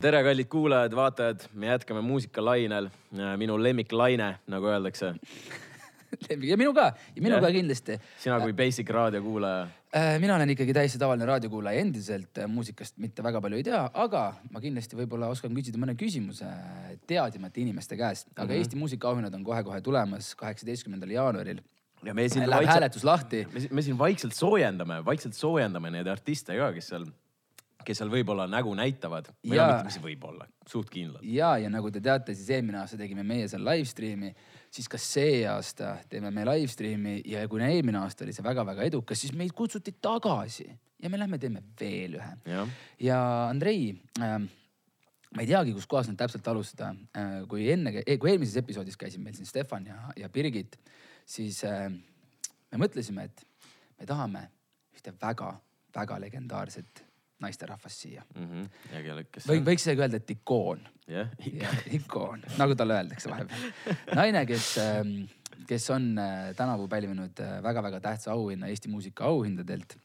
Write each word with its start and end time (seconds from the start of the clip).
tere, 0.00 0.22
kallid 0.24 0.48
kuulajad-vaatajad, 0.48 1.42
me 1.60 1.66
jätkame 1.66 2.00
muusikalainel. 2.00 2.88
minu 3.36 3.58
lemmiklaine, 3.62 4.38
nagu 4.48 4.66
öeldakse. 4.66 5.14
ja 6.50 6.56
minu 6.56 6.72
ka 6.74 6.86
ja 7.16 7.22
minu 7.22 7.36
Jah. 7.36 7.44
ka 7.44 7.50
kindlasti. 7.52 7.98
sina 8.18 8.40
kui 8.40 8.52
basic 8.56 8.88
raadiokuulaja. 8.90 9.68
mina 10.20 10.34
olen 10.36 10.50
ikkagi 10.50 10.74
täiesti 10.74 10.98
tavaline 10.98 11.26
raadiokuulaja 11.26 11.80
endiselt, 11.80 12.38
äh, 12.38 12.48
muusikast 12.48 12.98
mitte 12.98 13.22
väga 13.22 13.40
palju 13.40 13.60
ei 13.60 13.66
tea, 13.66 13.82
aga 13.94 14.24
ma 14.50 14.60
kindlasti 14.60 14.96
võib-olla 14.96 15.28
oskan 15.30 15.54
küsida 15.54 15.78
mõne 15.78 15.94
küsimuse 15.94 16.48
teadjamate 17.06 17.60
inimeste 17.60 17.96
käest. 17.96 18.28
aga 18.34 18.44
mm. 18.44 18.50
-hmm. 18.50 18.58
Eesti 18.58 18.76
muusikaauhinnad 18.76 19.34
on 19.34 19.44
kohe-kohe 19.44 19.80
tulemas, 19.80 20.34
kaheksateistkümnendal 20.34 21.10
jaanuaril. 21.10 21.60
ja 22.04 22.14
me 22.14 22.28
siin 22.28 22.50
Läheb 22.50 22.66
hääletus 22.66 23.04
lahti. 23.04 23.46
me, 23.52 23.68
me 23.70 23.82
siin 23.82 23.98
vaikselt 23.98 24.32
soojendame, 24.32 25.04
vaikselt 25.04 25.34
soojendame 25.34 25.90
neid 25.90 26.06
artiste 26.06 26.56
ka, 26.56 26.72
kes 26.72 26.88
seal, 26.88 27.04
kes 27.86 28.00
seal 28.00 28.10
võib-olla 28.12 28.46
nägu 28.50 28.72
näitavad. 28.76 29.30
või 29.44 29.54
no 29.54 29.58
Jaa. 29.58 29.68
mitte, 29.72 29.88
mis 29.88 29.98
võib-olla, 30.04 30.46
suht 30.68 30.90
kindlalt. 30.92 31.24
ja, 31.26 31.54
ja 31.58 31.70
nagu 31.72 31.90
te 31.90 32.02
teate, 32.04 32.34
siis 32.34 32.50
eelmine 32.56 32.80
aasta 32.82 32.98
tegime 33.00 33.24
meie 33.26 33.48
seal 33.48 33.64
live 33.66 33.88
stream'i, 33.88 34.30
siis 34.70 34.88
ka 34.88 35.00
see 35.00 35.42
aasta 35.48 35.96
teeme 36.10 36.30
me 36.34 36.44
live 36.48 36.70
stream'i 36.70 37.20
ja 37.28 37.46
kuna 37.48 37.70
eelmine 37.72 38.00
aasta 38.02 38.24
oli 38.26 38.36
see 38.36 38.46
väga-väga 38.46 38.86
edukas, 38.90 39.20
siis 39.20 39.34
meid 39.36 39.54
kutsuti 39.56 39.96
tagasi 40.02 40.68
ja 41.02 41.10
me 41.10 41.18
lähme 41.20 41.38
teeme 41.38 41.62
veel 41.80 42.18
ühe. 42.20 42.32
jah, 42.52 42.78
ja 43.00 43.20
Andrei 43.48 43.92
äh,, 44.20 44.38
ma 45.34 45.44
ei 45.44 45.50
teagi, 45.50 45.74
kuskohast 45.76 46.12
nüüd 46.12 46.20
täpselt 46.20 46.48
alustada 46.52 46.92
äh,. 47.16 47.42
kui 47.48 47.70
enne, 47.72 47.94
kui 48.04 48.32
eelmises 48.32 48.60
episoodis 48.60 48.98
käisid 49.00 49.22
meil 49.24 49.36
siin 49.38 49.48
Stefan 49.48 49.88
ja, 49.88 50.00
ja 50.16 50.28
Birgit, 50.28 50.78
siis 51.26 51.62
äh, 51.68 51.88
me 52.70 52.84
mõtlesime, 52.84 53.28
et 53.30 53.46
me 53.98 54.08
tahame 54.08 54.48
ühte 54.96 55.14
väga-väga 55.16 56.18
legendaarset 56.26 57.09
naisterahvast 57.40 58.06
siia. 58.06 58.24
Mhm. 58.34 58.66
ja 58.92 59.02
kelle, 59.02 59.24
kes. 59.24 59.48
või 59.48 59.62
võiks 59.64 59.86
isegi 59.86 60.04
öelda, 60.04 60.20
et 60.20 60.30
ikoon 60.34 60.82
jah, 61.10 61.30
jah, 61.46 61.80
ikoon, 61.98 62.44
nagu 62.60 62.76
talle 62.78 62.98
öeldakse 62.98 63.30
vahepeal. 63.30 63.96
naine, 64.18 64.44
kes, 64.48 64.68
kes 65.70 65.88
on 65.94 66.12
äh, 66.20 66.50
tänavu 66.58 66.88
pälvinud 66.88 67.42
äh, 67.42 67.58
väga-väga 67.64 68.00
tähtsa 68.04 68.34
auhinna 68.36 68.70
Eesti 68.70 68.92
muusika 68.92 69.24
auhindadelt. 69.30 69.98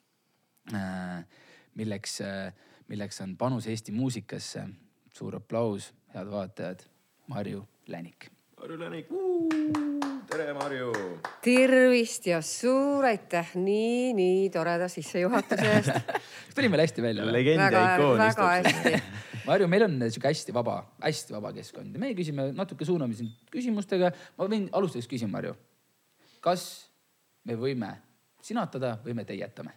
milleks, 1.75 2.19
milleks 2.87 3.21
on 3.21 3.37
panus 3.37 3.67
Eesti 3.67 3.91
muusikasse. 3.91 4.67
suur 5.15 5.35
aplaus, 5.35 5.93
head 6.13 6.27
vaatajad, 6.27 6.81
Marju 7.27 7.67
Länik. 7.87 8.31
Marju 8.59 8.79
Länik, 8.79 9.07
tere 10.35 10.53
Marju. 10.55 10.89
tervist 11.43 12.25
ja 12.27 12.41
suur 12.43 13.05
aitäh 13.07 13.53
nii, 13.55 14.11
nii 14.17 14.49
toreda 14.51 14.89
sissejuhatuse 14.91 15.67
eest. 15.77 16.09
tuli 16.57 16.67
meil 16.71 16.83
hästi 16.83 17.03
välja. 17.05 17.27
legend 17.31 17.61
ja 17.61 17.69
väga, 17.69 17.83
ikoon 17.95 18.19
väga 18.19 18.49
istub 18.57 18.73
siin. 18.73 18.97
hästi. 18.97 19.21
Marju, 19.47 19.69
meil 19.71 19.85
on 19.87 19.95
sihuke 20.09 20.31
hästi 20.31 20.55
vaba, 20.55 20.75
hästi 21.05 21.37
vaba 21.37 21.53
keskkond 21.55 21.95
ja 21.95 22.01
meie 22.03 22.17
küsime 22.17 22.49
natuke 22.57 22.87
suuname 22.87 23.15
sind 23.15 23.47
küsimustega. 23.53 24.11
ma 24.35 24.49
võin 24.51 24.67
alustuseks 24.75 25.07
küsima, 25.13 25.37
Marju. 25.37 25.55
kas 26.43 26.67
me 27.47 27.55
võime 27.61 27.93
sinatada 28.43 28.97
või 29.05 29.15
me 29.15 29.27
teietame? 29.29 29.71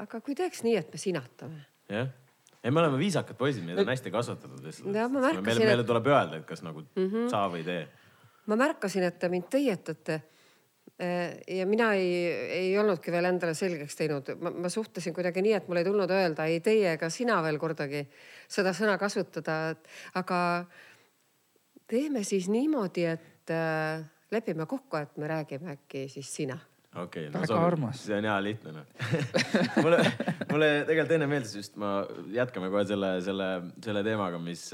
aga 0.00 0.24
kui 0.24 0.38
teeks 0.38 0.64
nii, 0.64 0.78
et 0.80 0.88
me 0.88 1.04
sinatame? 1.04 1.66
jah, 1.92 2.08
ei, 2.62 2.70
me 2.70 2.80
oleme 2.80 2.96
viisakad 3.02 3.36
poisid, 3.36 3.66
meid 3.68 3.84
on 3.84 3.92
hästi 3.92 4.12
kasvatatud 4.14 4.64
lihtsalt. 4.64 4.88
Meile, 4.88 5.64
meile 5.68 5.84
tuleb 5.84 6.08
öelda, 6.08 6.40
et 6.40 6.48
kas 6.48 6.64
nagu 6.64 6.80
mm 6.80 7.10
-hmm. 7.10 7.28
saa 7.32 7.48
või 7.52 7.66
tee. 7.66 7.84
Ma 8.46 8.56
märkasin, 8.56 9.06
et 9.06 9.18
te 9.18 9.28
mind 9.28 9.48
teietate. 9.50 10.22
ja 11.48 11.64
mina 11.66 11.92
ei, 11.96 12.08
ei 12.52 12.72
olnudki 12.78 13.12
veel 13.12 13.24
endale 13.24 13.54
selgeks 13.56 13.96
teinud, 13.96 14.26
ma 14.36 14.68
suhtlesin 14.68 15.14
kuidagi 15.16 15.40
nii, 15.40 15.54
et 15.56 15.68
mul 15.68 15.80
ei 15.80 15.86
tulnud 15.86 16.10
öelda 16.12 16.44
ei 16.44 16.58
teie 16.60 16.92
ega 16.92 17.08
sina 17.08 17.38
veel 17.42 17.56
kordagi 17.58 18.02
seda 18.48 18.74
sõna 18.76 18.98
kasutada, 19.00 19.70
et 19.72 19.88
aga 20.20 20.40
teeme 21.88 22.20
siis 22.24 22.50
niimoodi, 22.52 23.06
et 23.16 23.54
äh, 23.54 24.04
lepime 24.30 24.66
kokku, 24.68 25.00
et 25.00 25.16
me 25.16 25.30
räägime 25.30 25.72
äkki 25.78 26.04
siis 26.12 26.28
sina 26.36 26.58
okei 26.96 27.28
okay,, 27.28 27.40
Väga 27.40 27.60
armas. 27.66 28.04
see 28.06 28.16
on 28.16 28.26
hea 28.26 28.36
lihtne 28.42 28.72
noh 28.74 28.86
mulle, 29.84 30.00
mulle 30.50 30.70
tegelikult 30.88 31.14
enne 31.16 31.28
meeldis 31.30 31.54
just, 31.60 31.76
ma 31.80 32.00
jätkame 32.34 32.70
kohe 32.72 32.84
selle, 32.88 33.12
selle, 33.24 33.48
selle 33.84 34.02
teemaga, 34.06 34.40
mis, 34.42 34.66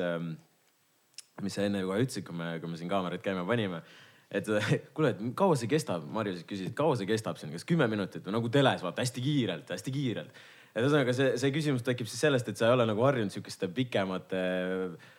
mis 1.44 1.56
sa 1.56 1.66
enne 1.66 1.82
kohe 1.84 2.02
ütlesid, 2.04 2.24
kui 2.26 2.36
me, 2.36 2.56
kui 2.62 2.70
me 2.70 2.78
siin 2.80 2.91
kaamerat 2.91 3.24
käima 3.24 3.44
panime. 3.48 3.82
et 4.30 4.47
kuule, 4.97 5.12
et 5.14 5.20
kaua 5.38 5.56
see 5.58 5.70
kestab, 5.70 6.06
Marju 6.12 6.36
siis 6.36 6.47
küsis, 6.48 6.70
et 6.70 6.76
kaua 6.76 6.97
see 6.98 7.08
kestab 7.08 7.41
siin, 7.41 7.52
kas 7.54 7.66
kümme 7.69 7.88
minutit 7.91 8.24
või 8.26 8.38
nagu 8.38 8.50
teles, 8.52 8.82
vaata 8.82 9.04
hästi 9.04 9.22
kiirelt, 9.22 9.70
hästi 9.70 9.92
kiirelt. 9.94 10.41
et 10.74 10.82
ühesõnaga 10.82 11.14
see, 11.16 11.34
see 11.41 11.52
küsimus 11.54 11.84
tekib 11.86 12.08
siis 12.10 12.24
sellest, 12.26 12.48
et 12.48 12.58
sa 12.58 12.70
ei 12.70 12.78
ole 12.78 12.88
nagu 12.88 13.04
harjunud 13.06 13.34
sihukeste 13.34 13.69
pikemate 13.76 14.41
äh, 14.42 15.12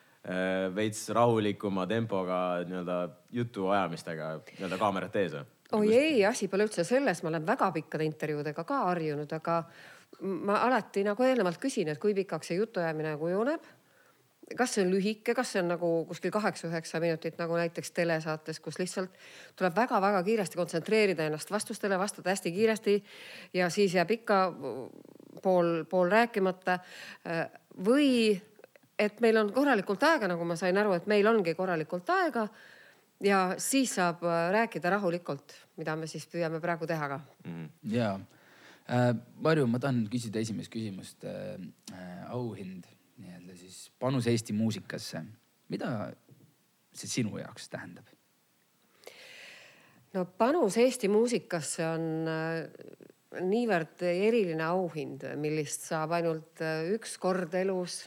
veits 0.76 1.06
rahulikuma 1.16 1.88
tempoga 1.88 2.64
nii-öelda 2.68 2.98
jutuajamistega 3.38 4.34
nii-öelda 4.58 4.82
kaamerate 4.82 5.24
ees 5.24 5.38
või? 5.38 5.46
oi 5.78 5.94
ei, 5.96 6.26
asi 6.26 6.48
pole 6.48 6.68
üldse 6.68 6.84
selles, 6.88 7.22
ma 7.24 7.32
olen 7.32 7.48
väga 7.48 7.72
pikkade 7.76 8.06
intervjuudega 8.08 8.64
ka 8.68 8.84
harjunud, 8.90 9.32
aga 9.36 9.62
ma 10.22 10.62
alati 10.66 11.04
nagu 11.06 11.24
eelnevalt 11.24 11.60
küsin, 11.62 11.92
et 11.92 12.00
kui 12.02 12.16
pikaks 12.18 12.52
see 12.52 12.60
jutuajamine 12.60 13.16
kujuneb. 13.20 13.66
Kas 14.56 14.76
see 14.76 14.86
on 14.86 14.92
lühike, 14.94 15.34
kas 15.36 15.52
see 15.54 15.62
on 15.62 15.72
nagu 15.74 15.90
kuskil 16.08 16.32
kaheksa-üheksa 16.32 17.02
minutit 17.04 17.40
nagu 17.40 17.58
näiteks 17.60 17.92
telesaates, 17.92 18.60
kus 18.64 18.80
lihtsalt 18.80 19.18
tuleb 19.60 19.76
väga-väga 19.76 20.22
kiiresti 20.24 20.60
kontsentreerida 20.60 21.28
ennast 21.28 21.52
vastustele, 21.52 22.00
vastata 22.00 22.32
hästi 22.32 22.52
kiiresti 22.56 22.98
ja 23.54 23.70
siis 23.74 23.96
jääb 23.98 24.12
ikka 24.20 24.40
pool, 25.44 25.84
pool 25.90 26.10
rääkimata. 26.12 26.80
või 27.86 28.42
et 29.00 29.20
meil 29.22 29.38
on 29.38 29.52
korralikult 29.54 30.04
aega, 30.04 30.28
nagu 30.28 30.46
ma 30.46 30.56
sain 30.56 30.78
aru, 30.78 30.94
et 30.94 31.08
meil 31.08 31.28
ongi 31.28 31.54
korralikult 31.56 32.10
aega 32.10 32.48
ja 33.24 33.56
siis 33.58 33.96
saab 33.96 34.24
rääkida 34.52 34.90
rahulikult, 34.90 35.54
mida 35.78 35.96
me 35.96 36.08
siis 36.08 36.28
püüame 36.28 36.62
praegu 36.62 36.88
teha 36.88 37.08
ka. 37.08 37.20
ja 37.84 38.20
äh,, 38.90 39.14
Marju, 39.42 39.68
ma 39.68 39.80
tahan 39.80 40.08
küsida 40.12 40.40
esimest 40.40 40.72
küsimust 40.72 41.26
äh,. 41.26 41.60
Äh, 41.94 42.32
auhind 42.32 42.86
nii-öelda 43.18 43.56
siis 43.58 43.88
panus 44.00 44.28
Eesti 44.30 44.54
muusikasse, 44.54 45.24
mida 45.70 45.92
see 46.94 47.10
sinu 47.10 47.38
jaoks 47.42 47.70
tähendab? 47.74 48.10
no 50.14 50.26
panus 50.38 50.78
Eesti 50.82 51.10
muusikasse 51.12 51.86
on 51.88 52.06
äh, 52.32 53.42
niivõrd 53.44 54.02
eriline 54.08 54.64
auhind, 54.70 55.26
millist 55.40 55.88
saab 55.90 56.16
ainult 56.18 56.62
äh, 56.66 56.88
üks 56.96 57.18
kord 57.22 57.56
elus. 57.58 58.06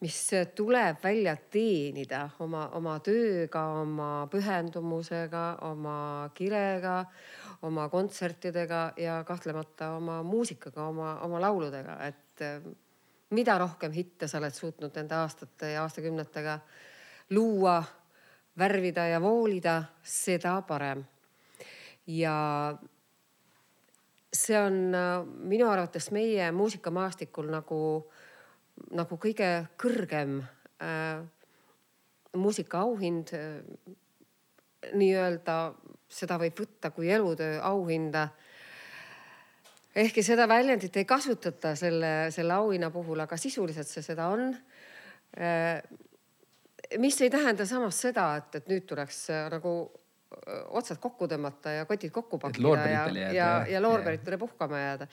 mis 0.00 0.16
tuleb 0.56 1.02
välja 1.02 1.34
teenida 1.52 2.22
oma, 2.40 2.70
oma 2.72 2.94
tööga, 3.04 3.66
oma 3.82 4.26
pühendumusega, 4.32 5.42
oma 5.68 6.30
kirega, 6.34 7.02
oma 7.68 7.88
kontsertidega 7.92 8.94
ja 8.96 9.18
kahtlemata 9.28 9.90
oma 9.98 10.22
muusikaga, 10.24 10.86
oma, 10.88 11.18
oma 11.26 11.42
lauludega, 11.44 11.98
et 12.06 12.46
äh, 12.46 12.62
mida 13.30 13.58
rohkem 13.58 13.92
hitte 13.92 14.28
sa 14.28 14.38
oled 14.38 14.54
suutnud 14.54 14.94
nende 14.96 15.14
aastate 15.14 15.74
ja 15.74 15.84
aastakümnetega 15.84 16.58
luua, 17.30 17.82
värvida 18.58 19.06
ja 19.06 19.20
voolida, 19.22 19.82
seda 20.02 20.60
parem. 20.66 21.04
ja 22.06 22.34
see 24.32 24.58
on 24.58 24.94
äh, 24.94 25.26
minu 25.26 25.68
arvates 25.70 26.10
meie 26.10 26.50
muusikamaastikul 26.52 27.50
nagu, 27.50 27.80
nagu 28.94 29.18
kõige 29.18 29.50
kõrgem 29.78 30.40
äh, 30.82 31.22
muusikaauhind 32.36 33.34
äh, 33.34 33.96
nii-öelda 34.94 35.56
seda 36.10 36.38
võib 36.40 36.62
võtta 36.62 36.90
kui 36.94 37.10
elutöö 37.12 37.60
auhinda 37.62 38.28
ehkki 39.94 40.22
seda 40.22 40.46
väljendit 40.48 40.96
ei 40.96 41.04
kasutata 41.04 41.74
selle, 41.78 42.12
selle 42.34 42.54
auhinna 42.54 42.90
puhul, 42.94 43.20
aga 43.24 43.38
sisuliselt 43.40 43.88
see 43.88 44.04
seda 44.04 44.28
on. 44.30 44.52
mis 46.98 47.20
ei 47.22 47.30
tähenda 47.30 47.66
samas 47.66 48.00
seda, 48.02 48.30
et, 48.36 48.54
et 48.60 48.70
nüüd 48.70 48.86
tuleks 48.86 49.18
äh, 49.30 49.44
nagu 49.52 49.74
öö, 49.86 50.62
otsad 50.80 50.98
kokku 50.98 51.28
tõmmata 51.30 51.76
ja 51.76 51.84
kotid 51.86 52.10
kokku 52.10 52.38
pakkida 52.38 52.86
ja, 52.90 53.04
ja, 53.14 53.28
jah. 53.34 53.68
ja 53.70 53.82
loorberitele 53.82 54.38
puhkama 54.38 54.78
jääda. 54.78 55.06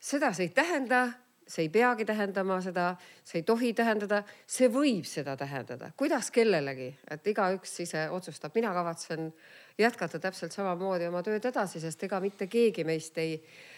seda 0.00 0.32
see 0.36 0.50
ei 0.50 0.52
tähenda, 0.52 1.06
see 1.48 1.64
ei 1.64 1.70
peagi 1.72 2.04
tähendama 2.04 2.58
seda, 2.60 2.90
see 3.24 3.40
ei 3.40 3.46
tohi 3.48 3.72
tähendada, 3.72 4.22
see 4.46 4.68
võib 4.68 5.08
seda 5.08 5.36
tähendada, 5.40 5.88
kuidas 5.96 6.28
kellelegi, 6.30 6.90
et 7.10 7.32
igaüks 7.32 7.80
ise 7.80 8.10
otsustab, 8.10 8.52
mina 8.54 8.74
kavatsen 8.76 9.32
jätkata 9.78 10.20
täpselt 10.20 10.52
samamoodi 10.52 11.08
oma 11.08 11.22
tööd 11.24 11.48
edasi, 11.48 11.80
sest 11.80 12.04
ega 12.04 12.20
mitte 12.20 12.46
keegi 12.46 12.84
meist 12.84 13.16
ei, 13.24 13.40
ei 13.40 13.40
äh, 13.40 13.75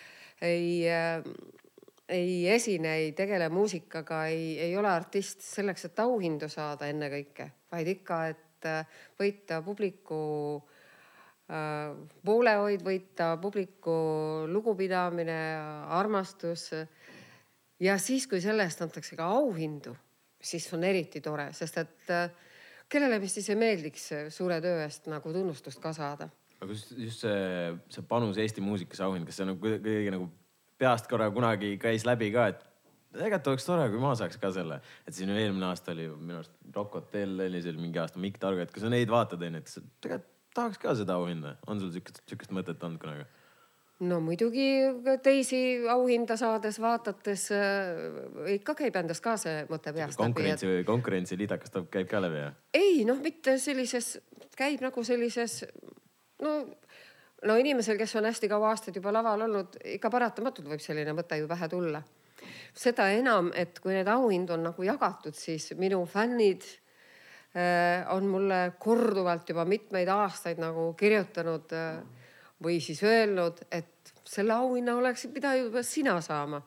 ei 2.08 2.48
esine, 2.48 2.94
ei 3.02 3.12
tegele 3.12 3.48
muusikaga, 3.52 4.24
ei, 4.32 4.58
ei 4.60 4.76
ole 4.76 4.88
artist 4.88 5.44
selleks, 5.44 5.88
et 5.88 6.00
auhindu 6.00 6.48
saada 6.48 6.88
ennekõike, 6.88 7.50
vaid 7.72 7.90
ikka, 7.92 8.20
et 8.32 8.68
äh, 8.68 8.98
võita 9.20 9.60
publiku 9.64 10.20
äh, 11.52 11.92
poolehoid, 12.24 12.84
võita 12.86 13.34
publiku 13.42 13.98
lugupidamine, 14.48 15.38
armastus. 16.00 16.70
ja 17.80 17.98
siis, 17.98 18.26
kui 18.26 18.40
selle 18.40 18.64
eest 18.64 18.82
antakse 18.82 19.16
ka 19.16 19.28
auhindu, 19.36 19.94
siis 20.40 20.72
on 20.72 20.84
eriti 20.88 21.20
tore, 21.20 21.50
sest 21.52 21.78
et 21.84 22.14
äh, 22.14 22.30
kellele 22.88 23.20
vist 23.20 23.36
siis 23.36 23.52
ei 23.52 23.60
meeldiks 23.60 24.10
suure 24.32 24.62
töö 24.64 24.80
eest 24.86 25.12
nagu 25.12 25.32
tunnustust 25.32 25.82
ka 25.82 25.92
saada. 25.92 26.30
Aga 26.58 26.72
just, 26.72 26.94
just 26.98 27.24
see, 27.24 27.74
see 27.94 28.06
panus 28.08 28.38
Eesti 28.42 28.64
muusikasse 28.64 29.04
auhind, 29.06 29.26
kas 29.28 29.38
see 29.40 29.46
nagu 29.48 29.60
kuidagi 29.62 30.14
nagu 30.14 30.28
peast 30.78 31.10
korra 31.10 31.28
kunagi 31.34 31.76
käis 31.82 32.06
läbi 32.06 32.30
ka, 32.34 32.48
et 32.52 32.64
tegelikult 33.14 33.52
oleks 33.52 33.66
tore, 33.66 33.86
kui 33.92 34.02
ma 34.02 34.14
saaks 34.18 34.38
ka 34.40 34.50
selle, 34.54 34.80
et 35.08 35.16
siin 35.16 35.32
eelmine 35.34 35.70
aasta 35.70 35.94
oli 35.94 36.08
minu 36.12 36.40
arust 36.40 36.54
Rock 36.74 36.98
Hotel 37.00 37.38
oli 37.46 37.62
seal 37.64 37.78
mingi 37.80 38.00
aasta, 38.02 38.20
Mikk 38.22 38.40
Targo, 38.42 38.62
et 38.62 38.74
kui 38.74 38.84
sa 38.84 38.90
neid 38.92 39.10
vaatad, 39.12 39.42
onju, 39.48 39.62
et 39.64 39.74
tegelikult 40.04 40.34
tahaks 40.58 40.80
ka 40.82 40.94
seda 40.98 41.18
auhinda, 41.18 41.56
on 41.70 41.80
sul 41.82 41.92
siukest, 41.94 42.22
siukest 42.30 42.54
mõtet 42.54 42.82
olnud 42.84 43.02
kunagi? 43.02 43.28
no 44.06 44.20
muidugi 44.22 44.66
teisi 45.22 45.60
auhinda 45.90 46.36
saades, 46.38 46.78
vaadates 46.82 47.48
äh, 47.54 48.52
ikka 48.54 48.76
käib 48.78 48.98
endast 49.00 49.24
ka 49.24 49.34
see 49.40 49.64
mõte 49.70 49.92
peast 49.94 50.20
konkurentsi 50.20 50.68
läbi. 50.68 50.82
Et... 50.82 50.86
konkurentsi 50.86 51.38
liidakas 51.40 51.74
käib 51.90 52.10
ka 52.10 52.22
läbi, 52.22 52.44
jah? 52.44 52.58
ei 52.78 53.02
noh, 53.08 53.18
mitte 53.22 53.56
sellises, 53.58 54.16
käib 54.58 54.84
nagu 54.84 55.02
sellises 55.06 55.64
no, 56.44 56.54
no 57.46 57.56
inimesel, 57.60 57.98
kes 57.98 58.16
on 58.18 58.28
hästi 58.28 58.50
kaua 58.50 58.72
aastaid 58.72 58.98
juba 58.98 59.12
laval 59.14 59.46
olnud, 59.46 59.78
ikka 59.96 60.10
paratamatult 60.12 60.68
võib 60.70 60.82
selline 60.82 61.14
mõte 61.16 61.38
ju 61.40 61.48
pähe 61.50 61.68
tulla. 61.68 62.02
seda 62.78 63.08
enam, 63.10 63.50
et 63.54 63.80
kui 63.82 63.92
need 63.92 64.08
auhindu 64.08 64.54
on 64.54 64.68
nagu 64.68 64.84
jagatud, 64.86 65.34
siis 65.34 65.72
minu 65.76 66.04
fännid 66.06 66.62
äh, 67.56 68.06
on 68.14 68.28
mulle 68.30 68.60
korduvalt 68.78 69.48
juba 69.48 69.64
mitmeid 69.64 70.08
aastaid 70.08 70.60
nagu 70.62 70.92
kirjutanud 70.94 71.74
äh, 71.74 72.02
või 72.62 72.78
siis 72.82 73.02
öelnud, 73.02 73.64
et 73.70 74.12
selle 74.24 74.54
auhinna 74.54 74.96
oleksid 74.98 75.32
pidanud 75.34 75.68
juba 75.68 75.82
sina 75.82 76.20
saama. 76.20 76.62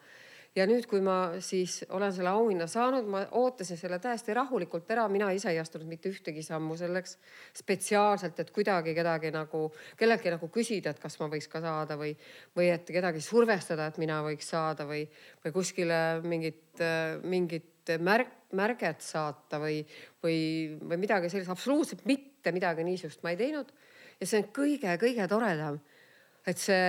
Ja 0.56 0.65
nüüd, 0.68 0.86
kui 0.89 1.00
ma 1.03 1.39
siis 1.44 1.80
olen 1.95 2.12
selle 2.13 2.31
auhinna 2.33 2.68
saanud, 2.69 3.07
ma 3.07 3.21
ootasin 3.39 3.80
selle 3.80 4.01
täiesti 4.03 4.33
rahulikult 4.36 4.89
ära, 4.92 5.06
mina 5.12 5.30
ise 5.36 5.51
ei 5.53 5.59
astunud 5.62 5.88
mitte 5.88 6.12
ühtegi 6.12 6.44
sammu 6.44 6.75
selleks 6.80 7.15
spetsiaalselt, 7.62 8.42
et 8.44 8.51
kuidagi 8.56 8.95
kedagi 8.98 9.31
nagu, 9.36 9.68
kelleltki 10.00 10.33
nagu 10.33 10.50
küsida, 10.51 10.92
et 10.92 11.00
kas 11.03 11.15
ma 11.21 11.30
võiks 11.31 11.48
ka 11.51 11.63
saada 11.63 11.95
või, 12.00 12.12
või 12.57 12.71
et 12.74 12.92
kedagi 12.92 13.24
survestada, 13.24 13.88
et 13.88 14.01
mina 14.01 14.19
võiks 14.25 14.51
saada 14.51 14.88
või, 14.89 15.06
või 15.45 15.56
kuskile 15.56 16.01
mingit, 16.25 16.83
mingit 17.24 17.95
märk, 18.03 18.36
märget 18.57 19.06
saata 19.06 19.62
või, 19.62 19.80
või, 20.24 20.42
või 20.83 21.00
midagi 21.00 21.31
sellist, 21.31 21.51
absoluutselt 21.53 22.03
mitte 22.09 22.51
midagi 22.51 22.83
niisugust 22.83 23.24
ma 23.24 23.31
ei 23.31 23.39
teinud. 23.39 23.71
Ja 24.19 24.27
see 24.27 24.44
on 24.44 24.51
kõige-kõige 24.53 25.25
toredam, 25.31 25.80
et 26.45 26.59
see, 26.59 26.83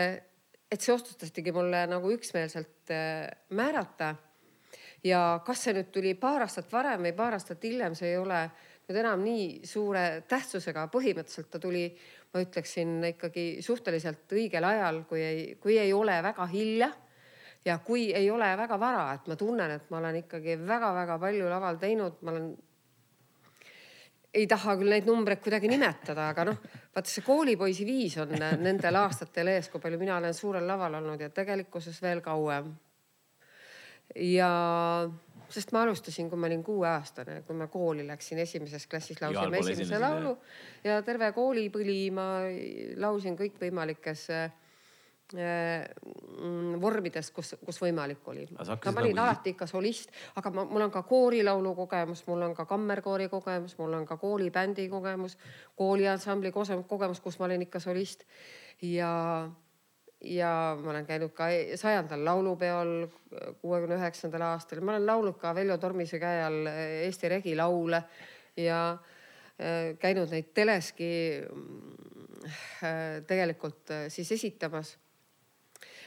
et 0.72 0.80
see 0.80 0.94
otsustatigi 0.94 1.52
mulle 1.52 1.84
nagu 1.90 2.12
üksmeelselt 2.14 2.92
äh, 2.94 3.28
määrata. 3.52 4.14
ja 5.04 5.42
kas 5.44 5.64
see 5.66 5.74
nüüd 5.76 5.90
tuli 5.92 6.14
paar 6.14 6.44
aastat 6.44 6.70
varem 6.72 7.02
või 7.08 7.12
paar 7.16 7.36
aastat 7.36 7.64
hiljem, 7.66 7.96
see 7.98 8.12
ei 8.14 8.18
ole 8.20 8.44
nüüd 8.88 8.98
enam 9.02 9.22
nii 9.24 9.46
suure 9.66 10.22
tähtsusega, 10.30 10.86
põhimõtteliselt 10.92 11.50
ta 11.50 11.60
tuli, 11.62 11.84
ma 12.32 12.42
ütleksin 12.42 13.00
ikkagi 13.12 13.46
suhteliselt 13.62 14.32
õigel 14.32 14.64
ajal, 14.64 15.02
kui 15.10 15.22
ei, 15.22 15.46
kui 15.60 15.78
ei 15.78 15.92
ole 15.92 16.16
väga 16.24 16.46
hilja 16.50 16.90
ja 17.64 17.78
kui 17.84 18.08
ei 18.14 18.30
ole 18.30 18.48
väga 18.58 18.78
vara, 18.80 19.06
et 19.14 19.28
ma 19.30 19.36
tunnen, 19.38 19.76
et 19.76 19.90
ma 19.90 20.00
olen 20.00 20.22
ikkagi 20.22 20.56
väga-väga 20.66 21.18
palju 21.22 21.50
laval 21.50 21.78
teinud, 21.82 22.22
ma 22.22 22.34
olen 22.34 22.52
ei 24.32 24.46
taha 24.48 24.76
küll 24.80 24.92
neid 24.92 25.06
numbreid 25.08 25.42
kuidagi 25.44 25.68
nimetada, 25.70 26.30
aga 26.32 26.46
noh, 26.48 26.60
vaata 26.92 27.08
see 27.08 27.24
koolipoisi 27.24 27.86
viis 27.88 28.16
on 28.20 28.32
nendel 28.60 28.98
aastatel 29.00 29.48
ees, 29.54 29.68
kui 29.72 29.80
palju 29.80 29.98
mina 30.00 30.18
olen 30.20 30.34
suurel 30.36 30.66
laval 30.68 31.00
olnud 31.00 31.20
ja 31.20 31.30
tegelikkuses 31.30 32.02
veel 32.02 32.20
kauem. 32.24 32.72
ja 34.16 34.48
sest 35.52 35.72
ma 35.72 35.82
alustasin, 35.82 36.28
kui 36.30 36.38
ma 36.38 36.48
olin 36.48 36.64
kuueaastane, 36.64 37.42
kui 37.46 37.56
ma 37.56 37.66
kooli 37.72 38.06
läksin, 38.06 38.38
esimeses 38.44 38.86
klassis 38.86 39.20
laulsime 39.20 39.60
esimese 39.60 40.00
laulu 40.00 40.36
ja 40.84 41.00
terve 41.02 41.32
koolipõli 41.32 42.10
ma 42.14 42.26
laulsin 43.00 43.36
kõikvõimalikes 43.40 44.26
äh, 44.32 44.52
vormides, 46.82 47.30
kus, 47.30 47.54
kus 47.64 47.80
võimalik 47.82 48.28
oli. 48.28 48.46
ma 48.52 49.00
olin 49.00 49.16
nagu... 49.16 49.26
alati 49.26 49.54
ikka 49.54 49.66
solist, 49.70 50.12
aga 50.36 50.50
ma, 50.54 50.64
mul 50.68 50.86
on 50.86 50.92
ka 50.94 51.02
koorilaulu 51.08 51.74
kogemus, 51.76 52.24
mul 52.26 52.42
on 52.48 52.54
ka 52.54 52.66
kammerkoori 52.68 53.28
kogemus, 53.32 53.76
mul 53.78 53.98
on 54.00 54.06
ka 54.06 54.16
koolibändi 54.20 54.88
kogemus, 54.92 55.38
kooliansambli 55.76 56.52
kogemus, 56.52 57.20
kus 57.20 57.38
ma 57.38 57.48
olin 57.48 57.66
ikka 57.66 57.80
solist. 57.80 58.24
ja, 58.82 59.12
ja 60.24 60.52
ma 60.82 60.90
olen 60.90 61.06
käinud 61.06 61.32
ka 61.36 61.50
sajandal 61.76 62.24
laulupeol 62.24 63.06
kuuekümne 63.60 63.98
üheksandal 64.00 64.48
aastal, 64.52 64.80
ma 64.80 64.96
olen 64.96 65.06
laulnud 65.06 65.38
ka 65.38 65.54
Veljo 65.54 65.78
Tormise 65.78 66.18
käe 66.22 66.44
all 66.44 66.66
Eesti 67.06 67.28
regilaule 67.28 68.02
ja 68.56 68.82
äh, 68.92 69.94
käinud 69.98 70.32
neid 70.32 70.52
teleski 70.54 71.12
äh, 72.82 73.22
tegelikult 73.26 73.90
äh, 73.90 74.08
siis 74.08 74.32
esitamas 74.32 74.96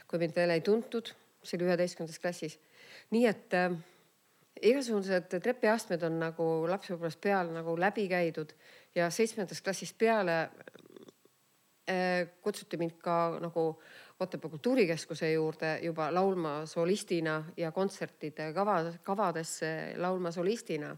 kui 0.08 0.22
mind 0.22 0.36
veel 0.36 0.56
ei 0.56 0.62
tuntud, 0.62 1.12
see 1.44 1.58
oli 1.58 1.70
üheteistkümnendas 1.70 2.22
klassis. 2.22 2.60
nii 3.12 3.26
et 3.30 3.54
äh, 3.54 3.76
igasugused 4.62 5.36
trepiastmed 5.44 6.04
on 6.08 6.20
nagu 6.20 6.46
lapsepõlvest 6.70 7.22
peale 7.22 7.54
nagu 7.56 7.76
läbi 7.80 8.08
käidud 8.12 8.54
ja 8.96 9.10
seitsmendast 9.12 9.64
klassist 9.64 9.98
peale 9.98 10.38
äh, 11.90 12.28
kutsuti 12.42 12.78
mind 12.78 12.98
ka 13.02 13.38
nagu 13.42 13.70
Otepää 14.20 14.50
Kultuurikeskuse 14.50 15.32
juurde 15.32 15.80
juba 15.84 16.14
laulma 16.14 16.66
solistina 16.66 17.44
ja 17.58 17.72
kontsertide 17.72 18.54
kava, 18.54 18.78
kavadesse 19.04 19.94
laulma 19.98 20.32
solistina. 20.32 20.98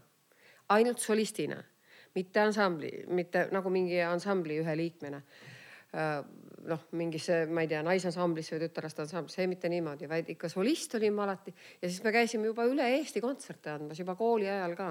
ainult 0.68 0.98
solistina, 0.98 1.62
mitte 2.14 2.40
ansambli, 2.40 3.04
mitte 3.08 3.48
nagu 3.50 3.70
mingi 3.70 4.02
ansambli 4.02 4.58
ühe 4.60 4.76
liikmena 4.76 5.16
äh, 5.16 6.24
noh, 6.68 6.84
mingisse, 6.98 7.40
ma 7.52 7.64
ei 7.64 7.70
tea, 7.70 7.80
naisansamblisse 7.86 8.56
või 8.56 8.66
tütarlaste 8.66 9.04
ansamblisse, 9.04 9.42
ei 9.42 9.50
mitte 9.50 9.70
niimoodi, 9.72 10.08
vaid 10.10 10.28
ikka 10.34 10.50
solist 10.52 10.94
olin 10.98 11.16
ma 11.16 11.24
alati 11.26 11.54
ja 11.54 11.88
siis 11.88 12.02
me 12.04 12.12
käisime 12.14 12.50
juba 12.50 12.66
üle 12.68 12.86
Eesti 12.98 13.22
kontserte 13.24 13.72
andmas 13.74 13.98
juba 14.00 14.16
kooli 14.18 14.48
ajal 14.48 14.76
ka. 14.78 14.90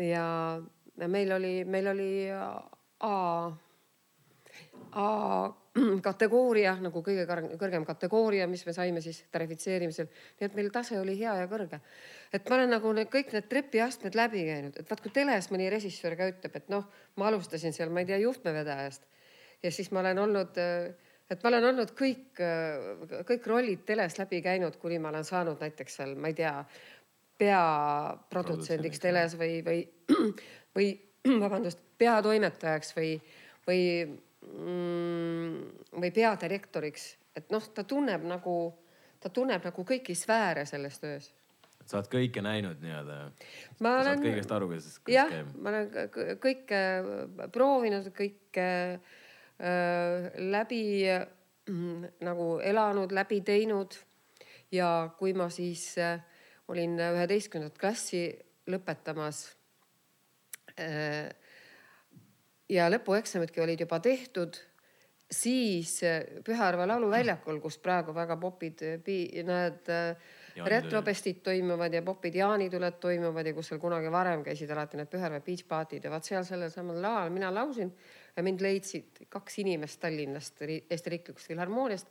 ja 0.00 0.26
meil 1.06 1.32
oli, 1.38 1.54
meil 1.64 1.94
oli 1.94 2.10
A, 2.30 3.16
A 4.90 5.08
kategooria 6.08 6.72
nagu 6.82 7.02
kõige 7.04 7.22
kõrgem 7.58 7.84
kategooria, 7.86 8.48
mis 8.50 8.64
me 8.66 8.72
saime 8.74 9.00
siis 9.04 9.22
tarifitseerimisel. 9.30 10.08
nii 10.40 10.48
et 10.48 10.56
meil 10.58 10.70
tase 10.74 10.98
oli 10.98 11.14
hea 11.18 11.36
ja 11.42 11.46
kõrge. 11.46 11.80
et 12.32 12.48
ma 12.48 12.56
olen 12.56 12.70
nagu 12.74 12.92
need 12.92 13.08
kõik 13.12 13.32
need 13.32 13.46
trepiastmed 13.48 14.18
läbi 14.18 14.44
käinud, 14.48 14.76
et 14.76 14.90
vaat 14.90 15.00
kui 15.00 15.14
teles 15.14 15.50
mõni 15.50 15.70
režissöör 15.70 16.16
ka 16.16 16.28
ütleb, 16.32 16.56
et 16.56 16.68
noh, 16.68 16.90
ma 17.16 17.30
alustasin 17.30 17.72
seal, 17.72 17.90
ma 17.90 18.00
ei 18.02 18.10
tea, 18.10 18.18
juhtmevedajast 18.18 19.06
ja 19.62 19.72
siis 19.72 19.90
ma 19.90 20.00
olen 20.00 20.18
olnud, 20.18 20.58
et 21.30 21.42
ma 21.42 21.52
olen 21.52 21.68
olnud 21.72 21.92
kõik, 21.98 22.40
kõik 23.28 23.46
rollid 23.50 23.84
teles 23.88 24.16
läbi 24.18 24.40
käinud, 24.44 24.78
kuni 24.80 24.98
ma 25.02 25.12
olen 25.12 25.26
saanud 25.26 25.60
näiteks 25.60 26.00
seal, 26.00 26.16
ma 26.16 26.32
ei 26.32 26.38
tea, 26.38 26.54
peaprodutsendiks 27.40 29.00
teles 29.00 29.36
või, 29.40 29.60
või, 29.64 29.84
või 30.76 30.90
vabandust, 31.44 31.80
peatoimetajaks 32.00 32.94
või, 32.96 33.14
või, 33.68 33.82
mm, 34.50 35.58
või 35.96 36.14
peadirektoriks, 36.16 37.10
et 37.36 37.52
noh, 37.52 37.68
ta 37.74 37.84
tunneb 37.88 38.24
nagu, 38.28 38.56
ta 39.20 39.32
tunneb 39.32 39.64
nagu 39.68 39.86
kõiki 39.86 40.16
sfääre 40.16 40.66
selles 40.68 40.98
töös 41.02 41.34
sa 41.90 41.98
oled 41.98 42.10
kõike 42.12 42.42
näinud 42.44 42.78
nii-öelda. 42.84 43.14
ma 43.82 43.96
olen. 43.98 44.20
kõigest 44.22 44.52
aru, 44.54 44.68
kuidas, 44.70 45.00
jah, 45.10 45.32
ma 45.58 45.72
olen 45.72 46.36
kõike 46.38 46.82
proovinud, 47.50 48.12
kõike 48.14 48.66
Äh, 49.00 49.19
läbi 49.60 50.84
mm, 51.68 52.04
nagu 52.24 52.58
elanud, 52.64 53.12
läbi 53.12 53.40
teinud. 53.44 53.98
ja 54.72 55.10
kui 55.18 55.32
ma 55.34 55.48
siis 55.50 55.98
äh, 55.98 56.20
olin 56.70 56.94
üheteistkümnendat 56.94 57.78
klassi 57.78 58.28
lõpetamas. 58.70 59.48
Äh, 60.78 61.26
ja 62.70 62.86
lõpueksamidki 62.92 63.60
olid 63.64 63.82
juba 63.82 63.98
tehtud, 64.00 64.54
siis 65.30 65.96
Pühajärve 66.46 66.86
lauluväljakul, 66.86 67.58
kus 67.62 67.80
praegu 67.82 68.14
väga 68.14 68.36
popid, 68.38 68.82
need 69.06 69.90
retrofestid 70.70 71.42
toimuvad 71.42 71.94
ja 71.94 72.02
popid 72.06 72.38
jaanituled 72.38 72.98
toimuvad 73.02 73.46
ja 73.46 73.54
kus 73.54 73.70
seal 73.70 73.82
kunagi 73.82 74.10
varem 74.12 74.42
käisid 74.46 74.70
alati 74.70 74.98
need 74.98 75.10
Pühajärve 75.10 75.42
beach 75.46 75.66
party'd 75.68 76.06
ja 76.06 76.14
vaat 76.14 76.26
seal 76.30 76.46
sellel 76.46 76.70
samal 76.70 77.02
laval 77.02 77.30
mina 77.34 77.50
laulsin 77.54 77.90
ja 78.40 78.44
mind 78.44 78.62
leidsid 78.64 79.24
kaks 79.28 79.58
inimest 79.60 80.00
Tallinnast, 80.00 80.62
Eesti 80.64 81.12
Riiklikust 81.12 81.50
Filharmooniast. 81.52 82.06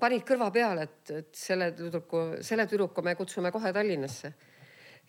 panid 0.00 0.24
kõrva 0.26 0.48
peale, 0.50 0.88
et, 0.88 1.10
et 1.14 1.34
selle 1.36 1.68
tüdruku, 1.76 2.22
selle 2.42 2.66
tüdruku 2.66 3.02
me 3.06 3.14
kutsume 3.14 3.52
kohe 3.54 3.72
Tallinnasse. 3.72 4.32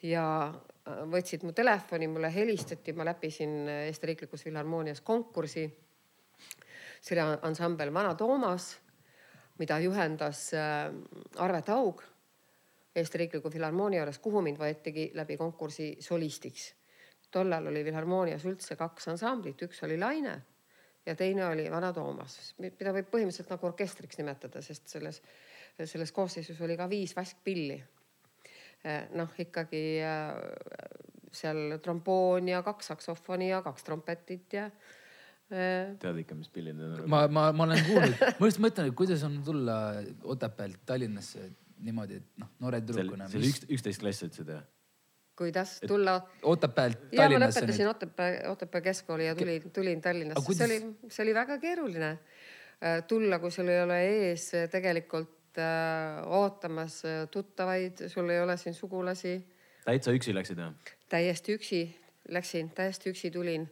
ja 0.04 0.26
äh, 0.54 1.04
võtsid 1.10 1.44
mu 1.48 1.54
telefoni, 1.58 2.08
mulle 2.08 2.30
helistati, 2.34 2.94
ma 2.94 3.06
läbisin 3.08 3.68
Eesti 3.74 4.08
Riiklikus 4.12 4.44
Filharmoonias 4.44 5.02
konkursi. 5.02 5.68
see 7.02 7.20
oli 7.20 7.38
ansambel 7.42 7.94
Vana 7.94 8.16
Toomas, 8.16 8.78
mida 9.60 9.80
juhendas 9.80 10.54
äh, 10.54 10.94
Arve 11.38 11.62
Taug 11.62 12.04
Eesti 12.96 13.18
Riikliku 13.18 13.50
Filharmoonia 13.50 14.04
juures, 14.04 14.20
kuhu 14.22 14.42
mind 14.46 14.60
võetigi 14.62 15.08
läbi 15.18 15.38
konkursi 15.38 15.96
solistiks. 16.00 16.74
Tollal 17.34 17.70
oli 17.72 17.84
Filharmoonias 17.86 18.46
üldse 18.50 18.78
kaks 18.80 19.10
ansamblit, 19.14 19.62
üks 19.66 19.82
oli 19.88 19.98
Laine 20.00 20.36
ja 21.06 21.16
teine 21.20 21.46
oli 21.48 21.66
Vana 21.72 21.92
Toomas, 21.94 22.54
mida 22.62 22.94
võib 22.96 23.10
põhimõtteliselt 23.12 23.52
nagu 23.52 23.68
orkestriks 23.68 24.20
nimetada, 24.22 24.62
sest 24.64 24.88
selles, 24.92 25.20
selles 25.84 26.14
koosseisus 26.16 26.62
oli 26.64 26.78
ka 26.80 26.88
viis 26.92 27.16
vaskpilli. 27.18 27.82
noh, 29.16 29.38
ikkagi 29.40 29.84
seal 31.34 31.80
tromboon 31.84 32.52
ja 32.52 32.62
kaks 32.64 32.92
saksofoni 32.92 33.50
ja 33.50 33.62
kaks 33.66 33.84
trompetit 33.88 34.54
ja 34.54 34.68
tead 35.50 36.20
ikka, 36.20 36.36
mis 36.36 36.50
pillid 36.54 36.78
need 36.78 37.00
on? 37.00 37.10
ma, 37.10 37.26
ma, 37.28 37.50
ma 37.56 37.68
olen 37.68 37.84
kuulnud, 37.88 38.24
ma 38.40 38.50
just 38.50 38.62
mõtlen, 38.64 38.90
et 38.90 38.98
kuidas 38.98 39.24
on 39.28 39.40
tulla 39.46 39.78
Otepäält 40.34 40.82
Tallinnasse 40.88 41.50
niimoodi, 41.84 42.20
et 42.22 42.42
noh, 42.42 42.54
noore 42.64 42.80
tüdrukuna. 42.84 43.28
see 43.32 43.42
oli 43.42 43.52
üks, 43.52 43.66
üksteist 43.78 44.04
klass 44.04 44.26
ütlesid 44.26 44.52
jah? 44.56 44.64
Kuidas 45.36 45.80
tulla? 45.88 46.22
Otepäält 46.42 46.98
Tallinnasse. 47.16 47.20
ja 47.22 47.30
ma 47.30 47.46
lõpetasin. 47.46 47.90
Otepää, 47.90 48.32
Otepää 48.52 48.82
keskkooli 48.82 49.28
ja 49.28 49.36
tulin, 49.36 49.72
tulin 49.72 50.02
Tallinnasse 50.02 50.46
kuidas..., 50.46 50.58
see 50.58 50.78
oli, 50.78 51.10
see 51.10 51.24
oli 51.24 51.34
väga 51.34 51.58
keeruline 51.58 52.12
äh, 52.12 53.02
tulla, 53.08 53.40
kui 53.40 53.52
sul 53.52 53.72
ei 53.74 53.82
ole 53.84 54.00
ees 54.10 54.52
tegelikult 54.72 55.60
äh, 55.62 56.22
ootamas 56.28 57.02
äh, 57.06 57.26
tuttavaid, 57.32 58.08
sul 58.08 58.30
ei 58.30 58.42
ole 58.42 58.58
siin 58.58 58.74
sugulasi. 58.74 59.40
täitsa 59.86 60.12
üksi 60.12 60.36
läksid 60.36 60.62
jah? 60.62 60.74
täiesti 61.10 61.58
üksi 61.58 61.84
läksin, 62.30 62.70
täiesti 62.70 63.10
üksi 63.10 63.32
tulin. 63.32 63.68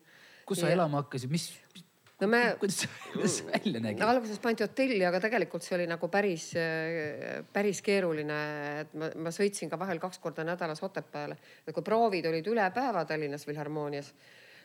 kus 0.46 0.62
sa 0.62 0.70
ja... 0.70 0.74
elama 0.80 1.04
hakkasid, 1.04 1.32
mis, 1.32 1.52
no 2.22 2.28
me. 2.28 2.42
kuidas 2.62 2.82
see 3.36 3.48
välja 3.48 3.82
nägi? 3.84 4.04
alguses 4.06 4.40
pandi 4.44 4.66
hotelli, 4.66 5.02
aga 5.08 5.22
tegelikult 5.24 5.66
see 5.66 5.76
oli 5.78 5.88
nagu 5.90 6.10
päris, 6.12 6.52
päris 7.54 7.82
keeruline, 7.86 8.40
et 8.84 8.94
ma, 9.00 9.12
ma 9.28 9.34
sõitsin 9.36 9.72
ka 9.72 9.80
vahel 9.82 10.02
kaks 10.02 10.22
korda 10.24 10.46
nädalas 10.48 10.84
Otepääle. 10.86 11.38
et 11.66 11.74
kui 11.76 11.86
proovid 11.86 12.28
olid 12.30 12.52
üle 12.52 12.68
päeva 12.76 13.06
Tallinnas 13.10 13.46
Filharmoonias, 13.50 14.14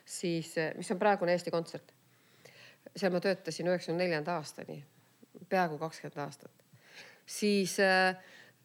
siis, 0.05 0.53
mis 0.77 0.91
on 0.93 1.01
praegune 1.01 1.35
Eesti 1.35 1.53
Kontsert. 1.53 1.93
seal 2.95 3.11
ma 3.13 3.21
töötasin 3.21 3.67
üheksakümne 3.67 4.05
neljanda 4.05 4.37
aastani, 4.39 4.83
peaaegu 5.49 5.77
kakskümmend 5.81 6.21
aastat. 6.25 6.65
siis 7.25 7.79
äh,, 7.79 8.15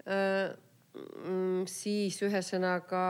äh, 0.07 0.53
siis 1.67 2.21
ühesõnaga 2.23 3.03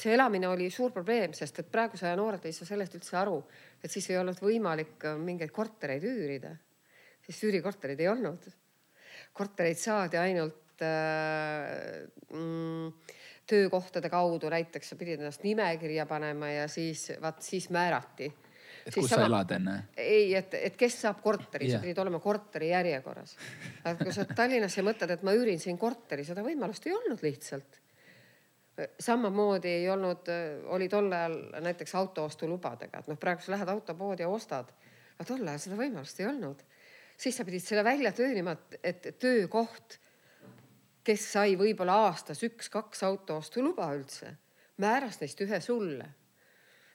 see 0.00 0.14
elamine 0.14 0.48
oli 0.48 0.68
suur 0.72 0.92
probleem, 0.94 1.34
sest 1.36 1.62
et 1.62 1.72
praeguse 1.72 2.06
aja 2.08 2.16
noored 2.18 2.44
ei 2.46 2.54
saa 2.54 2.68
sellest 2.68 2.96
üldse 2.98 3.18
aru, 3.20 3.38
et 3.82 3.92
siis 3.92 4.08
ei 4.10 4.20
olnud 4.20 4.40
võimalik 4.42 5.08
äh, 5.08 5.18
mingeid 5.20 5.52
kortereid 5.54 6.04
üürida, 6.06 6.54
sest 7.26 7.46
üürikortereid 7.48 8.00
ei 8.02 8.10
olnud. 8.12 8.48
kortereid 9.36 9.78
saadi 9.80 10.18
ainult 10.20 10.82
äh, 10.84 12.06
mm, 12.32 13.14
töökohtade 13.46 14.10
kaudu, 14.10 14.50
näiteks 14.50 14.92
sa 14.92 14.98
pidid 14.98 15.20
ennast 15.20 15.46
nimekirja 15.46 16.06
panema 16.06 16.50
ja 16.50 16.66
siis 16.68 17.12
vaat 17.22 17.42
siis 17.42 17.70
määrati. 17.70 18.32
et 18.86 18.94
kus 18.94 19.08
sama, 19.10 19.22
sa 19.22 19.26
elad 19.26 19.56
enne? 19.56 19.78
ei, 19.96 20.34
et, 20.34 20.54
et 20.54 20.76
kes 20.76 21.00
saab 21.06 21.22
korteri 21.22 21.70
yeah., 21.70 21.78
sa 21.78 21.84
pidid 21.84 21.98
olema 22.02 22.20
korteri 22.20 22.70
järjekorras. 22.74 23.36
aga 23.84 23.96
kui 24.04 24.12
sa 24.12 24.26
Tallinnas 24.34 24.78
mõtled, 24.82 25.14
et 25.14 25.26
ma 25.26 25.34
üürin 25.34 25.62
siin 25.62 25.78
korteri, 25.78 26.24
seda 26.24 26.44
võimalust 26.46 26.86
ei 26.86 26.96
olnud 26.96 27.22
lihtsalt 27.22 27.85
samamoodi 29.00 29.68
ei 29.68 29.88
olnud, 29.90 30.28
oli 30.64 30.88
tol 30.88 31.12
ajal 31.12 31.36
näiteks 31.64 31.94
autoostulubadega, 31.94 33.00
et 33.00 33.08
noh, 33.10 33.18
praegu 33.20 33.44
sa 33.44 33.54
lähed 33.54 33.68
autopoodi 33.72 34.24
ja 34.24 34.28
ostad. 34.28 34.72
aga 35.16 35.28
tol 35.28 35.46
ajal 35.48 35.62
seda 35.62 35.78
võimalust 35.80 36.20
ei 36.20 36.26
olnud. 36.28 36.62
siis 37.16 37.36
sa 37.36 37.44
pidid 37.44 37.64
selle 37.64 37.84
välja 37.84 38.12
töönima, 38.12 38.56
et 38.82 39.08
töökoht, 39.18 39.98
kes 41.04 41.32
sai 41.32 41.56
võib-olla 41.56 42.02
aastas 42.06 42.42
üks-kaks 42.42 43.02
autoostuluba 43.06 43.88
üldse, 43.94 44.34
määras 44.76 45.20
neist 45.20 45.40
ühe 45.40 45.60
sulle. 45.60 46.08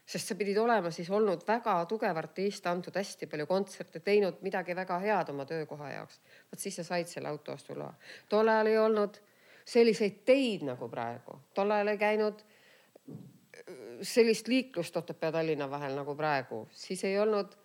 sest 0.05 0.27
sa 0.27 0.35
pidid 0.35 0.57
olema 0.57 0.91
siis 0.91 1.09
olnud 1.09 1.47
väga 1.47 1.85
tugev 1.89 2.17
artist, 2.17 2.67
andnud 2.67 2.95
hästi 2.95 3.27
palju 3.27 3.47
kontserte, 3.47 4.00
teinud 4.00 4.41
midagi 4.41 4.75
väga 4.75 5.00
head 5.00 5.29
oma 5.29 5.45
töökoha 5.45 5.91
jaoks. 5.91 6.21
vot 6.51 6.59
siis 6.59 6.75
sa 6.75 6.83
said 6.83 7.07
selle 7.07 7.29
autoostuloa. 7.29 7.93
tol 8.29 8.47
ajal 8.47 8.67
ei 8.67 8.77
olnud 8.77 9.21
selliseid 9.65 10.22
teid 10.25 10.65
nagu 10.65 10.89
praegu. 10.89 11.39
tol 11.53 11.72
ajal 11.72 11.94
ei 11.94 11.98
käinud 11.98 12.41
äh, 12.41 14.01
sellist 14.01 14.48
liiklust 14.48 14.98
Otepää 14.98 15.32
Tallinna 15.32 15.70
vahel 15.70 15.96
nagu 15.96 16.15
praegu, 16.15 16.68
siis 16.72 17.03
ei 17.03 17.20
olnud 17.20 17.58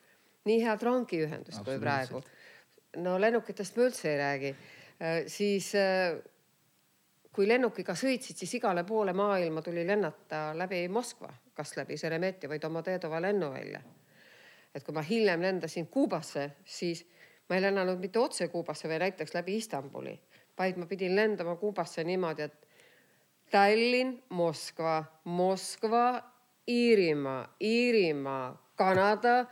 nii 0.46 0.62
head 0.62 0.82
rongiühendust 0.82 1.64
kui 1.64 1.78
praegu. 1.78 2.22
no 2.96 3.20
lennukitest 3.20 3.76
ma 3.76 3.88
üldse 3.88 4.10
ei 4.12 4.18
räägi. 4.18 4.54
Äh, 5.02 5.22
siis 5.26 5.74
äh, 5.74 6.16
kui 7.32 7.48
lennukiga 7.48 7.92
sõitsid, 7.92 8.38
siis 8.38 8.54
igale 8.56 8.84
poole 8.88 9.12
maailma 9.12 9.62
tuli 9.62 9.84
lennata 9.86 10.50
läbi 10.56 10.86
Moskva, 10.88 11.28
kas 11.54 11.76
läbi 11.76 11.98
Šeremetjevo 12.00 12.54
või 12.54 12.62
Domodedova 12.62 13.20
lennuvälja. 13.20 13.82
et 14.74 14.84
kui 14.84 14.94
ma 14.94 15.00
hiljem 15.00 15.40
lendasin 15.40 15.86
Kuubasse, 15.88 16.50
siis 16.64 17.06
ma 17.48 17.56
ei 17.56 17.62
lennanud 17.62 18.00
mitte 18.00 18.18
otse 18.18 18.48
Kuubasse, 18.48 18.88
vaid 18.88 19.00
näiteks 19.00 19.34
läbi 19.34 19.56
Istanbuli 19.56 20.18
vaid 20.58 20.78
ma 20.80 20.86
pidin 20.86 21.16
lendama 21.16 21.56
Kuubasse 21.60 22.04
niimoodi, 22.04 22.42
et 22.42 22.66
Tallinn, 23.50 24.18
Moskva, 24.28 25.04
Moskva, 25.24 26.22
Iirimaa, 26.68 27.54
Iirimaa, 27.62 28.62
Kanada. 28.76 29.46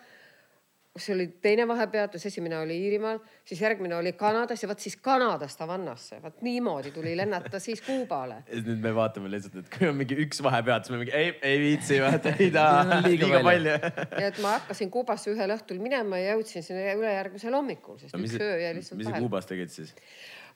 see 0.99 1.11
oli 1.15 1.25
teine 1.43 1.65
vahepeatus, 1.67 2.23
esimene 2.27 2.55
oli 2.59 2.77
Iirimaal, 2.85 3.19
siis 3.45 3.61
järgmine 3.61 3.97
oli 3.97 4.13
Kanadas 4.13 4.63
ja 4.63 4.69
vot 4.71 4.79
siis 4.79 4.95
Kanadast 5.03 5.61
Havannasse, 5.61 6.21
vot 6.23 6.43
niimoodi 6.47 6.93
tuli 6.95 7.17
lennata 7.17 7.59
siis 7.59 7.83
Kuubale. 7.83 8.37
nüüd 8.69 8.79
me 8.79 8.93
vaatame 8.95 9.31
lihtsalt, 9.33 9.57
et 9.65 9.73
kui 9.75 9.89
on 9.91 9.99
mingi 9.99 10.15
üks 10.23 10.39
vahepeatus, 10.47 10.93
me 10.95 11.01
mingi 11.03 11.11
ei, 11.19 11.33
ei 11.43 11.59
viitsi, 11.59 11.99
vaata 12.03 12.37
ei 12.39 12.47
taha 12.55 13.01
liiga, 13.09 13.43
palju. 13.43 13.75
ja 14.23 14.29
et 14.29 14.39
ma 14.45 14.55
hakkasin 14.61 14.95
Kuubasse 14.95 15.35
ühel 15.35 15.57
õhtul 15.57 15.83
minema 15.83 16.23
ja 16.23 16.37
jõudsin 16.37 16.63
sinna 16.63 16.95
ülejärgmisel 16.95 17.59
hommikul, 17.59 17.99
sest 17.99 18.15
no, 18.15 18.23
üks 18.23 18.39
öö 18.39 18.55
jäi 18.63 18.73
lihtsalt 18.79 19.01
vahele. 19.01 19.11
mis 19.11 19.19
sa 19.19 19.27
Kuubas 19.27 19.51
tegid 19.51 19.75
siis? 19.75 19.97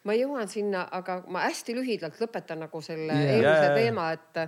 Ma 0.08 0.16
jõuan 0.16 0.48
sinna, 0.48 0.86
aga 0.94 1.20
ma 1.28 1.44
hästi 1.44 1.76
lühidalt 1.76 2.16
lõpetan 2.22 2.62
nagu 2.64 2.80
selle 2.84 3.12
yeah. 3.12 3.34
eelmise 3.36 3.66
yeah. 3.66 3.76
teema, 3.76 4.06
et, 4.16 4.40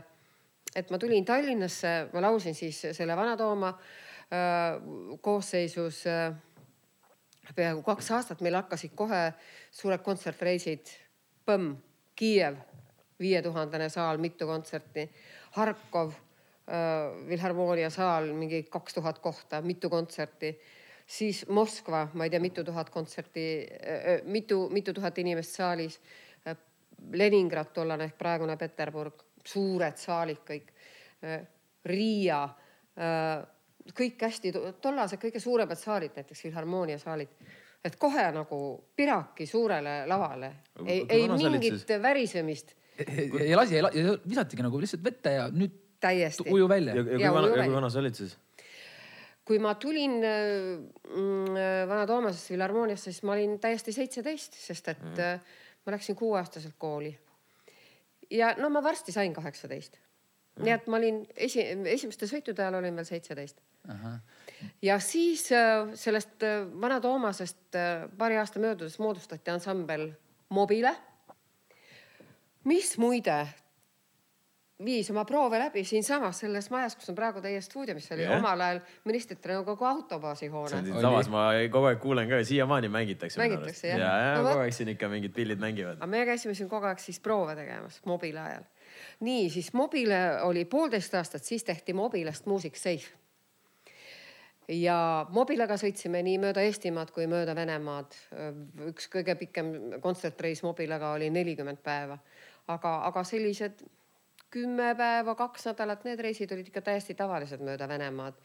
et 0.81 0.93
ma 0.93 1.00
tulin 1.00 1.26
Tallinnasse, 1.29 1.93
ma 2.14 2.25
laulsin 2.25 2.57
siis 2.57 2.81
selle 2.97 3.17
Vana-Tooma 3.19 3.75
äh, 3.75 5.19
koosseisus 5.21 6.07
äh, 6.09 6.33
peaaegu 7.57 7.85
kaks 7.87 8.11
aastat, 8.17 8.43
meil 8.45 8.57
hakkasid 8.61 8.97
kohe 8.97 9.29
suured 9.75 10.02
kontsertreisid. 10.07 10.93
Põmm, 11.47 11.75
Kiiev, 12.21 12.59
viietuhandene 13.21 13.88
saal, 13.93 14.21
mitu 14.21 14.47
kontserti. 14.49 15.07
Harkov 15.57 16.12
äh,, 16.12 17.09
Filharmoonia 17.29 17.88
saal, 17.90 18.29
mingi 18.37 18.62
kaks 18.71 18.97
tuhat 18.97 19.19
kohta, 19.25 19.62
mitu 19.64 19.90
kontserti 19.90 20.55
siis 21.11 21.43
Moskva, 21.50 22.05
ma 22.14 22.26
ei 22.26 22.31
tea, 22.31 22.40
mitu 22.43 22.64
tuhat 22.64 22.90
kontserti, 22.95 23.45
mitu, 24.31 24.69
mitu 24.71 24.95
tuhat 24.95 25.19
inimest 25.19 25.59
saalis. 25.59 26.00
Leningrad 27.17 27.71
tollane 27.75 28.11
ehk 28.11 28.19
praegune 28.21 28.55
Peterburg, 28.61 29.23
suured 29.47 29.97
saalid 29.97 30.43
kõik. 30.47 30.69
Riia, 31.90 32.43
kõik 33.97 34.23
hästi, 34.26 34.52
tollased 34.85 35.21
kõige 35.23 35.40
suuremad 35.40 35.81
saalid, 35.81 36.12
näiteks 36.21 36.45
Filharmoonia 36.45 37.00
saalid 37.00 37.33
et 37.85 37.97
kohe 38.00 38.26
nagu 38.35 38.61
piraki 38.97 39.47
suurele 39.49 40.02
lavale, 40.09 40.52
ei, 40.85 41.05
ei 41.09 41.29
mingit 41.29 41.95
värisemist. 42.02 42.75
ja 43.49 43.57
lasi, 43.57 43.81
visatigi 44.29 44.64
nagu 44.64 44.81
lihtsalt 44.81 45.05
vette 45.05 45.33
ja 45.38 45.47
nüüd 45.52 45.79
täiesti 46.00 46.45
uju 46.52 46.69
välja. 46.69 46.95
ja, 46.95 47.05
ja, 47.05 47.21
ja 47.25 47.33
kui 47.33 47.38
vana, 47.38 47.55
ja 47.57 47.64
kui 47.64 47.76
vana 47.79 47.90
sa 47.93 48.02
olid 48.02 48.19
siis? 48.19 48.37
Kui 49.50 49.59
ma 49.59 49.73
tulin 49.75 50.21
mm, 50.23 51.57
Vana 51.90 52.04
Toomasesse 52.07 52.52
Filharmooniasse, 52.52 53.11
siis 53.11 53.25
ma 53.26 53.35
olin 53.35 53.57
täiesti 53.59 53.90
seitseteist, 53.92 54.54
sest 54.54 54.92
et 54.92 55.02
mm. 55.02 55.49
ma 55.87 55.95
läksin 55.97 56.14
kuueaastaselt 56.19 56.76
kooli. 56.78 57.11
ja 58.30 58.52
no 58.59 58.71
ma 58.71 58.83
varsti 58.83 59.12
sain 59.12 59.35
kaheksateist 59.35 59.97
mm.. 59.99 60.62
nii 60.64 60.75
et 60.76 60.87
ma 60.87 61.00
olin 61.00 61.19
esi, 61.35 61.64
esimeste 61.90 62.28
sõitude 62.30 62.62
ajal 62.62 62.78
olin 62.78 62.95
veel 63.00 63.09
seitseteist. 63.09 63.59
ja 64.83 65.00
siis 65.02 65.49
sellest 66.04 66.47
Vana 66.80 67.00
Toomasest 67.00 67.78
paari 68.19 68.38
aasta 68.38 68.62
möödudes 68.62 69.00
moodustati 69.02 69.50
ansambel 69.50 70.12
Mobile. 70.50 70.95
mis 72.64 72.99
muide 72.99 73.49
viis 74.85 75.11
oma 75.13 75.25
proove 75.29 75.59
läbi 75.59 75.83
siinsamas 75.85 76.41
selles 76.43 76.71
majas, 76.73 76.97
kus 76.97 77.11
on 77.13 77.17
praegu 77.19 77.43
teie 77.45 77.61
stuudio, 77.65 77.95
mis 77.95 78.09
oli 78.15 78.25
yeah. 78.25 78.39
omal 78.39 78.61
ajal 78.65 78.81
ministrite 79.05 79.53
nõukogu 79.53 79.87
autobaasi 79.89 80.49
hoone. 80.53 80.71
see 80.73 80.81
on 80.81 80.89
siinsamas, 80.89 81.31
ma 81.33 81.45
kogu 81.73 81.91
aeg 81.91 82.01
kuulen 82.03 82.31
ka, 82.31 82.41
siiamaani 82.47 82.89
mängitakse. 82.93 83.41
mängitakse 83.41 83.93
jah? 83.93 84.01
ja, 84.01 84.11
ja 84.25 84.35
no, 84.39 84.49
kogu 84.49 84.65
aeg 84.65 84.77
siin 84.77 84.93
ikka 84.95 85.11
mingid 85.13 85.35
pillid 85.37 85.63
mängivad. 85.63 86.01
aga 86.01 86.11
me 86.11 86.25
käisime 86.29 86.57
siin 86.59 86.69
kogu 86.73 86.89
aeg 86.91 87.03
siis 87.03 87.21
proove 87.21 87.57
tegemas 87.59 88.01
Mobile 88.09 88.45
ajal. 88.45 88.69
nii, 89.29 89.49
siis 89.51 89.73
Mobile 89.77 90.21
oli 90.49 90.65
poolteist 90.65 91.15
aastat, 91.15 91.45
siis 91.45 91.65
tehti 91.65 91.93
Mobilest 91.93 92.47
Music 92.47 92.81
Safe. 92.81 93.17
ja 94.69 95.27
Mobilega 95.31 95.77
sõitsime 95.77 96.25
nii 96.25 96.39
mööda 96.41 96.65
Eestimaad 96.65 97.13
kui 97.13 97.29
mööda 97.29 97.57
Venemaad. 97.59 98.17
üks 98.89 99.13
kõige 99.13 99.37
pikem 99.45 99.75
kontsertreis 100.01 100.63
Mobilega 100.63 101.13
oli 101.19 101.31
nelikümmend 101.31 101.85
päeva 101.85 102.19
aga, 102.75 102.93
aga 103.09 103.25
sellised 103.27 103.83
kümme 104.50 104.95
päeva, 104.99 105.37
kaks 105.38 105.69
nädalat, 105.71 106.02
need 106.09 106.21
reisid 106.21 106.50
olid 106.52 106.69
ikka 106.71 106.83
täiesti 106.90 107.14
tavalised 107.19 107.62
mööda 107.64 107.88
Venemaad 107.90 108.38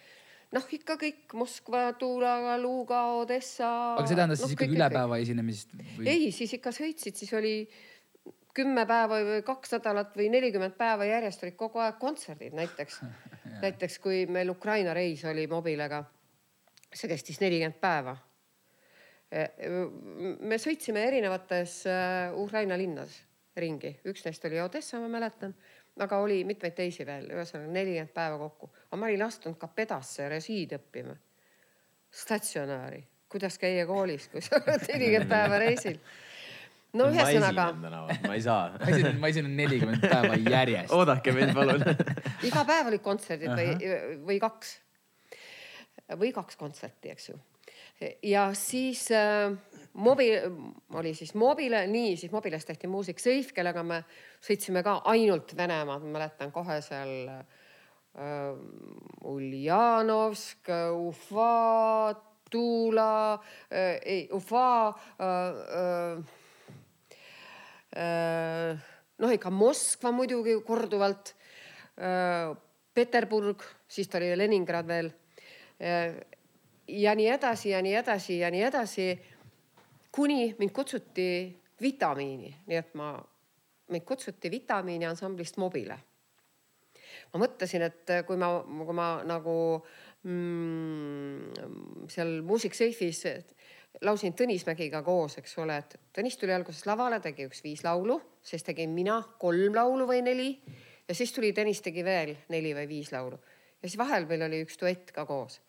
noh, 0.53 0.67
ikka 0.77 0.97
kõik 1.01 1.33
Moskva, 1.37 1.87
Tula, 1.99 2.55
Luga, 2.61 3.01
Odessa. 3.19 3.71
aga 3.97 4.07
see 4.07 4.17
tähendas 4.19 4.41
no, 4.41 4.49
siis 4.49 4.57
ikkagi 4.57 4.77
üle 4.77 4.89
päeva 4.93 5.19
esinemist 5.23 5.73
või...? 5.75 6.07
ei, 6.11 6.29
siis 6.35 6.55
ikka 6.57 6.73
sõitsid, 6.75 7.17
siis 7.19 7.33
oli 7.37 7.55
kümme 8.55 8.85
päeva 8.87 9.19
või 9.27 9.41
kaks 9.45 9.75
nädalat 9.75 10.15
või 10.17 10.29
nelikümmend 10.33 10.77
päeva 10.79 11.07
järjest 11.09 11.43
olid 11.43 11.57
kogu 11.59 11.81
aeg 11.83 11.97
kontserdid, 12.01 12.55
näiteks 12.57 13.01
näiteks 13.65 13.99
kui 14.03 14.23
meil 14.31 14.51
Ukraina 14.53 14.95
reis 14.95 15.25
oli 15.27 15.47
mobilega, 15.51 16.03
see 16.93 17.11
kestis 17.11 17.41
nelikümmend 17.43 17.81
päeva. 17.81 18.17
me 20.45 20.57
sõitsime 20.61 21.01
erinevates 21.07 21.81
äh, 21.89 22.35
Ukraina 22.39 22.77
linnas 22.77 23.17
ringi, 23.57 23.95
üks 24.07 24.23
neist 24.25 24.45
oli 24.47 24.59
Odessa, 24.61 24.99
ma 25.01 25.09
mäletan 25.11 25.55
aga 25.99 26.17
oli 26.19 26.43
mitmeid 26.43 26.75
teisi 26.75 27.05
veel, 27.07 27.29
ühesõnaga 27.31 27.71
nelikümmend 27.71 28.13
päeva 28.13 28.37
kokku. 28.37 28.71
aga 28.89 28.99
ma 28.99 29.09
olin 29.09 29.25
astunud 29.27 29.57
ka 29.57 29.67
pedasse 29.67 30.29
resiid 30.29 30.75
õppima. 30.77 31.15
statsionääri, 32.11 33.03
kuidas 33.29 33.57
käia 33.59 33.85
koolis, 33.85 34.27
kui 34.31 34.41
sa 34.41 34.59
oled 34.61 34.87
nelikümmend 34.91 35.29
päeva 35.29 35.59
reisil 35.59 35.99
no 36.95 37.09
ühesõnaga. 37.11 37.67
ma 37.75 38.35
ei 38.35 38.43
saa 38.43 38.69
ma 38.79 38.91
esinen, 38.91 39.19
ma 39.21 39.31
esinen 39.31 39.57
nelikümmend 39.57 40.05
päeva 40.05 40.37
järjest. 40.39 40.93
oodake 40.95 41.33
mind, 41.35 41.53
palun 41.57 41.83
iga 42.49 42.65
päev 42.67 42.91
olid 42.91 43.03
kontserdid 43.05 43.51
või, 43.51 43.91
või 44.29 44.39
kaks. 44.43 44.77
või 46.21 46.31
kaks 46.35 46.59
kontserti, 46.59 47.11
eks 47.15 47.29
ju. 47.31 47.39
ja 48.31 48.47
siis 48.57 49.07
äh, 49.15 49.55
mobi, 49.95 50.29
oli 50.93 51.13
siis 51.13 51.33
mobile, 51.35 51.85
nii 51.87 52.15
siis 52.17 52.31
mobiles 52.31 52.65
tehti 52.65 52.87
muusik 52.91 53.19
Seif, 53.19 53.53
kellega 53.55 53.83
me 53.83 54.01
sõitsime 54.43 54.83
ka 54.83 54.99
ainult 55.11 55.55
Venemaad, 55.57 56.03
ma 56.03 56.17
mäletan 56.19 56.51
kohe 56.55 56.79
seal 56.83 57.29
äh, 57.29 58.55
Uljanovsk, 59.31 60.71
Ufa, 60.95 62.15
Tula 62.51 63.33
äh,, 63.71 63.99
ei 64.03 64.27
Ufa 64.33 64.89
äh,. 65.19 66.25
Äh, 67.95 68.75
noh, 69.23 69.31
ikka 69.31 69.49
Moskva 69.49 70.11
muidugi 70.11 70.57
korduvalt 70.67 71.35
äh,. 71.97 72.55
Peterburg, 72.95 73.59
siis 73.91 74.07
ta 74.07 74.19
oli 74.21 74.37
Leningrad 74.37 74.87
veel 74.87 75.11
äh,. 75.79 76.19
ja 76.87 77.15
nii 77.15 77.31
edasi 77.33 77.71
ja 77.71 77.81
nii 77.81 77.95
edasi 77.95 78.39
ja 78.39 78.51
nii 78.51 78.67
edasi 78.67 79.07
kuni 80.15 80.55
mind 80.59 80.71
kutsuti 80.71 81.29
vitamiini, 81.81 82.51
nii 82.67 82.77
et 82.79 82.93
ma, 82.95 83.13
mind 83.91 84.05
kutsuti 84.07 84.51
vitamiini 84.51 85.07
ansamblist 85.09 85.57
Mobile. 85.61 85.97
ma 87.33 87.39
mõtlesin, 87.41 87.83
et 87.83 88.11
kui 88.27 88.37
ma, 88.39 88.49
kui 88.63 88.95
ma 88.95 89.09
nagu 89.27 89.55
mm, 90.23 92.07
seal 92.11 92.39
muusik-seifis 92.47 93.21
laulsin 94.03 94.35
Tõnis 94.35 94.65
Mägiga 94.67 95.01
koos, 95.03 95.37
eks 95.39 95.57
ole, 95.63 95.77
et 95.83 95.97
Tõnis 96.15 96.39
tuli 96.39 96.55
alguses 96.55 96.85
lavale, 96.87 97.19
tegi 97.23 97.47
üks 97.47 97.63
viis 97.63 97.83
laulu, 97.83 98.19
siis 98.43 98.63
tegin 98.63 98.95
mina 98.95 99.21
kolm 99.39 99.75
laulu 99.75 100.07
või 100.07 100.23
neli 100.23 100.49
ja 101.07 101.15
siis 101.15 101.35
tuli 101.35 101.51
Tõnis 101.55 101.83
tegi 101.83 102.03
veel 102.07 102.35
neli 102.49 102.73
või 102.75 102.87
viis 102.89 103.11
laulu 103.15 103.39
ja 103.81 103.89
siis 103.89 103.99
vahel 103.99 104.25
meil 104.29 104.47
oli 104.47 104.63
üks 104.65 104.79
duett 104.81 105.11
ka 105.15 105.27
koos 105.29 105.59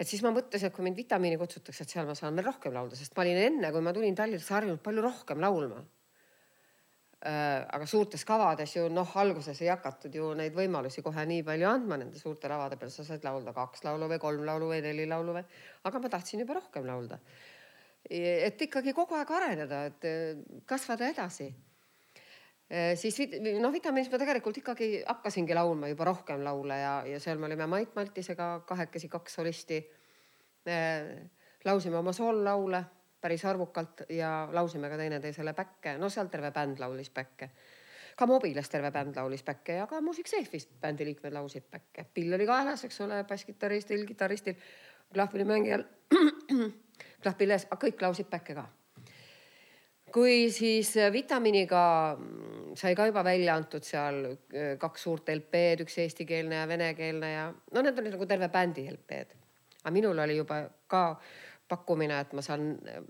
et 0.00 0.08
siis 0.08 0.22
ma 0.24 0.32
mõtlesin, 0.32 0.70
et 0.70 0.74
kui 0.74 0.84
mind 0.86 0.96
vitamiini 0.96 1.38
kutsutakse, 1.40 1.84
et 1.84 1.92
seal 1.92 2.08
ma 2.08 2.16
saan 2.16 2.36
veel 2.38 2.48
rohkem 2.48 2.72
laulda, 2.72 2.96
sest 2.96 3.16
ma 3.16 3.24
olin 3.26 3.40
enne, 3.44 3.72
kui 3.74 3.84
ma 3.84 3.92
tulin 3.96 4.16
Tallinnasse 4.16 4.54
harjunud 4.56 4.80
palju 4.84 5.04
rohkem 5.04 5.42
laulma 5.44 5.82
äh,. 7.20 7.60
aga 7.68 7.86
suurtes 7.86 8.24
kavades 8.24 8.74
ju 8.78 8.86
noh, 8.88 9.16
alguses 9.22 9.60
ei 9.60 9.68
hakatud 9.68 10.14
ju 10.16 10.32
neid 10.38 10.56
võimalusi 10.56 11.04
kohe 11.04 11.26
nii 11.28 11.44
palju 11.44 11.68
andma 11.68 12.00
nende 12.00 12.20
suurte 12.20 12.48
lavade 12.48 12.80
peal, 12.80 12.92
sa 12.94 13.04
said 13.04 13.24
laulda 13.28 13.52
kaks 13.56 13.84
laulu 13.84 14.08
või 14.14 14.22
kolm 14.22 14.44
laulu 14.48 14.72
või 14.72 14.82
neli 14.84 15.08
laulu 15.10 15.36
või, 15.36 15.48
aga 15.84 16.04
ma 16.04 16.12
tahtsin 16.16 16.46
juba 16.46 16.56
rohkem 16.60 16.88
laulda. 16.88 17.20
et 18.08 18.62
ikkagi 18.68 18.96
kogu 18.96 19.20
aeg 19.20 19.34
areneda, 19.36 19.84
et 19.92 20.64
kasvada 20.66 21.12
edasi 21.12 21.50
äh, 21.50 21.69
siis 22.94 23.16
noh, 23.60 23.72
vitamiinis 23.74 24.10
ma 24.12 24.18
tegelikult 24.22 24.60
ikkagi 24.60 24.90
hakkasingi 25.06 25.54
laulma 25.58 25.88
juba 25.90 26.06
rohkem 26.06 26.44
laule 26.46 26.76
ja, 26.78 26.92
ja 27.06 27.18
seal 27.20 27.40
me 27.42 27.48
olime 27.48 27.66
Mait 27.66 27.96
Maltisega 27.96 28.60
kahekesi, 28.66 29.08
kaks 29.10 29.34
solisti 29.40 29.80
laulsime 31.64 31.98
oma 31.98 32.12
soollaule 32.12 32.84
päris 33.20 33.44
arvukalt 33.44 34.00
ja 34.08 34.48
laulsime 34.52 34.88
ka 34.88 34.96
teineteisele 34.96 35.52
päkke, 35.52 35.96
no 35.98 36.08
seal 36.08 36.30
terve 36.32 36.50
bänd 36.50 36.80
laulis 36.80 37.10
päkke. 37.10 37.50
ka 38.16 38.26
Mobiles 38.26 38.68
terve 38.68 38.90
bänd 38.90 39.16
laulis 39.16 39.42
päkke 39.42 39.74
ja 39.80 39.86
ka 39.86 40.00
Music 40.00 40.28
Safe'ist 40.28 40.70
bändi 40.80 41.04
liikmed 41.04 41.32
laulsid 41.32 41.66
päkke. 41.70 42.04
pill 42.14 42.32
oli 42.34 42.46
kaelas, 42.46 42.84
eks 42.84 43.00
ole, 43.00 43.24
basskitarristil, 43.24 44.06
kitarristil, 44.06 44.54
klahvpillimängijal 45.12 45.84
klahvpilles, 47.22 47.66
kõik 47.76 48.02
laulsid 48.02 48.30
päkke 48.30 48.54
ka. 48.54 48.68
Kui 50.12 50.50
siis 50.54 50.94
vitamiiniga 51.12 51.82
sai 52.76 52.94
ka 52.94 53.06
juba 53.10 53.24
välja 53.26 53.54
antud 53.58 53.84
seal 53.86 54.24
äh, 54.30 54.72
kaks 54.78 55.06
suurt 55.06 55.28
LP-d, 55.34 55.84
üks 55.86 55.98
eestikeelne 56.04 56.62
ja 56.62 56.68
venekeelne 56.70 57.32
ja 57.32 57.50
no 57.50 57.82
need 57.84 57.98
olid 57.98 58.16
nagu 58.16 58.28
terve 58.30 58.48
bändi 58.52 58.88
LP-d 58.90 59.40
aga 59.82 59.90
minul 59.90 60.18
oli 60.18 60.36
juba 60.36 60.62
ka 60.86 61.04
pakkumine, 61.68 62.20
et 62.20 62.32
ma 62.36 62.42
saan 62.44 62.72
eh, 62.88 63.02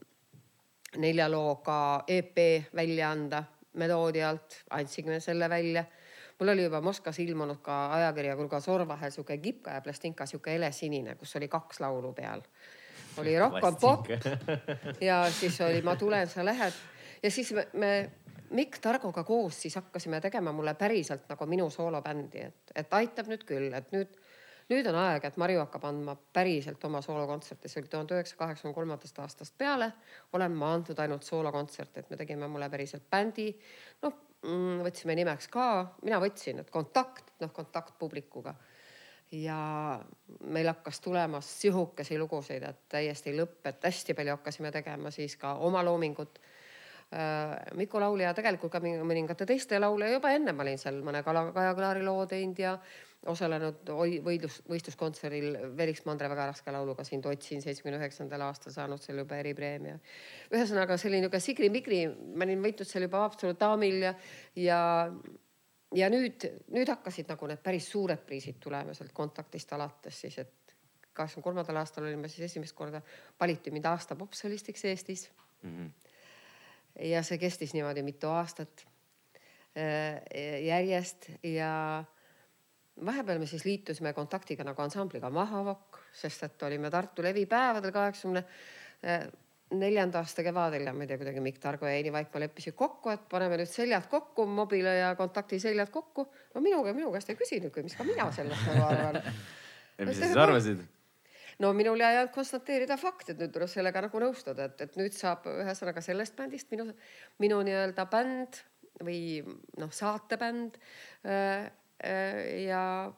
nelja 1.00 1.28
looga 1.30 2.04
EP 2.08 2.36
välja 2.76 3.10
anda 3.10 3.44
Meloodia 3.80 4.28
alt, 4.28 4.56
andsime 4.74 5.20
selle 5.20 5.48
välja. 5.50 5.84
mul 6.40 6.48
oli 6.48 6.62
juba 6.62 6.80
Moskvas 6.80 7.18
ilmunud 7.18 7.60
ka 7.62 7.92
ajakirja 7.94 8.36
Krugasor 8.36 8.86
vahel 8.88 9.10
sihuke 9.10 9.36
kipka 9.38 9.70
ja 9.70 9.80
plastinka, 9.80 10.26
sihuke 10.26 10.50
helesinine, 10.50 11.14
kus 11.14 11.36
oli 11.36 11.48
kaks 11.48 11.80
laulu 11.80 12.12
peal. 12.12 12.40
Oli 13.18 13.38
Rock 13.38 13.64
on 13.64 13.76
pop 13.76 14.06
ja 15.00 15.24
siis 15.30 15.60
oli 15.60 15.82
Ma 15.82 15.96
tulen, 15.96 16.28
sa 16.28 16.44
lähed 16.44 16.72
ja 17.22 17.30
siis 17.30 17.52
me, 17.52 17.66
me 17.72 18.10
Mikk 18.50 18.78
Targoga 18.82 19.24
koos 19.24 19.62
siis 19.62 19.76
hakkasime 19.78 20.20
tegema 20.20 20.52
mulle 20.52 20.74
päriselt 20.74 21.28
nagu 21.30 21.46
minu 21.46 21.70
soolobändi, 21.70 22.40
et, 22.48 22.72
et 22.74 22.94
aitab 22.98 23.30
nüüd 23.30 23.44
küll, 23.46 23.70
et 23.74 23.92
nüüd 23.94 24.16
nüüd 24.70 24.86
on 24.86 24.96
aeg, 25.00 25.24
et 25.26 25.38
Marju 25.40 25.60
hakkab 25.64 25.84
andma 25.88 26.14
päriselt 26.34 26.82
oma 26.86 27.00
soolokontserte, 27.02 27.68
see 27.68 27.82
oli 27.82 27.90
tuhande 27.90 28.14
üheksasaja 28.14 28.38
kaheksakümne 28.44 28.74
kolmandast 28.74 29.18
aastast 29.18 29.56
peale. 29.58 29.92
olen 30.32 30.52
ma 30.54 30.72
andnud 30.76 30.98
ainult 30.98 31.26
soolokontserte, 31.26 32.00
et 32.00 32.10
me 32.10 32.18
tegime 32.20 32.48
mulle 32.48 32.70
päriselt 32.70 33.08
bändi. 33.10 33.50
noh, 34.02 34.18
võtsime 34.86 35.16
nimeks 35.18 35.48
ka, 35.52 35.96
mina 36.02 36.20
võtsin, 36.22 36.62
et 36.62 36.70
kontakt, 36.70 37.34
noh 37.40 37.52
kontakt 37.52 37.98
publikuga. 37.98 38.54
Ja 39.32 40.00
meil 40.44 40.66
hakkas 40.66 41.00
tulema 41.00 41.40
sihukesi 41.40 42.18
lugusid, 42.18 42.64
et 42.66 42.80
täiesti 42.88 43.34
lõpp, 43.36 43.60
et 43.70 43.84
hästi 43.84 44.14
palju 44.18 44.36
hakkasime 44.38 44.72
tegema 44.74 45.10
siis 45.14 45.36
ka 45.38 45.54
oma 45.66 45.84
loomingut 45.86 46.40
äh, 47.14 47.54
Miku 47.78 48.00
Laulja 48.02 48.34
tegelikult 48.34 48.72
ka 48.72 48.80
mõningate 48.82 49.46
teiste 49.46 49.78
laulja 49.78 50.10
juba 50.10 50.34
enne 50.34 50.52
ma 50.52 50.66
olin 50.66 50.82
seal 50.82 50.98
mõne 51.06 51.22
Kaja 51.22 51.76
Klaari 51.78 52.02
loo 52.06 52.26
teinud 52.26 52.58
ja 52.58 52.74
osalenud 53.28 53.90
võidlus, 54.24 54.60
võistluskontserdil 54.68 55.76
Veliks 55.76 56.06
Mandre 56.08 56.30
väga 56.32 56.46
raske 56.50 56.72
lauluga 56.72 57.04
sind 57.04 57.26
otsin 57.28 57.60
seitsmekümne 57.62 58.00
üheksandal 58.00 58.46
aastal 58.46 58.72
saanud 58.72 59.02
seal 59.02 59.20
juba 59.20 59.36
eripreemia. 59.36 59.98
ühesõnaga 60.50 60.96
selline 60.96 61.26
niisugune 61.26 61.44
sigri-migri, 61.44 62.00
ma 62.08 62.48
olin 62.48 62.64
võitnud 62.64 62.88
seal 62.88 63.04
juba 63.04 63.26
Haapsalu 63.26 63.58
daamil 63.60 64.00
ja, 64.06 64.14
ja, 64.56 64.80
ja 65.94 66.10
nüüd, 66.12 66.46
nüüd 66.74 66.88
hakkasid 66.88 67.30
nagu 67.30 67.48
need 67.50 67.62
päris 67.64 67.88
suured 67.92 68.22
priisid 68.26 68.60
tulema 68.62 68.94
sealt 68.94 69.12
kontaktist 69.16 69.72
alates 69.72 70.20
siis, 70.24 70.38
et 70.38 70.74
kaheksakümne 71.12 71.44
kolmandal 71.44 71.80
aastal 71.82 72.06
olin 72.06 72.20
ma 72.22 72.30
siis 72.30 72.50
esimest 72.50 72.76
korda, 72.76 73.02
valiti 73.40 73.72
mind 73.74 73.88
aasta 73.90 74.16
popsolistiks 74.16 74.84
Eestis 74.84 75.30
mm. 75.62 75.76
-hmm. 75.76 75.90
ja 77.10 77.22
see 77.22 77.38
kestis 77.38 77.74
niimoodi 77.74 78.02
mitu 78.02 78.28
aastat 78.28 78.86
äh, 79.76 80.22
järjest 80.66 81.30
ja 81.42 82.04
vahepeal 83.06 83.38
me 83.38 83.46
siis 83.46 83.64
liitusime 83.64 84.12
kontaktiga 84.12 84.64
nagu 84.64 84.82
ansambliga 84.82 85.30
Mahavokk, 85.30 85.98
sest 86.12 86.42
et 86.46 86.62
olime 86.62 86.90
Tartu 86.90 87.22
levipäevadel 87.22 87.92
kaheksakümne 87.92 88.44
eh, 89.02 89.26
neljanda 89.70 90.20
aasta 90.20 90.44
kevadel 90.46 90.88
ja 90.88 90.94
ma 90.96 91.04
ei 91.04 91.10
tea, 91.10 91.18
kuidagi 91.20 91.42
Mikk 91.44 91.60
Targo 91.62 91.86
ja 91.86 91.94
Heini 91.94 92.12
Vaikmaa 92.14 92.44
leppisid 92.44 92.74
kokku, 92.78 93.12
et 93.12 93.26
paneme 93.30 93.58
nüüd 93.60 93.70
seljad 93.70 94.08
kokku, 94.10 94.46
mobile 94.50 94.96
ja 94.98 95.10
kontakti 95.18 95.60
seljad 95.62 95.92
kokku. 95.94 96.26
no 96.54 96.62
minuga, 96.64 96.94
minu 96.96 97.12
käest 97.14 97.30
ei 97.30 97.38
küsinudki, 97.38 97.84
mis 97.86 97.98
ka 97.98 98.06
mina 98.08 98.30
sellest 98.34 98.66
nagu 98.70 98.86
arvan. 98.88 99.20
ja 99.98 100.08
mis 100.08 100.18
sa 100.18 100.26
siis 100.30 100.40
arvasid? 100.46 100.82
no 101.60 101.72
minul 101.76 102.00
jäi 102.00 102.14
ainult 102.16 102.34
konstateerida 102.34 102.96
fakt, 103.00 103.30
et 103.30 103.42
nüüd 103.42 103.52
tuleb 103.54 103.70
sellega 103.70 104.06
nagu 104.06 104.24
nõustuda, 104.26 104.70
et, 104.70 104.86
et 104.86 104.96
nüüd 104.98 105.14
saab 105.14 105.46
ühesõnaga 105.50 106.02
sellest 106.04 106.38
bändist 106.38 106.72
minu, 106.72 106.88
minu 107.42 107.60
nii-öelda 107.66 108.08
bänd 108.10 108.62
või 109.00 109.20
noh, 109.80 109.92
saatebänd 109.94 110.80
äh, 111.24 111.68
Äh, 112.04 112.64
ja, 112.64 113.12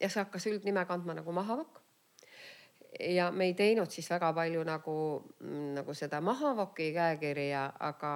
ja 0.00 0.08
see 0.10 0.20
hakkas 0.20 0.46
üldnime 0.50 0.84
kandma 0.88 1.16
nagu 1.16 1.32
Mahavokk. 1.32 1.80
Ja 3.00 3.30
me 3.32 3.48
ei 3.48 3.54
teinud 3.54 3.90
siis 3.92 4.08
väga 4.10 4.32
palju 4.36 4.64
nagu, 4.66 4.96
nagu 5.76 5.94
seda 5.94 6.20
Mahavoki 6.24 6.90
käekirja, 6.94 7.64
aga, 7.88 8.12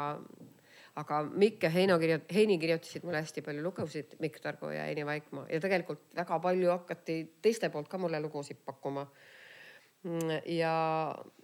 aga 0.99 1.21
Mikk 1.29 1.68
ja 1.68 1.71
Heino 1.71 1.99
kirjut-, 2.03 2.31
Heini 2.35 2.59
kirjutasid 2.62 3.07
mulle 3.07 3.23
hästi 3.23 3.45
palju 3.47 3.62
lugusid, 3.64 4.16
Mikk 4.21 4.40
Targo 4.42 4.73
ja 4.75 4.88
Heini 4.88 5.07
Vaikmaa 5.07 5.47
ja 5.51 5.61
tegelikult 5.62 6.09
väga 6.16 6.38
palju 6.42 6.73
hakati 6.75 7.21
teiste 7.42 7.71
poolt 7.71 7.88
ka 7.88 8.01
mulle 8.03 8.21
lugusid 8.21 8.64
pakkuma. 8.64 9.07
ja 10.51 10.75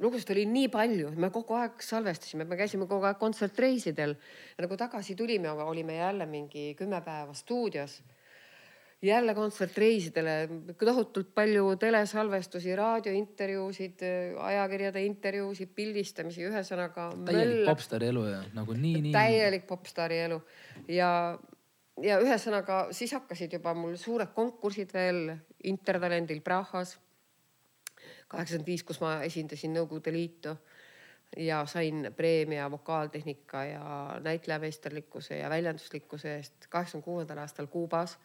lugusid 0.02 0.30
oli 0.34 0.44
nii 0.50 0.68
palju, 0.68 1.12
me 1.14 1.30
kogu 1.30 1.54
aeg 1.54 1.82
salvestasime, 1.82 2.44
me 2.44 2.56
käisime 2.58 2.88
kogu 2.90 3.06
aeg 3.06 3.18
kontsertreisidel. 3.18 4.16
nagu 4.58 4.76
tagasi 4.76 5.14
tulime, 5.14 5.50
olime 5.50 5.96
jälle 5.96 6.26
mingi 6.26 6.74
kümme 6.74 7.00
päeva 7.00 7.34
stuudios 7.34 8.02
jälle 9.02 9.34
kontsertreisidele, 9.34 10.48
tohutult 10.84 11.34
palju 11.34 11.76
telesalvestusi, 11.76 12.76
raadiointervjuusid, 12.76 14.02
ajakirjade 14.38 15.04
intervjuusid, 15.04 15.70
pildistamisi, 15.74 16.46
ühesõnaga. 16.48 17.10
täielik 17.24 17.66
popstaari 17.66 18.08
elu 18.10 18.24
ja 18.26 18.40
nagu 18.54 18.74
nii, 18.74 19.02
nii. 19.06 19.12
täielik 19.14 19.66
popstaari 19.66 20.18
elu 20.24 20.40
ja, 20.90 21.10
ja 22.02 22.18
ühesõnaga 22.24 22.88
siis 22.96 23.14
hakkasid 23.14 23.54
juba 23.58 23.74
mul 23.74 23.94
suured 23.96 24.34
konkursid 24.34 24.94
veel 24.94 25.36
Intertalendil 25.64 26.40
Prahas. 26.40 26.98
kaheksakümmend 28.28 28.66
viis, 28.66 28.82
kus 28.82 29.00
ma 29.00 29.20
esindasin 29.22 29.72
Nõukogude 29.74 30.12
Liitu 30.12 30.56
ja 31.36 31.62
sain 31.66 32.10
preemia 32.16 32.70
vokaaltehnika 32.70 33.64
ja 33.64 34.18
näitlejameisterlikkuse 34.24 35.38
ja 35.38 35.50
väljenduslikkuse 35.50 36.34
eest 36.36 36.66
kaheksakümne 36.68 37.04
kuuendal 37.04 37.38
aastal 37.38 37.66
Kuubas 37.66 38.18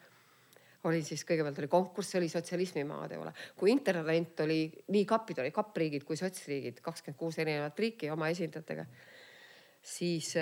oli 0.88 1.02
siis 1.04 1.24
kõigepealt 1.26 1.58
oli 1.62 1.70
konkurss, 1.72 2.12
see 2.12 2.20
oli 2.20 2.28
sotsialismimaa 2.32 3.08
teole. 3.08 3.32
kui 3.56 3.72
Intertalent 3.72 4.40
oli 4.44 4.60
nii 4.94 5.04
kapid 5.08 5.40
oli 5.42 5.52
kappriigid 5.54 6.04
kui 6.04 6.18
sotsriigid, 6.20 6.80
kakskümmend 6.84 7.18
kuus 7.18 7.38
erinevat 7.42 7.78
riiki 7.78 8.10
oma 8.10 8.28
esindajatega. 8.32 8.86
siis, 9.82 10.34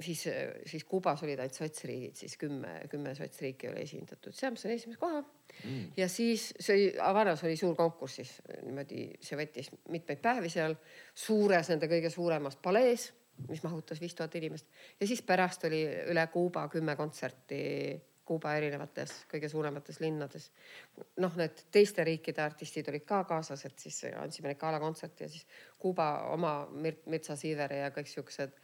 siis, 0.00 0.24
siis 0.66 0.84
Kuubas 0.84 1.22
olid 1.22 1.38
ainult 1.38 1.58
sotsriigid, 1.58 2.16
siis 2.16 2.36
kümme, 2.36 2.80
kümme 2.90 3.14
sotsriiki 3.14 3.68
oli 3.68 3.84
esindatud, 3.84 4.34
seal 4.34 4.54
ma 4.54 4.62
sain 4.62 4.74
esimese 4.74 5.00
koha. 5.00 5.22
Mm.. 5.64 5.86
ja 5.96 6.08
siis 6.08 6.52
see 6.60 6.74
oli, 6.74 6.90
Havanas 7.00 7.44
oli 7.44 7.56
suur 7.56 7.76
konkurss 7.76 8.20
siis. 8.20 8.34
Niimoodi, 8.62 9.06
see 9.20 9.38
võttis 9.38 9.72
mitmeid 9.88 10.20
päevi 10.22 10.52
seal. 10.52 10.76
Suures, 11.14 11.72
nende 11.72 11.88
kõige 11.90 12.12
suuremas 12.12 12.60
palees 12.62 13.12
mis 13.48 13.62
mahutas 13.62 14.00
viis 14.00 14.14
tuhat 14.14 14.34
inimest. 14.34 14.66
Ja 15.00 15.06
siis 15.06 15.22
pärast 15.22 15.64
oli 15.68 15.84
üle 16.10 16.26
Kuuba 16.32 16.64
kümme 16.72 16.96
kontserti 16.96 17.60
Kuuba 18.28 18.52
erinevates 18.58 19.14
kõige 19.30 19.48
suuremates 19.48 20.00
linnades. 20.02 20.50
noh, 21.22 21.36
need 21.40 21.64
teiste 21.72 22.04
riikide 22.04 22.42
artistid 22.44 22.88
olid 22.92 23.06
ka 23.08 23.22
kaasas, 23.28 23.64
et 23.64 23.78
siis 23.80 24.02
andsime 24.20 24.50
neid 24.50 24.60
galakontserti 24.60 25.24
ja 25.24 25.30
siis 25.32 25.46
Kuuba 25.78 26.08
oma 26.34 26.52
Mirza 26.72 27.36
Siiveri 27.36 27.80
ja 27.80 27.92
kõik 27.94 28.10
siuksed 28.10 28.60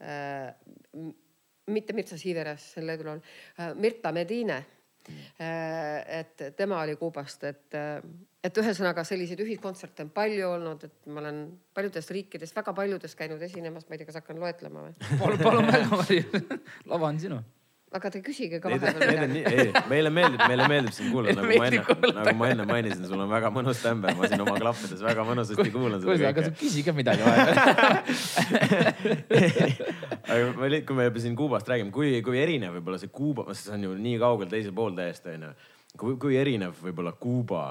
äh,. 0.00 0.54
mitte 1.70 1.94
Mirza 1.94 2.18
Siiveres, 2.18 2.72
see 2.72 2.82
on 2.82 2.86
Leedu 2.90 3.08
laul 3.08 3.22
äh,, 3.22 3.74
Mirta 3.74 4.12
Medine 4.12 4.58
äh,. 4.60 6.20
et 6.20 6.50
tema 6.56 6.82
oli 6.84 6.96
Kuubast, 6.96 7.44
et, 7.50 7.66
äh, 7.74 8.02
et 8.44 8.62
ühesõnaga 8.62 9.04
selliseid 9.04 9.42
ühiskontserte 9.42 10.06
on 10.06 10.14
palju 10.14 10.50
olnud, 10.54 10.86
et 10.86 11.06
ma 11.10 11.24
olen 11.24 11.46
paljudes 11.74 12.10
riikides, 12.14 12.54
väga 12.56 12.74
paljudes 12.78 13.18
käinud 13.18 13.42
esinemas, 13.42 13.88
ma 13.88 13.96
ei 13.96 14.04
tea, 14.04 14.12
kas 14.12 14.22
hakkan 14.22 14.38
loetlema 14.42 14.86
või? 14.86 15.16
palun, 15.18 15.40
palun 15.48 15.72
väga, 15.72 15.96
Mari, 15.96 16.26
lava 16.86 17.10
on 17.10 17.26
sinu 17.26 17.46
aga 17.90 18.10
te 18.14 18.20
küsige 18.22 18.60
ka 18.62 18.70
vahepeal 18.70 19.00
midagi. 19.10 19.40
ei, 19.50 19.70
meile 19.90 20.10
meeldib, 20.14 20.42
meile 20.46 20.66
meeldib 20.70 20.94
sind 20.94 21.10
kuulata, 21.10 21.34
nagu 21.40 21.58
ma 21.58 21.66
enne, 21.66 21.82
nagu 22.20 22.34
ma 22.38 22.50
enne 22.52 22.66
mainisin, 22.68 23.06
sul 23.10 23.22
on 23.24 23.30
väga 23.32 23.50
mõnus 23.54 23.80
tämber, 23.82 24.14
ma 24.18 24.30
siin 24.30 24.44
oma 24.44 24.54
klappides 24.60 25.02
väga 25.02 25.24
mõnusasti 25.26 25.72
kuulan 25.74 25.98
seda 25.98 26.10
kõike. 26.12 26.28
aga 26.30 26.52
küsi 26.60 26.84
ka 26.86 26.94
midagi 26.94 27.26
vahepeal 27.26 27.56
aga 30.30 30.50
ma, 30.54 30.70
kui 30.86 30.98
me 31.00 31.08
juba 31.08 31.24
siin 31.24 31.38
Kuubast 31.40 31.70
räägime, 31.70 31.90
kui, 31.94 32.12
kui 32.26 32.38
erinev 32.38 32.76
võib-olla 32.78 33.00
see 33.02 33.10
Kuuba, 33.14 33.48
see 33.58 33.74
on 33.74 33.88
ju 33.88 33.94
nii 34.06 34.18
kaugel 34.22 34.50
teisel 34.52 34.74
pool 34.76 34.94
täiesti 34.98 35.34
onju. 35.34 35.50
kui, 35.98 36.18
kui 36.26 36.38
erinev 36.38 36.78
võib-olla 36.84 37.12
Kuuba 37.18 37.64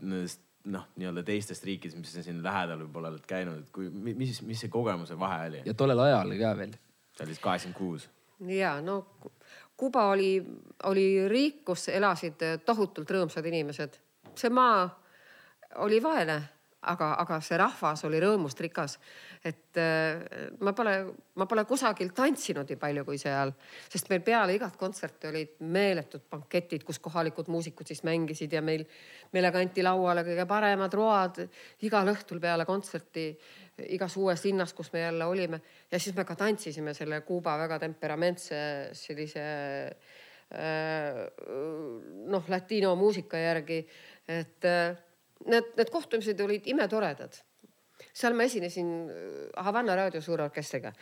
nendest 0.00 0.40
noh, 0.72 0.86
nii-öelda 1.00 1.24
teistest 1.24 1.64
riikidest, 1.68 1.98
mis 2.00 2.12
sa 2.12 2.24
siin 2.24 2.40
lähedal 2.44 2.80
võib-olla 2.84 3.12
oled 3.12 3.26
käinud, 3.28 3.60
et 3.62 3.68
kui, 3.74 3.90
mis, 3.90 4.40
mis 4.46 4.64
see 4.64 4.72
kogemuse 4.72 5.16
vahe 5.20 5.50
oli? 5.50 5.60
ja 5.68 5.76
tollel 5.76 6.00
ajal 6.04 6.32
ka 6.40 6.54
veel. 6.58 6.74
see 7.16 7.26
oli 7.26 7.36
siis 7.36 7.44
kaheksakümmend 7.44 7.78
kuus. 7.78 8.08
ja 8.56 8.74
no 8.84 9.02
Kuuba 9.80 10.02
oli, 10.12 10.34
oli 10.84 11.04
riik, 11.28 11.62
kus 11.64 11.86
elasid 11.88 12.42
tohutult 12.68 13.10
rõõmsad 13.10 13.46
inimesed. 13.48 13.94
see 14.36 14.50
maa 14.52 14.82
oli 15.80 16.02
vaene, 16.02 16.36
aga, 16.88 17.10
aga 17.20 17.38
see 17.44 17.58
rahvas 17.60 18.04
oli 18.08 18.20
rõõmust 18.22 18.60
rikas. 18.64 18.96
et 19.44 19.76
äh, 19.80 20.50
ma 20.60 20.72
pole, 20.76 20.94
ma 21.36 21.46
pole 21.48 21.64
kusagil 21.68 22.12
tantsinud 22.16 22.68
nii 22.68 22.78
palju 22.80 23.04
kui 23.04 23.18
seal, 23.20 23.52
sest 23.88 24.08
meil 24.12 24.22
peale 24.24 24.54
igat 24.56 24.76
kontserti 24.80 25.28
olid 25.28 25.54
meeletud 25.60 26.24
banketid, 26.30 26.84
kus 26.84 26.98
kohalikud 26.98 27.48
muusikud 27.48 27.88
siis 27.88 28.02
mängisid 28.04 28.52
ja 28.52 28.62
meil, 28.64 28.86
meile 29.32 29.52
kanti 29.52 29.84
lauale 29.84 30.24
kõige 30.24 30.46
paremad 30.48 30.96
road 30.96 31.42
igal 31.84 32.12
õhtul 32.14 32.40
peale 32.40 32.64
kontserti 32.68 33.26
igas 33.92 34.16
uues 34.20 34.44
linnas, 34.44 34.72
kus 34.76 34.92
me 34.92 35.04
jälle 35.04 35.24
olime 35.24 35.60
ja 35.90 36.00
siis 36.00 36.16
me 36.16 36.24
ka 36.24 36.36
tantsisime 36.36 36.94
selle 36.94 37.20
Kuuba 37.24 37.58
väga 37.60 37.78
temperamentse 37.80 38.56
sellise 38.96 39.44
äh, 40.52 41.22
noh, 42.28 42.48
latino 42.48 42.96
muusika 42.96 43.38
järgi. 43.40 43.84
et 44.28 44.64
äh, 44.64 44.96
need, 45.46 45.72
need 45.76 45.90
kohtumised 45.92 46.40
olid 46.40 46.66
imetoredad. 46.66 47.40
seal 48.12 48.34
ma 48.34 48.44
esinesin 48.48 48.92
äh, 49.08 49.64
Havana 49.64 49.96
raadio 49.96 50.20
suurorkestriga. 50.20 50.92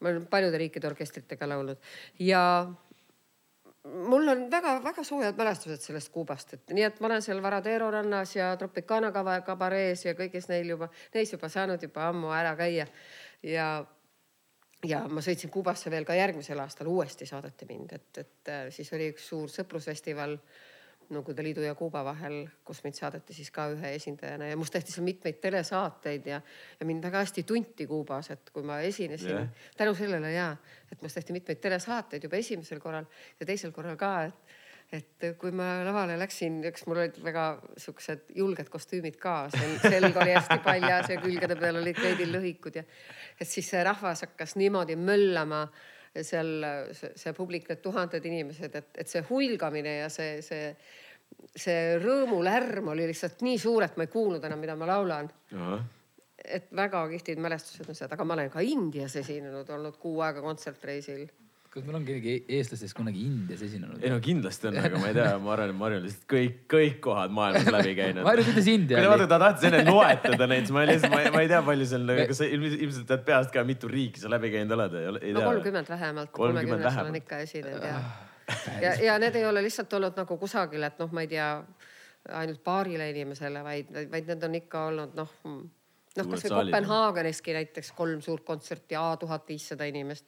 ma 0.00 0.08
olen 0.08 0.26
paljude 0.26 0.58
riikide 0.58 0.86
orkestritega 0.88 1.48
laulnud 1.48 1.76
ja 2.18 2.42
mul 3.84 4.28
on 4.28 4.50
väga-väga 4.50 5.04
soojad 5.04 5.36
mälestused 5.36 5.80
sellest 5.80 6.12
Kuubast, 6.12 6.54
et 6.54 6.72
nii, 6.74 6.84
et 6.84 7.00
ma 7.00 7.08
olen 7.08 7.22
seal 7.22 7.42
Varadero 7.42 7.90
rannas 7.90 8.34
ja 8.36 8.50
Tropicana 8.60 9.10
kabarees 9.46 10.04
ja 10.04 10.14
kõigis 10.18 10.50
neil 10.50 10.74
juba, 10.74 10.90
neis 11.14 11.32
juba 11.32 11.48
saanud 11.48 11.82
juba 11.82 12.08
ammu 12.10 12.32
ära 12.36 12.54
käia. 12.58 12.86
ja, 13.42 13.68
ja 14.84 15.04
ma 15.08 15.24
sõitsin 15.24 15.52
Kuubasse 15.52 15.90
veel 15.90 16.04
ka 16.04 16.16
järgmisel 16.18 16.60
aastal, 16.60 16.92
uuesti 16.92 17.26
saadeti 17.26 17.68
mind, 17.68 17.96
et, 17.96 18.24
et 18.24 18.52
siis 18.74 18.92
oli 18.92 19.10
üks 19.14 19.28
suur 19.32 19.48
sõprusfestival 19.48 20.36
Nõukogude 21.10 21.42
Liidu 21.42 21.64
ja 21.64 21.74
Kuuba 21.74 22.04
vahel, 22.06 22.44
kus 22.64 22.84
mind 22.84 22.94
saadeti 22.94 23.34
siis 23.34 23.50
ka 23.54 23.66
ühe 23.72 23.92
esindajana 23.96 24.46
ja 24.52 24.58
must 24.58 24.74
tehti 24.74 24.94
seal 24.94 25.06
mitmeid 25.06 25.40
telesaateid 25.42 26.28
ja, 26.30 26.38
ja 26.78 26.86
mind 26.86 27.02
väga 27.02 27.24
hästi 27.24 27.42
tunti 27.48 27.86
Kuubas, 27.90 28.30
et 28.30 28.52
kui 28.54 28.62
ma 28.66 28.78
esinesin 28.86 29.34
yeah. 29.34 29.66
tänu 29.76 29.94
sellele 29.98 30.30
ja, 30.32 30.52
et 30.92 31.02
must 31.02 31.18
tehti 31.18 31.34
mitmeid 31.34 31.58
telesaateid 31.62 32.28
juba 32.28 32.38
esimesel 32.38 32.78
korral 32.82 33.08
ja 33.40 33.48
teisel 33.48 33.74
korral 33.74 33.98
ka, 34.00 34.14
et 34.30 34.58
et 34.90 35.26
kui 35.38 35.52
ma 35.54 35.84
lavale 35.86 36.16
läksin, 36.18 36.56
eks 36.66 36.82
mul 36.90 36.98
olid 36.98 37.18
väga 37.22 37.44
siuksed 37.78 38.32
julged 38.34 38.70
kostüümid 38.72 39.20
ka, 39.22 39.34
selg 39.84 40.16
oli 40.18 40.34
hästi 40.34 40.58
paljas 40.64 41.12
ja 41.12 41.20
külgede 41.22 41.54
peal 41.60 41.78
olid 41.78 41.98
kleidil 41.98 42.32
lõhikud 42.34 42.80
ja 42.80 42.82
et 43.38 43.46
siis 43.46 43.70
see 43.70 43.82
rahvas 43.86 44.24
hakkas 44.26 44.56
niimoodi 44.58 44.98
möllama 44.98 45.62
seal 46.26 46.64
see, 46.96 47.32
publik, 47.36 47.68
need 47.70 47.82
tuhanded 47.84 48.26
inimesed, 48.26 48.74
et, 48.74 48.90
et 49.02 49.10
see 49.10 49.22
huilgamine 49.28 50.00
ja 50.00 50.08
see, 50.12 50.40
see, 50.42 50.72
see 51.54 51.96
rõõmulärm 52.02 52.90
oli 52.92 53.06
lihtsalt 53.10 53.44
nii 53.46 53.60
suur, 53.62 53.86
et 53.86 53.96
ma 53.96 54.06
ei 54.06 54.12
kuulnud 54.12 54.44
enam, 54.44 54.60
mida 54.62 54.76
ma 54.78 54.90
laulan. 54.90 55.30
et 56.40 56.70
väga 56.72 57.02
kihvtid 57.10 57.38
mälestused 57.42 57.84
on 57.84 57.94
need, 57.94 58.12
aga 58.16 58.24
ma 58.24 58.34
olen 58.34 58.50
ka 58.50 58.62
Indias 58.64 59.14
esinenud, 59.20 59.68
olnud 59.70 59.98
kuu 60.00 60.22
aega 60.24 60.40
kontsertreisil 60.42 61.26
kas 61.70 61.84
meil 61.86 61.96
on 62.00 62.06
keegi 62.06 62.32
eestlastest 62.56 62.96
kunagi 62.98 63.20
Indias 63.22 63.60
esinenud? 63.62 64.00
ei 64.02 64.10
no 64.10 64.16
kindlasti 64.24 64.66
on, 64.70 64.78
aga 64.80 64.98
ma 64.98 65.10
ei 65.10 65.14
tea, 65.14 65.28
ma 65.42 65.52
arvan, 65.54 65.70
et 65.70 65.78
Marju 65.78 66.00
on 66.00 66.06
lihtsalt 66.08 66.24
kõik, 66.32 66.56
kõik 66.72 66.96
kohad 67.04 67.34
maailmas 67.34 67.70
läbi 67.76 67.92
käinud. 67.98 68.24
Marju 68.26 68.46
ütles 68.48 68.70
India. 68.72 68.98
kui 68.98 69.06
te 69.06 69.12
vaata, 69.12 69.28
ta 69.30 69.38
tahtis 69.44 69.68
enne 69.68 69.84
loetleda 69.86 70.50
neid, 70.50 70.66
siis 70.66 70.74
ma 70.74 70.84
lihtsalt, 70.90 71.14
ma 71.36 71.44
ei 71.44 71.52
tea, 71.52 71.62
palju 71.70 71.86
seal, 71.92 72.12
kas 72.32 72.42
sa 72.42 72.50
ilmselt 72.58 73.06
tead 73.12 73.24
peast 73.30 73.54
ka, 73.54 73.64
mitu 73.68 73.92
riiki 73.92 74.22
sa 74.22 74.32
läbi 74.32 74.50
käinud 74.56 74.74
oled? 74.78 74.98
no 75.38 75.46
kolmkümmend 75.46 75.94
vähemalt, 75.94 76.34
kolmekümnes 76.34 77.00
olen 77.04 77.22
ikka 77.22 77.42
esinenud 77.46 77.86
ja. 77.86 78.02
ja, 78.82 78.94
ja 79.06 79.18
need 79.22 79.38
ei 79.38 79.46
ole 79.46 79.62
lihtsalt 79.62 79.98
olnud 80.00 80.18
nagu 80.18 80.42
kusagil, 80.42 80.90
et 80.90 80.98
noh, 80.98 81.14
ma 81.14 81.22
ei 81.22 81.30
tea, 81.30 81.52
ainult 82.34 82.64
paarile 82.66 83.12
inimesele, 83.14 83.62
vaid, 83.62 83.94
vaid 84.10 84.34
need 84.34 84.48
on 84.50 84.62
ikka 84.64 84.88
olnud 84.90 85.14
noh 85.22 85.36
noh, 85.46 86.26
kasvõi 86.34 86.50
Kopenhaageniski 86.50 87.54
näiteks 87.54 87.94
kolm 87.94 88.18
suurt 88.26 88.42
kontserti, 88.42 88.98
A 88.98 89.14
tuhat 89.22 89.46
viissada 89.46 89.86
inimest 89.86 90.26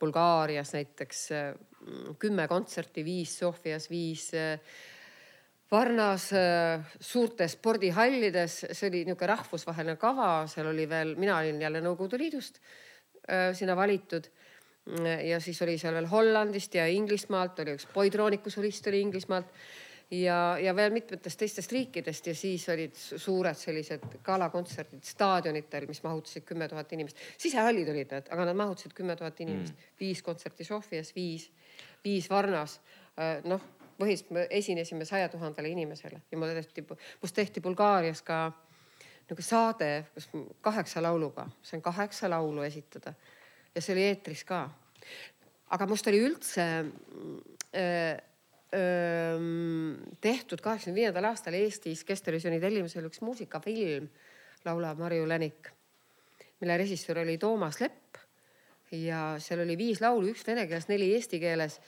Bulgaarias 0.00 0.74
näiteks 0.76 1.20
äh, 1.32 1.52
kümme 2.20 2.44
kontserti, 2.48 3.04
viis 3.04 3.38
Sofias, 3.38 3.88
viis 3.90 4.26
äh, 4.36 4.58
Varnas 5.70 6.24
suurtes 7.00 7.52
spordihallides, 7.54 8.54
see 8.74 8.88
oli 8.88 9.04
niisugune 9.06 9.28
rahvusvaheline 9.30 9.94
kava, 10.02 10.30
seal 10.50 10.66
oli 10.66 10.88
veel, 10.90 11.12
mina 11.14 11.36
olin 11.38 11.60
jälle 11.62 11.78
Nõukogude 11.84 12.18
Liidust 12.18 12.58
sinna 13.54 13.76
valitud. 13.78 14.26
ja 15.28 15.38
siis 15.40 15.62
oli 15.62 15.76
seal 15.78 15.94
veel 15.94 16.08
Hollandist 16.10 16.74
ja 16.74 16.88
Inglismaalt. 16.90 17.62
Oli 17.62 17.76
üks 17.78 17.86
poidroonikusolist 17.94 18.90
oli 18.90 19.04
Inglismaalt 19.04 19.54
ja, 20.10 20.58
ja 20.58 20.74
veel 20.76 20.92
mitmetest 20.94 21.38
teistest 21.38 21.72
riikidest 21.72 22.26
ja 22.26 22.34
siis 22.34 22.68
olid 22.72 22.96
suured 22.96 23.58
sellised 23.58 24.06
galakontserdid 24.26 25.04
staadionitel, 25.06 25.86
mis 25.88 26.02
mahutasid 26.02 26.44
kümme 26.48 26.68
tuhat 26.68 26.92
inimest. 26.92 27.18
sisehallid 27.38 27.88
olid 27.88 28.14
need, 28.14 28.30
aga 28.30 28.48
nad 28.50 28.58
mahutasid 28.58 28.94
kümme 28.96 29.16
tuhat 29.16 29.40
inimest 29.40 29.74
mm., 29.74 29.92
viis 30.00 30.22
kontserti 30.22 30.64
Sofias, 30.64 31.14
viis, 31.14 31.50
viis 32.04 32.30
Varnas. 32.30 32.80
Äh, 33.18 33.38
noh, 33.44 33.62
põhiliselt 34.00 34.32
me 34.34 34.46
esinesime 34.50 35.04
saja 35.04 35.28
tuhandele 35.28 35.68
inimesele 35.68 36.22
ja 36.30 36.38
mul 36.38 36.54
tehti, 36.56 36.84
must 37.22 37.36
tehti 37.36 37.60
Bulgaarias 37.60 38.22
ka 38.22 38.46
nagu 39.30 39.42
saade, 39.44 39.90
kus 40.14 40.28
kaheksa 40.60 41.02
lauluga, 41.02 41.46
sain 41.62 41.82
kaheksa 41.82 42.30
laulu 42.30 42.64
esitada 42.66 43.14
ja 43.74 43.82
see 43.82 43.94
oli 43.94 44.08
eetris 44.08 44.44
ka. 44.48 44.64
aga 45.70 45.86
must 45.86 46.06
oli 46.10 46.22
üldse 46.24 46.66
äh, 47.76 48.16
tehtud 50.20 50.60
kaheksakümne 50.62 51.00
viiendal 51.00 51.26
aastal 51.30 51.56
Eestis 51.58 52.04
Kestelevisiooni 52.06 52.60
tellimusel 52.62 53.08
üks 53.08 53.22
muusikafilm, 53.26 54.06
laulab 54.64 55.00
Marju 55.02 55.26
Länik, 55.28 55.72
mille 56.60 56.76
režissöör 56.78 57.24
oli 57.24 57.38
Toomas 57.38 57.80
Lepp. 57.80 58.20
ja 58.90 59.36
seal 59.38 59.60
oli 59.62 59.76
viis 59.78 60.00
laulu, 60.02 60.30
üks 60.30 60.46
vene 60.46 60.66
keeles, 60.66 60.88
neli 60.90 61.12
eesti 61.14 61.38
keeles. 61.42 61.80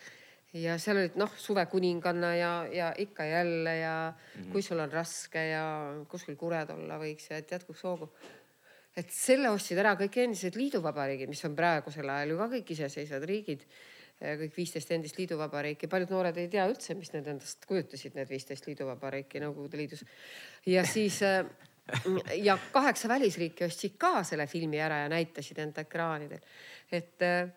ja 0.52 0.76
seal 0.78 0.98
olid 1.00 1.16
noh, 1.16 1.30
Suvekuninganna 1.38 2.34
ja, 2.36 2.52
ja 2.72 2.92
ikka 2.98 3.24
jälle 3.24 3.76
ja 3.76 4.12
mm 4.12 4.42
-hmm. 4.42 4.52
Kui 4.52 4.62
sul 4.62 4.78
on 4.78 4.92
raske 4.92 5.46
ja 5.48 5.94
kuskil 6.08 6.36
kured 6.36 6.70
olla 6.70 6.98
võiks 6.98 7.30
ja 7.30 7.36
et 7.36 7.50
jätkuks 7.50 7.82
hoogu 7.82 8.12
et 8.96 9.10
selle 9.10 9.50
ostsid 9.50 9.78
ära 9.78 9.94
kõik 9.96 10.16
endised 10.16 10.56
liiduvabariigid, 10.56 11.28
mis 11.28 11.44
on 11.44 11.56
praegusel 11.56 12.08
ajal 12.08 12.28
ju 12.28 12.38
ka 12.38 12.48
kõik 12.56 12.70
iseseisvad 12.70 13.24
riigid 13.24 13.64
kõik 14.22 14.56
viisteist 14.56 14.90
endist 14.94 15.18
liiduvabariiki, 15.18 15.90
paljud 15.90 16.12
noored 16.14 16.36
ei 16.38 16.48
tea 16.52 16.66
üldse, 16.70 16.94
mis 16.98 17.12
need 17.14 17.26
endast 17.32 17.66
kujutasid, 17.68 18.14
need 18.18 18.30
viisteist 18.30 18.68
liiduvabariiki 18.70 19.42
Nõukogude 19.42 19.80
Liidus. 19.80 20.04
ja 20.66 20.84
siis 20.86 21.18
äh, 21.26 21.42
ja 22.42 22.58
kaheksa 22.72 23.08
välisriiki 23.08 23.64
ostsid 23.66 23.98
ka 23.98 24.22
selle 24.26 24.46
filmi 24.46 24.78
ära 24.80 25.02
ja 25.04 25.10
näitasid 25.12 25.58
enda 25.58 25.82
ekraanidel. 25.82 26.40
et 26.92 27.22
äh, 27.22 27.50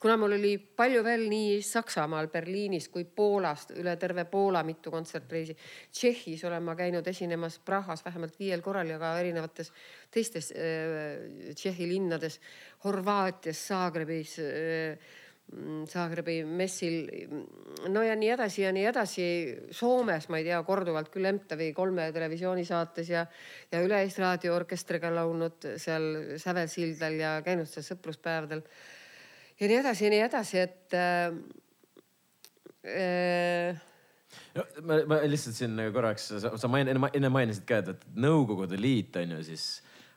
kuna 0.00 0.16
mul 0.16 0.32
oli 0.32 0.54
palju 0.58 1.02
veel 1.04 1.26
nii 1.28 1.60
Saksamaal, 1.62 2.30
Berliinis 2.32 2.88
kui 2.88 3.04
Poolast, 3.04 3.74
üle 3.76 3.96
terve 4.00 4.24
Poola 4.24 4.62
mitu 4.64 4.90
kontsertreisi. 4.90 5.56
Tšehhis 5.92 6.44
olen 6.48 6.62
ma 6.64 6.74
käinud 6.76 7.06
esinemas 7.06 7.58
Prahas 7.58 8.04
vähemalt 8.04 8.38
viiel 8.38 8.62
korral 8.64 8.88
ja 8.88 8.98
ka 8.98 9.12
erinevates 9.20 9.72
teistes 10.10 10.52
äh, 10.56 11.52
Tšehhi 11.54 11.88
linnades, 11.88 12.40
Horvaatias, 12.84 13.66
Zagrebis 13.68 14.38
äh, 14.40 15.10
Mm, 15.50 15.86
Zagrebi 15.90 16.44
messil. 16.46 17.08
no 17.90 18.04
ja 18.06 18.14
nii 18.14 18.28
edasi 18.36 18.62
ja 18.62 18.70
nii 18.74 18.84
edasi. 18.86 19.24
Soomes, 19.74 20.28
ma 20.30 20.38
ei 20.38 20.46
tea, 20.46 20.60
korduvalt 20.66 21.10
küll 21.10 21.26
MTV 21.32 21.72
kolme 21.74 22.06
televisioonisaates 22.14 23.10
ja, 23.10 23.24
ja 23.72 23.82
Üle-Eesti 23.82 24.22
raadioorkestriga 24.22 25.10
laulnud 25.14 25.66
seal 25.82 26.38
Sävesildal 26.38 27.18
ja 27.18 27.34
käinud 27.46 27.70
seal 27.70 27.86
sõpruspäevadel. 27.88 28.62
ja 29.60 29.72
nii 29.72 29.80
edasi 29.82 30.06
ja 30.06 30.14
nii 30.14 30.24
edasi, 30.28 30.62
et 30.68 30.98
äh,. 30.98 31.34
Äh, 32.80 33.76
no 34.54 34.64
ma, 34.86 35.02
ma 35.10 35.22
lihtsalt 35.26 35.58
siin 35.58 35.74
korraks, 35.92 36.30
sa 36.62 36.70
main, 36.70 36.88
enne 36.88 37.28
mainisid 37.34 37.66
ka, 37.68 37.82
et, 37.82 37.90
et 37.96 38.06
Nõukogude 38.22 38.78
Liit 38.78 39.18
on 39.18 39.34
ju 39.34 39.42
siis 39.50 39.66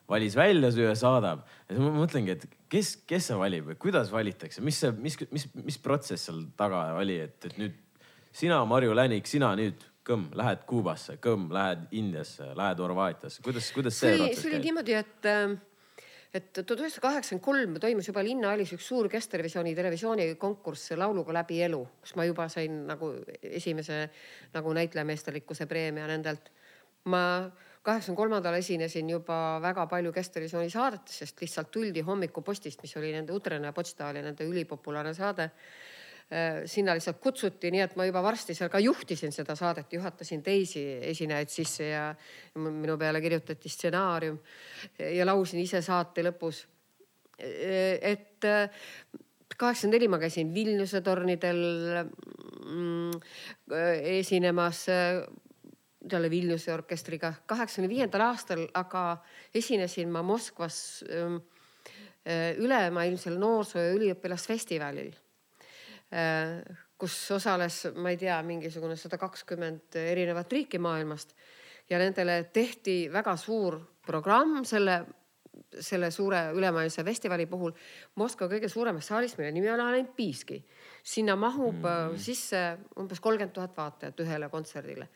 valis 0.10 0.36
välja 0.36 0.70
ja 0.70 0.96
saadab. 0.96 1.46
ja 1.68 1.76
siis 1.76 1.84
ma 1.84 1.94
mõtlengi, 1.96 2.36
et 2.36 2.46
kes, 2.70 2.96
kes 3.08 3.30
see 3.32 3.40
valib 3.40 3.72
või 3.72 3.80
kuidas 3.80 4.12
valitakse, 4.12 4.62
mis 4.62 4.80
see, 4.84 4.92
mis, 4.92 5.18
mis, 5.32 5.48
mis 5.56 5.80
protsess 5.82 6.30
seal 6.30 6.46
taga 6.60 6.86
oli, 7.00 7.20
et, 7.28 7.38
et 7.50 7.58
nüüd 7.62 7.78
sina, 8.34 8.64
Marju 8.70 8.96
Länik, 8.98 9.30
sina 9.30 9.54
nüüd 9.60 9.84
kõmm, 10.08 10.32
lähed 10.36 10.66
Kuubasse, 10.68 11.18
kõmm, 11.24 11.52
lähed 11.56 11.86
Indiasse, 11.96 12.50
lähed 12.58 12.82
Horvaatiasse, 12.84 13.44
kuidas, 13.46 13.70
kuidas 13.76 14.00
see, 14.00 14.12
see 14.12 14.20
protsess 14.20 14.42
käib? 14.42 14.50
see 14.50 14.58
oli 14.58 14.66
niimoodi, 14.68 14.98
et 15.00 15.30
äh, 15.32 15.56
et 16.34 16.50
tuhat 16.58 16.82
üheksasada 16.82 17.06
kaheksakümmend 17.06 17.46
kolm 17.46 17.76
toimus 17.82 18.08
juba 18.10 18.24
Linnaalis 18.26 18.72
üks 18.74 18.88
suur 18.90 19.06
Kestelevisiooni 19.12 19.76
televisioonikonkurss 19.78 20.96
Lauluga 20.98 21.36
läbi 21.38 21.60
elu, 21.62 21.84
kus 22.02 22.16
ma 22.18 22.26
juba 22.26 22.48
sain 22.50 22.80
nagu 22.90 23.12
esimese 23.46 24.08
nagu 24.56 24.74
näitlejameisterlikkuse 24.80 25.70
preemia 25.70 26.08
nendelt. 26.10 26.50
ma 27.06 27.52
kaheksakümne 27.84 28.18
kolmandal 28.18 28.56
esinesin 28.58 29.10
juba 29.12 29.38
väga 29.64 29.86
palju 29.92 30.14
Kestelevisiooni 30.16 30.72
saadetes, 30.72 31.18
sest 31.24 31.42
lihtsalt 31.44 31.72
tuldi 31.72 32.04
hommikupostist, 32.08 32.82
mis 32.84 32.96
oli 33.00 33.12
nende 33.16 33.36
Utrene 33.36 33.74
Potsdali 33.76 34.24
nende 34.24 34.48
ülipopulaarne 34.48 35.14
saade. 35.18 35.50
Äh, 36.34 36.62
sinna 36.72 36.96
lihtsalt 36.96 37.20
kutsuti, 37.22 37.72
nii 37.74 37.84
et 37.84 37.98
ma 38.00 38.08
juba 38.08 38.24
varsti 38.24 38.56
seal 38.56 38.72
ka 38.72 38.80
juhtisin 38.80 39.36
seda 39.36 39.58
saadet, 39.60 39.92
juhatasin 39.94 40.42
teisi 40.44 40.86
esinejaid 41.12 41.52
sisse 41.52 41.90
ja 41.90 42.08
minu 42.56 42.96
peale 42.98 43.22
kirjutati 43.22 43.70
stsenaarium 43.70 44.40
ja 45.04 45.28
laulsin 45.28 45.60
ise 45.62 45.84
saate 45.84 46.24
lõpus. 46.24 46.64
Äh, 47.44 48.00
et 48.16 48.48
äh, 48.48 48.72
kaheksakümmend 49.58 50.00
neli 50.00 50.08
ma 50.08 50.24
käisin 50.24 50.56
Vilniuse 50.56 51.04
tornidel 51.04 51.60
mm, 52.64 53.20
esinemas 54.24 54.88
jälle 56.12 56.30
Vilniuse 56.30 56.74
orkestriga. 56.74 57.34
kaheksakümne 57.46 57.90
viiendal 57.90 58.22
aastal 58.22 58.68
aga 58.74 59.18
esinesin 59.56 60.10
ma 60.10 60.22
Moskvas 60.22 61.04
ähm, 61.10 61.36
äh, 62.28 62.56
ülemaailmsel 62.58 63.38
noorsoo- 63.38 63.82
ja 63.82 63.94
üliõpilasfestivalil, 63.96 65.14
äh, 66.12 66.78
kus 66.98 67.32
osales, 67.32 67.88
ma 67.96 68.10
ei 68.10 68.18
tea, 68.18 68.42
mingisugune 68.44 68.96
sada 68.96 69.18
kakskümmend 69.18 69.96
erinevat 69.96 70.52
riiki 70.52 70.80
maailmast 70.80 71.36
ja 71.90 72.00
nendele 72.00 72.44
tehti 72.54 73.10
väga 73.12 73.36
suur 73.38 73.80
programm 74.06 74.64
selle 74.66 75.04
selle 75.80 76.12
suure 76.12 76.52
ülemaailmse 76.54 77.04
festivali 77.04 77.46
puhul 77.46 77.72
Moskva 78.16 78.48
kõige 78.50 78.70
suuremas 78.70 79.08
saalis, 79.10 79.36
mille 79.38 79.52
nimi 79.52 79.70
on 79.70 79.80
Olümpiiski. 79.80 80.66
sinna 81.04 81.36
mahub 81.36 81.76
mm 81.76 81.84
-hmm. 81.84 82.18
sisse 82.18 82.78
umbes 83.00 83.20
kolmkümmend 83.20 83.54
tuhat 83.54 83.78
vaatajat 83.78 84.20
ühele 84.20 84.50
kontserdile 84.50 85.08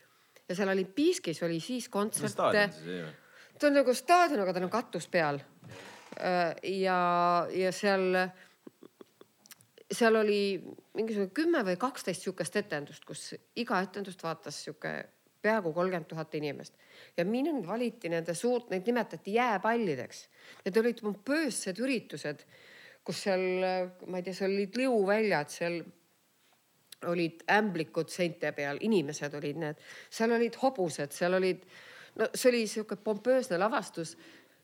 ja 0.48 0.56
seal 0.56 0.72
Olümpiiskis 0.72 1.42
oli 1.42 1.60
siis 1.60 1.88
kontserte. 1.88 2.68
ta 3.58 3.66
on 3.66 3.74
nagu 3.74 3.94
staadion, 3.94 4.40
aga 4.44 4.54
tal 4.54 4.68
on 4.68 4.72
katus 4.72 5.08
peal. 5.08 5.40
Äh, 6.18 6.54
ja, 6.80 7.00
ja 7.52 7.72
seal, 7.72 8.16
seal 9.92 10.16
oli 10.16 10.40
mingisugune 10.96 11.34
kümme 11.34 11.62
või 11.66 11.76
kaksteist 11.80 12.24
sihukest 12.24 12.56
etendust, 12.56 13.04
kus 13.04 13.34
iga 13.56 13.82
etendust 13.84 14.22
vaatas 14.24 14.64
sihuke 14.64 14.94
peaaegu 15.42 15.72
kolmkümmend 15.72 16.08
tuhat 16.10 16.34
inimest 16.34 16.74
ja 17.16 17.24
mind 17.24 17.66
valiti 17.66 18.10
nende 18.10 18.34
suurt, 18.34 18.70
neid 18.72 18.88
nimetati 18.88 19.36
jääpallideks. 19.36 20.24
Need 20.64 20.80
olid 20.80 21.02
pompöössed 21.04 21.78
üritused, 21.82 22.42
kus 23.06 23.22
seal, 23.26 23.44
ma 24.10 24.18
ei 24.18 24.26
tea, 24.26 24.34
seal 24.34 24.56
olid 24.56 24.80
liuväljad, 24.80 25.52
seal 25.52 25.78
olid 27.06 27.44
ämblikud 27.50 28.10
seinte 28.10 28.52
peal, 28.52 28.80
inimesed 28.80 29.34
olid 29.38 29.60
need, 29.62 29.78
seal 30.10 30.34
olid 30.34 30.56
hobused, 30.62 31.14
seal 31.14 31.38
olid, 31.38 31.62
no 32.18 32.28
see 32.34 32.50
oli 32.50 32.66
sihuke 32.66 32.98
pompöösne 33.04 33.58
lavastus 33.60 34.16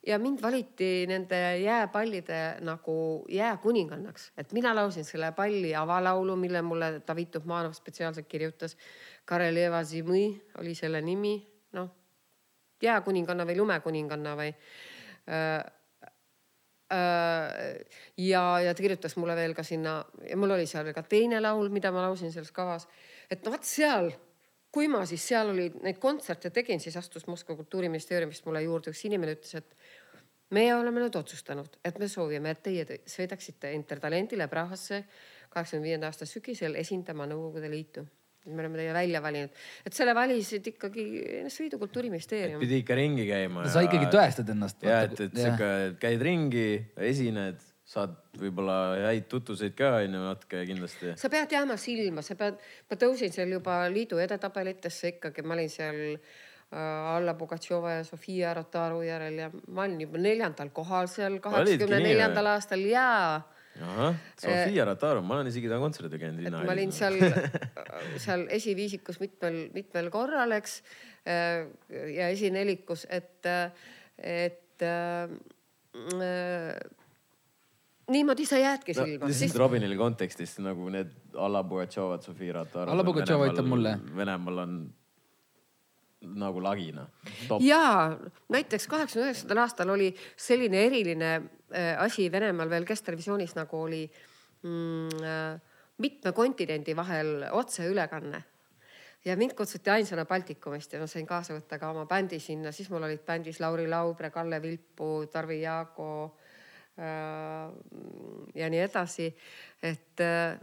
ja 0.06 0.18
mind 0.18 0.42
valiti 0.42 1.06
nende 1.08 1.40
jääpallide 1.62 2.40
nagu 2.66 3.24
jääkuningannaks, 3.30 4.32
et 4.36 4.52
mina 4.52 4.74
laulsin 4.74 5.04
selle 5.04 5.32
palli 5.32 5.74
avalaulu, 5.74 6.36
mille 6.36 6.62
mulle 6.62 6.90
David 7.06 7.32
Tuhmanov 7.38 7.72
spetsiaalselt 7.72 8.28
kirjutas. 8.28 8.76
Kareleva 9.24 9.80
Zimõi 9.84 10.26
oli 10.60 10.74
selle 10.76 11.00
nimi, 11.00 11.38
noh 11.72 11.88
jääkuninganna 12.84 13.46
või 13.48 13.56
lumekuninganna 13.56 14.34
või 14.36 14.50
äh, 14.52 15.64
ja, 16.90 18.42
ja 18.60 18.74
ta 18.74 18.82
kirjutas 18.82 19.16
mulle 19.16 19.36
veel 19.36 19.54
ka 19.56 19.62
sinna 19.64 19.96
ja 20.28 20.36
mul 20.36 20.54
oli 20.56 20.66
seal 20.68 20.92
ka 20.94 21.02
teine 21.02 21.40
laul, 21.40 21.70
mida 21.72 21.92
ma 21.92 22.04
laulsin 22.04 22.32
selles 22.32 22.52
kavas. 22.52 22.88
et 23.30 23.44
no 23.44 23.52
vot 23.54 23.64
seal, 23.64 24.10
kui 24.70 24.88
ma 24.88 25.04
siis 25.06 25.24
seal 25.28 25.50
oli 25.54 25.70
neid 25.82 25.98
kontserte 26.02 26.50
tegin, 26.50 26.80
siis 26.80 26.96
astus 26.96 27.26
Moskva 27.26 27.56
kultuuriministeeriumist 27.56 28.44
mulle 28.46 28.62
juurde 28.62 28.92
üks 28.92 29.04
inimene, 29.08 29.36
ütles, 29.38 29.54
et 29.54 29.76
meie 30.54 30.74
oleme 30.74 31.00
nüüd 31.00 31.16
otsustanud, 31.16 31.78
et 31.84 31.98
me 31.98 32.08
soovime, 32.08 32.52
et 32.52 32.62
teie 32.62 33.00
sõidaksite 33.06 33.72
Intertalendile 33.72 34.48
Prahasse 34.48 35.04
kaheksakümne 35.48 35.88
viienda 35.88 36.10
aasta 36.10 36.28
sügisel 36.28 36.76
esindama 36.76 37.26
Nõukogude 37.30 37.70
Liitu 37.70 38.04
me 38.44 38.60
oleme 38.60 38.80
teie 38.80 38.92
välja 38.92 39.20
valinud, 39.24 39.60
et 39.86 39.96
selle 39.96 40.14
valisid 40.16 40.66
ikkagi 40.74 41.04
NSV 41.44 41.66
Liidu 41.66 41.78
kultuuriministeerium. 41.80 42.60
pidi 42.60 42.82
ikka 42.82 42.96
ringi 42.98 43.26
käima 43.28 43.64
no,. 43.64 43.70
sa 43.72 43.84
ikkagi 43.86 44.10
tõestad 44.12 44.50
ennast. 44.52 44.82
ja 44.84 45.04
et, 45.06 45.20
et 45.26 45.38
sihuke 45.38 45.70
käid 46.02 46.24
ringi, 46.24 46.66
esined, 47.08 47.62
saad 47.88 48.16
võib-olla 48.40 48.78
häid 49.06 49.28
tutvuseid 49.32 49.76
ka 49.78 49.94
onju 50.02 50.24
natuke 50.26 50.64
kindlasti. 50.68 51.14
sa 51.20 51.30
pead 51.32 51.56
jääma 51.56 51.78
silma, 51.80 52.24
sa 52.26 52.36
pead, 52.40 52.60
ma 52.90 53.00
tõusin 53.00 53.32
seal 53.32 53.56
juba 53.56 53.84
liidu 53.92 54.20
edetabelitesse 54.20 55.14
ikkagi, 55.16 55.44
ma 55.44 55.56
olin 55.56 55.72
seal 55.72 56.02
äh, 56.12 57.14
Alla 57.14 57.36
Pugatšova 57.38 57.98
ja 57.98 58.04
Sofia 58.04 58.52
Rotaru 58.56 59.00
järel 59.08 59.40
ja 59.46 59.50
ma 59.72 59.88
olin 59.88 60.04
juba 60.04 60.20
neljandal 60.20 60.72
kohal 60.76 61.08
seal 61.12 61.40
kaheksakümne 61.44 62.04
neljandal 62.10 62.52
aastal 62.56 62.84
ja 62.88 63.08
ahah, 63.82 64.14
Sofia 64.38 64.84
Rotaro, 64.86 65.22
ma 65.26 65.38
olen 65.38 65.50
isegi 65.50 65.70
ta 65.70 65.78
kontserdil 65.82 66.20
käinud 66.20 66.40
et 66.40 66.46
linna. 66.46 66.62
ma 66.66 66.74
olin 66.76 66.92
seal, 66.94 67.18
seal 68.22 68.46
esiviisikus 68.54 69.18
mitmel, 69.22 69.64
mitmel 69.74 70.10
korral, 70.14 70.54
eks. 70.58 70.80
ja 71.24 72.28
esinelikus, 72.30 73.06
et, 73.10 73.48
et 74.18 74.84
äh, 74.84 75.30
niimoodi 78.14 78.46
sa 78.46 78.58
jäädki 78.60 78.94
no, 78.94 79.06
silma. 79.06 79.30
lihtsalt 79.30 79.60
Robinile 79.62 79.96
kontekstis 79.98 80.58
nagu 80.62 80.90
need 80.92 81.14
Alla 81.34 81.64
Pugatšovad, 81.66 82.22
Sofia 82.26 82.60
Rotaro. 82.60 82.92
Alla 82.92 83.06
Pugatšova 83.06 83.48
ütleb 83.52 83.70
mulle. 83.70 83.96
Venemaal 84.16 84.62
on 84.66 84.76
nagu 86.24 86.62
lagina. 86.62 87.06
ja 87.60 88.16
näiteks 88.48 88.86
kaheksakümne 88.88 89.30
üheksandal 89.30 89.62
aastal 89.64 89.92
oli 89.94 90.14
selline 90.36 90.86
eriline 90.86 91.34
äh, 91.36 91.94
asi 91.98 92.30
Venemaal 92.32 92.70
veel 92.70 92.84
Kestelevisioonis 92.88 93.54
nagu 93.54 93.82
oli 93.82 94.02
mm, 94.62 95.22
äh, 95.22 95.60
mitme 95.98 96.32
kontinendi 96.32 96.96
vahel 96.96 97.46
otseülekanne 97.52 98.42
ja 99.24 99.36
mind 99.36 99.54
kutsuti 99.56 99.90
ainsana 99.90 100.24
Baltikumist 100.24 100.92
ja 100.92 101.00
ma 101.00 101.06
sain 101.08 101.26
kaasa 101.26 101.56
võtta 101.56 101.78
ka 101.80 101.90
oma 101.94 102.04
bändi 102.06 102.40
sinna, 102.42 102.72
siis 102.72 102.90
mul 102.92 103.06
olid 103.06 103.24
bändis 103.26 103.60
Lauri 103.60 103.86
Laubre, 103.88 104.30
Kalle 104.30 104.60
Vilpu, 104.62 105.26
Tarvi 105.32 105.60
Jaago 105.62 106.10
äh, 106.98 107.72
ja 108.54 108.70
nii 108.70 108.82
edasi. 108.84 109.30
et 109.82 110.20
äh, 110.20 110.58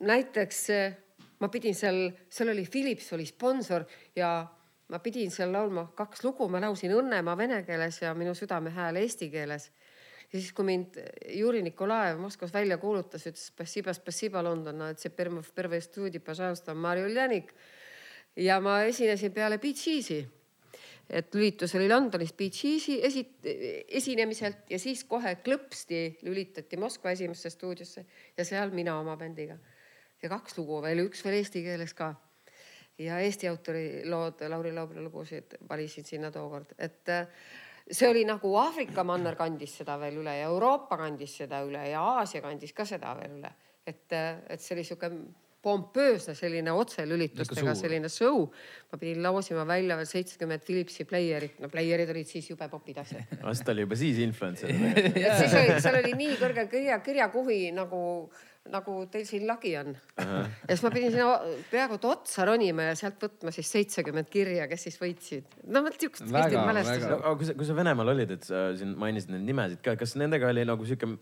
näiteks 0.00 0.70
äh, 0.70 0.96
ma 1.44 1.50
pidin 1.52 1.76
seal, 1.76 2.08
seal 2.32 2.52
oli 2.54 2.64
Philips 2.70 3.12
oli 3.12 3.26
sponsor 3.28 3.84
ja 4.16 4.34
ma 4.88 5.00
pidin 5.04 5.32
seal 5.32 5.52
laulma 5.52 5.86
kaks 5.96 6.24
lugu, 6.24 6.48
ma 6.48 6.60
laulsin 6.64 6.94
Õnnemaa 6.96 7.36
vene 7.38 7.62
keeles 7.66 8.00
ja 8.02 8.14
Minu 8.16 8.34
südame 8.36 8.72
hääl 8.72 9.00
eesti 9.02 9.30
keeles. 9.32 9.70
ja 10.32 10.40
siis, 10.40 10.52
kui 10.52 10.64
mind 10.64 10.96
Juri 11.36 11.62
Nikolaev 11.62 12.18
Moskvas 12.18 12.52
välja 12.52 12.78
kuulutas, 12.78 13.26
ütles 13.26 13.50
Spasiba, 13.52 13.92
Spasiba 13.92 14.42
London, 14.42 14.80
ja 18.36 18.60
ma 18.60 18.82
esinesin 18.82 19.32
peale 19.32 19.58
Bee 19.58 19.72
Gees'i 19.72 20.24
et 21.10 21.34
lülitus 21.34 21.74
oli 21.76 21.88
Londonis 21.88 22.32
Bee 22.32 22.50
Gees'i 22.50 22.98
esi-, 23.04 23.26
esinemiselt 23.88 24.70
ja 24.70 24.78
siis 24.80 25.04
kohe 25.04 25.36
klõpsti 25.44 26.00
lülitati 26.24 26.80
Moskva 26.80 27.12
esimesse 27.12 27.52
stuudiosse 27.52 28.06
ja 28.36 28.44
seal 28.44 28.72
mina 28.74 28.96
oma 29.00 29.16
bändiga. 29.20 29.58
Ja 30.24 30.30
kaks 30.32 30.56
lugu 30.58 30.80
veel, 30.84 31.04
üks 31.08 31.24
veel 31.24 31.38
eesti 31.40 31.62
keeles 31.64 31.92
ka. 31.96 32.14
ja 32.98 33.18
Eesti 33.18 33.48
autori 33.50 34.04
lood, 34.06 34.40
Lauri 34.48 34.72
Laubri 34.72 35.02
lugusid 35.02 35.56
valisin 35.68 36.04
sinna 36.06 36.30
tookord, 36.30 36.76
et 36.78 37.10
äh, 37.10 37.26
see 37.90 38.08
oli 38.08 38.24
nagu 38.24 38.54
Aafrika 38.56 39.04
manner 39.04 39.36
kandis 39.36 39.76
seda 39.80 39.98
veel 40.00 40.20
üle 40.22 40.36
ja 40.38 40.48
Euroopa 40.48 40.96
kandis 41.00 41.36
seda 41.42 41.60
üle 41.66 41.82
ja 41.90 42.02
Aasia 42.20 42.42
kandis 42.44 42.72
ka 42.72 42.86
seda 42.88 43.16
veel 43.18 43.40
üle. 43.40 43.50
et, 43.86 44.12
et 44.12 44.60
see 44.60 44.76
oli 44.76 44.84
sihuke 44.84 45.10
pompöösne 45.64 46.34
selline 46.36 46.72
otselülitustega 46.76 47.72
suur. 47.72 47.80
selline 47.80 48.10
show. 48.12 48.46
ma 48.92 48.98
pidin 49.00 49.22
loosima 49.24 49.64
välja 49.66 49.96
veel 49.98 50.08
seitsekümmend 50.08 50.64
Philipsi 50.66 51.06
pleierit, 51.08 51.58
no 51.62 51.70
pleierid 51.72 52.10
olid 52.12 52.28
siis 52.28 52.50
jube 52.50 52.68
popid 52.70 53.00
asjad. 53.02 53.36
vast 53.48 53.68
oli 53.72 53.86
juba 53.86 53.98
siis 53.98 54.20
influencer. 54.24 54.70
et 54.74 55.38
siis 55.40 55.54
oli, 55.60 55.78
seal 55.82 56.00
oli 56.02 56.16
nii 56.18 56.40
kõrge 56.40 56.66
kirja, 56.70 56.98
kirjakuhi 57.04 57.60
nagu, 57.74 58.00
nagu 58.72 58.96
teil 59.12 59.26
siin 59.28 59.46
lagi 59.48 59.74
on. 59.80 59.94
ja 60.20 60.44
siis 60.70 60.84
ma 60.86 60.92
pidin 60.94 61.14
sinna 61.14 61.38
peaaegu 61.72 61.98
et 61.98 62.08
otsa 62.12 62.48
ronima 62.50 62.90
ja 62.90 62.98
sealt 63.00 63.22
võtma 63.24 63.54
siis 63.54 63.72
seitsekümmend 63.78 64.30
kirja, 64.32 64.68
kes 64.70 64.88
siis 64.88 65.00
võitsid. 65.00 65.56
no 65.66 65.84
vot 65.86 65.96
kihvtid 66.00 66.34
väga. 66.34 66.66
mälestused. 66.68 67.08
aga 67.16 67.36
kui 67.40 67.48
sa, 67.50 67.56
kui 67.62 67.70
sa 67.70 67.78
Venemaal 67.80 68.14
olid, 68.14 68.36
et 68.36 68.50
sa 68.50 68.68
siin 68.78 68.94
mainisid 69.00 69.32
neid 69.34 69.48
nimesid 69.48 69.82
ka, 69.84 69.96
kas 70.00 70.14
nendega 70.20 70.52
oli 70.52 70.68
nagu 70.68 70.86
sihuke, 70.86 71.16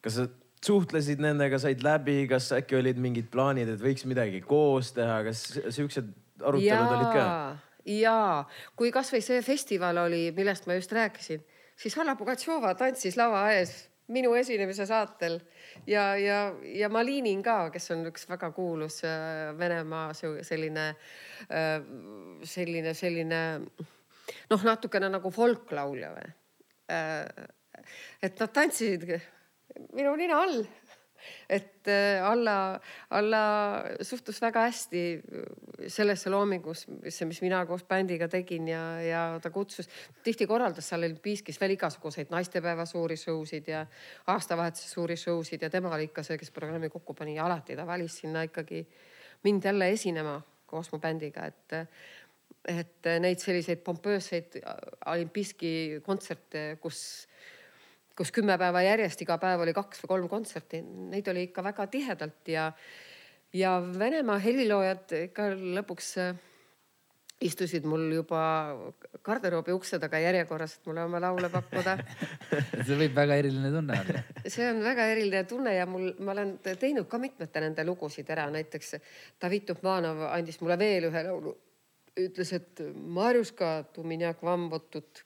kas 0.00 0.22
sa 0.22 0.30
suhtlesid 0.64 1.20
nendega, 1.22 1.58
said 1.60 1.84
läbi, 1.84 2.24
kas 2.30 2.50
äkki 2.56 2.78
olid 2.80 3.00
mingid 3.00 3.30
plaanid, 3.32 3.70
et 3.72 3.80
võiks 3.80 4.04
midagi 4.08 4.42
koos 4.44 4.92
teha, 4.96 5.20
kas 5.26 5.44
siuksed 5.72 6.10
arutelud 6.44 6.96
olid 6.96 7.12
ka? 7.14 7.26
ja 7.88 8.16
kui 8.76 8.92
kasvõi 8.92 9.22
see 9.24 9.40
festival 9.44 10.02
oli, 10.04 10.28
millest 10.36 10.68
ma 10.68 10.76
just 10.76 10.92
rääkisin, 10.92 11.40
siis 11.80 11.96
Alla 11.98 12.16
Pugatšova 12.18 12.74
tantsis 12.78 13.16
lava 13.16 13.46
ees 13.54 13.72
minu 14.10 14.34
esinemise 14.36 14.84
saatel 14.90 15.38
ja, 15.88 16.12
ja, 16.18 16.40
ja 16.76 16.90
Malinin 16.92 17.42
ka, 17.46 17.70
kes 17.72 17.92
on 17.94 18.04
üks 18.10 18.26
väga 18.28 18.50
kuulus 18.52 19.00
äh, 19.06 19.52
Venemaa 19.58 20.10
selline, 20.16 20.90
selline, 22.44 22.94
selline 22.98 23.40
noh, 24.50 24.66
natukene 24.66 25.08
nagu 25.12 25.30
folklaulja 25.32 26.12
või. 26.16 26.32
et 28.20 28.40
nad 28.42 28.52
tantsisid 28.52 29.06
minu 29.92 30.14
nina 30.16 30.40
all. 30.42 30.64
Et 31.48 31.88
äh, 31.88 32.22
Alla, 32.24 32.80
Alla 33.10 33.84
suhtus 34.00 34.38
väga 34.40 34.62
hästi 34.68 35.02
sellesse 35.92 36.30
loomingusse, 36.32 37.26
mis 37.28 37.42
mina 37.44 37.60
koos 37.68 37.84
bändiga 37.84 38.28
tegin 38.28 38.68
ja, 38.70 38.82
ja 39.04 39.22
ta 39.42 39.50
kutsus, 39.52 39.88
tihti 40.24 40.46
korraldas 40.48 40.88
seal 40.88 41.04
Olümpiiskis 41.04 41.60
veel 41.60 41.74
igasuguseid 41.76 42.32
naistepäeva 42.32 42.86
suuri 42.88 43.18
show 43.20 43.42
sid 43.48 43.68
ja 43.68 43.84
aastavahetuse 44.32 44.88
suuri 44.88 45.18
show 45.20 45.42
sid 45.44 45.66
ja 45.66 45.70
tema 45.70 45.92
oli 45.94 46.08
ikka 46.08 46.24
see, 46.24 46.38
kes 46.40 46.54
programmi 46.56 46.88
kokku 46.88 47.14
pani. 47.18 47.36
Ja 47.36 47.44
alati 47.50 47.76
ta 47.76 47.86
valis 47.86 48.20
sinna 48.22 48.46
ikkagi 48.48 48.86
mind 49.44 49.68
jälle 49.68 49.90
esinema 49.92 50.40
koos 50.70 50.92
mu 50.92 51.02
bändiga, 51.02 51.46
et 51.46 51.80
et 52.68 53.06
neid 53.24 53.40
selliseid 53.40 53.80
pompöösseid 53.84 54.58
Olümpiiski 55.08 56.00
kontserte, 56.04 56.76
kus 56.80 57.26
kus 58.20 58.34
kümme 58.36 58.58
päeva 58.60 58.82
järjest, 58.84 59.22
iga 59.24 59.38
päev 59.40 59.64
oli 59.64 59.72
kaks 59.72 60.02
või 60.02 60.12
kolm 60.12 60.28
kontserti, 60.28 60.82
neid 60.84 61.28
oli 61.32 61.46
ikka 61.48 61.64
väga 61.64 61.86
tihedalt 61.88 62.50
ja, 62.52 62.66
ja 63.56 63.78
Venemaa 63.80 64.36
heliloojad 64.44 65.14
ikka 65.22 65.46
lõpuks 65.56 66.10
äh, 66.20 66.34
istusid 67.40 67.86
mul 67.88 68.02
juba 68.12 68.40
garderoobi 69.24 69.72
ukse 69.72 69.96
taga 70.02 70.20
järjekorras, 70.20 70.74
et 70.76 70.90
mulle 70.90 71.06
oma 71.08 71.22
laule 71.24 71.48
pakkuda. 71.52 71.96
see 72.86 72.98
võib 73.00 73.16
väga 73.16 73.38
eriline 73.40 73.70
tunne 73.72 73.96
olla. 74.02 74.22
see 74.44 74.68
on 74.68 74.82
väga 74.84 75.06
eriline 75.14 75.42
tunne 75.48 75.74
ja 75.78 75.88
mul, 75.88 76.12
ma 76.20 76.34
olen 76.36 76.52
teinud 76.66 77.08
ka 77.08 77.20
mitmete 77.22 77.64
nende 77.64 77.86
lugusid 77.88 78.28
ära, 78.36 78.50
näiteks 78.52 78.94
David 79.40 79.70
Tupmanov 79.70 80.26
andis 80.28 80.60
mulle 80.60 80.76
veel 80.80 81.08
ühe 81.08 81.24
laulu. 81.30 81.56
ütles, 82.20 82.52
et 82.52 82.84
Marjuska, 82.92 83.72
tu 83.94 84.04
minja 84.04 84.34
k 84.36 84.44
vam 84.44 84.68
votut 84.68 85.24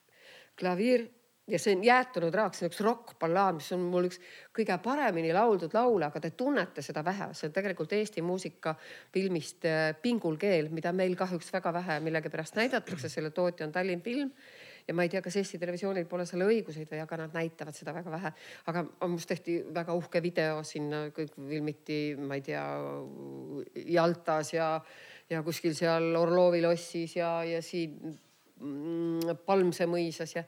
klaviir 0.55 1.09
ja 1.49 1.59
see 1.61 1.75
on 1.77 1.85
jäetunud 1.85 2.35
raaks, 2.35 2.61
see 2.61 2.67
on 2.67 2.73
üks 2.73 2.83
rokkballaad, 2.85 3.59
mis 3.59 3.71
on 3.77 3.83
mul 3.93 4.09
üks 4.09 4.21
kõige 4.57 4.77
paremini 4.85 5.33
lauldud 5.37 5.75
laule, 5.77 6.09
aga 6.09 6.23
te 6.25 6.33
tunnete 6.39 6.83
seda 6.85 7.05
vähe, 7.05 7.31
see 7.37 7.51
on 7.51 7.57
tegelikult 7.57 7.93
Eesti 7.93 8.25
muusika 8.25 8.75
filmist 9.13 9.67
äh, 9.69 9.91
Pingul 10.03 10.39
keel, 10.41 10.71
mida 10.73 10.93
meil 10.97 11.17
kahjuks 11.21 11.53
väga 11.53 11.73
vähe 11.77 11.99
millegipärast 12.05 12.57
näidatakse, 12.61 13.13
selle 13.13 13.35
tootja 13.37 13.69
on 13.69 13.75
Tallinn 13.77 14.05
Film 14.05 14.33
ja 14.89 14.95
ma 14.97 15.05
ei 15.05 15.13
tea, 15.13 15.23
kas 15.25 15.37
Eesti 15.41 15.59
Televisioonil 15.61 16.07
pole 16.09 16.27
selle 16.29 16.47
õiguseid 16.49 16.89
või, 16.91 17.01
aga 17.05 17.19
nad 17.25 17.37
näitavad 17.37 17.77
seda 17.77 17.95
väga 17.97 18.13
vähe. 18.13 18.33
aga 18.71 18.85
must 19.09 19.29
tehti 19.29 19.59
väga 19.75 19.97
uhke 19.97 20.23
video 20.25 20.63
sinna, 20.65 21.07
kõik 21.17 21.37
filmiti, 21.37 22.01
ma 22.21 22.39
ei 22.39 22.45
tea, 22.45 22.65
Jaltas 23.97 24.53
ja, 24.55 24.69
ja 25.31 25.43
kuskil 25.45 25.77
seal 25.77 26.13
Orlovi 26.21 26.63
lossis 26.65 27.17
ja, 27.17 27.37
ja 27.49 27.63
siin 27.65 27.97
mm, 28.61 29.45
Palmse 29.47 29.89
mõisas 29.89 30.37
ja 30.37 30.45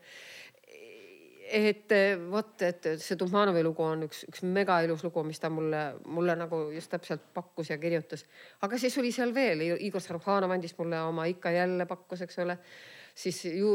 et 1.53 1.93
eh, 1.95 2.17
vot, 2.31 2.53
et 2.67 2.89
see 3.03 3.17
Tuhmanovi 3.19 3.63
lugu 3.65 3.85
on 3.85 4.05
üks, 4.07 4.25
üks 4.31 4.43
mega 4.47 4.79
ilus 4.85 5.05
lugu, 5.07 5.23
mis 5.27 5.41
ta 5.43 5.51
mulle, 5.53 5.83
mulle 6.11 6.37
nagu 6.39 6.61
just 6.75 6.91
täpselt 6.93 7.25
pakkus 7.35 7.71
ja 7.71 7.79
kirjutas. 7.79 8.25
aga 8.67 8.79
siis 8.81 8.97
oli 8.99 9.13
seal 9.15 9.35
veel, 9.35 9.65
Igor 9.87 10.03
Sarukhanov 10.03 10.55
andis 10.55 10.77
mulle 10.79 11.01
oma 11.07 11.27
ikka 11.31 11.53
jälle 11.55 11.87
pakkus, 11.87 12.23
eks 12.27 12.39
ole. 12.45 12.59
siis 13.15 13.45
ju 13.49 13.73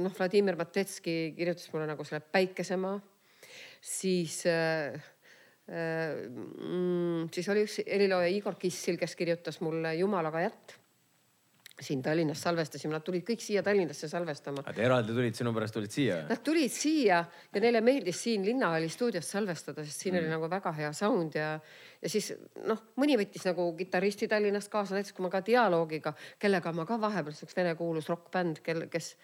noh, 0.00 0.14
Vladimir 0.18 0.56
Matetski 0.56 1.34
kirjutas 1.36 1.70
mulle 1.72 1.86
nagu 1.90 2.04
selle 2.04 2.20
Päikesemaa. 2.20 3.00
siis 3.80 4.42
äh, 4.46 4.94
äh, 5.68 6.26
siis 7.32 7.48
oli 7.48 7.64
üks 7.66 7.80
helilooja 7.86 8.28
Igor 8.34 8.58
Kissil, 8.58 8.98
kes 8.98 9.16
kirjutas 9.16 9.60
mulle 9.60 9.94
Jumalaga 9.94 10.46
jätt. 10.46 10.78
Siin 11.80 12.02
Tallinnas 12.02 12.40
salvestasime, 12.42 12.92
nad 12.96 13.04
tulid 13.06 13.24
kõik 13.26 13.42
siia 13.42 13.62
Tallinnasse 13.62 14.08
salvestama. 14.10 14.64
Nad 14.66 14.78
eraldi 14.82 15.14
tulid 15.14 15.36
sinu 15.38 15.52
pärast, 15.54 15.76
tulid 15.76 15.94
siia? 15.94 16.18
Nad 16.28 16.42
tulid 16.44 16.72
siia 16.74 17.20
ja 17.54 17.62
neile 17.62 17.82
meeldis 17.84 18.22
siin 18.24 18.46
Linnahalli 18.46 18.90
stuudios 18.92 19.30
salvestada, 19.30 19.84
sest 19.86 20.02
siin 20.02 20.16
mm. 20.16 20.22
oli 20.22 20.32
nagu 20.32 20.50
väga 20.50 20.72
hea 20.80 20.90
sound 20.96 21.38
ja, 21.38 21.52
ja 22.02 22.12
siis 22.12 22.32
noh, 22.66 22.82
mõni 22.98 23.18
võttis 23.20 23.46
nagu 23.46 23.70
kitarristi 23.78 24.30
Tallinnast 24.30 24.72
kaasa, 24.72 24.98
näiteks 24.98 25.14
kui 25.16 25.26
ma 25.26 25.32
ka 25.32 25.42
dialoogiga, 25.46 26.14
kellega 26.42 26.74
ma 26.74 26.86
ka 26.88 26.98
vahepeal, 27.00 27.36
see 27.36 27.46
üks 27.48 27.58
vene 27.58 27.76
kuulus 27.78 28.10
rokkbänd, 28.10 28.62
kel, 28.66 28.86
kes, 28.90 29.14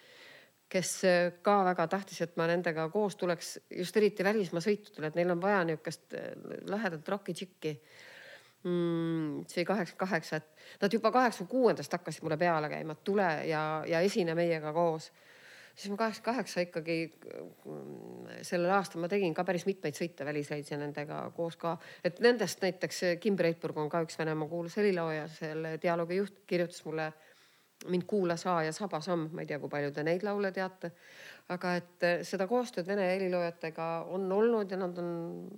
kes 0.71 0.95
ka 1.43 1.59
väga 1.71 1.89
tahtis, 1.91 2.23
et 2.23 2.39
ma 2.39 2.47
nendega 2.51 2.87
koos 2.93 3.19
tuleks 3.19 3.55
just 3.83 3.99
eriti 3.99 4.23
välismaa 4.23 4.63
sõitudele, 4.63 5.11
et 5.11 5.19
neil 5.19 5.35
on 5.35 5.43
vaja 5.43 5.63
niisugust 5.67 6.15
lahedat 6.71 7.15
rokitšikki 7.17 7.79
mm,. 8.65 9.45
see 9.47 9.61
oli 9.61 9.69
kaheksakümmend 9.71 10.09
kaheksa, 10.09 10.41
et 10.41 10.81
nad 10.81 10.93
juba 10.93 11.11
kaheksakümne 11.15 11.51
kuuendast 11.51 11.93
hakkasid 11.97 12.25
mulle 12.25 12.37
peale 12.37 12.69
käima, 12.69 12.97
et 12.97 13.05
tule 13.07 13.29
ja, 13.49 13.61
ja 13.87 14.01
esine 14.05 14.35
meiega 14.37 14.73
koos 14.73 15.11
siis 15.75 15.91
ma 15.91 15.97
kaheksakümmend 15.97 16.35
kaheksa 16.35 16.63
ikkagi 16.65 16.97
mm, 17.65 18.41
sellel 18.47 18.71
aastal 18.77 19.03
ma 19.03 19.09
tegin 19.11 19.33
ka 19.35 19.43
päris 19.47 19.65
mitmeid 19.67 19.97
sõite 19.97 20.25
välisreise 20.27 20.79
nendega 20.79 21.19
koos 21.35 21.57
ka, 21.59 21.75
et 22.03 22.19
nendest 22.23 22.63
näiteks 22.63 23.01
Kim 23.23 23.35
Breitburg 23.35 23.77
on 23.83 23.91
ka 23.91 24.01
üks 24.05 24.19
Venemaa 24.19 24.49
kuulus 24.51 24.77
helilooja, 24.79 25.27
selle 25.39 25.75
dialoogi 25.83 26.21
juht 26.21 26.43
kirjutas 26.47 26.85
mulle 26.87 27.11
mind 27.91 28.05
kuula 28.07 28.37
saa 28.37 28.63
ja 28.65 28.73
saba 28.75 29.01
samm, 29.03 29.29
ma 29.33 29.43
ei 29.43 29.49
tea, 29.49 29.59
kui 29.61 29.71
palju 29.71 29.91
te 29.93 30.03
neid 30.05 30.25
laule 30.25 30.51
teate. 30.55 30.91
aga 31.53 31.75
et 31.77 32.03
eh, 32.07 32.21
seda 32.25 32.47
koostööd 32.49 32.87
vene 32.87 33.03
heliloojatega 33.11 33.87
on 34.15 34.23
olnud 34.33 34.71
ja 34.71 34.79
nad 34.81 34.97
on 34.97 35.09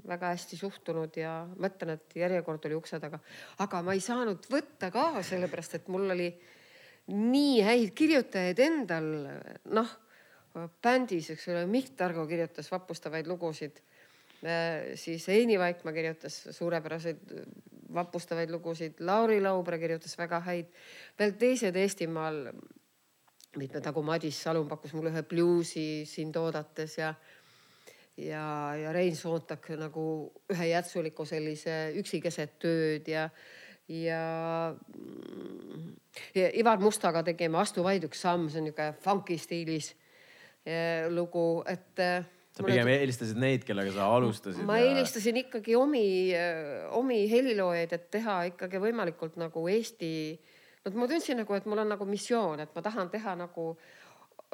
väga 0.07 0.33
hästi 0.33 0.57
suhtunud 0.59 1.15
ja 1.15 1.45
ma 1.47 1.69
ütlen, 1.69 1.93
et 1.95 2.15
järjekord 2.19 2.65
oli 2.67 2.75
ukse 2.75 2.99
taga, 2.99 3.21
aga 3.63 3.81
ma 3.87 3.95
ei 3.95 4.03
saanud 4.03 4.49
võtta 4.51 4.91
ka 4.91 5.13
sellepärast, 5.23 5.77
et 5.79 5.87
mul 5.87 6.11
oli 6.11 6.27
nii 7.07 7.61
häid 7.63 7.95
kirjutajaid 7.95 8.59
endal, 8.59 9.07
noh 9.71 9.95
bändis, 10.83 11.29
eks 11.33 11.47
ole, 11.53 11.65
Mikk 11.69 11.95
Targo 11.97 12.25
kirjutas 12.27 12.69
vapustavaid 12.71 13.27
lugusid. 13.29 13.79
Äh, 14.45 14.93
siis 14.95 15.27
Heini 15.27 15.59
Vaikmaa 15.59 15.93
kirjutas 15.93 16.43
suurepäraseid 16.51 17.33
vapustavaid 17.93 18.51
lugusid, 18.51 18.99
Lauri 18.99 19.39
Laubre 19.41 19.79
kirjutas 19.79 20.17
väga 20.19 20.39
häid, 20.45 20.71
veel 21.19 21.35
teised 21.39 21.75
Eestimaal, 21.75 22.47
mitmed 23.57 23.85
nagu 23.89 24.03
Madis 24.05 24.39
Salum 24.43 24.67
pakkus 24.69 24.93
mulle 24.93 25.13
ühe 25.13 25.23
bluusi 25.25 26.05
sind 26.05 26.35
oodates 26.37 26.97
ja 26.99 27.13
ja, 28.17 28.43
ja 28.77 28.91
Rein 28.93 29.15
Soontak 29.15 29.69
nagu 29.77 30.03
ühe 30.53 30.67
jätsuliku 30.71 31.25
sellise 31.25 31.77
Üksi 31.97 32.19
keset 32.21 32.57
tööd 32.61 33.07
ja, 33.09 33.29
ja, 33.87 34.21
ja 36.35 36.49
Ivar 36.53 36.81
Mustaga 36.81 37.23
tegime 37.23 37.61
Astu 37.61 37.85
vaid 37.85 38.05
üks 38.09 38.21
samm, 38.25 38.49
see 38.49 38.61
on 38.61 38.69
niisugune 38.69 38.93
funky 39.05 39.37
stiilis 39.41 39.93
Eh, 40.67 41.07
lugu, 41.09 41.63
et. 41.65 42.35
Eh, 42.57 42.63
sa 42.63 42.65
pigem 42.65 42.89
eelistasid 42.89 43.37
neid, 43.37 43.65
kellega 43.67 43.93
sa 43.93 44.07
alustasid? 44.15 44.65
ma 44.65 44.79
ja... 44.79 44.89
eelistasin 44.89 45.37
ikkagi 45.43 45.75
omi, 45.77 46.33
eh, 46.33 46.87
omi 46.97 47.19
heliloojaid, 47.29 47.93
et 47.93 48.09
teha 48.17 48.37
ikkagi 48.51 48.81
võimalikult 48.81 49.37
nagu 49.37 49.67
Eesti. 49.69 50.09
no 50.85 50.93
ma 50.97 51.07
tundsin 51.11 51.37
nagu, 51.43 51.53
et 51.53 51.67
mul 51.69 51.83
on 51.83 51.93
nagu 51.93 52.07
missioon, 52.09 52.63
et 52.65 52.73
ma 52.73 52.81
tahan 52.81 53.11
teha 53.13 53.35
nagu 53.37 53.69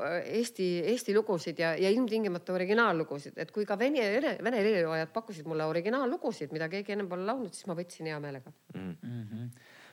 Eesti, 0.04 0.68
Eesti 0.90 1.14
lugusid 1.14 1.60
ja, 1.62 1.76
ja 1.78 1.92
ilmtingimata 1.94 2.56
originaallugusid, 2.56 3.38
et 3.38 3.52
kui 3.54 3.64
ka 3.70 3.78
vene, 3.78 4.02
vene, 4.16 4.34
vene 4.42 4.60
heliloojad 4.60 5.14
pakkusid 5.14 5.48
mulle 5.48 5.68
originaallugusid, 5.70 6.52
mida 6.56 6.68
keegi 6.72 6.96
ennem 6.96 7.12
pole 7.12 7.28
laulnud, 7.30 7.54
siis 7.54 7.70
ma 7.70 7.78
võtsin 7.78 8.10
hea 8.10 8.20
meelega 8.20 8.52
mm. 8.74 8.96
-hmm. 9.04 9.48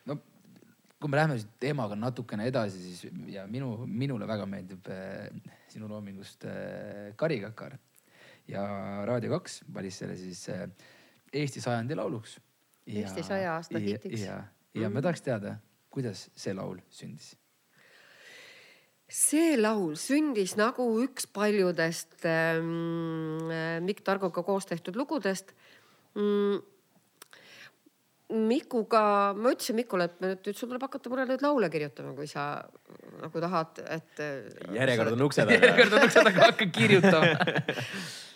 no 0.09 0.19
kui 1.01 1.09
me 1.09 1.17
läheme 1.17 1.37
teemaga 1.61 1.97
natukene 1.97 2.49
edasi, 2.49 2.81
siis 2.81 3.13
ja 3.33 3.47
minu, 3.47 3.87
minule 3.87 4.27
väga 4.29 4.49
meeldib 4.49 4.89
äh, 4.89 5.29
sinu 5.69 5.89
loomingust 5.89 6.45
äh, 6.49 7.15
Kari 7.17 7.39
Kakar 7.45 7.79
ja 8.51 8.65
Raadio 9.09 9.35
kaks 9.39 9.61
valis 9.75 10.01
selle 10.03 10.17
siis 10.19 10.47
äh, 10.53 10.67
Eesti 11.33 11.63
sajandi 11.63 11.95
lauluks. 11.99 12.39
Eesti 12.87 13.23
saja 13.23 13.55
aasta 13.55 13.79
hitiks. 13.79 14.25
ja, 14.25 14.41
ja 14.75 14.89
mm. 14.89 14.97
ma 14.97 15.03
tahaks 15.05 15.23
teada, 15.23 15.55
kuidas 15.91 16.29
see 16.35 16.55
laul 16.57 16.81
sündis? 16.91 17.37
see 19.11 19.57
laul 19.59 19.97
sündis 19.99 20.55
nagu 20.59 20.85
üks 21.03 21.27
paljudest 21.35 22.23
ähm, 22.31 23.49
Mikk 23.83 24.05
Targoga 24.07 24.45
koos 24.47 24.69
tehtud 24.71 24.99
lugudest 24.99 25.51
mm, 26.15 26.61
Mikuga, 28.31 29.03
ma 29.35 29.51
ütlesin 29.51 29.75
Mikule, 29.75 30.07
et 30.07 30.21
nüüd 30.23 30.53
sul 30.55 30.69
tuleb 30.71 30.85
hakata 30.87 31.11
mulle 31.11 31.25
nüüd 31.27 31.43
laule 31.43 31.67
kirjutama, 31.73 32.13
kui 32.15 32.29
sa 32.31 32.45
nagu 33.19 33.43
tahad, 33.43 33.81
et. 33.91 34.23
järjekord 34.71 35.17
on 35.17 35.25
ukse 35.27 35.43
taga. 35.49 35.57
järjekord 35.59 35.97
on 35.99 36.07
ukse 36.07 36.23
taga, 36.29 36.45
hakka 36.53 36.69
kirjutama 36.71 37.33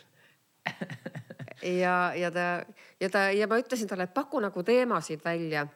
ja, 1.82 2.12
ja 2.16 2.30
ta 2.30 2.64
ja 3.00 3.10
ta 3.10 3.30
ja 3.30 3.48
ma 3.48 3.58
ütlesin 3.60 3.88
talle, 3.88 4.08
et 4.08 4.14
paku 4.14 4.40
nagu 4.40 4.62
teemasid 4.62 5.24
välja. 5.24 5.66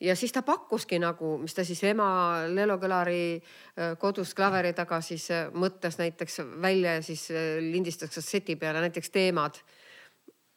ja 0.00 0.16
siis 0.16 0.32
ta 0.32 0.42
pakkuski 0.42 0.98
nagu, 0.98 1.38
mis 1.38 1.54
ta 1.54 1.64
siis 1.64 1.84
ema 1.84 2.44
Lelo 2.48 2.78
Kõlari 2.78 3.36
äh, 3.36 3.94
kodus 3.98 4.34
klaveri 4.34 4.72
taga 4.72 5.00
siis 5.00 5.30
äh, 5.30 5.50
mõtles 5.52 5.98
näiteks 5.98 6.40
välja 6.62 6.94
ja 6.98 7.02
siis 7.02 7.30
äh, 7.30 7.58
lindistas 7.60 8.14
kasseti 8.14 8.56
peale 8.56 8.80
näiteks 8.80 9.10
teemad 9.10 9.60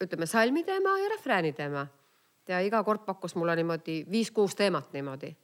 ütleme 0.04 0.26
salmi 0.26 0.64
teema 0.64 0.98
ja 0.98 1.08
refrääni 1.08 1.52
teema. 1.52 1.86
ja 2.48 2.60
iga 2.60 2.82
kord 2.84 3.04
pakkus 3.04 3.34
mulle 3.34 3.56
niimoodi 3.56 4.04
viis-kuus 4.10 4.54
teemat 4.54 4.92
niimoodi. 4.92 5.36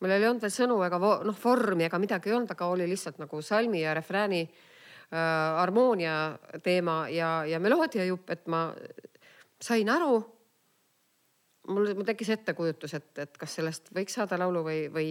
mul 0.00 0.10
ei 0.10 0.26
olnud 0.26 0.42
veel 0.42 0.52
sõnu 0.52 0.82
ega 0.86 0.98
noh, 0.98 1.38
vormi 1.44 1.84
ega 1.84 1.98
midagi 1.98 2.30
ei 2.30 2.36
olnud, 2.36 2.50
aga 2.50 2.66
oli 2.66 2.88
lihtsalt 2.88 3.18
nagu 3.18 3.42
salmi 3.42 3.82
ja 3.82 3.94
refrääni 3.94 4.48
harmoonia 5.12 6.38
teema 6.64 7.06
ja, 7.12 7.42
ja 7.44 7.60
meloodiajupp, 7.60 8.30
et 8.32 8.46
ma 8.48 8.62
sain 9.62 9.90
aru. 9.92 10.22
mul, 11.68 11.92
mul 11.94 12.06
tekkis 12.06 12.32
ettekujutus, 12.34 12.94
et, 12.98 13.10
et 13.22 13.36
kas 13.38 13.58
sellest 13.58 13.92
võiks 13.94 14.16
saada 14.16 14.38
laulu 14.40 14.64
või, 14.66 14.78
või 14.90 15.10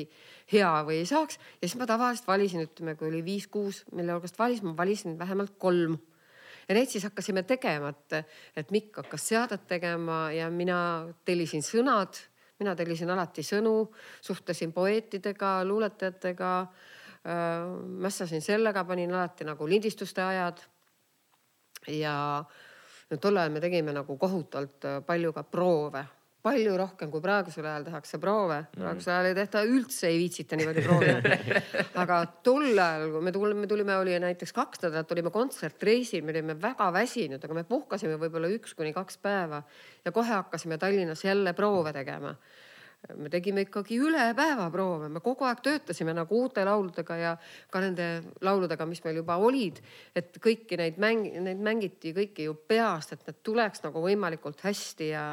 hea 0.52 0.72
või 0.88 0.98
ei 1.00 1.06
saaks 1.08 1.38
ja 1.38 1.68
siis 1.68 1.78
ma 1.80 1.88
tavaliselt 1.88 2.28
valisin, 2.28 2.66
ütleme, 2.66 2.96
kui 3.00 3.08
oli 3.08 3.22
viis-kuus, 3.24 3.86
mille 3.96 4.18
hulgast 4.18 4.40
valisin, 4.40 4.68
ma 4.68 4.76
valisin 4.78 5.20
vähemalt 5.20 5.54
kolm 5.58 5.96
ja 6.68 6.76
neid 6.76 6.92
siis 6.92 7.06
hakkasime 7.08 7.44
tegema, 7.48 7.94
et, 7.94 8.34
et 8.58 8.72
Mikk 8.72 9.04
hakkas 9.04 9.30
seadet 9.32 9.68
tegema 9.68 10.32
ja 10.36 10.50
mina 10.52 11.08
tellisin 11.26 11.64
sõnad, 11.66 12.20
mina 12.60 12.76
tellisin 12.76 13.10
alati 13.10 13.46
sõnu, 13.46 13.76
suhtlesin 14.22 14.74
poeetidega, 14.74 15.62
luuletajatega 15.68 16.56
äh,. 16.62 16.91
Mässasin 17.24 18.42
sellega, 18.42 18.82
panin 18.84 19.14
alati 19.14 19.46
nagu 19.46 19.68
lindistuste 19.70 20.24
ajad. 20.26 20.64
ja 21.88 22.16
no 23.12 23.18
tol 23.18 23.38
ajal 23.38 23.52
me 23.54 23.62
tegime 23.62 23.94
nagu 23.94 24.18
kohutavalt 24.18 25.06
palju 25.06 25.34
ka 25.34 25.44
proove 25.44 26.06
palju 26.42 26.74
rohkem 26.78 27.12
kui 27.14 27.22
praegusel 27.22 27.66
ajal 27.70 27.84
tehakse 27.86 28.18
proove, 28.22 28.58
praegusel 28.74 29.14
ajal 29.14 29.28
ei 29.30 29.36
tehta 29.38 29.62
üldse, 29.68 30.08
ei 30.10 30.18
viitsita 30.24 30.58
niimoodi 30.58 30.84
proovida. 30.86 31.38
aga 32.02 32.18
tol 32.46 32.66
ajal, 32.72 33.06
kui 33.14 33.26
me 33.28 33.34
tulime, 33.36 33.62
me 33.62 33.70
tulime, 33.70 33.98
oli 34.02 34.18
näiteks 34.24 34.56
kaks 34.58 34.82
nädalat 34.88 35.14
olime 35.14 35.34
kontsertreisil, 35.34 36.26
me 36.26 36.34
olime 36.34 36.58
väga 36.62 36.90
väsinud, 36.96 37.44
aga 37.46 37.60
me 37.60 37.66
puhkasime 37.70 38.18
võib-olla 38.22 38.50
üks 38.56 38.74
kuni 38.78 38.94
kaks 38.96 39.22
päeva 39.22 39.62
ja 40.06 40.14
kohe 40.16 40.34
hakkasime 40.34 40.82
Tallinnas 40.82 41.22
jälle 41.28 41.54
proove 41.58 41.94
tegema 41.94 42.34
me 43.18 43.30
tegime 43.34 43.64
ikkagi 43.66 43.98
üle 44.02 44.28
päeva 44.38 44.68
proove, 44.74 45.08
me 45.10 45.22
kogu 45.24 45.46
aeg 45.48 45.62
töötasime 45.66 46.14
nagu 46.16 46.42
uute 46.44 46.64
lauludega 46.66 47.18
ja 47.18 47.32
ka 47.72 47.82
nende 47.82 48.08
lauludega, 48.46 48.86
mis 48.90 49.02
meil 49.06 49.18
juba 49.22 49.38
olid. 49.42 49.82
et 50.16 50.38
kõiki 50.44 50.78
neid 50.78 51.00
mäng, 51.02 51.26
neid 51.42 51.64
mängiti 51.66 52.14
kõiki 52.14 52.46
ju 52.46 52.56
peast, 52.68 53.14
et 53.14 53.26
need 53.28 53.42
tuleks 53.44 53.84
nagu 53.88 54.04
võimalikult 54.06 54.62
hästi 54.68 55.10
ja, 55.10 55.26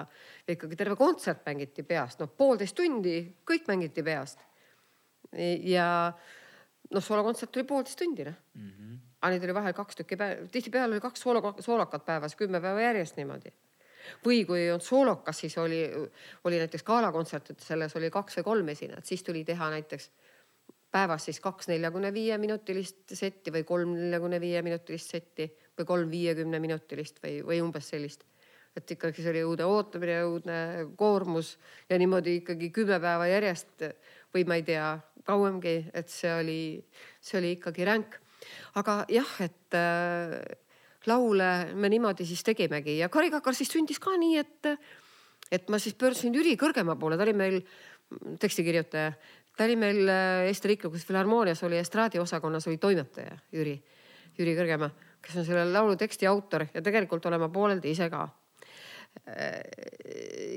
ikkagi 0.49 0.81
terve 0.81 0.97
kontsert 0.97 1.45
mängiti 1.47 1.85
peast, 1.85 2.23
noh 2.23 2.33
poolteist 2.33 2.77
tundi 2.77 3.21
kõik 3.45 3.69
mängiti 3.69 4.03
peast. 4.03 4.41
ja 5.37 5.89
noh, 6.89 7.05
soolokontsert 7.05 7.57
oli 7.57 7.69
poolteist 7.69 8.01
tundi 8.01 8.25
noh. 8.25 8.43
Mm 8.55 8.71
-hmm.. 8.73 8.99
aga 9.21 9.33
neid 9.35 9.45
oli 9.45 9.55
vahel 9.55 9.77
kaks 9.77 9.97
tükki 9.97 10.17
päev, 10.17 10.49
tihtipeale 10.53 10.97
oli 10.97 11.05
kaks 11.05 11.21
soolo, 11.21 11.55
soolokat 11.61 12.05
päevas, 12.05 12.37
kümme 12.37 12.61
päeva 12.61 12.81
järjest 12.81 13.17
niimoodi 13.17 13.53
või 14.25 14.45
kui 14.49 14.67
on 14.73 14.81
soolokas, 14.81 15.45
siis 15.45 15.59
oli, 15.59 15.83
oli 16.45 16.59
näiteks 16.63 16.85
galakontsert, 16.87 17.51
et 17.51 17.61
selles 17.65 17.97
oli 17.97 18.11
kaks 18.11 18.41
või 18.41 18.49
kolm 18.51 18.73
esinejat, 18.75 19.07
siis 19.07 19.23
tuli 19.27 19.45
teha 19.45 19.71
näiteks 19.75 20.11
päevas 20.93 21.27
siis 21.29 21.41
kaks 21.45 21.69
neljakümne 21.69 22.13
viie 22.15 22.39
minutilist 22.41 23.13
setti 23.13 23.53
või 23.53 23.65
kolm 23.69 23.95
neljakümne 23.97 24.41
viie 24.41 24.63
minutilist 24.65 25.13
setti 25.17 25.49
või 25.79 25.89
kolm 25.89 26.11
viiekümne 26.11 26.61
minutilist 26.63 27.21
või, 27.25 27.41
või 27.45 27.61
umbes 27.65 27.91
sellist. 27.93 28.25
et 28.77 28.91
ikkagi 28.95 29.23
see 29.23 29.31
oli 29.33 29.41
õudne 29.43 29.67
ootamine, 29.67 30.17
õudne 30.23 30.57
koormus 30.97 31.57
ja 31.91 31.99
niimoodi 31.99 32.37
ikkagi 32.39 32.71
kümme 32.71 33.01
päeva 33.03 33.27
järjest 33.27 33.83
või 34.35 34.45
ma 34.47 34.59
ei 34.61 34.63
tea, 34.63 34.93
kauemgi, 35.27 35.91
et 35.93 36.09
see 36.09 36.31
oli, 36.33 36.61
see 37.21 37.41
oli 37.41 37.53
ikkagi 37.57 37.85
ränk. 37.85 38.21
aga 38.79 39.05
jah, 39.13 39.35
et 39.45 39.79
laule 41.07 41.75
me 41.75 41.89
niimoodi 41.89 42.27
siis 42.27 42.43
tegimegi. 42.45 42.99
Ja 42.99 43.09
Kari 43.09 43.31
Kakar 43.31 43.55
siis 43.55 43.71
sündis 43.73 44.01
ka 44.03 44.17
nii, 44.19 44.39
et, 44.39 44.71
et 45.53 45.69
ma 45.71 45.79
siis 45.79 45.95
pöördusin 45.99 46.35
Jüri 46.35 46.57
Kõrgema 46.59 46.97
poole, 46.99 47.17
ta 47.17 47.27
oli 47.27 47.37
meil 47.37 47.61
tekstikirjutaja, 48.41 49.13
ta 49.57 49.67
oli 49.69 49.77
meil 49.77 50.03
äh, 50.09 50.49
Eesti 50.49 50.73
Riiklikus 50.73 51.07
Filharmoonias 51.07 51.63
oli 51.67 51.79
estraadiosakonnas 51.79 52.67
oli 52.71 52.81
toimetaja 52.83 53.39
Jüri, 53.53 53.77
Jüri 54.39 54.57
Kõrgema, 54.59 54.91
kes 55.23 55.39
on 55.39 55.47
selle 55.47 55.67
laulu 55.71 55.97
teksti 56.01 56.29
autor 56.31 56.67
ja 56.75 56.83
tegelikult 56.83 57.27
olen 57.27 57.43
ma 57.45 57.51
pooleldi 57.53 57.95
ise 57.95 58.11
ka. 58.13 58.27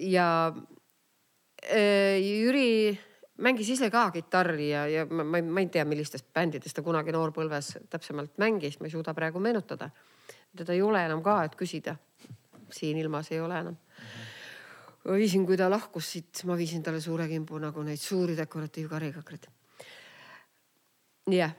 Ja 0.06 0.28
äh, 1.66 2.18
Jüri 2.22 2.98
mängis 3.42 3.70
ise 3.74 3.90
ka 3.92 4.06
kitarri 4.14 4.70
ja, 4.70 4.86
ja 4.88 5.06
ma, 5.10 5.26
ma, 5.26 5.42
ma 5.42 5.64
ei 5.64 5.70
tea, 5.74 5.86
millistest 5.88 6.30
bändidest 6.34 6.78
ta 6.78 6.84
kunagi 6.86 7.14
noorpõlves 7.16 7.74
täpsemalt 7.90 8.38
mängis, 8.42 8.80
ma 8.80 8.88
ei 8.88 8.94
suuda 8.94 9.16
praegu 9.18 9.42
meenutada 9.44 9.90
teda 10.58 10.74
ei 10.74 10.82
ole 10.82 11.04
enam 11.06 11.24
ka, 11.24 11.42
et 11.46 11.56
küsida. 11.60 11.96
siin 12.72 12.98
ilmas 12.98 13.32
ei 13.32 13.40
ole 13.44 13.60
enam. 13.60 13.78
viisin, 15.06 15.46
kui 15.46 15.58
ta 15.58 15.70
lahkus 15.70 16.12
siit, 16.12 16.44
ma 16.46 16.56
viisin 16.58 16.84
talle 16.84 17.02
suure 17.02 17.28
kimbu 17.28 17.60
nagu 17.60 17.84
neid 17.84 18.00
suuri 18.00 18.38
dekoratiivkarikakreid. 18.38 19.48
jah, 21.32 21.56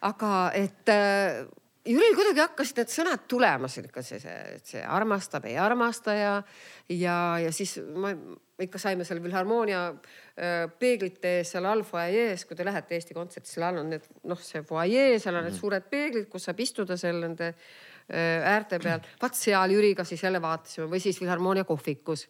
aga 0.00 0.50
et 0.54 0.88
äh, 0.88 1.46
Jüril 1.88 2.12
kuidagi 2.12 2.42
hakkasid 2.42 2.82
need 2.82 2.90
sõnad 2.92 3.22
tulema, 3.30 3.68
see, 3.72 3.86
see, 4.04 4.18
see 4.64 4.82
armastab, 4.84 5.46
ei 5.48 5.56
armasta 5.56 6.12
ja, 6.12 6.32
ja, 6.92 7.14
ja 7.40 7.52
siis 7.54 7.78
ma 7.96 8.10
ikka 8.60 8.80
saime 8.82 9.06
seal 9.08 9.22
Filharmoonia 9.24 9.86
äh, 9.88 10.66
peeglite 10.78 11.38
ees 11.38 11.54
seal 11.54 11.64
all 11.70 11.86
fuajees, 11.88 12.44
kui 12.44 12.58
te 12.58 12.66
lähete 12.66 12.98
Eesti 12.98 13.16
Kontserti, 13.16 13.54
seal 13.54 13.70
all 13.70 13.80
on 13.80 13.94
need 13.94 14.04
noh, 14.28 14.40
see 14.42 14.60
fuajee, 14.66 15.16
seal 15.16 15.38
on 15.38 15.46
need 15.46 15.54
mm. 15.54 15.60
suured 15.62 15.88
peeglid, 15.88 16.28
kus 16.28 16.50
saab 16.50 16.60
istuda 16.60 16.98
seal 17.00 17.22
nende 17.24 17.54
äh, 17.54 17.87
äärte 18.08 18.78
peal. 18.80 19.02
vaat 19.22 19.34
seal 19.36 19.74
Jüriga 19.76 20.04
siis 20.04 20.22
jälle 20.22 20.40
vaatasime 20.42 20.86
või 20.88 21.00
siis 21.02 21.18
Filharmoonia 21.20 21.64
kohvikus 21.68 22.28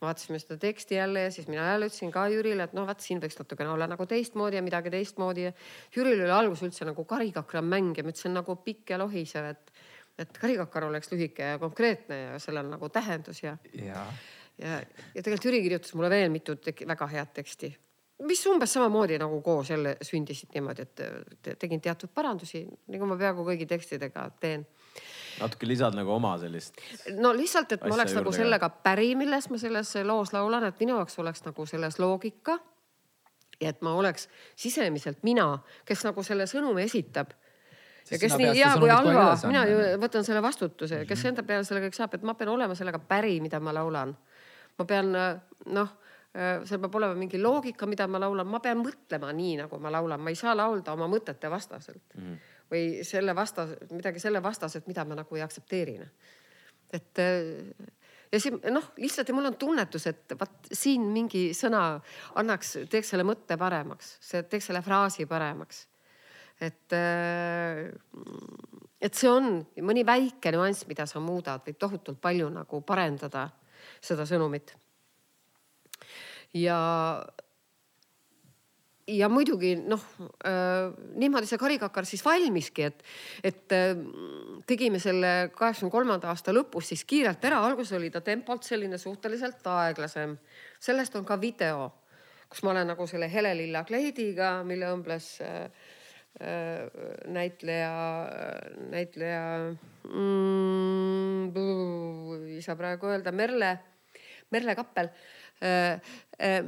vaatasime 0.00 0.38
seda 0.38 0.56
teksti 0.56 0.94
jälle 0.94 1.20
ja 1.20 1.30
siis 1.30 1.48
mina 1.48 1.70
jälle 1.70 1.86
ütlesin 1.86 2.12
ka 2.12 2.28
Jürile, 2.28 2.62
et 2.62 2.72
noh, 2.72 2.86
vaat 2.86 3.00
siin 3.02 3.20
võiks 3.22 3.38
natukene 3.38 3.70
olla 3.70 3.88
nagu 3.90 4.06
teistmoodi 4.06 4.56
ja 4.58 4.62
midagi 4.62 4.90
teistmoodi 4.94 5.48
ja 5.48 5.52
Jüril 5.96 6.22
oli 6.22 6.34
alguses 6.34 6.68
üldse 6.68 6.86
nagu 6.86 7.04
karikakra 7.04 7.62
mäng 7.62 7.98
ja 7.98 8.04
ma 8.06 8.14
ütlesin 8.14 8.36
nagu 8.36 8.56
pikk 8.62 8.94
ja 8.94 9.00
lohisev, 9.02 9.50
et, 9.56 9.72
et 10.18 10.38
karikakar 10.38 10.86
oleks 10.88 11.10
lühike 11.12 11.52
ja 11.54 11.58
konkreetne 11.58 12.20
ja 12.20 12.38
sellel 12.42 12.68
on 12.68 12.76
nagu 12.76 12.88
tähendus 12.94 13.42
ja. 13.42 13.56
ja, 13.74 14.06
ja, 14.58 14.78
ja 15.14 15.22
tegelikult 15.22 15.50
Jüri 15.50 15.62
kirjutas 15.66 15.94
mulle 15.98 16.14
veel 16.14 16.30
mitu 16.30 16.54
väga 16.86 17.10
head 17.16 17.34
teksti, 17.40 17.74
mis 18.28 18.46
umbes 18.50 18.72
samamoodi 18.78 19.18
nagu 19.18 19.42
koos 19.42 19.70
jälle 19.74 19.96
sündisid 20.02 20.54
niimoodi, 20.54 20.86
et 20.86 21.58
tegin 21.58 21.82
teatud 21.82 22.14
parandusi, 22.14 22.66
nagu 22.94 23.06
ma 23.06 23.18
peaaegu 23.18 23.50
kõigi 23.50 23.66
tekstidega 23.66 24.30
teen 24.40 24.66
natuke 25.40 25.68
lisad 25.68 25.96
nagu 25.96 26.12
oma 26.14 26.36
sellist. 26.38 26.80
no 27.16 27.32
lihtsalt, 27.36 27.72
et 27.76 27.84
ma 27.86 27.94
oleks 27.94 28.14
nagu 28.16 28.32
sellega 28.34 28.70
päri, 28.84 29.12
milles 29.18 29.50
ma 29.50 29.60
selles 29.60 29.94
loos 30.06 30.32
laulan, 30.36 30.66
et 30.68 30.80
minu 30.82 30.96
jaoks 30.98 31.18
oleks 31.22 31.44
nagu 31.46 31.66
selles 31.66 31.98
loogika. 31.98 32.58
ja 33.60 33.72
et 33.72 33.82
ma 33.82 33.94
oleks 33.98 34.28
sisemiselt 34.56 35.22
mina, 35.26 35.50
kes 35.84 36.04
nagu 36.06 36.22
selle 36.22 36.46
sõnumi 36.46 36.84
esitab 36.86 37.32
ja 38.10 38.18
kes 38.18 38.36
nii 38.38 38.52
hea 38.56 38.74
kui 38.78 38.90
halva, 38.92 39.30
mina 39.50 39.64
ju 39.68 39.78
võtan 40.02 40.26
selle 40.26 40.42
vastutuse, 40.42 41.04
kes 41.08 41.24
enda 41.30 41.44
peale 41.46 41.66
selle 41.66 41.82
kõik 41.86 41.96
saab, 41.96 42.14
et 42.14 42.26
ma 42.26 42.34
pean 42.38 42.52
olema 42.54 42.76
sellega 42.78 43.00
päri, 43.02 43.38
mida 43.44 43.60
ma 43.60 43.74
laulan. 43.74 44.14
ma 44.78 44.84
pean 44.86 45.10
noh, 45.66 45.96
seal 46.32 46.78
peab 46.78 46.94
olema 46.94 47.18
mingi 47.18 47.40
loogika, 47.42 47.86
mida 47.86 48.06
ma 48.06 48.20
laulan, 48.22 48.46
ma 48.46 48.60
pean 48.64 48.78
mõtlema 48.78 49.32
nii, 49.34 49.56
nagu 49.64 49.80
ma 49.82 49.90
laulan, 49.90 50.22
ma 50.22 50.30
ei 50.30 50.38
saa 50.38 50.54
laulda 50.56 50.94
oma 50.94 51.10
mõtete 51.10 51.50
vastaselt 51.50 52.14
mm. 52.14 52.22
-hmm 52.22 52.57
või 52.70 53.04
selle 53.06 53.34
vastas, 53.36 53.76
midagi 53.90 54.20
selle 54.20 54.42
vastaselt, 54.44 54.86
mida 54.90 55.04
ma 55.08 55.16
nagu 55.18 55.36
ei 55.36 55.44
aktsepteeri. 55.44 55.98
et 56.92 57.20
ja 58.32 58.40
siin 58.40 58.58
noh, 58.72 58.90
lihtsalt 59.00 59.28
ja 59.28 59.36
mul 59.36 59.48
on 59.50 59.56
tunnetus, 59.60 60.06
et 60.10 60.34
vaat 60.38 60.70
siin 60.72 61.06
mingi 61.12 61.48
sõna 61.56 61.82
annaks, 62.40 62.74
teeks 62.90 63.14
selle 63.14 63.24
mõtte 63.28 63.58
paremaks, 63.60 64.16
teeks 64.50 64.70
selle 64.70 64.82
fraasi 64.84 65.26
paremaks. 65.30 65.86
et, 66.60 66.96
et 69.00 69.14
see 69.14 69.30
on 69.30 69.62
mõni 69.86 70.04
väike 70.06 70.52
nüanss, 70.54 70.86
mida 70.90 71.06
sa 71.06 71.22
muudad, 71.22 71.64
võib 71.66 71.78
tohutult 71.78 72.20
palju 72.20 72.50
nagu 72.52 72.82
parendada 72.82 73.48
seda 74.00 74.26
sõnumit. 74.28 74.74
ja 76.54 76.78
ja 79.08 79.28
muidugi 79.32 79.74
noh 79.80 80.02
äh,, 80.46 80.92
niimoodi 81.18 81.48
see 81.48 81.60
karikakar 81.60 82.06
siis 82.08 82.24
valmiski, 82.24 82.88
et, 82.88 83.04
et 83.44 83.74
äh, 83.74 83.94
tegime 84.68 85.00
selle 85.02 85.50
kaheksakümne 85.54 85.92
kolmanda 85.92 86.30
aasta 86.32 86.52
lõpus 86.54 86.90
siis 86.92 87.04
kiirelt 87.08 87.44
ära, 87.48 87.60
alguses 87.64 87.96
oli 87.98 88.10
ta 88.14 88.20
tempolt 88.24 88.66
selline 88.68 88.98
suhteliselt 89.00 89.66
aeglasem. 89.72 90.36
sellest 90.80 91.16
on 91.16 91.24
ka 91.28 91.40
video, 91.40 91.92
kus 92.48 92.62
ma 92.64 92.74
olen 92.74 92.92
nagu 92.92 93.06
selle 93.06 93.30
helelilla 93.32 93.84
kleidiga, 93.88 94.58
mille 94.68 94.90
õmbles 94.92 95.30
äh, 95.44 95.64
äh, 96.42 96.84
näitleja, 97.32 97.94
näitleja 98.92 99.42
mm,, 100.12 101.56
ei 102.58 102.62
saa 102.64 102.76
praegu 102.76 103.06
öelda, 103.08 103.32
Merle, 103.32 103.78
Merle 104.50 104.76
Kappel 104.76 105.12
äh,. 105.64 106.00
Äh, 106.38 106.64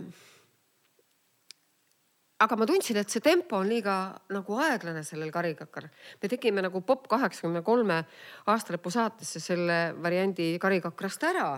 aga 2.40 2.56
ma 2.56 2.66
tundsin, 2.68 2.96
et 3.00 3.12
see 3.12 3.22
tempo 3.24 3.58
on 3.60 3.68
liiga 3.68 3.94
nagu 4.32 4.58
aeglane 4.64 5.02
sellel 5.04 5.30
karikakar. 5.32 5.88
me 6.22 6.28
tegime 6.28 6.62
nagu 6.64 6.80
Pop 6.80 7.08
kaheksakümne 7.08 7.62
kolme 7.62 8.02
aastalõpu 8.46 8.90
saatesse 8.90 9.40
selle 9.40 9.80
variandi 10.02 10.56
karikakrast 10.60 11.24
ära 11.28 11.48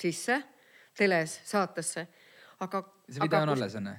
sisse, 0.00 0.42
teles 0.96 1.40
saatesse, 1.44 2.06
aga. 2.60 2.82
see 3.08 3.22
video 3.22 3.42
on 3.42 3.54
alles 3.56 3.74
on? 3.74 3.90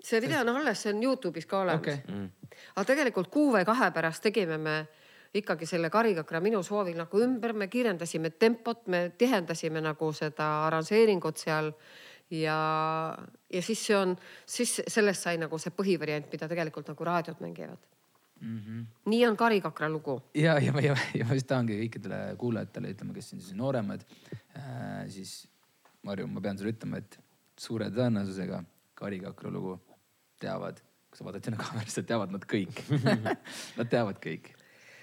see 0.00 0.20
video 0.20 0.40
on 0.40 0.54
alles, 0.56 0.82
see 0.82 0.94
on 0.94 1.02
Youtube'is 1.02 1.46
ka 1.46 1.64
olemas 1.64 1.82
okay.. 1.82 1.98
Mm. 2.08 2.30
aga 2.76 2.86
tegelikult 2.92 3.30
kuu 3.32 3.50
või 3.56 3.64
kahe 3.66 3.90
pärast 3.90 4.22
tegime 4.22 4.58
me 4.58 4.78
ikkagi 5.36 5.66
selle 5.66 5.90
karikakra 5.90 6.40
minu 6.40 6.62
soovil 6.64 6.96
nagu 6.96 7.20
ümber, 7.20 7.52
me 7.52 7.68
kiirendasime 7.68 8.30
tempot, 8.38 8.86
me 8.86 9.10
tihendasime 9.18 9.82
nagu 9.84 10.12
seda 10.16 10.46
arranžeeringut 10.68 11.42
seal 11.42 11.72
ja, 12.30 13.18
ja 13.52 13.62
siis 13.62 13.82
see 13.86 13.96
on, 13.96 14.16
siis 14.46 14.80
sellest 14.88 15.26
sai 15.26 15.36
nagu 15.38 15.58
see 15.58 15.74
põhivariant, 15.74 16.30
mida 16.32 16.48
tegelikult 16.50 16.88
nagu 16.90 17.06
raadiod 17.06 17.42
mängivad 17.44 17.78
mm. 18.40 18.60
-hmm. 18.60 18.86
nii 19.04 19.26
on 19.26 19.36
Karikakra 19.36 19.88
lugu. 19.88 20.22
ja, 20.34 20.58
ja, 20.58 20.72
ja, 20.80 20.96
ja 21.14 21.24
ma 21.24 21.34
just 21.34 21.46
tahangi 21.46 21.78
kõikidele 21.82 22.36
kuulajatele 22.36 22.94
ütlema, 22.94 23.14
kes 23.14 23.32
on 23.32 23.40
siis 23.40 23.54
nooremad 23.54 24.04
äh,, 24.56 25.06
siis 25.08 25.48
Marju, 26.02 26.26
ma 26.26 26.40
pean 26.40 26.58
sulle 26.58 26.70
ütlema, 26.70 26.98
et 26.98 27.18
suure 27.58 27.90
tõenäosusega 27.90 28.62
Karikakra 28.94 29.50
lugu 29.50 29.78
teavad, 30.40 30.80
kui 31.10 31.18
sa 31.18 31.24
vaatad 31.24 31.44
sinna 31.44 31.58
kaamerasse, 31.58 32.02
teavad 32.02 32.30
nad 32.34 32.44
kõik 32.44 32.82
Nad 33.78 33.88
teavad 33.90 34.20
kõik. 34.22 34.52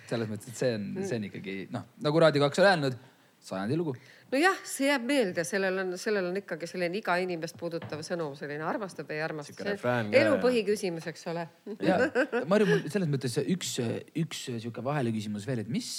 selles 0.07 0.30
mõttes, 0.30 0.51
et 0.51 0.59
see 0.59 0.76
on, 0.76 0.88
see 1.01 1.17
on 1.17 1.24
ikkagi 1.30 1.57
noh, 1.71 1.86
nagu 2.03 2.19
Raadio 2.19 2.43
kaks 2.43 2.59
on 2.59 2.65
öelnud, 2.69 2.97
sajandi 3.43 3.78
lugu 3.78 3.95
nojah, 4.34 4.60
see 4.68 4.88
jääb 4.90 5.06
meelde, 5.08 5.44
sellel 5.48 5.82
on, 5.84 5.94
sellel 6.02 6.30
on 6.30 6.38
ikkagi 6.40 6.68
selline 6.70 6.98
iga 7.00 7.16
inimest 7.22 7.58
puudutav 7.60 8.02
sõnum, 8.06 8.34
selline 8.38 8.66
armastab, 8.68 9.12
ei 9.14 9.22
armasta. 9.24 9.76
elu 10.22 10.38
põhiküsimus, 10.44 11.08
eks 11.12 11.28
ole. 11.32 11.46
ja 11.84 12.00
Marju, 12.52 12.70
mul 12.72 12.86
selles 12.94 13.12
mõttes 13.12 13.38
üks, 13.44 13.76
üks 14.24 14.46
sihuke 14.50 14.84
vaheleküsimus 14.86 15.46
veel, 15.50 15.64
et 15.66 15.72
mis, 15.72 15.90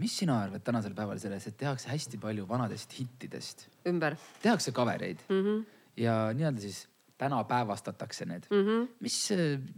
mis 0.00 0.16
sina 0.22 0.40
arvad 0.46 0.64
tänasel 0.66 0.96
päeval 0.96 1.20
sellest, 1.22 1.52
et 1.52 1.60
tehakse 1.64 1.92
hästi 1.92 2.20
palju 2.22 2.48
vanadest 2.50 2.98
hittidest. 2.98 3.68
ümber. 3.90 4.18
tehakse 4.42 4.74
cover 4.74 5.02
eid 5.02 5.22
mm 5.28 5.42
-hmm. 5.44 5.64
ja 6.00 6.32
nii-öelda 6.34 6.60
siis 6.60 6.86
tänapäevastatakse 7.18 8.24
need 8.26 8.50
mm. 8.50 8.66
-hmm. 8.66 8.88
mis, 9.00 9.18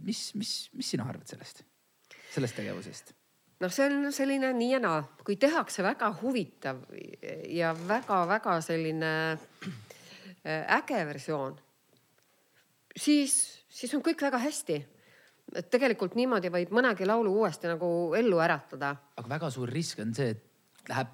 mis, 0.03 0.35
mis, 0.35 0.69
mis 0.73 0.89
sina 0.89 1.05
arvad 1.09 1.27
sellest, 1.27 1.63
sellest 2.33 2.55
tegevusest? 2.55 3.16
Noh, 3.59 3.73
see 3.73 3.87
on 3.89 4.11
selline 4.13 4.51
nii 4.55 4.71
ja 4.75 4.81
naa, 4.83 5.01
kui 5.25 5.37
tehakse 5.39 5.85
väga 5.85 6.11
huvitav 6.21 6.83
ja 7.53 7.73
väga-väga 7.87 8.59
selline 8.65 9.13
äh, 9.33 10.77
äge 10.77 11.03
versioon, 11.09 11.57
siis, 12.95 13.37
siis 13.69 13.93
on 13.97 14.05
kõik 14.05 14.21
väga 14.27 14.41
hästi. 14.43 14.83
et 15.55 15.69
tegelikult 15.71 16.15
niimoodi 16.19 16.49
võib 16.51 16.73
mõnegi 16.75 17.05
laulu 17.07 17.31
uuesti 17.39 17.69
nagu 17.71 18.13
ellu 18.15 18.39
äratada. 18.43 18.95
aga 19.15 19.29
väga 19.29 19.49
suur 19.49 19.69
risk 19.69 19.99
on 20.03 20.13
see, 20.13 20.35
et 20.35 20.89
läheb 20.89 21.13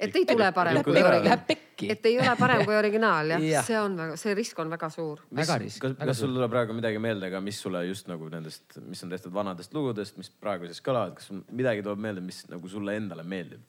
et 0.00 0.16
ei 0.16 0.26
tule 0.26 0.52
parem 0.52 0.82
kui 0.84 1.02
originaal. 1.02 1.44
Et 1.88 2.06
ei 2.06 2.18
ole 2.20 2.34
parem 2.38 2.64
kui 2.66 2.76
originaal 2.76 3.34
jah 3.34 3.44
ja., 3.44 3.62
see 3.66 3.78
on 3.80 3.96
väga, 3.98 4.16
see 4.20 4.34
risk 4.38 4.58
on 4.62 4.70
väga 4.72 4.88
suur. 4.92 5.22
väga 5.36 5.58
risk. 5.62 5.80
kas, 5.82 5.96
kas 5.98 6.22
sul 6.24 6.34
tuleb 6.36 6.52
praegu 6.52 6.76
midagi 6.76 7.00
meelde 7.02 7.30
ka, 7.32 7.40
mis 7.40 7.60
sulle 7.64 7.84
just 7.88 8.10
nagu 8.10 8.28
nendest, 8.32 8.78
mis 8.86 9.02
on 9.04 9.12
tehtud 9.12 9.34
vanadest 9.34 9.74
lugudest, 9.74 10.18
mis 10.20 10.30
praegu 10.30 10.68
siis 10.70 10.82
kõlavad, 10.84 11.16
kas 11.18 11.30
midagi 11.50 11.84
tuleb 11.84 12.02
meelde, 12.06 12.24
mis 12.24 12.44
nagu 12.52 12.68
sulle 12.68 12.96
endale 13.00 13.26
meeldib? 13.26 13.62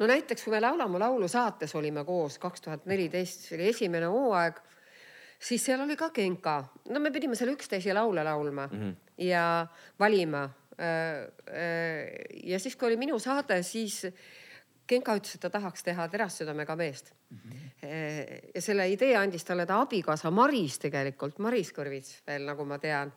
no 0.00 0.08
näiteks, 0.08 0.44
kui 0.44 0.54
me 0.54 0.60
Laula 0.62 0.88
mu 0.88 1.00
laulu 1.00 1.28
saates 1.28 1.74
olime 1.76 2.04
koos 2.08 2.38
kaks 2.40 2.66
tuhat 2.66 2.86
neliteist, 2.90 3.48
see 3.48 3.58
oli 3.58 3.68
esimene 3.74 4.08
hooaeg, 4.10 4.60
siis 5.40 5.64
seal 5.64 5.84
oli 5.84 5.96
ka 6.00 6.10
Genka. 6.14 6.56
no 6.90 7.00
me 7.00 7.12
pidime 7.12 7.36
seal 7.38 7.52
üksteise 7.54 7.94
laule 7.96 8.24
laulma 8.24 8.66
mm 8.66 8.80
-hmm. 8.80 8.94
ja 9.18 9.66
valima. 9.98 10.48
Äh, 10.80 11.28
äh, 11.52 12.08
ja 12.44 12.58
siis, 12.58 12.76
kui 12.76 12.86
oli 12.86 12.96
minu 12.96 13.18
saade, 13.18 13.62
siis 13.62 14.06
Genka 14.90 15.14
ütles, 15.18 15.36
et 15.36 15.44
ta 15.44 15.50
tahaks 15.52 15.84
teha 15.86 16.06
terassüdamega 16.10 16.76
meest 16.76 17.12
mm. 17.30 17.38
-hmm. 17.38 18.48
ja 18.54 18.62
selle 18.62 18.88
idee 18.90 19.14
andis 19.16 19.44
talle 19.44 19.66
ta 19.66 19.80
abikaasa 19.84 20.30
Maris 20.30 20.78
tegelikult, 20.82 21.38
Maris 21.38 21.72
Kõrvits 21.76 22.20
veel, 22.26 22.46
nagu 22.48 22.64
ma 22.64 22.78
tean. 22.78 23.12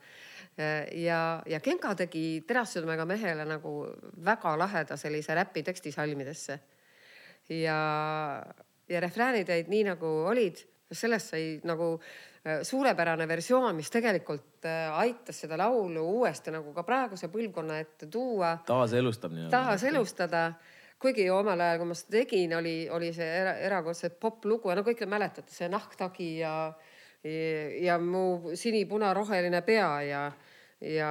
ja, 1.04 1.42
ja 1.46 1.60
Genka 1.60 1.96
tegi 1.96 2.44
terassüdamega 2.48 3.06
mehele 3.06 3.46
nagu 3.46 3.88
väga 4.26 4.58
laheda 4.58 4.98
sellise 4.98 5.36
räpi 5.36 5.64
teksti 5.64 5.92
salmidesse. 5.92 6.60
ja, 7.50 7.80
ja 8.90 9.00
refräänid 9.00 9.50
jäid 9.50 9.68
nii 9.68 9.84
nagu 9.84 10.08
olid, 10.30 10.62
sellest 10.92 11.34
sai 11.34 11.60
nagu 11.64 11.96
äh, 11.98 12.24
suurepärane 12.62 13.28
versioon, 13.28 13.76
mis 13.76 13.92
tegelikult 13.92 14.66
aitas 14.94 15.40
seda 15.46 15.58
laulu 15.58 16.04
uuesti 16.20 16.52
nagu 16.52 16.74
ka 16.76 16.84
praeguse 16.84 17.30
põlvkonna 17.32 17.80
ette 17.80 18.10
tuua. 18.12 18.58
taaselustab 18.68 19.32
nii-öelda. 19.32 19.52
taaselustada 19.52 20.44
kuigi 21.04 21.28
omal 21.34 21.60
ajal, 21.60 21.82
kui 21.82 21.90
ma 21.92 21.98
seda 21.98 22.18
tegin, 22.22 22.56
oli, 22.58 22.76
oli 22.94 23.12
see 23.16 23.28
era, 23.28 23.58
erakordselt 23.68 24.18
popp 24.22 24.48
lugu 24.50 24.72
ja 24.72 24.78
no 24.80 24.86
kõik 24.88 25.02
te 25.02 25.08
mäletate, 25.10 25.52
see 25.54 25.70
nahktagi 25.72 26.30
ja, 26.40 26.54
ja, 27.28 27.40
ja 27.90 27.98
mu 28.02 28.54
sinipuna-roheline 28.60 29.64
pea 29.68 29.90
ja, 30.08 30.22
ja, 30.84 31.10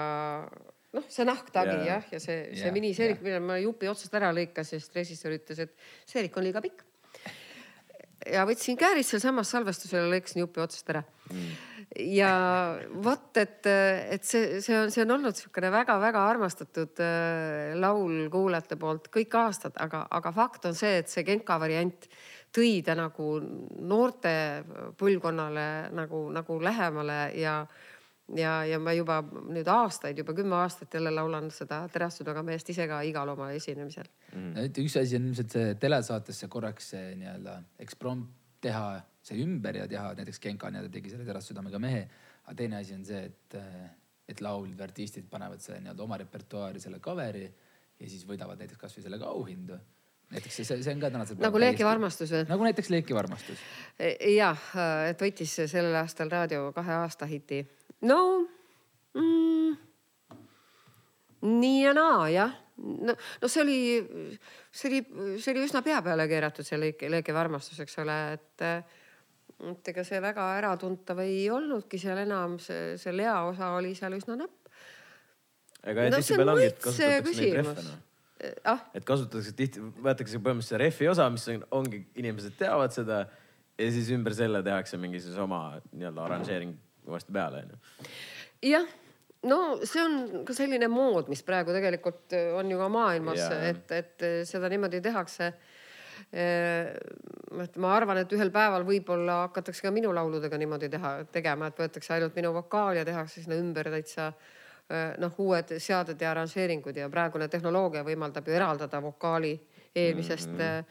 noh, 0.96 1.08
see 1.12 1.26
nahktagi 1.28 1.76
Jaa. 1.76 1.88
jah, 1.90 2.08
ja 2.16 2.22
see, 2.22 2.38
see 2.54 2.68
Jaa, 2.68 2.76
miniseerik, 2.76 3.20
mille 3.24 3.42
ma 3.44 3.58
jupi 3.62 3.90
otsast 3.92 4.16
ära 4.18 4.32
lõikasin, 4.36 4.80
sest 4.80 4.96
režissöör 4.96 5.36
ütles, 5.40 5.66
et 5.66 5.76
seerik 6.08 6.36
on 6.36 6.48
liiga 6.48 6.64
pikk. 6.64 6.86
ja 8.32 8.46
võtsin 8.48 8.78
käärid 8.80 9.06
sealsamas 9.08 9.52
salvestusel 9.52 10.06
ja 10.06 10.14
lõikasin 10.16 10.44
jupi 10.46 10.64
otsast 10.64 10.94
ära 10.94 11.04
ja 11.98 12.32
vot, 13.04 13.36
et, 13.36 13.66
et 13.66 14.24
see, 14.24 14.60
see 14.64 14.76
on, 14.78 14.90
see 14.92 15.04
on 15.04 15.14
olnud 15.16 15.36
niisugune 15.36 15.72
väga-väga 15.74 16.24
armastatud 16.30 17.02
äh, 17.04 17.72
laul 17.78 18.28
kuulajate 18.32 18.78
poolt 18.80 19.10
kõik 19.12 19.36
aastad, 19.42 19.76
aga, 19.82 20.06
aga 20.10 20.32
fakt 20.36 20.70
on 20.70 20.76
see, 20.78 21.02
et 21.02 21.12
see 21.12 21.26
Genka 21.26 21.58
variant 21.60 22.08
tõi 22.52 22.82
ta 22.84 22.96
nagu 22.96 23.34
noorte 23.88 24.34
põlvkonnale 25.00 25.66
nagu, 25.96 26.26
nagu 26.34 26.60
lähemale 26.62 27.22
ja 27.40 27.62
ja, 28.36 28.52
ja 28.64 28.78
ma 28.80 28.94
juba 28.96 29.18
nüüd 29.22 29.68
aastaid, 29.68 30.18
juba 30.22 30.34
kümme 30.36 30.56
aastat 30.62 30.94
jälle 30.94 31.10
laulan 31.12 31.50
seda 31.52 31.82
Terastudaga 31.92 32.44
meest 32.46 32.70
ise 32.72 32.86
ka 32.88 33.02
igal 33.04 33.28
oma 33.34 33.50
esinemisel. 33.52 34.08
et 34.62 34.78
üks 34.78 34.96
asi 35.00 35.18
on 35.18 35.26
ilmselt 35.28 35.56
see 35.56 35.74
telesaatesse 35.80 36.48
korraks 36.48 36.94
see 36.94 37.16
nii-öelda 37.20 37.58
eksprompt 37.82 38.41
teha 38.62 38.86
see 39.22 39.42
ümber 39.42 39.78
ja 39.78 39.88
teha 39.90 40.12
näiteks 40.18 40.40
Genka 40.42 40.70
nii-öelda 40.70 40.92
tegi 40.92 41.12
selle 41.12 41.26
terassüdamega 41.26 41.78
mehe. 41.82 42.06
aga 42.42 42.54
teine 42.58 42.78
asi 42.80 42.94
on 42.94 43.04
see, 43.06 43.20
et, 43.28 43.56
et 44.28 44.40
lauljad 44.42 44.80
artistid 44.88 45.28
panevad 45.30 45.62
selle 45.62 45.80
nii-öelda 45.82 46.02
oma 46.02 46.18
repertuaari 46.22 46.82
selle 46.82 46.98
cover'i 47.02 47.44
ja 48.02 48.10
siis 48.10 48.24
võidavad 48.26 48.58
näiteks 48.62 48.80
kasvõi 48.80 49.04
sellega 49.04 49.30
auhindu. 49.30 49.78
näiteks 50.32 50.56
see, 50.56 50.80
see 50.82 50.94
on 50.94 51.02
ka 51.02 51.10
tänasel 51.12 51.38
nagu 51.42 51.60
Leekiv 51.60 51.86
armastus 51.90 52.32
või? 52.34 52.42
nagu 52.48 52.66
näiteks 52.66 52.90
Leekiv 52.90 53.20
armastus. 53.20 53.62
jah, 54.32 54.66
et 55.10 55.22
võitis 55.22 55.54
sellel 55.60 55.96
aastal 56.02 56.32
raadio 56.32 56.72
kahe 56.74 56.98
aasta 57.02 57.28
hiti. 57.30 57.62
no 58.08 58.18
mm, 59.14 59.78
nii 61.60 61.80
ja 61.84 61.94
naa 61.96 62.28
jah. 62.32 62.58
no, 62.82 63.14
no 63.14 63.50
see 63.50 63.62
oli, 63.62 63.78
see 64.70 64.90
oli, 64.90 65.02
see 65.38 65.54
oli 65.54 65.64
üsna 65.66 65.82
pea 65.86 66.00
peale 66.04 66.26
keeratud, 66.30 66.66
see 66.66 66.80
Leek-, 66.80 67.06
Leekiv 67.12 67.38
armastus, 67.38 67.80
eks 67.84 67.98
ole, 68.02 68.18
et 68.36 68.66
et 69.62 69.92
ega 69.92 70.02
see 70.06 70.18
väga 70.22 70.46
äratuntav 70.58 71.20
ei 71.22 71.44
olnudki 71.52 72.00
seal 72.00 72.18
enam, 72.24 72.56
see, 72.62 72.96
see 72.98 73.12
Lea 73.14 73.36
osa 73.46 73.72
oli 73.76 73.92
seal 73.98 74.16
üsna 74.16 74.34
napp. 74.40 74.72
ega 75.86 76.08
No 76.08 76.18
tihtipeale 76.18 76.56
ongi, 76.56 76.70
et 76.72 76.80
kasutatakse 76.82 77.44
neid 77.44 77.60
rehve 77.60 77.84
noh. 77.86 78.00
ah, 78.72 78.82
et 78.98 79.06
kasutatakse 79.06 79.54
tihti, 79.58 79.84
võetakse 80.02 80.40
põhimõtteliselt 80.42 80.82
rehvi 80.82 81.10
osa, 81.12 81.28
mis 81.30 81.46
on, 81.52 81.62
ongi, 81.78 82.02
inimesed 82.18 82.58
teavad 82.58 82.94
seda 82.94 83.22
ja 83.78 83.90
siis 83.94 84.10
ümber 84.14 84.34
selle 84.36 84.62
tehakse 84.66 84.98
mingi 85.00 85.22
siis 85.22 85.38
oma 85.40 85.62
nii-öelda 85.92 86.26
arranžeering 86.26 86.74
uuesti 87.06 87.34
peale 87.34 87.62
onju. 87.62 87.78
jah, 88.66 88.90
no 89.50 89.58
see 89.82 90.02
on 90.02 90.44
ka 90.46 90.54
selline 90.56 90.88
mood, 90.92 91.28
mis 91.32 91.42
praegu 91.46 91.74
tegelikult 91.74 92.34
on 92.58 92.70
ju 92.70 92.80
ka 92.80 92.88
maailmas 92.92 93.40
Jaa., 93.40 93.60
et, 93.72 93.94
et 93.98 94.26
seda 94.48 94.70
niimoodi 94.72 95.02
tehakse. 95.02 95.52
et 96.32 97.76
ma 97.82 97.90
arvan, 97.96 98.22
et 98.22 98.32
ühel 98.32 98.52
päeval 98.54 98.86
võib-olla 98.88 99.42
hakatakse 99.46 99.82
ka 99.84 99.90
minu 99.92 100.12
lauludega 100.14 100.58
niimoodi 100.60 100.88
teha, 100.92 101.12
tegema, 101.32 101.68
et 101.68 101.80
võetakse 101.82 102.14
ainult 102.14 102.36
minu 102.38 102.52
vokaal 102.54 103.00
ja 103.00 103.04
tehakse 103.04 103.42
sinna 103.42 103.58
ümber 103.60 103.90
täitsa 103.92 104.30
noh, 105.20 105.34
uued 105.42 105.74
seaded 105.80 106.20
ja 106.20 106.30
arranžeeringud 106.32 106.96
ja 106.96 107.08
praegune 107.12 107.48
tehnoloogia 107.52 108.04
võimaldab 108.06 108.48
ju 108.48 108.56
eraldada 108.56 109.02
vokaali 109.02 109.52
eelmisest 109.94 110.50
mm, 110.50 110.58
-hmm. 110.58 110.84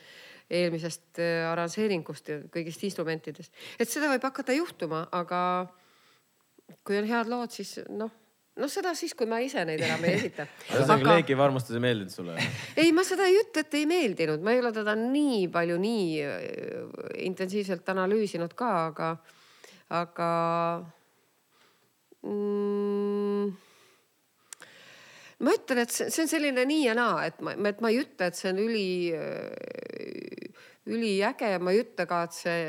eelmisest 0.50 1.22
arranžeeringust 1.52 2.30
ja 2.30 2.40
kõigist 2.54 2.84
instrumentidest. 2.84 3.54
et 3.80 3.90
seda 3.90 4.12
võib 4.12 4.24
hakata 4.24 4.54
juhtuma, 4.54 5.08
aga 5.12 5.68
kui 6.84 6.98
on 6.98 7.08
head 7.08 7.30
lood, 7.30 7.52
siis 7.52 7.80
noh, 7.90 8.12
noh, 8.60 8.70
seda 8.72 8.94
siis, 8.98 9.14
kui 9.18 9.30
ma 9.30 9.40
ise 9.44 9.64
neid 9.68 9.82
enam 9.86 10.04
ei 10.08 10.18
esita. 10.20 10.46
ühesõnaga 10.74 10.98
aga... 10.98 11.18
Leekiv 11.18 11.44
armastus 11.44 11.78
ei 11.78 11.84
meeldinud 11.84 12.14
sulle? 12.14 12.38
ei, 12.76 12.92
ma 12.96 13.06
seda 13.08 13.30
ei 13.30 13.40
ütle, 13.40 13.64
et 13.66 13.78
ei 13.80 13.88
meeldinud, 13.90 14.44
ma 14.44 14.56
ei 14.56 14.64
ole 14.64 14.74
teda 14.76 14.96
nii 15.00 15.46
palju, 15.54 15.80
nii 15.82 16.08
äh, 16.26 16.40
intensiivselt 17.28 17.88
analüüsinud 17.96 18.56
ka, 18.60 18.72
aga, 18.92 19.12
aga 20.02 20.30
mm, 22.28 23.52
ma 25.42 25.56
ütlen, 25.58 25.84
et 25.86 25.94
see, 25.94 26.12
on 26.24 26.30
selline 26.30 26.66
nii 26.70 26.86
ja 26.90 26.98
naa, 26.98 27.26
et 27.30 27.42
ma, 27.44 27.56
et 27.56 27.82
ma 27.84 27.92
ei 27.94 28.02
ütle, 28.04 28.30
et 28.30 28.38
see 28.38 28.52
on 28.52 28.62
üli, 28.62 28.88
üliäge, 30.92 31.56
ma 31.62 31.74
ei 31.74 31.82
ütle 31.84 32.06
ka, 32.10 32.24
et 32.28 32.38
see, 32.38 32.60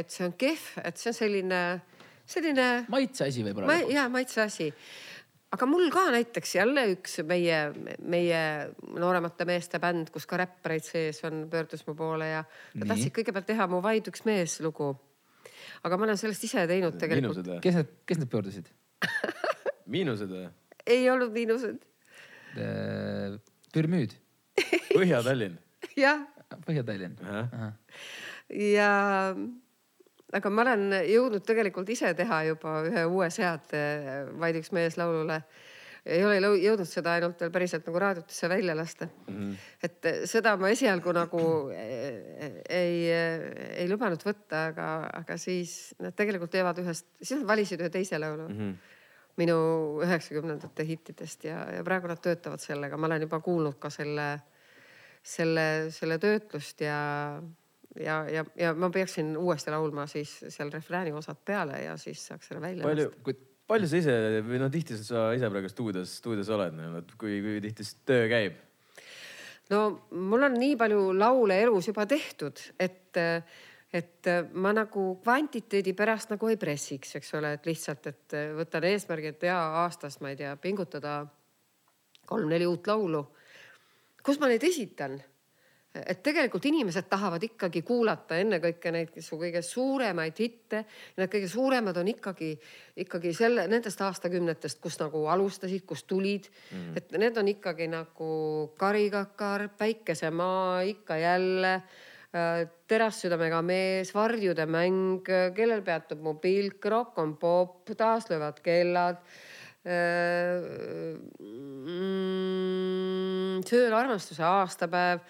et 0.00 0.10
see 0.12 0.26
on 0.26 0.34
kehv, 0.38 0.66
et 0.84 1.00
see 1.00 1.12
on 1.12 1.18
selline, 1.20 1.62
selline 2.30 2.66
maitse 2.90 3.28
asi 3.28 3.44
võib-olla 3.46 3.70
ma 3.70 3.78
ja 3.90 4.08
maitse 4.12 4.42
asi. 4.44 4.70
Aga 5.54 5.66
mul 5.66 5.88
ka 5.92 6.06
näiteks 6.14 6.54
jälle 6.54 6.84
üks 6.94 7.18
meie, 7.26 7.58
meie 8.06 8.40
nooremate 8.94 9.46
meeste 9.48 9.80
bänd, 9.82 10.12
kus 10.14 10.26
ka 10.30 10.38
räppareid 10.40 10.86
sees 10.86 11.22
on, 11.26 11.44
pöördus 11.50 11.82
mu 11.88 11.96
poole 11.98 12.28
ja 12.30 12.42
nad 12.78 12.92
tahtsid 12.92 13.14
kõigepealt 13.16 13.48
teha 13.50 13.66
mu 13.70 13.82
Vaid 13.84 14.10
üks 14.12 14.24
mees 14.28 14.58
lugu. 14.64 14.92
aga 15.82 15.96
ma 15.96 16.06
olen 16.06 16.20
sellest 16.20 16.44
ise 16.46 16.66
teinud 16.70 16.98
tegelikult. 17.00 17.54
kes 17.64 17.80
need, 17.80 17.94
kes 18.06 18.22
need 18.22 18.30
pöördusid? 18.32 18.70
miinused 19.94 20.30
või? 20.30 20.46
ei 20.86 21.08
olnud 21.10 21.32
miinused. 21.34 21.86
Pürmüüd, 23.70 24.14
Põhja-Tallinn. 24.90 25.58
jah, 26.04 26.24
Põhja-Tallinn. 26.66 27.18
ja 28.50 28.90
aga 30.36 30.52
ma 30.52 30.62
olen 30.66 30.86
jõudnud 31.08 31.44
tegelikult 31.46 31.90
ise 31.90 32.12
teha 32.18 32.44
juba 32.50 32.80
ühe 32.88 33.04
uue 33.08 33.28
seade 33.34 33.82
Vaid 34.40 34.60
üks 34.60 34.72
mees 34.76 34.98
laulule. 35.00 35.40
ei 36.04 36.22
ole 36.24 36.38
jõudnud 36.40 36.88
seda 36.88 37.16
ainult 37.18 37.40
veel 37.42 37.50
päriselt 37.52 37.84
nagu 37.86 37.98
raadiotesse 38.00 38.48
välja 38.48 38.76
lasta 38.76 39.06
mm. 39.06 39.34
-hmm. 39.36 39.56
et 39.82 40.28
seda 40.30 40.56
ma 40.56 40.70
esialgu 40.70 41.12
nagu 41.12 41.42
ei, 41.74 42.62
ei, 42.68 43.10
ei 43.82 43.90
lubanud 43.90 44.22
võtta, 44.24 44.68
aga, 44.70 44.86
aga 45.20 45.36
siis 45.36 45.94
nad 46.00 46.16
tegelikult 46.16 46.50
teevad 46.50 46.78
ühest, 46.80 47.06
siis 47.20 47.40
nad 47.40 47.48
valisid 47.48 47.80
ühe 47.80 47.90
teise 47.90 48.18
laulu 48.18 48.48
mm. 48.48 48.56
-hmm 48.58 48.96
minu 49.40 49.56
üheksakümnendate 50.04 50.84
hittidest 50.86 51.44
ja, 51.44 51.62
ja 51.76 51.84
praegu 51.86 52.10
nad 52.10 52.20
töötavad 52.22 52.60
sellega, 52.62 52.98
ma 53.00 53.08
olen 53.08 53.26
juba 53.26 53.40
kuulnud 53.44 53.78
ka 53.80 53.90
selle, 53.92 54.28
selle, 55.22 55.66
selle 55.94 56.18
töötlust 56.22 56.82
ja, 56.84 56.98
ja, 58.00 58.22
ja, 58.30 58.44
ja 58.58 58.72
ma 58.74 58.90
peaksin 58.94 59.36
uuesti 59.38 59.72
laulma 59.74 60.06
siis 60.10 60.32
seal 60.48 60.72
refrääni 60.72 61.12
osad 61.16 61.40
peale 61.44 61.82
ja 61.84 61.96
siis 62.00 62.26
saaks 62.30 62.50
selle 62.50 62.62
välja 62.64 62.86
palju 62.86 63.10
Kui-, 63.26 63.38
palju 63.70 63.90
sa 63.90 64.00
ise 64.00 64.16
või 64.46 64.60
no 64.62 64.70
tihti 64.72 64.98
sa 64.98 65.30
ise 65.36 65.50
praegu 65.52 65.70
stuudios, 65.70 66.16
stuudios 66.22 66.50
oled, 66.54 67.14
kui, 67.20 67.40
kui 67.44 67.62
tihti 67.64 67.86
töö 68.08 68.28
käib? 68.30 68.58
no 69.70 69.82
mul 70.10 70.46
on 70.48 70.56
nii 70.58 70.76
palju 70.80 71.10
laule 71.16 71.60
elus 71.62 71.90
juba 71.90 72.06
tehtud, 72.10 72.58
et, 72.80 73.18
et 73.94 74.30
ma 74.52 74.72
nagu 74.76 75.06
kvantiteedi 75.22 75.94
pärast 75.98 76.34
nagu 76.34 76.50
ei 76.50 76.58
pressiks, 76.60 77.14
eks 77.20 77.34
ole, 77.38 77.54
et 77.58 77.68
lihtsalt, 77.70 78.10
et 78.10 78.38
võtan 78.58 78.86
eesmärgi, 78.90 79.34
et 79.34 79.46
ja 79.50 79.58
aastas, 79.84 80.18
ma 80.24 80.32
ei 80.32 80.40
tea, 80.40 80.56
pingutada 80.60 81.20
kolm-neli 82.30 82.66
uut 82.66 82.86
laulu. 82.90 83.24
kus 84.22 84.38
ma 84.40 84.50
neid 84.50 84.64
esitan? 84.66 85.20
Et 85.90 86.20
tegelikult 86.22 86.62
inimesed 86.70 87.08
tahavad 87.10 87.42
ikkagi 87.42 87.80
kuulata 87.86 88.36
ennekõike 88.38 88.92
neid 88.94 89.16
su 89.24 89.38
kõige 89.40 89.62
suuremaid 89.66 90.36
hitte. 90.38 90.84
Need 91.18 91.32
kõige 91.32 91.48
suuremad 91.50 91.96
on 91.98 92.10
ikkagi, 92.12 92.50
ikkagi 93.02 93.32
selle, 93.34 93.64
nendest 93.70 94.00
aastakümnetest, 94.06 94.78
kus 94.82 95.00
nagu 95.02 95.24
alustasid, 95.32 95.82
kust 95.88 96.06
tulid 96.10 96.46
mm.. 96.46 96.94
et 97.00 97.10
need 97.18 97.42
on 97.42 97.50
ikkagi 97.50 97.90
nagu 97.90 98.30
Karikakar, 98.78 99.66
Päikesemaa, 99.78 100.86
ikka 100.94 101.18
jälle, 101.18 101.74
Terassüdamega 102.30 103.58
mees, 103.66 104.14
Varjude 104.14 104.62
mäng, 104.70 105.26
Kellel 105.26 105.82
peatub 105.82 106.22
mu 106.22 106.38
pilk, 106.38 106.78
Rock 106.86 107.18
on 107.18 107.34
popp, 107.42 107.90
Taas 107.98 108.30
löövad 108.30 108.62
kellad 108.62 109.18
mm, 109.82 111.18
söön 113.66 113.98
armastuse 113.98 114.46
aastapäev 114.46 115.26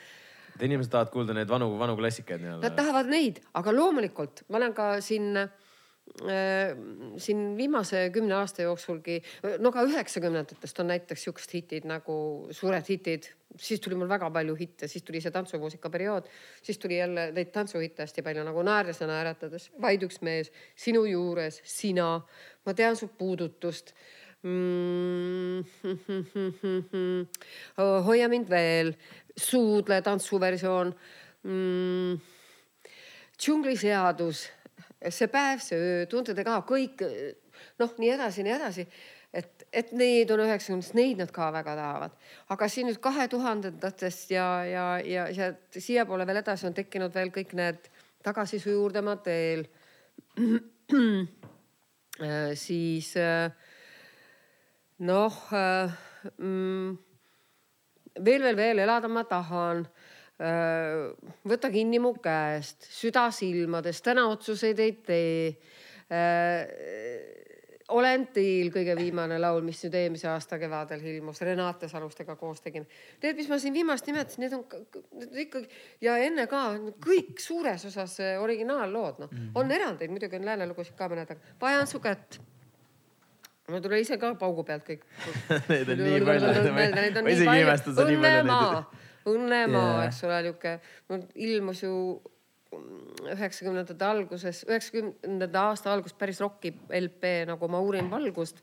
et 0.60 0.68
inimesed 0.68 0.92
tahavad 0.92 1.12
kuulda 1.14 1.36
neid 1.36 1.48
vanu, 1.48 1.72
vanu 1.80 1.96
klassikaid 1.96 2.44
Nad 2.44 2.60
nii-öelda. 2.60 2.76
tahavad 2.76 3.08
neid, 3.10 3.40
aga 3.56 3.72
loomulikult 3.74 4.44
ma 4.52 4.60
olen 4.60 4.76
ka 4.76 4.92
siin 5.04 5.32
äh, 5.40 5.48
siin 7.16 7.56
viimase 7.56 8.08
kümne 8.12 8.34
aasta 8.40 8.64
jooksulgi, 8.66 9.20
no 9.62 9.70
ka 9.72 9.84
üheksakümnendatest 9.86 10.80
on 10.82 10.90
näiteks 10.90 11.28
siuksed 11.28 11.54
hitid 11.54 11.86
nagu 11.88 12.16
Suured 12.50 12.88
hitid, 12.90 13.28
siis 13.56 13.80
tuli 13.80 13.96
mul 13.98 14.10
väga 14.10 14.28
palju 14.34 14.56
hitte, 14.58 14.88
siis 14.90 15.06
tuli 15.06 15.22
see 15.22 15.32
tantsumuusika 15.34 15.90
periood, 15.90 16.26
siis 16.62 16.78
tuli 16.82 16.98
jälle 16.98 17.30
neid 17.36 17.52
tantsuhitte 17.54 18.04
hästi 18.04 18.26
palju 18.26 18.44
nagu 18.46 18.64
Naerdes 18.66 19.00
ja 19.00 19.08
naeratades, 19.10 19.70
Vaid 19.80 20.02
üks 20.06 20.20
mees, 20.26 20.50
Sinu 20.74 21.06
juures, 21.08 21.62
Sina, 21.64 22.16
Ma 22.66 22.74
tean 22.76 22.96
su 22.96 23.08
puudutust. 23.16 23.94
Mm. 24.40 25.60
hoia 28.06 28.28
mind 28.32 28.48
veel, 28.48 28.94
Suudle 29.36 30.00
tantsuversioon 30.02 30.94
mm,. 31.42 32.16
džungliseadus, 33.40 34.42
see 35.08 35.28
päev, 35.32 35.62
see 35.64 35.78
öö, 35.78 36.02
tunded 36.10 36.42
ka 36.44 36.58
kõik 36.68 37.04
noh, 37.80 37.94
nii 37.98 38.12
edasi, 38.16 38.44
nii 38.44 38.54
edasi. 38.56 38.86
et, 39.32 39.64
et 39.72 39.92
neid 39.94 40.30
on 40.34 40.42
üheksakümnendast, 40.42 40.94
neid 40.98 41.20
nad 41.22 41.30
ka 41.32 41.52
väga 41.54 41.76
tahavad. 41.78 42.16
aga 42.50 42.68
siin 42.68 42.90
nüüd 42.90 43.00
kahe 43.02 43.28
tuhandendatest 43.30 44.32
ja, 44.34 44.48
ja, 44.66 44.86
ja 44.98 45.26
sealt 45.34 45.78
siiapoole 45.78 46.26
veel 46.26 46.42
edasi 46.42 46.66
on 46.66 46.74
tekkinud 46.74 47.14
veel 47.14 47.30
kõik 47.34 47.54
need 47.58 47.90
tagasi 48.26 48.58
su 48.60 48.74
juurde 48.74 49.02
ma 49.02 49.16
teel 49.24 49.64
siis 52.64 53.14
noh 55.00 55.38
mm, 56.36 56.98
veel, 58.18 58.42
veel, 58.42 58.56
veel 58.56 58.84
elada 58.86 59.08
ma 59.08 59.24
tahan. 59.28 59.84
võta 61.44 61.68
kinni 61.68 61.98
mu 62.00 62.14
käest, 62.22 62.86
süda 62.88 63.26
silmades, 63.34 64.00
täna 64.00 64.24
otsuseid 64.30 64.78
ei 64.80 64.94
tee. 65.04 65.56
olen 67.90 68.24
teil 68.32 68.70
kõige 68.72 68.94
viimane 68.96 69.36
laul, 69.38 69.60
mis 69.66 69.82
nüüd 69.84 69.98
eelmise 69.98 70.28
aasta 70.30 70.58
kevadel 70.58 71.02
ilmus, 71.12 71.42
Renate 71.44 71.90
Salustega 71.90 72.36
koos 72.40 72.62
tegime. 72.64 72.86
Need, 73.22 73.36
mis 73.36 73.50
ma 73.50 73.58
siin 73.58 73.74
viimast 73.74 74.06
nimetasin, 74.08 74.46
need 74.46 74.56
on 74.56 75.36
ikkagi 75.44 75.68
ja 76.00 76.16
enne 76.24 76.46
ka 76.48 76.62
kõik 77.04 77.42
suures 77.42 77.84
osas 77.90 78.16
originaallood, 78.40 79.20
noh 79.20 79.28
mm 79.28 79.36
-hmm. 79.36 79.52
on 79.54 79.76
erandeid, 79.76 80.10
muidugi 80.10 80.40
on 80.40 80.48
läänelugusid 80.48 80.96
ka 80.96 81.10
mõned, 81.10 81.36
aga 81.36 81.58
vajan 81.60 81.86
su 81.86 82.00
kätt 82.00 82.40
mul 83.70 83.82
tuli 83.84 84.02
ise 84.04 84.18
ka 84.20 84.32
paugu 84.40 84.64
pealt 84.66 84.84
kõik 84.86 85.06
Neid 85.70 85.94
on 85.94 86.02
nii 86.02 86.20
palju. 86.26 86.74
ma 86.74 87.32
isegi 87.34 87.62
imestan, 87.64 87.96
sa 87.96 88.08
nii 88.08 88.20
palju 88.24 88.42
neid. 88.50 88.98
Õnnemaa, 89.30 89.96
eks 90.06 90.22
ole, 90.24 90.36
niuke, 90.46 90.76
ilmus 91.44 91.82
ju 91.84 91.94
üheksakümnendate 92.70 94.06
alguses, 94.06 94.62
üheksakümnenda 94.68 95.64
aasta 95.70 95.92
alguses 95.92 96.16
päris 96.18 96.40
roki 96.40 96.72
LP 96.96 97.32
nagu 97.50 97.68
Ma 97.68 97.82
uurin 97.82 98.10
valgust, 98.10 98.62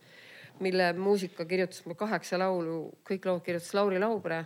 mille 0.63 0.91
muusika 0.97 1.45
kirjutas 1.45 1.83
mul 1.85 1.97
kaheksa 1.99 2.39
laulu, 2.41 2.79
kõik 3.07 3.27
lood 3.29 3.43
kirjutas 3.45 3.73
Lauri 3.77 4.01
Laubre. 4.01 4.45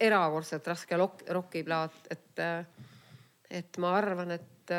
erakordselt 0.00 0.66
raske 0.66 0.96
rokiplaat, 0.96 2.06
et, 2.10 2.40
et 3.50 3.78
ma 3.78 3.90
arvan, 3.98 4.30
et 4.32 4.72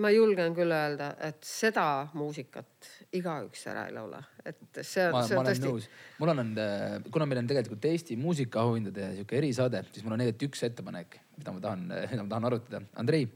ma 0.00 0.10
julgen 0.12 0.54
küll 0.56 0.72
öelda, 0.74 1.10
et 1.26 1.44
seda 1.46 1.86
muusikat 2.16 2.88
igaüks 3.16 3.66
ära 3.70 3.86
ei 3.88 3.94
laula, 3.96 4.20
et 4.44 4.80
see 4.82 5.06
on. 5.08 5.14
ma 5.16 5.22
olen 5.40 5.60
tõesti... 5.60 5.90
mul 6.20 6.32
on, 6.34 6.52
äh, 6.60 6.96
kuna 7.14 7.28
meil 7.30 7.42
on 7.42 7.50
tegelikult 7.50 7.88
Eesti 7.90 8.18
muusikaauhindade 8.20 9.12
sihuke 9.18 9.38
erisaade, 9.40 9.84
siis 9.92 10.06
mul 10.06 10.16
on 10.16 10.24
tegelikult 10.24 10.48
üks 10.50 10.66
ettepanek, 10.68 11.18
mida 11.38 11.54
ma 11.54 11.64
tahan, 11.68 11.86
mida 11.92 12.22
ma 12.22 12.32
tahan 12.34 12.48
arutada. 12.50 12.82
Andrei 13.02 13.28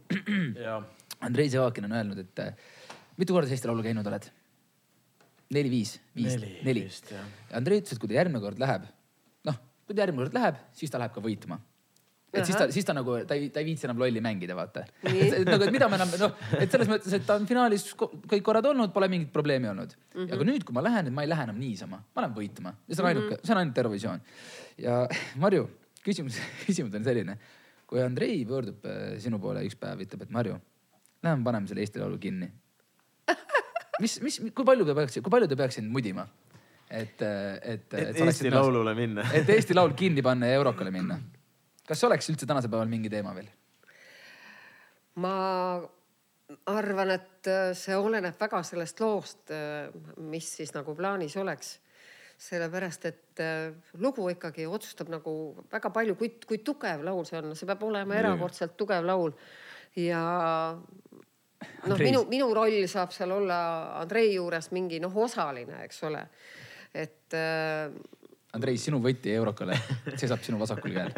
Andrei 1.29 1.49
Sevakin 1.51 1.89
on 1.89 1.97
öelnud, 2.01 2.21
et 2.23 2.45
äh, 2.45 2.53
mitu 3.19 3.37
korda 3.37 3.51
sa 3.51 3.57
Eesti 3.57 3.71
Laulu 3.71 3.87
käinud 3.87 4.07
oled? 4.11 4.31
neli-viis, 5.55 5.95
viis, 6.13 6.35
neli, 6.37 6.59
neli. 6.61 6.85
neli.. 6.85 7.21
Andrei 7.57 7.81
ütles, 7.81 7.97
et 7.97 8.01
kui 8.03 8.11
ta 8.11 8.19
järgmine 8.19 8.41
kord 8.43 8.59
läheb, 8.61 8.85
noh, 9.49 9.57
kui 9.89 9.97
ta 9.97 10.03
järgmine 10.05 10.27
kord 10.27 10.37
läheb, 10.37 10.59
siis 10.77 10.93
ta 10.93 11.01
läheb 11.01 11.15
ka 11.15 11.23
võitma 11.25 11.57
et 12.33 12.45
siis 12.45 12.57
ta, 12.59 12.67
siis 12.73 12.85
ta 12.85 12.95
nagu, 12.97 13.15
ta 13.29 13.37
ei, 13.37 13.49
ta 13.53 13.63
ei 13.63 13.67
viitsi 13.71 13.87
enam 13.89 14.01
lolli 14.03 14.21
mängida, 14.25 14.57
vaata. 14.57 14.85
et 15.09 15.49
nagu, 15.49 15.65
et 15.65 15.73
mida 15.73 15.89
me 15.89 15.97
enam, 15.99 16.13
noh, 16.21 16.35
et 16.59 16.73
selles 16.73 16.91
mõttes, 16.91 17.15
et 17.17 17.25
ta 17.27 17.39
on 17.41 17.47
finaalis 17.49 17.87
kõik 17.97 18.45
korrad 18.45 18.69
olnud, 18.69 18.93
pole 18.95 19.09
mingit 19.13 19.31
probleemi 19.33 19.71
olnud 19.71 19.95
mm. 19.95 20.19
-hmm. 20.21 20.33
aga 20.37 20.49
nüüd, 20.51 20.67
kui 20.69 20.77
ma 20.77 20.85
lähen, 20.85 21.09
et 21.09 21.17
ma 21.17 21.25
ei 21.25 21.31
lähe 21.33 21.47
enam 21.49 21.61
niisama, 21.61 22.01
ma 22.15 22.25
lähen 22.25 22.35
võitma 22.37 22.75
ja 22.85 22.97
see 22.97 23.05
on 23.05 23.11
ainuke 23.11 23.29
mm, 23.29 23.37
-hmm. 23.37 23.47
see 23.47 23.55
on 23.55 23.61
ainult 23.63 23.79
Eurovisioon. 23.83 24.21
ja 24.85 24.99
Marju, 25.45 25.71
küsimus, 26.05 26.41
küsimus 26.67 26.99
on 27.01 27.05
selline. 27.05 27.39
kui 27.89 28.03
Andrei 28.03 28.45
pöördub 28.45 28.85
äh, 28.85 29.17
sinu 29.19 29.39
poole 29.39 29.65
üks 29.65 29.77
päev, 29.81 30.05
ütleb, 30.05 30.23
et 30.23 30.31
Marju, 30.31 30.59
lähme 31.23 31.45
paneme 31.45 31.67
selle 31.67 31.81
Eesti 31.81 31.99
Laulu 31.99 32.19
kinni. 32.19 32.51
mis, 34.01 34.21
mis, 34.21 34.41
kui 34.55 34.65
palju 34.65 34.85
te 34.85 34.95
peaks, 34.95 35.19
kui 35.23 35.31
palju 35.31 35.49
te 35.49 35.57
peaks 35.57 35.81
sind 35.81 35.89
mudima? 35.89 36.29
et, 36.91 37.23
äh, 37.23 37.57
et, 37.63 37.95
et. 37.95 38.09
et 38.09 38.21
Eesti 38.21 38.51
Laulule 38.51 38.95
minna. 38.95 39.25
et 39.33 39.49
Eesti 39.49 39.75
Laul 39.75 39.97
kinni 39.97 40.23
panna 40.23 40.47
ja 40.47 40.61
Eurokale 40.61 40.91
minna 40.91 41.19
kas 41.89 42.05
oleks 42.05 42.29
üldse 42.33 42.47
tänasel 42.49 42.71
päeval 42.73 42.91
mingi 42.91 43.11
teema 43.13 43.35
veel? 43.37 43.49
ma 45.19 45.35
arvan, 46.71 47.13
et 47.17 47.49
äh, 47.51 47.73
see 47.77 47.97
oleneb 47.97 48.37
väga 48.41 48.63
sellest 48.65 49.01
loost, 49.03 49.51
äh, 49.53 49.89
mis 50.31 50.49
siis 50.61 50.75
nagu 50.77 50.97
plaanis 50.97 51.37
oleks. 51.37 51.79
sellepärast, 52.39 53.05
et 53.05 53.41
äh, 53.43 53.73
lugu 53.99 54.29
ikkagi 54.31 54.67
otsustab 54.71 55.09
nagu 55.11 55.33
väga 55.73 55.91
palju, 55.91 56.15
kui, 56.15 56.29
kui 56.47 56.61
tugev 56.63 57.03
laul 57.03 57.25
see 57.27 57.41
on, 57.41 57.57
see 57.59 57.67
peab 57.67 57.83
olema 57.83 58.15
erakordselt 58.15 58.77
tugev 58.79 59.03
laul. 59.05 59.35
ja 59.99 60.21
noh, 61.91 61.99
minu, 61.99 62.23
minu 62.31 62.53
roll 62.55 62.87
saab 62.87 63.11
seal 63.11 63.35
olla 63.35 63.59
Andrei 63.99 64.37
juures 64.37 64.71
mingi 64.71 65.01
noh, 65.03 65.17
osaline, 65.25 65.83
eks 65.89 66.03
ole. 66.07 66.23
et 66.95 67.35
Andrei, 68.57 68.79
sinu 68.81 69.01
võti 69.05 69.33
Eurokale 69.35 69.77
seisab 70.21 70.41
sinu 70.45 70.61
vasakul 70.61 70.95
käel. 70.95 71.13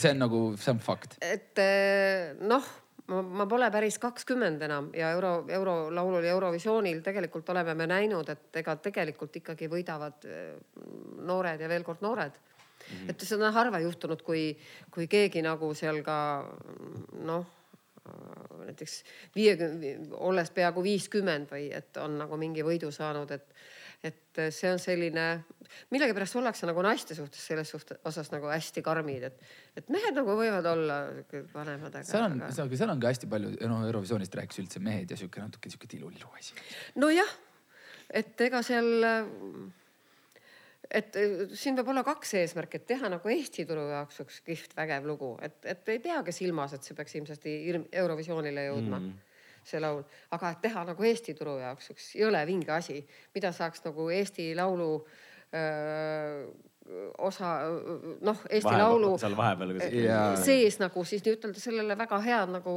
see 0.00 0.14
on 0.14 0.22
nagu, 0.22 0.40
see 0.60 0.72
on 0.72 0.80
fakt. 0.84 1.18
et 1.20 1.60
eh, 1.60 2.32
noh, 2.40 2.70
ma 3.08 3.46
pole 3.50 3.68
päris 3.74 3.98
kakskümmend 4.00 4.62
enam 4.64 4.88
ja 4.96 5.10
euro, 5.12 5.34
eurolaulul 5.52 6.24
ja 6.24 6.32
Eurovisioonil 6.32 7.02
tegelikult 7.04 7.50
oleme 7.52 7.74
me 7.76 7.88
näinud, 7.90 8.32
et 8.32 8.62
ega 8.62 8.78
tegelikult 8.80 9.36
ikkagi 9.42 9.68
võidavad 9.72 10.24
eh, 10.24 10.54
noored 11.28 11.60
ja 11.60 11.68
veel 11.68 11.84
kord 11.84 12.00
noored 12.04 12.32
mm. 12.32 12.94
-hmm. 12.94 13.10
et 13.12 13.20
see 13.20 13.36
on 13.36 13.52
harva 13.52 13.82
juhtunud, 13.84 14.22
kui, 14.22 14.54
kui 14.90 15.06
keegi 15.08 15.44
nagu 15.44 15.74
seal 15.74 16.00
ka 16.06 16.16
noh 17.28 17.44
näiteks 18.64 19.04
viiekümne, 19.36 19.96
olles 20.12 20.50
peaaegu 20.50 20.82
viiskümmend 20.82 21.48
või 21.50 21.68
et 21.72 21.96
on 22.00 22.18
nagu 22.20 22.36
mingi 22.40 22.64
võidu 22.64 22.90
saanud, 22.92 23.30
et 23.30 23.54
et 24.04 24.40
see 24.52 24.68
on 24.68 24.80
selline, 24.82 25.26
millegipärast 25.94 26.36
ollakse 26.36 26.68
nagu 26.68 26.82
naiste 26.84 27.16
suhtes 27.16 27.44
selles 27.48 27.70
suhtes 27.72 28.00
osas 28.08 28.30
nagu 28.34 28.50
hästi 28.52 28.82
karmid, 28.84 29.28
et, 29.30 29.46
et 29.80 29.88
mehed 29.92 30.16
nagu 30.18 30.34
võivad 30.36 30.66
olla 30.68 30.98
vanemad. 31.54 32.00
seal 32.04 32.26
on, 32.26 32.42
seal 32.52 32.92
on 32.92 33.00
ka 33.00 33.14
hästi 33.14 33.30
palju, 33.30 33.54
noh 33.70 33.86
Eurovisioonist 33.88 34.36
rääkis 34.40 34.60
üldse 34.64 34.82
mehed 34.84 35.14
ja 35.14 35.20
sihuke 35.20 35.40
natuke 35.40 35.72
sihuke 35.72 35.88
tilulilu 35.90 36.28
asi. 36.36 36.58
nojah, 37.00 37.32
et 38.12 38.44
ega 38.44 38.60
seal, 38.66 39.08
et 40.92 41.20
siin 41.56 41.78
peab 41.78 41.92
olla 41.94 42.04
kaks 42.06 42.36
eesmärki, 42.42 42.82
et 42.82 42.88
teha 42.92 43.12
nagu 43.16 43.36
Eesti 43.36 43.64
turu 43.68 43.86
jaoks 43.92 44.24
üks 44.26 44.42
kihvt 44.46 44.76
vägev 44.76 45.08
lugu, 45.08 45.36
et, 45.44 45.62
et 45.64 45.94
ei 45.96 46.02
peagi 46.04 46.36
silmas, 46.36 46.76
et 46.76 46.84
see 46.84 46.98
peaks 46.98 47.16
ilmsesti 47.20 47.60
Eurovisioonile 48.04 48.68
jõudma 48.68 49.00
mm 49.00 49.30
see 49.68 49.80
laul, 49.80 50.02
aga 50.36 50.50
et 50.54 50.62
teha 50.66 50.84
nagu 50.90 51.06
Eesti 51.10 51.34
turu 51.38 51.56
jaoks 51.60 51.90
üks 51.94 52.10
jõle 52.20 52.42
vinge 52.48 52.72
asi, 52.74 53.00
mida 53.34 53.52
saaks 53.52 53.84
nagu 53.86 54.08
Eesti 54.12 54.52
Laulu 54.58 54.90
öö, 55.54 56.46
osa 57.18 57.50
noh, 58.20 58.40
Eesti 58.50 58.68
Vahe, 58.68 58.80
Laulu 58.82 59.14
seal 59.20 59.32
vahepeal 59.38 59.70
sees 60.44 60.76
nagu 60.82 61.04
siis 61.08 61.22
ütelda 61.24 61.56
sellele 61.60 61.96
väga 61.96 62.18
head 62.20 62.52
nagu 62.52 62.74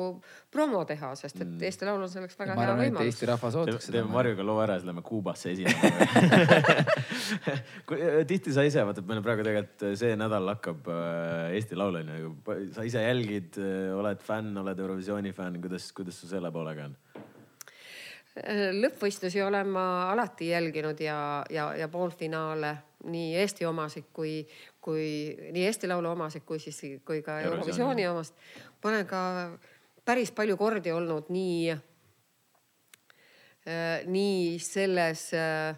promo 0.53 0.85
teha, 0.87 1.09
sest 1.19 1.41
et 1.41 1.49
mm. 1.49 1.65
Eesti 1.67 1.89
Laul 1.89 2.05
on 2.05 2.11
selleks 2.11 2.39
väga 2.39 2.55
hea 2.55 2.77
võimalus. 2.79 3.09
Eesti 3.11 3.27
rahvas 3.27 3.57
ootaks 3.59 3.89
seda. 3.89 3.97
teeme 3.97 4.15
Marjuga 4.15 4.47
loo 4.47 4.61
ära, 4.63 4.77
siis 4.79 4.87
lähme 4.87 5.03
Kuubasse 5.03 5.51
esinema 5.51 5.91
tihti 8.31 8.55
sa 8.55 8.63
ise, 8.67 8.87
vaata, 8.87 9.03
meil 9.11 9.23
praegu 9.25 9.43
tegelikult 9.43 9.99
see 9.99 10.15
nädal 10.19 10.53
hakkab 10.53 10.87
äh, 10.93 11.57
Eesti 11.59 11.79
Laul 11.79 11.99
on 11.99 12.15
ju, 12.15 12.33
sa 12.79 12.87
ise 12.87 13.03
jälgid, 13.03 13.59
äh, 13.59 13.91
oled 13.97 14.23
fänn, 14.23 14.55
oled 14.63 14.85
Eurovisiooni 14.87 15.35
fänn, 15.35 15.59
kuidas, 15.63 15.91
kuidas 15.97 16.23
sul 16.23 16.31
selle 16.31 16.53
poolega 16.55 16.87
on? 16.87 16.95
lõppvõistlusi 18.77 19.41
olen 19.41 19.71
ma 19.73 19.83
alati 20.11 20.51
jälginud 20.51 20.99
ja, 21.01 21.17
ja, 21.49 21.71
ja 21.73 21.87
poolfinaale 21.89 22.75
nii 23.05 23.35
Eesti 23.37 23.65
omasid 23.65 24.05
kui, 24.13 24.47
kui 24.81 25.35
nii 25.53 25.65
Eesti 25.65 25.87
Laulu 25.87 26.09
omasid 26.15 26.45
kui 26.45 26.59
siis, 26.59 26.81
kui 27.05 27.21
ka 27.25 27.39
Eurovisiooni 27.45 28.07
omast. 28.09 28.33
ma 28.83 28.89
olen 28.89 29.05
ka 29.09 29.21
päris 30.05 30.31
palju 30.31 30.57
kordi 30.57 30.91
olnud 30.91 31.29
nii 31.29 31.71
äh,, 31.71 31.81
nii 34.05 34.59
selles 34.63 35.33
äh, 35.37 35.77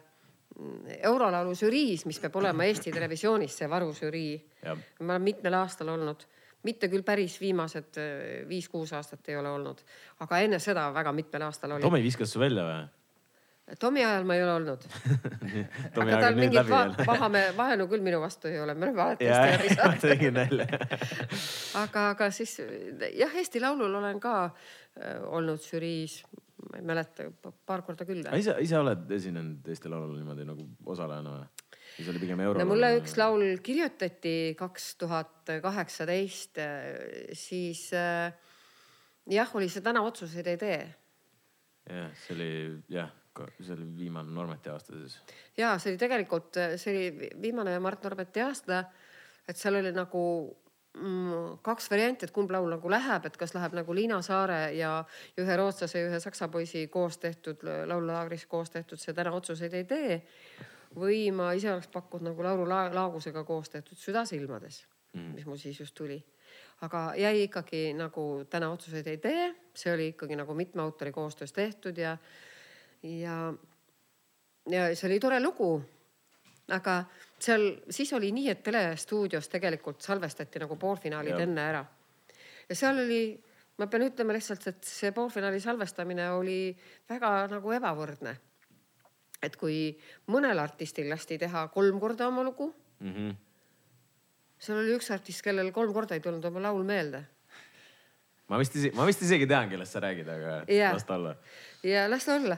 eurolaulu 1.03 1.55
žüriis, 1.55 2.05
mis 2.05 2.19
peab 2.19 2.35
olema 2.35 2.63
Eesti 2.67 2.91
Televisioonis, 2.91 3.57
see 3.57 3.69
varužürii. 3.69 4.33
ma 4.67 5.13
olen 5.13 5.21
mitmel 5.21 5.53
aastal 5.59 5.87
olnud 5.95 6.27
mitte 6.67 6.89
küll 6.91 7.05
päris 7.07 7.37
viimased 7.41 7.99
äh, 7.99 8.47
viis-kuus 8.49 8.93
aastat 8.97 9.29
ei 9.31 9.37
ole 9.39 9.51
olnud, 9.51 9.83
aga 10.25 10.39
enne 10.43 10.59
seda 10.59 10.89
väga 10.95 11.13
mitmel 11.15 11.47
aastal 11.47 11.75
oli. 11.75 11.85
Tomi 11.85 12.01
viskas 12.03 12.33
su 12.35 12.41
välja 12.41 12.65
või? 12.67 12.79
Tomi 13.79 14.01
ajal 14.05 14.25
ma 14.25 14.35
ei 14.37 14.43
ole 14.43 14.53
olnud 14.57 14.85
aga 16.01 16.19
tal 16.23 16.37
mingit 16.37 16.69
va 16.69 16.81
vahame, 17.11 17.43
vahenu 17.57 17.87
küll 17.91 18.03
minu 18.05 18.21
vastu 18.23 18.49
ei 18.49 18.59
ole, 18.61 18.73
me 18.73 18.89
oleme 18.89 19.03
alati 19.03 19.29
hästi 19.29 20.11
läbi 20.13 20.31
nalja 20.33 20.67
aga, 21.83 22.09
aga 22.15 22.29
siis 22.33 22.57
jah, 23.19 23.35
Eesti 23.41 23.61
Laulul 23.61 23.99
olen 24.01 24.21
ka 24.23 24.35
äh, 24.47 25.19
olnud 25.29 25.61
žüriis, 25.63 26.21
ma 26.69 26.81
ei 26.81 26.87
mäleta, 26.89 27.29
paar 27.69 27.85
korda 27.85 28.07
küll. 28.09 28.25
ise, 28.39 28.57
ise 28.63 28.79
oled 28.79 29.09
esinenud 29.19 29.69
Eesti 29.69 29.91
Laulul 29.91 30.17
niimoodi 30.17 30.47
nagu 30.49 30.65
osalejana 30.89 31.37
või? 31.37 31.47
siis 31.95 32.09
oli 32.13 32.23
pigem 32.23 32.41
euro. 32.45 32.61
no 32.61 32.69
mulle 32.69 32.93
üks 32.99 33.17
laul 33.19 33.45
kirjutati 33.65 34.55
kaks 34.57 34.93
tuhat 35.01 35.53
kaheksateist, 35.61 36.61
siis 37.37 37.89
äh, 37.97 38.33
jah, 39.29 39.55
oli 39.55 39.69
see 39.69 39.85
Täna 39.85 40.03
otsuseid 40.07 40.47
ei 40.49 40.59
tee. 40.59 40.81
jah, 41.89 42.11
see 42.25 42.35
oli 42.37 42.51
jah, 42.97 43.13
see 43.61 43.73
oli 43.73 43.85
viimane 43.97 44.31
Normeti 44.31 44.69
aasta 44.69 44.93
siis. 44.93 45.19
ja 45.57 45.77
see 45.79 45.91
oli 45.93 45.97
tegelikult, 46.01 46.57
see 46.77 46.93
oli 46.95 47.19
vi- 47.19 47.29
viimane 47.41 47.79
Mart 47.79 48.03
Normeti 48.03 48.41
aasta. 48.41 48.83
et 49.47 49.57
seal 49.57 49.75
oli 49.79 49.91
nagu 49.91 50.23
mm, 50.97 51.57
kaks 51.65 51.87
varianti, 51.91 52.25
et 52.25 52.31
kumb 52.35 52.51
laul 52.51 52.69
nagu 52.69 52.89
läheb, 52.91 53.25
et 53.25 53.37
kas 53.37 53.53
läheb 53.55 53.73
nagu 53.77 53.95
Liina 53.95 54.21
Saare 54.21 54.73
ja 54.77 55.03
ühe 55.39 55.55
rootslase 55.57 55.99
ja 56.03 56.09
ühe 56.09 56.19
saksa 56.19 56.47
poisi 56.47 56.87
koos 56.87 57.17
tehtud 57.17 57.63
laululaagris 57.85 58.45
koos 58.45 58.69
tehtud, 58.69 58.99
see 58.99 59.13
täna 59.13 59.31
otsuseid 59.31 59.73
ei 59.73 59.83
tee. 59.85 60.21
või 60.95 61.29
ma 61.31 61.51
ise 61.53 61.69
oleks 61.71 61.87
pakkunud 61.93 62.31
nagu 62.31 62.43
Lauru 62.43 62.63
La- 62.69 62.89
Laagusega 62.93 63.43
koos 63.45 63.69
tehtud 63.69 63.97
Süda 63.97 64.25
silmades 64.25 64.87
mm., 65.13 65.33
mis 65.35 65.45
mul 65.45 65.57
siis 65.57 65.79
just 65.79 65.95
tuli. 65.95 66.23
aga 66.81 67.13
jäi 67.15 67.43
ikkagi 67.43 67.93
nagu 67.93 68.45
täna 68.49 68.71
otsuseid 68.71 69.07
ei 69.07 69.17
tee, 69.17 69.55
see 69.73 69.93
oli 69.93 70.07
ikkagi 70.13 70.35
nagu 70.35 70.53
mitme 70.53 70.81
autori 70.81 71.11
koostöös 71.11 71.53
tehtud 71.53 71.97
ja, 71.97 72.17
ja 73.03 73.53
ja 74.69 74.95
see 74.95 75.07
oli 75.09 75.19
tore 75.19 75.39
lugu. 75.39 75.81
aga 76.69 77.03
seal 77.41 77.63
siis 77.89 78.11
oli 78.13 78.31
nii, 78.31 78.49
et 78.51 78.63
telestuudios 78.63 79.47
tegelikult 79.49 80.01
salvestati 80.05 80.59
nagu 80.61 80.75
poolfinaalid 80.77 81.33
Jah. 81.33 81.41
enne 81.47 81.61
ära. 81.61 81.85
ja 82.69 82.75
seal 82.75 82.99
oli, 83.05 83.39
ma 83.77 83.87
pean 83.87 84.05
ütlema 84.09 84.35
lihtsalt, 84.35 84.67
et 84.67 84.83
see 84.83 85.11
poolfinaali 85.11 85.59
salvestamine 85.59 86.29
oli 86.31 86.77
väga 87.09 87.47
nagu 87.47 87.71
ebavõrdne. 87.71 88.35
et 89.41 89.55
kui 89.55 89.97
mõnel 90.27 90.59
artistil 90.59 91.09
lasti 91.09 91.37
teha 91.37 91.67
kolm 91.67 91.99
korda 91.99 92.27
oma 92.27 92.43
lugu, 92.43 92.73
Mm 92.99 93.13
-hmm. 93.13 93.35
seal 94.59 94.77
oli 94.77 94.95
üks 94.97 95.11
artist, 95.11 95.41
kellel 95.41 95.71
kolm 95.71 95.93
korda 95.93 96.15
ei 96.15 96.19
tulnud 96.19 96.45
oma 96.45 96.59
laul 96.59 96.83
meelde 96.83 97.23
ma 98.49 98.57
vist 98.57 98.75
isegi, 98.75 98.95
ma 98.97 99.05
vist 99.07 99.21
isegi 99.25 99.47
tean, 99.49 99.69
kellest 99.69 99.95
sa 99.95 100.01
räägid, 100.03 100.29
aga 100.29 100.53
Jah. 100.67 100.93
las 100.93 101.05
ta 101.05 101.15
olla. 101.15 101.35
ja 101.83 102.07
las 102.09 102.25
ta 102.25 102.35
olla. 102.35 102.57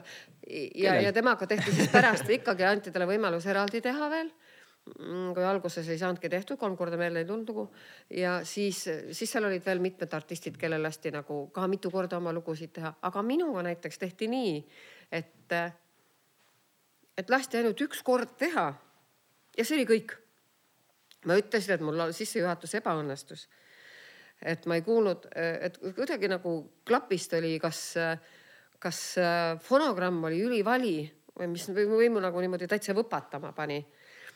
ja, 0.74 0.94
ja 1.00 1.12
temaga 1.12 1.46
tehti 1.46 1.72
siis 1.72 1.90
pärast 1.92 2.30
ikkagi 2.38 2.64
anti 2.66 2.92
talle 2.92 3.06
võimalus 3.10 3.46
eraldi 3.46 3.82
teha 3.84 4.08
veel. 4.10 4.32
kui 5.34 5.44
alguses 5.46 5.86
ei 5.94 5.98
saanudki 5.98 6.26
tehtud, 6.28 6.58
kolm 6.58 6.74
korda 6.76 6.96
meelde 6.98 7.20
ei 7.22 7.26
tulnud 7.28 7.48
lugu 7.52 7.68
ja 8.10 8.40
siis, 8.44 8.80
siis 9.14 9.30
seal 9.30 9.46
olid 9.46 9.62
veel 9.66 9.78
mitmed 9.78 10.14
artistid, 10.18 10.56
kellel 10.58 10.82
lasti 10.82 11.12
nagu 11.14 11.44
ka 11.54 11.68
mitu 11.70 11.90
korda 11.90 12.18
oma 12.18 12.32
lugusid 12.34 12.72
teha, 12.74 12.90
aga 13.02 13.22
minuga 13.22 13.62
näiteks 13.62 14.02
tehti 14.02 14.26
nii, 14.32 14.56
et, 15.12 15.54
et 17.14 17.30
lasti 17.30 17.60
ainult 17.60 17.84
üks 17.86 18.02
kord 18.02 18.34
teha 18.42 18.72
ja 19.56 19.64
see 19.64 19.78
oli 19.78 19.86
kõik. 19.86 20.16
ma 21.30 21.38
ütlesin, 21.38 21.76
et 21.76 21.84
mul 21.86 22.08
sissejuhatus 22.10 22.80
ebaõnnestus 22.80 23.46
et 24.42 24.66
ma 24.66 24.76
ei 24.78 24.82
kuulnud, 24.82 25.28
et 25.36 25.78
kuidagi 25.96 26.30
nagu 26.30 26.54
klapist 26.86 27.34
oli, 27.38 27.56
kas, 27.62 27.82
kas 28.82 29.00
fonogramm 29.62 30.24
oli 30.28 30.40
ülivali 30.42 30.96
või 31.38 31.48
mis 31.54 31.68
või, 31.70 31.86
või 31.88 32.10
mu 32.12 32.22
nagu 32.22 32.40
niimoodi 32.42 32.68
täitsa 32.68 32.94
võpatama 32.96 33.52
pani. 33.56 33.80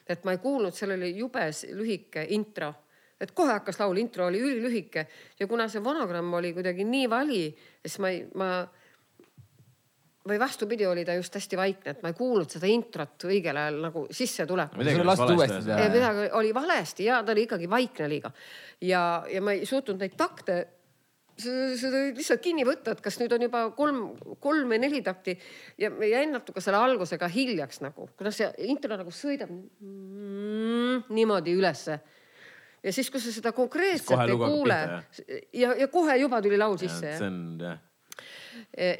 et 0.06 0.24
ma 0.24 0.36
ei 0.36 0.38
kuulnud, 0.38 0.74
seal 0.74 0.94
oli 0.94 1.16
jube 1.18 1.42
lühike 1.74 2.22
intro, 2.30 2.68
et 3.20 3.32
kohe 3.34 3.50
hakkas 3.50 3.80
laul, 3.80 3.98
intro 3.98 4.26
oli 4.26 4.38
ülilühike 4.38 5.06
ja 5.40 5.46
kuna 5.50 5.68
see 5.68 5.82
fonogramm 5.82 6.34
oli 6.38 6.52
kuidagi 6.54 6.84
nii 6.84 7.08
vali, 7.10 7.42
siis 7.82 7.98
ma 7.98 8.10
ei, 8.14 8.22
ma 8.34 8.50
või 10.26 10.38
vastupidi, 10.40 10.86
oli 10.86 11.04
ta 11.06 11.14
just 11.16 11.34
hästi 11.38 11.58
vaikne, 11.58 11.94
et 11.94 12.02
ma 12.04 12.12
ei 12.12 12.16
kuulnud 12.18 12.50
seda 12.52 12.68
introt 12.70 13.26
õigel 13.28 13.58
ajal 13.60 13.80
nagu 13.86 14.06
teha. 15.64 15.82
ja 15.84 15.90
midagi 15.92 16.30
oli 16.38 16.54
valesti 16.54 17.06
ja 17.08 17.20
ta 17.24 17.34
oli 17.34 17.46
ikkagi 17.46 17.70
vaikne 17.70 18.08
liiga. 18.10 18.32
Ja, 18.84 19.02
ja 19.30 19.42
ma 19.42 19.54
ei 19.56 19.66
suutnud 19.68 20.02
neid 20.02 20.16
takte 20.18 20.64
seda 21.36 22.00
lihtsalt 22.16 22.40
kinni 22.40 22.64
võtta, 22.64 22.94
et 22.96 23.00
kas 23.04 23.18
nüüd 23.20 23.32
on 23.36 23.44
juba 23.44 23.62
kolm, 23.76 24.02
kolm 24.40 24.70
või 24.72 24.80
neli 24.80 25.02
takti. 25.04 25.36
Ja 25.80 25.90
jäin 26.08 26.32
natuke 26.32 26.62
selle 26.64 26.80
algusega 26.80 27.28
hiljaks 27.32 27.82
nagu, 27.84 28.08
kuna 28.16 28.32
see 28.34 28.48
intro 28.70 28.96
nagu 28.96 29.12
sõidab 29.12 29.52
mm, 29.52 31.10
niimoodi 31.12 31.56
ülesse. 31.56 31.98
ja 32.82 32.92
siis, 32.92 33.10
kui 33.10 33.20
sa 33.20 33.32
seda 33.34 33.52
konkreetselt 33.52 34.28
ei 34.28 34.38
kuule 34.38 34.78
ja, 35.52 35.74
ja 35.74 35.88
kohe 35.92 36.16
juba 36.20 36.40
tuli 36.44 36.58
laul 36.60 36.76
sisse 36.78 37.16
see 37.18 37.26
on 37.26 37.38
jah, 37.60 37.80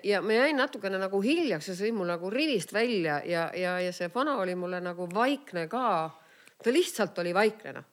ja 0.05 0.21
ma 0.23 0.37
jäin 0.37 0.57
natukene 0.61 0.99
nagu 1.01 1.21
hiljaks 1.23 1.71
ja 1.71 1.77
sõi 1.79 1.93
mul 1.95 2.09
nagu 2.11 2.31
rivist 2.33 2.73
välja 2.75 3.21
ja, 3.25 3.49
ja, 3.57 3.77
ja 3.83 3.93
see 3.95 4.11
vana 4.15 4.37
oli 4.43 4.55
mulle 4.59 4.81
nagu 4.85 5.09
vaikne 5.13 5.67
ka. 5.73 6.11
ta 6.63 6.73
lihtsalt 6.73 7.19
oli 7.19 7.35
vaikne 7.35 7.77
noh. 7.79 7.85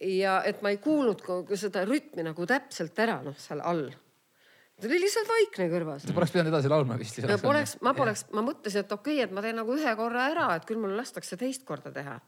ja 0.00 0.40
et 0.46 0.62
ma 0.62 0.72
ei 0.72 0.78
kuulnud 0.82 1.24
seda 1.58 1.84
rütmi 1.88 2.24
nagu 2.26 2.46
täpselt 2.46 2.98
ära 2.98 3.20
noh, 3.24 3.36
seal 3.38 3.60
all. 3.60 3.88
ta 4.80 4.88
oli 4.88 5.00
lihtsalt 5.02 5.28
vaikne 5.28 5.68
kõrvas 5.72 6.06
sa. 6.06 6.14
poleks 6.14 6.34
pidanud 6.34 6.52
edasi 6.54 6.72
laulma 6.72 6.98
vist. 7.00 7.22
ja 7.22 7.38
poleks, 7.38 7.78
ma 7.80 7.94
poleks, 7.94 8.26
ma 8.32 8.44
mõtlesin, 8.46 8.86
et 8.86 8.92
okei 8.92 9.20
okay,, 9.20 9.28
et 9.28 9.34
ma 9.34 9.44
teen 9.44 9.58
nagu 9.60 9.76
ühe 9.76 9.96
korra 9.96 10.28
ära, 10.34 10.52
et 10.56 10.68
küll 10.68 10.80
mulle 10.82 10.98
lastakse 10.98 11.38
teist 11.40 11.66
korda 11.68 11.94
teha. 11.94 12.20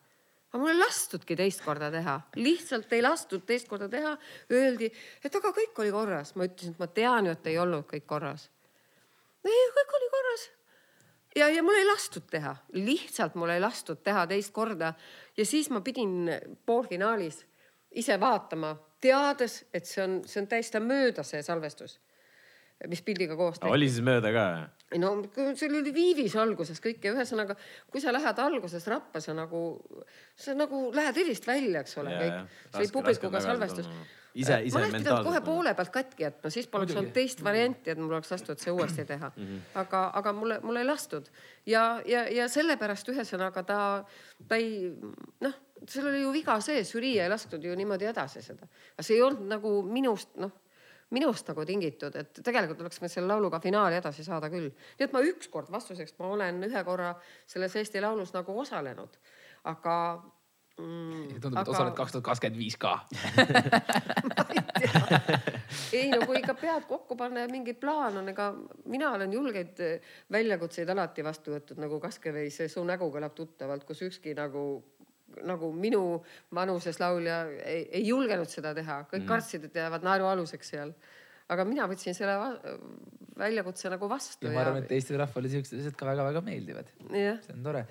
Aga 0.54 0.62
mul 0.62 0.70
ei 0.70 0.78
lastudki 0.78 1.34
teist 1.34 1.64
korda 1.64 1.88
teha, 1.90 2.12
lihtsalt 2.38 2.92
ei 2.94 3.02
lastud 3.02 3.42
teist 3.42 3.66
korda 3.66 3.88
teha. 3.90 4.12
Öeldi, 4.54 4.86
et 5.26 5.34
aga 5.34 5.50
kõik 5.56 5.80
oli 5.82 5.90
korras, 5.90 6.30
ma 6.38 6.46
ütlesin, 6.46 6.76
et 6.76 6.82
ma 6.82 6.86
tean 6.94 7.26
ju, 7.26 7.32
et 7.34 7.48
ei 7.50 7.58
olnud 7.58 7.88
kõik 7.90 8.06
korras. 8.06 8.50
ei, 9.42 9.64
kõik 9.74 9.96
oli 9.98 10.10
korras. 10.12 10.44
ja, 11.34 11.48
ja 11.48 11.62
mul 11.66 11.74
ei 11.74 11.88
lastud 11.88 12.30
teha, 12.30 12.54
lihtsalt 12.78 13.34
mul 13.34 13.50
ei 13.50 13.60
lastud 13.60 13.98
teha 14.06 14.26
teist 14.30 14.52
korda 14.54 14.94
ja 15.36 15.46
siis 15.46 15.70
ma 15.74 15.80
pidin 15.80 16.30
poolfinaalis 16.66 17.42
ise 17.90 18.20
vaatama, 18.20 18.76
teades, 19.00 19.64
et 19.74 19.90
see 19.90 20.04
on, 20.04 20.20
see 20.26 20.40
on 20.40 20.46
täiesti 20.46 20.78
mööda 20.80 21.26
see 21.26 21.42
salvestus, 21.42 21.98
mis 22.90 23.02
pildiga 23.04 23.36
koos 23.38 23.58
tehti 23.58 23.72
oli 23.74 23.88
siis 23.90 24.04
mööda 24.06 24.32
ka? 24.34 24.46
no 25.00 25.12
seal 25.58 25.78
oli 25.80 25.92
viivis 25.94 26.34
alguses 26.40 26.80
kõik 26.82 27.04
ja 27.04 27.14
ühesõnaga, 27.14 27.56
kui 27.90 28.02
sa 28.02 28.12
lähed 28.14 28.40
alguses 28.42 28.84
rappa, 28.90 29.22
sa 29.24 29.34
nagu, 29.36 29.62
sa 30.38 30.54
nagu 30.56 30.88
lähed 30.94 31.18
helist 31.22 31.46
välja, 31.48 31.82
eks 31.84 31.96
ole, 32.02 32.14
kõik. 32.20 32.60
see 32.68 32.84
oli 32.84 32.92
publikuga 32.94 33.42
salvestus. 33.44 33.88
ise, 34.34 34.60
ise 34.68 34.76
ma 34.76 34.82
oleks 34.82 34.96
pidanud 34.98 35.28
kohe 35.28 35.42
poole 35.46 35.74
pealt 35.78 35.92
katki 35.94 36.26
jätma, 36.26 36.52
siis 36.52 36.70
poleks 36.70 36.96
olnud 36.96 37.14
teist 37.16 37.44
varianti, 37.44 37.92
et 37.92 38.00
mul 38.00 38.14
oleks 38.14 38.32
lastud 38.34 38.60
see 38.62 38.74
uuesti 38.74 39.06
teha. 39.12 39.32
Mhm. 39.34 39.60
aga, 39.82 40.06
aga 40.22 40.34
mulle, 40.36 40.58
mulle 40.62 40.84
ei 40.84 40.90
lastud 40.90 41.30
ja, 41.66 42.00
ja, 42.06 42.26
ja 42.30 42.48
sellepärast 42.50 43.08
ühesõnaga 43.14 43.64
ta, 43.66 43.78
ta 44.48 44.60
ei 44.60 44.92
noh, 45.44 45.62
seal 45.88 46.08
oli 46.08 46.22
ju 46.22 46.34
viga 46.34 46.58
sees, 46.64 46.92
žürii 46.94 47.16
ei 47.20 47.30
lasknud 47.32 47.64
ju 47.64 47.74
niimoodi 47.76 48.08
edasi 48.08 48.42
seda. 48.44 48.68
aga 48.94 49.06
see 49.06 49.18
ei 49.18 49.24
olnud 49.26 49.48
nagu 49.56 49.80
minust, 49.88 50.36
noh 50.40 50.52
minust 51.10 51.48
nagu 51.50 51.64
tingitud, 51.68 52.14
et 52.16 52.40
tegelikult 52.44 52.80
oleks 52.84 53.00
me 53.02 53.10
selle 53.12 53.28
lauluga 53.28 53.60
finaali 53.60 53.98
edasi 54.00 54.24
saada 54.24 54.50
küll. 54.52 54.70
nii 54.70 55.08
et 55.08 55.12
ma 55.12 55.20
ükskord 55.24 55.70
vastuseks, 55.72 56.16
ma 56.18 56.30
olen 56.36 56.62
ühe 56.68 56.84
korra 56.84 57.14
selles 57.46 57.76
Eesti 57.76 58.00
Laulus 58.00 58.32
nagu 58.34 58.56
osalenud, 58.60 59.18
aga 59.70 59.96
mm,. 60.78 61.40
tundub, 61.40 61.60
et 61.60 61.68
osaled 61.74 61.94
kaks 61.98 62.16
tuhat 62.16 62.26
kakskümmend 62.30 62.60
viis 62.60 62.76
ka. 62.80 62.94
ei 65.98 66.10
no 66.10 66.24
kui 66.26 66.40
ikka 66.40 66.54
pead 66.58 66.88
kokku 66.88 67.16
panna 67.18 67.44
ja 67.44 67.50
mingi 67.50 67.74
plaan 67.78 68.18
on, 68.20 68.28
ega 68.32 68.50
mina 68.90 69.12
olen 69.16 69.32
julgeid 69.32 69.80
eh, 69.84 70.16
väljakutseid 70.32 70.90
alati 70.94 71.24
vastu 71.26 71.54
võtnud 71.54 71.84
nagu 71.84 72.00
Kaskeveis, 72.02 72.62
Su 72.72 72.84
nägu 72.86 73.10
kõlab 73.14 73.34
tuttavalt, 73.36 73.84
kus 73.88 74.02
ükski 74.08 74.34
nagu 74.38 74.64
nagu 75.42 75.72
minu 75.74 76.04
vanuses 76.54 77.00
laulja 77.02 77.42
ei, 77.64 77.84
ei 78.00 78.06
julgenud 78.06 78.50
seda 78.50 78.74
teha, 78.76 79.02
kõik 79.10 79.22
mm. 79.24 79.28
kartsid, 79.28 79.68
et 79.68 79.82
jäävad 79.82 80.06
naerualuseks 80.06 80.74
seal. 80.74 80.94
aga 81.52 81.64
mina 81.68 81.88
võtsin 81.90 82.16
selle 82.16 82.38
va 82.40 82.50
väljakutse 83.38 83.90
nagu 83.92 84.08
vastu 84.10 84.46
ja 84.46 84.54
ma 84.54 84.62
arvan, 84.62 84.84
et 84.84 84.92
Eesti 84.94 85.18
rahvale 85.18 85.50
siuksed 85.50 85.80
asjad 85.80 85.96
ka 85.98 86.06
väga-väga 86.06 86.42
meeldivad. 86.46 86.90
jah, 87.10 87.38
see 87.42 87.54
on 87.56 87.62
tore. 87.66 87.84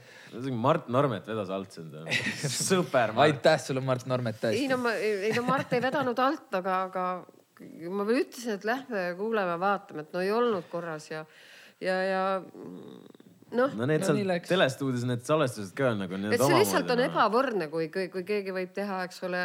Mart 0.65 0.89
Normet 0.93 1.27
vedas 1.27 1.51
alt 1.53 1.75
sind. 1.75 1.95
sõber 2.53 3.15
aitäh 3.25 3.59
sulle, 3.61 3.83
Mart 3.83 4.07
Normet, 4.09 4.39
ei 4.39 4.63
tõesti. 4.63 4.69
no 4.71 4.79
ma, 4.85 4.93
ei 4.95 5.33
no 5.35 5.45
Mart 5.47 5.73
ei 5.75 5.83
vedanud 5.83 6.21
alt, 6.23 6.47
aga, 6.61 6.77
aga 6.87 7.07
ma 7.93 8.07
veel 8.07 8.23
ütlesin, 8.23 8.57
et 8.57 8.67
lähme 8.67 9.03
kuulame, 9.19 9.57
vaatame, 9.61 10.07
et 10.07 10.15
no 10.15 10.23
ei 10.23 10.31
olnud 10.33 10.69
korras 10.71 11.09
ja, 11.11 11.25
ja, 11.83 11.99
ja 12.07 12.23
noh 13.53 13.77
no 13.77 13.87
need 13.89 14.03
No 14.03 14.11
seal 14.11 14.33
telestuudios 14.47 15.05
need 15.07 15.23
salvestused 15.27 15.73
ka 15.77 15.93
nagu. 15.97 16.19
et 16.29 16.41
see 16.41 16.59
lihtsalt 16.59 16.91
on. 16.93 17.05
ebavõrdne, 17.07 17.69
kui, 17.71 17.87
kui, 17.93 18.09
kui 18.13 18.25
keegi 18.27 18.55
võib 18.55 18.73
teha, 18.75 19.03
eks 19.07 19.23
ole, 19.27 19.43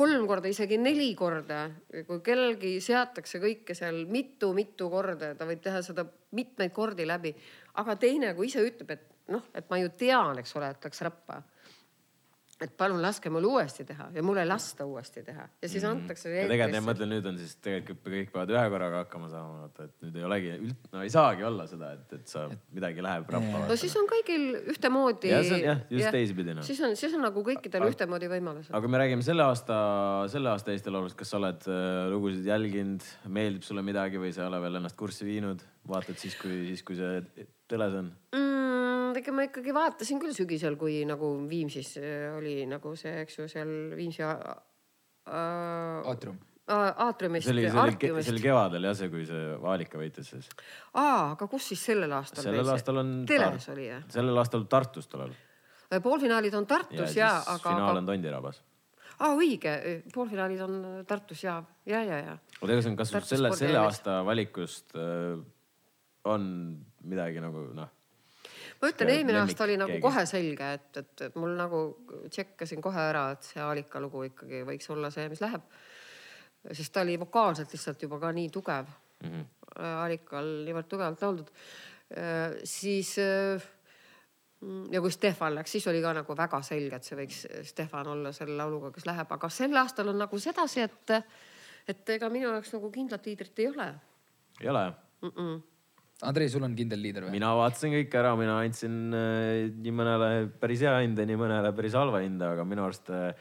kolm 0.00 0.26
korda, 0.30 0.48
isegi 0.48 0.78
neli 0.80 1.10
korda, 1.18 1.64
kui 2.08 2.20
kellelgi 2.24 2.76
seatakse 2.84 3.40
kõike 3.42 3.76
seal 3.76 4.04
mitu-mitu 4.10 4.88
korda 4.92 5.32
ja 5.32 5.38
ta 5.38 5.48
võib 5.48 5.62
teha 5.64 5.82
seda 5.84 6.06
mitmeid 6.36 6.72
kordi 6.72 7.06
läbi. 7.08 7.34
aga 7.80 7.96
teine, 7.96 8.34
kui 8.34 8.48
ise 8.50 8.62
ütleb, 8.64 8.94
et 8.96 9.06
noh, 9.34 9.44
et 9.54 9.66
ma 9.70 9.78
ju 9.80 9.90
tean, 9.98 10.38
eks 10.42 10.56
ole, 10.58 10.70
et 10.74 10.86
läks 10.88 11.02
rappa. 11.06 11.42
Et 12.60 12.72
palun 12.76 13.00
laske 13.00 13.30
mul 13.32 13.44
uuesti 13.48 13.84
teha 13.88 14.10
ja 14.14 14.22
mul 14.22 14.36
ei 14.42 14.44
lasta 14.48 14.84
uuesti 14.84 15.22
teha 15.24 15.46
ja 15.62 15.68
siis 15.68 15.84
antakse 15.88 16.28
Mhm. 16.28 16.36
ja 16.36 16.48
tegelikult 16.50 16.74
ja 16.76 16.80
ma 16.84 16.92
mõtlen, 16.92 17.08
nüüd 17.14 17.26
on 17.30 17.38
siis 17.40 17.54
tegelikult 17.64 18.02
kõik 18.12 18.32
peavad 18.34 18.50
ühe 18.52 18.64
korraga 18.74 18.98
hakkama 19.04 19.30
saama, 19.32 19.60
vaata, 19.62 19.86
et 19.88 19.94
nüüd 20.04 20.18
ei 20.20 20.24
olegi 20.28 20.50
üld-, 20.58 20.90
no 20.92 21.02
ei 21.06 21.12
saagi 21.14 21.46
olla 21.48 21.66
seda, 21.70 21.92
et, 21.96 22.12
et 22.18 22.26
sa 22.28 22.42
midagi 22.76 23.00
läheb 23.06 23.30
rappa. 23.32 23.62
no 23.70 23.76
siis 23.80 23.96
on 23.96 24.10
kõigil 24.10 24.44
ühtemoodi. 24.74 25.32
Jah, 25.32 25.42
see 25.48 25.54
on- 25.56 25.64
jah, 25.70 25.80
just 25.96 26.10
teisipidi, 26.18 26.54
noh. 26.58 26.66
siis 26.68 26.80
on, 26.84 26.96
siis 27.00 27.14
on 27.16 27.24
nagu 27.24 27.44
kõikidel 27.48 27.86
ühtemoodi 27.88 28.28
võimalused. 28.34 28.70
aga 28.74 28.80
kui 28.84 28.92
me 28.92 29.00
räägime 29.04 29.24
selle 29.24 29.42
aasta, 29.48 29.80
selle 30.28 30.52
aasta 30.52 30.74
Eesti 30.76 30.92
Laulust, 30.92 31.16
kas 31.16 31.32
sa 31.32 31.40
oled 31.40 31.64
äh, 31.70 32.10
lugusid 32.12 32.44
jälginud, 32.44 33.08
meeldib 33.26 33.64
sulle 33.64 33.82
midagi 33.86 34.20
või 34.20 34.34
sa 34.36 34.44
ei 34.44 34.50
ole 34.52 34.60
veel 34.66 34.76
ennast 34.82 34.96
kurssi 35.00 35.24
viinud, 35.24 35.64
vaatad 35.88 36.20
siis, 36.20 36.36
kui, 36.36 36.66
siis 36.68 36.82
kui 36.84 36.96
see 37.00 37.46
teles 37.70 37.94
on? 38.04 38.12
mm,. 38.36 38.49
Ega 39.18 39.32
ma 39.34 39.46
ikkagi 39.46 39.74
vaatasin 39.74 40.20
küll 40.22 40.34
sügisel, 40.36 40.76
kui 40.80 41.00
nagu 41.08 41.32
Viimsis 41.50 41.96
äh, 42.00 42.28
oli 42.36 42.62
nagu 42.70 42.94
see, 42.98 43.20
eks 43.24 43.40
ju, 43.40 43.48
seal 43.50 43.72
Viimsi 43.98 44.24
äh, 44.26 44.46
aatrium. 46.10 46.38
aatriumist 46.70 47.48
see 47.48 47.54
oli, 47.54 47.66
see 47.66 47.82
oli, 47.82 48.22
see 48.22 48.34
oli 48.34 48.42
kevadel 48.44 48.88
jah, 48.88 48.96
see, 48.98 49.10
kui 49.12 49.26
see 49.28 49.44
Vaalika 49.62 50.00
võitis 50.00 50.32
siis. 50.34 50.48
aa, 50.94 51.34
aga 51.34 51.48
kus 51.50 51.70
siis 51.72 51.84
sellel 51.90 52.12
aastal? 52.18 52.44
sellel 52.46 52.74
aastal 52.74 53.02
on. 53.02 53.14
teles 53.28 53.68
oli 53.74 53.86
jah? 53.90 54.02
sellel 54.12 54.42
aastal 54.42 54.66
Tartus 54.70 55.10
tollal. 55.10 55.36
poolfinaalid 56.02 56.58
on 56.58 56.66
ja 56.66 56.74
Tartus 56.74 57.06
siis 57.10 57.22
ja, 57.22 57.36
aga, 57.44 57.76
finaal 57.76 58.02
on 58.02 58.10
Tondirabas. 58.10 58.62
aa 59.18 59.32
õige, 59.36 59.76
poolfinaalid 60.14 60.66
on 60.66 60.82
Tartus 61.08 61.46
ja, 61.46 61.60
ja, 61.86 62.04
ja, 62.06 62.20
ja. 62.30 62.36
oota, 62.60 62.74
kas 62.74 62.90
on, 62.92 63.00
kas 63.00 63.14
sul 63.16 63.30
selle, 63.34 63.54
selle 63.58 63.80
aasta 63.82 64.20
valikust 64.26 64.94
äh, 64.98 65.40
on 66.30 66.44
midagi 67.08 67.40
nagu 67.42 67.70
noh, 67.76 67.88
ma 68.80 68.90
ütlen, 68.92 69.12
eelmine 69.14 69.40
aasta 69.42 69.64
oli 69.66 69.76
nagu 69.80 69.92
keegi? 69.92 70.04
kohe 70.04 70.24
selge, 70.28 70.72
et, 70.78 71.00
et, 71.02 71.38
mul 71.40 71.56
nagu 71.58 71.82
tšekkasin 72.28 72.82
kohe 72.84 73.02
ära, 73.10 73.26
et 73.34 73.46
see 73.50 73.62
Alika 73.64 74.02
lugu 74.02 74.24
ikkagi 74.30 74.62
võiks 74.68 74.90
olla 74.94 75.10
see, 75.14 75.28
mis 75.32 75.42
läheb. 75.44 75.66
sest 76.72 76.92
ta 76.92 77.04
oli 77.04 77.18
vokaalselt 77.20 77.72
lihtsalt 77.72 78.02
juba 78.02 78.20
ka 78.20 78.32
nii 78.36 78.50
tugev 78.52 78.88
mm. 78.88 79.30
-hmm. 79.30 79.48
Alikal 79.80 80.48
niivõrd 80.66 80.88
tugevalt 80.90 81.22
lauldud. 81.22 81.50
siis 82.64 83.14
äh, 83.18 83.68
ja 84.90 85.00
kui 85.00 85.10
Stefan 85.10 85.54
läks, 85.54 85.72
siis 85.72 85.86
oli 85.86 86.02
ka 86.02 86.12
nagu 86.12 86.36
väga 86.36 86.62
selge, 86.62 86.96
et 86.96 87.04
see 87.04 87.16
võiks 87.16 87.46
Stefan 87.62 88.06
olla 88.06 88.32
selle 88.32 88.56
lauluga, 88.56 88.90
kes 88.90 89.06
läheb, 89.06 89.32
aga 89.32 89.48
sel 89.48 89.76
aastal 89.76 90.08
on 90.08 90.18
nagu 90.18 90.38
sedasi, 90.38 90.80
et, 90.80 91.12
et 91.88 92.08
ega 92.16 92.28
minu 92.28 92.50
jaoks 92.50 92.72
nagu 92.74 92.90
kindlat 92.90 93.26
liidrit 93.26 93.58
ei 93.58 93.68
ole 93.68 93.94
ei 94.60 94.68
ole 94.68 94.82
jah? 94.84 94.94
mm. 95.22 95.28
-mm. 95.28 95.60
Andrei, 96.26 96.50
sul 96.52 96.64
on 96.66 96.74
kindel 96.76 97.00
liider 97.00 97.24
või? 97.26 97.34
mina 97.38 97.52
vaatasin 97.56 97.94
kõik 97.94 98.16
ära, 98.20 98.34
mina 98.38 98.58
andsin 98.60 98.98
äh, 99.16 99.70
nii 99.72 99.94
mõnele 99.96 100.30
päris 100.60 100.84
hea 100.84 100.98
hinde, 101.00 101.24
nii 101.28 101.38
mõnele 101.40 101.72
päris 101.76 101.96
halva 101.96 102.20
hinde, 102.24 102.44
aga 102.56 102.66
minu 102.68 102.84
arust 102.84 103.08
äh, 103.14 103.32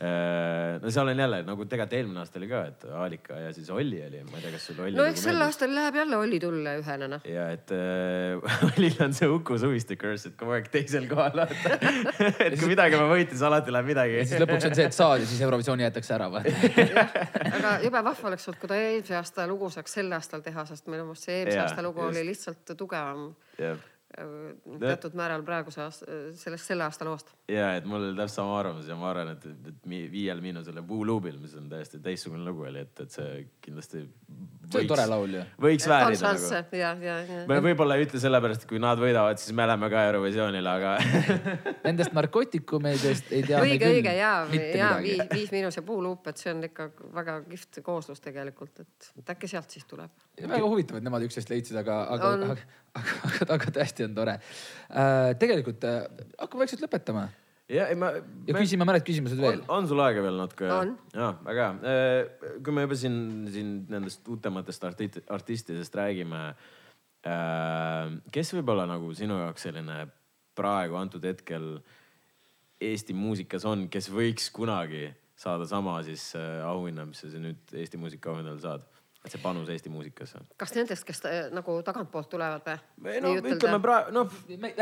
no 0.00 0.90
seal 0.90 1.08
on 1.12 1.18
jälle 1.18 1.42
nagu 1.44 1.64
tegelikult 1.68 1.92
eelmine 1.98 2.20
aasta 2.22 2.38
oli 2.38 2.46
ka, 2.48 2.60
et 2.70 2.84
Aalika 2.96 3.36
ja 3.36 3.50
siis 3.52 3.68
Olli 3.70 3.98
oli, 4.06 4.22
ma 4.30 4.38
ei 4.38 4.44
tea, 4.46 4.52
kas 4.54 4.66
sul 4.70 4.78
Olli. 4.80 4.96
no 4.96 5.04
eks 5.10 5.24
sel 5.26 5.42
aastal 5.44 5.74
läheb 5.76 5.98
jälle 5.98 6.16
Olli 6.16 6.38
tulle 6.40 6.72
ühena 6.80 7.08
noh. 7.10 7.26
ja 7.28 7.50
et 7.52 7.72
äh, 7.76 8.64
Ollil 8.68 8.96
on 9.04 9.12
see 9.16 9.28
Uku 9.28 9.58
Suviste 9.60 9.98
curse, 10.00 10.30
et 10.30 10.38
kogu 10.40 10.54
aeg 10.56 10.70
teisel 10.72 11.04
kohal 11.10 11.42
vaata. 11.42 11.76
et 12.46 12.56
kui 12.56 12.70
midagi 12.70 12.96
ma 12.96 13.10
võitin, 13.10 13.34
siis 13.34 13.44
alati 13.50 13.74
läheb 13.74 13.90
midagi 13.92 14.16
ja. 14.22 14.24
siis 14.30 14.40
lõpuks 14.44 14.70
on 14.70 14.78
see, 14.78 14.88
et 14.88 14.96
saad 14.96 15.24
ja 15.24 15.28
siis 15.28 15.44
Eurovisiooni 15.44 15.84
jäetakse 15.84 16.16
ära 16.16 16.30
või? 16.32 16.54
aga 17.58 17.76
jube 17.84 18.04
vahva 18.08 18.32
oleks 18.32 18.48
olnud, 18.48 18.60
kui 18.62 18.72
ta 18.72 18.80
eelmise 18.80 19.20
aasta 19.20 19.48
lugu 19.50 19.68
saaks 19.74 19.98
sel 20.00 20.16
aastal 20.16 20.44
teha, 20.46 20.64
sest 20.70 20.88
minu 20.88 21.04
meelest 21.10 21.28
see 21.28 21.42
eelmise 21.42 21.58
Jaa, 21.58 21.68
aasta 21.68 21.84
lugu 21.84 22.06
just. 22.06 22.14
oli 22.14 22.26
lihtsalt 22.30 22.74
tugevam 22.78 23.28
ja, 23.60 23.74
äh, 24.16 24.32
teatud 24.86 25.18
määral 25.18 25.44
praeguse 25.44 25.84
aasta, 25.84 26.20
sellest 26.40 26.72
selle 26.72 26.88
aasta 26.88 27.08
loost. 27.08 27.34
Ja 27.50 27.70
et 27.78 27.86
mul 27.88 28.02
oli 28.04 28.16
täpselt 28.16 28.40
sama 28.40 28.58
arvamus 28.60 28.88
ja 28.88 28.96
ma 28.98 29.10
arvan, 29.10 29.32
et, 29.34 29.44
et 29.70 29.86
mi- 29.90 30.06
Viiel 30.10 30.40
Miinusel 30.42 30.76
ja 30.78 30.82
Buu 30.86 31.04
Luubil, 31.06 31.36
mis 31.42 31.54
on 31.58 31.68
täiesti 31.70 32.00
teistsugune 32.02 32.44
lugu 32.46 32.66
oli, 32.68 32.84
et, 32.86 33.02
et 33.04 33.14
see 33.14 33.44
kindlasti. 33.64 34.02
see 34.70 34.82
on 34.82 34.90
tore 34.90 35.06
laul 35.10 35.34
ju. 35.34 35.42
võiks 35.64 35.86
on 35.88 35.94
väärida 35.94 36.32
nagu. 36.36 36.76
ja, 36.78 36.92
ja, 37.02 37.16
ja. 37.26 37.40
me 37.50 37.60
võib-olla 37.64 37.96
ei 37.98 38.06
ütle 38.06 38.20
sellepärast, 38.22 38.64
et 38.64 38.70
kui 38.70 38.82
nad 38.82 39.00
võidavad, 39.00 39.40
siis 39.42 39.54
me 39.56 39.66
läheme 39.68 39.90
ka 39.92 40.04
Eurovisioonile, 40.10 40.74
aga 40.76 40.94
Nendest 41.86 42.14
narkootikumidest 42.16 43.32
ei 43.34 43.44
tea 43.48 43.62
õige, 43.64 43.90
õige 43.96 44.14
ja, 44.16 44.32
mitte 44.50 44.78
ja 44.78 44.92
viis, 45.02 45.24
viis 45.32 45.54
miinus 45.54 45.80
ja 45.80 45.84
puuluup, 45.86 46.30
et 46.30 46.40
see 46.40 46.52
on 46.54 46.62
ikka 46.70 46.90
väga 47.16 47.40
kihvt 47.48 47.82
kooslus 47.86 48.22
tegelikult, 48.24 48.84
et 48.84 49.34
äkki 49.34 49.50
sealt 49.50 49.74
siis 49.74 49.88
tuleb. 49.90 50.12
väga 50.40 50.62
huvitav, 50.66 51.00
et 51.00 51.06
nemad 51.06 51.26
üksteist 51.26 51.50
leidsid, 51.52 51.80
aga, 51.82 52.02
aga, 52.16 52.34
On. 52.36 52.48
aga, 52.50 52.70
aga, 53.00 53.18
aga, 53.32 53.52
aga 53.58 53.76
tõesti 53.80 54.06
on 54.06 54.16
tore 54.16 54.38
äh,. 54.38 55.34
tegelikult 55.40 55.84
äh, 55.88 56.02
hakkame 56.38 56.66
vaikselt 56.66 56.86
lõpetama 56.86 57.28
ja 57.70 57.86
ei 57.90 57.98
ma. 57.98 58.12
ja 58.48 58.56
küsime 58.56 58.86
mõned 58.88 59.06
küsimused 59.06 59.40
veel 59.40 59.60
on,. 59.60 59.64
on 59.78 59.88
sul 59.90 60.02
aega 60.04 60.24
veel 60.24 60.40
natuke? 60.40 60.68
On. 60.74 60.92
ja 61.14 61.30
väga 61.46 61.70
hea. 61.70 62.50
kui 62.64 62.76
me 62.76 62.86
juba 62.86 62.98
siin, 62.98 63.16
siin 63.54 63.72
nendest 63.92 64.28
uutematest 64.28 64.86
arti- 64.90 65.24
artistidest 65.30 65.96
räägime. 66.00 66.42
kes 68.32 68.54
võib 68.56 68.74
olla 68.74 68.86
nagu 68.88 69.14
sinu 69.14 69.38
jaoks 69.42 69.68
selline 69.68 70.02
praegu 70.56 70.96
antud 71.00 71.24
hetkel 71.24 71.74
Eesti 72.80 73.12
muusikas 73.12 73.66
on, 73.68 73.88
kes 73.92 74.08
võiks 74.08 74.46
kunagi 74.56 75.10
saada 75.40 75.66
sama 75.68 75.98
siis 76.04 76.30
äh, 76.36 76.62
auhinna, 76.64 77.04
mis 77.08 77.20
sa 77.20 77.28
siin 77.32 77.44
nüüd 77.44 77.74
Eesti 77.76 78.00
muusikaauhinnal 78.00 78.60
saad? 78.62 78.86
Et 79.20 79.34
see 79.34 79.40
panus 79.42 79.68
Eesti 79.68 79.90
muusikasse. 79.92 80.40
kas 80.60 80.72
nendest, 80.76 81.04
kes 81.08 81.20
ta, 81.20 81.32
nagu 81.52 81.76
tagantpoolt 81.84 82.30
tulevad 82.32 82.68
või? 83.04 83.18
no 83.20 83.34
ütleme 83.36 83.80
praegu, 83.84 84.14
noh 84.16 84.36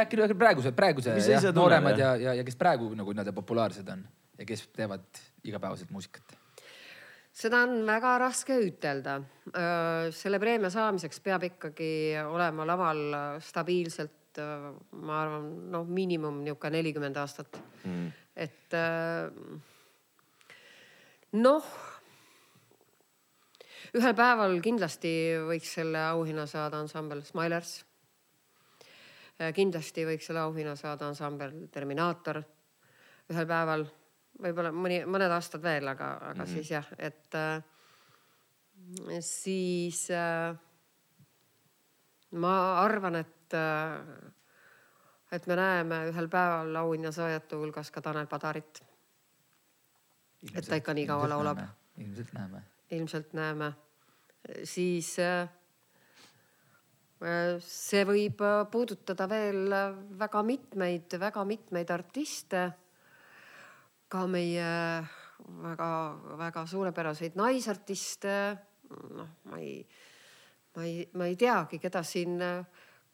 äkki 0.05 0.21
äkki 0.23 0.37
praeguse, 0.39 0.75
praeguse 0.77 1.17
Mis 1.17 1.27
sa 1.27 1.35
jah, 1.35 1.43
ise 1.43 1.51
tunned, 1.51 1.59
nooremad 1.59 1.99
ja, 1.99 2.13
ja, 2.21 2.35
ja 2.39 2.45
kes 2.47 2.59
praegu 2.61 2.93
nagu 2.99 3.15
nii-öelda 3.15 3.35
populaarsed 3.35 3.89
on 3.95 4.05
ja 4.39 4.47
kes 4.47 4.69
teevad 4.77 5.23
igapäevaselt 5.49 5.91
muusikat. 5.91 6.37
seda 7.35 7.65
on 7.67 7.83
väga 7.87 8.15
raske 8.23 8.61
ütelda. 8.63 9.19
selle 10.15 10.39
preemia 10.39 10.71
saamiseks 10.71 11.21
peab 11.25 11.49
ikkagi 11.51 11.91
olema 12.23 12.67
laval 12.67 13.03
stabiilselt, 13.43 14.39
ma 15.03 15.23
arvan, 15.25 15.51
noh, 15.73 15.87
miinimum 15.87 16.45
niisugune 16.45 16.79
nelikümmend 16.79 17.19
aastat 17.19 17.59
mm.. 17.83 18.11
et 18.39 18.79
äh, 18.79 19.27
noh, 21.33 21.65
ühel 23.97 24.15
päeval 24.15 24.59
kindlasti 24.65 25.11
võiks 25.49 25.73
selle 25.79 26.03
auhinna 26.11 26.47
saada 26.47 26.81
ansambel 26.83 27.23
Smilers. 27.25 27.85
kindlasti 29.55 30.05
võiks 30.05 30.27
selle 30.27 30.41
auhinna 30.41 30.77
saada 30.77 31.09
ansambel 31.09 31.69
Terminaator 31.73 32.43
ühel 33.29 33.49
päeval, 33.49 33.85
võib-olla 34.43 34.73
mõni, 34.73 35.03
mõned 35.07 35.33
aastad 35.35 35.63
veel, 35.63 35.89
aga, 35.89 36.13
aga 36.17 36.33
mm 36.35 36.41
-hmm. 36.41 36.55
siis 36.55 36.71
jah, 36.71 36.87
et 36.99 37.35
äh, 37.35 37.63
siis 39.21 40.11
äh, 40.11 40.57
ma 42.33 42.83
arvan, 42.83 43.17
et 43.17 43.55
äh, 43.55 44.33
et 45.33 45.47
me 45.47 45.57
näeme 45.57 46.07
ühel 46.09 46.29
päeval 46.29 46.77
auhinnasaajate 46.77 47.57
hulgas 47.57 47.91
ka 47.91 48.01
Tanel 48.01 48.27
Padarit. 48.27 48.83
Et 50.55 50.65
ta 50.69 50.77
ikka 50.77 50.95
nii 50.95 51.07
kaua 51.07 51.29
laulab.. 51.29 51.59
ilmselt 51.97 52.33
näeme. 52.33 52.63
Ilmselt 52.91 53.33
näeme, 53.37 53.73
siis 54.65 55.15
äh, 55.21 55.49
see 57.65 58.05
võib 58.09 58.43
äh, 58.45 58.63
puudutada 58.71 59.29
veel 59.31 59.73
äh, 59.75 59.97
väga 60.21 60.43
mitmeid, 60.47 61.19
väga 61.21 61.45
mitmeid 61.49 61.91
artiste. 61.91 62.71
ka 64.09 64.23
meie 64.27 64.69
väga-väga 65.63 66.67
suurepäraseid 66.67 67.37
naisartiste. 67.37 68.57
noh, 68.89 69.29
ma 69.45 69.59
ei, 69.59 69.87
ma 70.77 70.85
ei, 70.85 71.09
ma 71.13 71.27
ei 71.27 71.37
teagi, 71.37 71.79
keda 71.79 72.03
siin, 72.03 72.41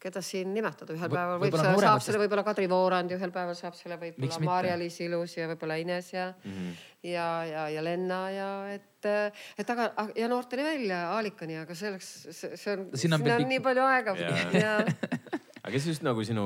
keda 0.05 0.21
siin 0.25 0.51
nimetada, 0.53 0.93
ühel 0.93 1.09
Võ- 1.09 1.17
päeval 1.17 1.39
võib, 1.39 1.47
võib-olla 1.47 1.65
saab 1.65 1.77
noorematest- 1.79 2.09
selle 2.11 2.21
võib-olla 2.21 2.43
Kadri 2.45 2.67
Voorand 2.69 3.13
ja 3.13 3.17
ühel 3.19 3.33
päeval 3.33 3.57
saab 3.57 3.77
selle 3.77 3.97
võib-olla? 4.01 4.41
Maarja-Liis 4.49 4.99
Ilus 5.05 5.37
ja 5.37 5.47
võib-olla 5.51 5.79
Ines 5.81 6.11
ja 6.13 6.27
mm. 6.31 6.51
-hmm. 6.51 6.75
ja, 7.11 7.29
ja, 7.49 7.63
ja 7.75 7.85
Lenna 7.85 8.19
ja 8.33 8.49
et, 8.75 9.09
et 9.57 9.73
aga 9.75 9.89
ja 10.15 10.29
noorteni 10.31 10.67
välja 10.67 11.01
Aalikani, 11.15 11.57
aga 11.63 11.77
selleks, 11.77 12.11
see 12.35 12.75
on, 12.75 12.89
siin 12.93 13.17
on 13.17 13.25
on, 13.25 13.47
nii 13.49 13.63
palju 13.65 13.87
aega 13.87 14.15
ja 14.53 14.77
aga 15.65 15.73
kes 15.73 15.89
just 15.89 16.05
nagu 16.05 16.23
sinu, 16.23 16.45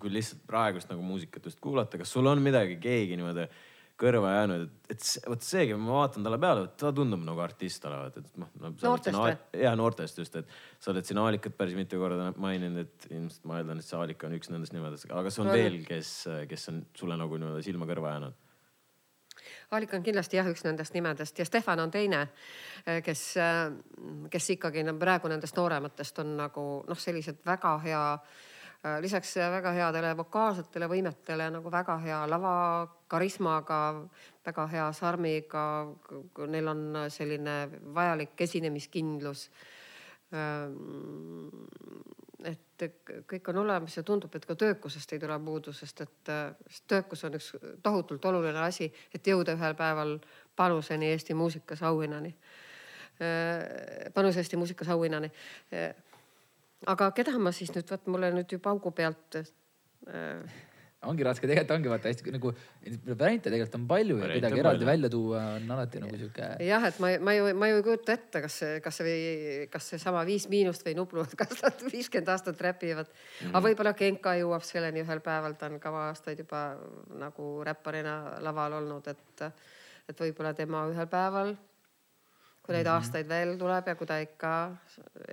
kui 0.00 0.12
lihtsalt 0.12 0.46
praegust 0.48 0.88
nagu 0.92 1.04
muusikat 1.04 1.44
just 1.50 1.60
kuulata, 1.60 2.00
kas 2.00 2.12
sul 2.12 2.26
on 2.26 2.40
midagi, 2.42 2.80
keegi 2.80 3.20
niimoodi 3.20 3.48
kõrva 4.00 4.30
jäänud, 4.34 4.64
et, 4.66 4.94
et 4.94 5.04
see- 5.06 5.22
vot 5.30 5.44
seegi, 5.44 5.74
ma 5.78 5.98
vaatan 6.00 6.26
talle 6.26 6.38
peale, 6.42 6.66
ta 6.80 6.90
tundub 6.94 7.22
nagu 7.22 7.42
artist 7.44 7.84
olevat, 7.86 8.16
et 8.18 8.38
noh 8.40 8.50
no,. 8.60 8.72
Noortest 8.82 9.18
või? 9.18 9.34
ja 9.62 9.74
noortest 9.78 10.18
just, 10.18 10.38
et 10.40 10.54
sa 10.82 10.90
oled 10.90 11.06
siin 11.06 11.20
Aalikat 11.22 11.56
päris 11.58 11.76
mitu 11.78 12.00
korda 12.02 12.32
maininud, 12.42 12.88
et 12.88 13.06
ilmselt 13.12 13.46
ma 13.50 13.60
eeldan, 13.60 13.78
et 13.78 13.86
see 13.86 13.98
Aalika 13.98 14.26
on 14.26 14.34
üks 14.38 14.50
nendest 14.50 14.74
nimedest, 14.74 15.06
aga 15.10 15.26
kas 15.28 15.38
on 15.42 15.50
On. 15.50 15.54
veel, 15.54 15.78
kes, 15.86 16.14
kes 16.50 16.72
on 16.72 16.82
sulle 16.98 17.18
nagu 17.20 17.38
niimoodi 17.38 17.66
silma 17.66 17.86
kõrva 17.90 18.16
jäänud? 18.16 18.40
Aalika 19.74 19.96
on 19.96 20.02
kindlasti 20.06 20.38
jah, 20.38 20.48
üks 20.50 20.64
nendest 20.66 20.94
nimedest 20.94 21.38
ja 21.38 21.46
Stefan 21.46 21.82
on 21.82 21.92
teine, 21.94 22.26
kes, 23.04 23.22
kes 24.30 24.50
ikkagi 24.56 24.84
no, 24.86 24.96
praegu 25.00 25.30
nendest 25.30 25.56
noorematest 25.58 26.18
on 26.22 26.34
nagu 26.38 26.66
noh, 26.88 27.00
sellised 27.00 27.42
väga 27.46 27.76
hea 27.86 28.02
lisaks 29.00 29.36
väga 29.36 29.72
headele 29.72 30.12
vokaalsetele 30.16 30.88
võimetele 30.88 31.46
nagu 31.54 31.70
väga 31.72 31.96
hea 32.02 32.18
lavakarismaga, 32.28 33.78
väga 34.44 34.66
hea 34.72 34.88
sarmiga. 34.92 35.64
Neil 36.52 36.68
on 36.68 36.82
selline 37.08 37.56
vajalik 37.94 38.40
esinemiskindlus. 38.46 39.48
et 42.44 42.82
kõik 43.30 43.48
on 43.48 43.56
olemas 43.62 43.96
ja 43.96 44.02
tundub, 44.02 44.34
et 44.34 44.44
ka 44.44 44.54
töökusest 44.58 45.12
ei 45.12 45.20
tule 45.20 45.36
puudu, 45.40 45.72
sest 45.72 46.00
et 46.00 46.30
töökus 46.90 47.22
on 47.24 47.36
üks 47.38 47.52
tohutult 47.82 48.24
oluline 48.24 48.58
asi, 48.58 48.92
et 49.14 49.26
jõuda 49.26 49.54
ühel 49.54 49.76
päeval 49.78 50.18
panuseni 50.56 51.12
Eesti 51.12 51.34
muusikas 51.34 51.82
auhinnani. 51.82 52.34
panus 54.14 54.36
Eesti 54.36 54.56
muusikas 54.56 54.88
auhinnani 54.88 55.30
aga 56.90 57.10
keda 57.16 57.38
ma 57.40 57.52
siis 57.54 57.72
nüüd, 57.74 57.88
vot 57.90 58.06
mulle 58.12 58.30
nüüd 58.34 58.54
ju 58.54 58.60
paugu 58.62 58.92
pealt 58.96 59.38
äh.... 59.40 60.62
ongi 61.04 61.26
raske, 61.26 61.48
tegelikult 61.48 61.74
ongi 61.76 61.90
vaata 61.92 62.10
hästi 62.10 62.32
nagu 62.32 62.52
variante 63.10 63.50
tegelikult 63.50 63.76
on 63.78 63.86
palju 63.90 64.18
ja 64.22 64.30
midagi 64.32 64.62
eraldi 64.62 64.88
välja 64.88 65.10
tuua 65.12 65.42
on 65.58 65.74
alati 65.76 66.00
nagu 66.00 66.20
sihuke. 66.20 66.48
jah, 66.64 66.86
et 66.88 67.00
ma, 67.02 67.10
ma 67.28 67.34
ju, 67.36 67.50
ma 67.60 67.68
ju 67.70 67.80
ei 67.80 67.84
kujuta 67.88 68.16
ette, 68.16 68.44
kas 68.46 68.56
see, 68.62 68.78
kas 68.84 69.00
see, 69.00 69.66
kas 69.72 69.90
seesama 69.94 70.24
Viis 70.28 70.48
Miinust 70.52 70.86
või 70.86 70.96
Nublu, 71.00 71.26
kas 71.40 71.60
nad 71.64 71.84
viiskümmend 71.88 72.32
aastat 72.36 72.64
räpivad 72.68 73.10
mm. 73.10 73.20
-hmm. 73.20 73.52
aga 73.52 73.64
võib-olla 73.68 73.94
Genka 74.00 74.38
jõuab 74.40 74.64
selleni 74.64 75.04
ühel 75.04 75.20
päeval, 75.24 75.58
ta 75.60 75.68
on 75.72 75.78
kaua 75.82 76.08
aastaid 76.12 76.40
juba 76.44 76.66
nagu 77.20 77.52
räpparina 77.68 78.40
laval 78.44 78.80
olnud, 78.80 79.12
et, 79.12 79.46
et 80.08 80.26
võib-olla 80.26 80.56
tema 80.56 80.88
ühel 80.92 81.08
päeval 81.10 81.56
kui 82.64 82.72
neid 82.72 82.86
mm 82.86 82.90
-hmm. 82.90 82.96
aastaid 82.96 83.28
veel 83.28 83.54
tuleb 83.60 83.88
ja 83.88 83.94
kui 83.94 84.06
ta 84.08 84.18
ikka, 84.24 84.52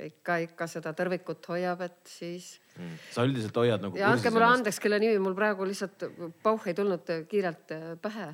ikka, 0.04 0.38
ikka 0.48 0.68
seda 0.68 0.92
tõrvikut 0.92 1.48
hoiab, 1.48 1.82
et 1.88 2.00
siis 2.06 2.60
mm.. 2.78 2.98
sa 3.12 3.24
üldiselt 3.24 3.56
hoiad 3.56 3.82
nagu. 3.82 3.98
ja 3.98 4.12
andke 4.12 4.30
mulle 4.30 4.52
andeks, 4.52 4.80
kelle 4.80 5.00
nimi 5.00 5.20
mul 5.20 5.36
praegu 5.36 5.68
lihtsalt 5.68 6.10
pauh 6.44 6.68
ei 6.68 6.74
tulnud 6.74 7.14
kiirelt 7.32 7.76
pähe 8.02 8.34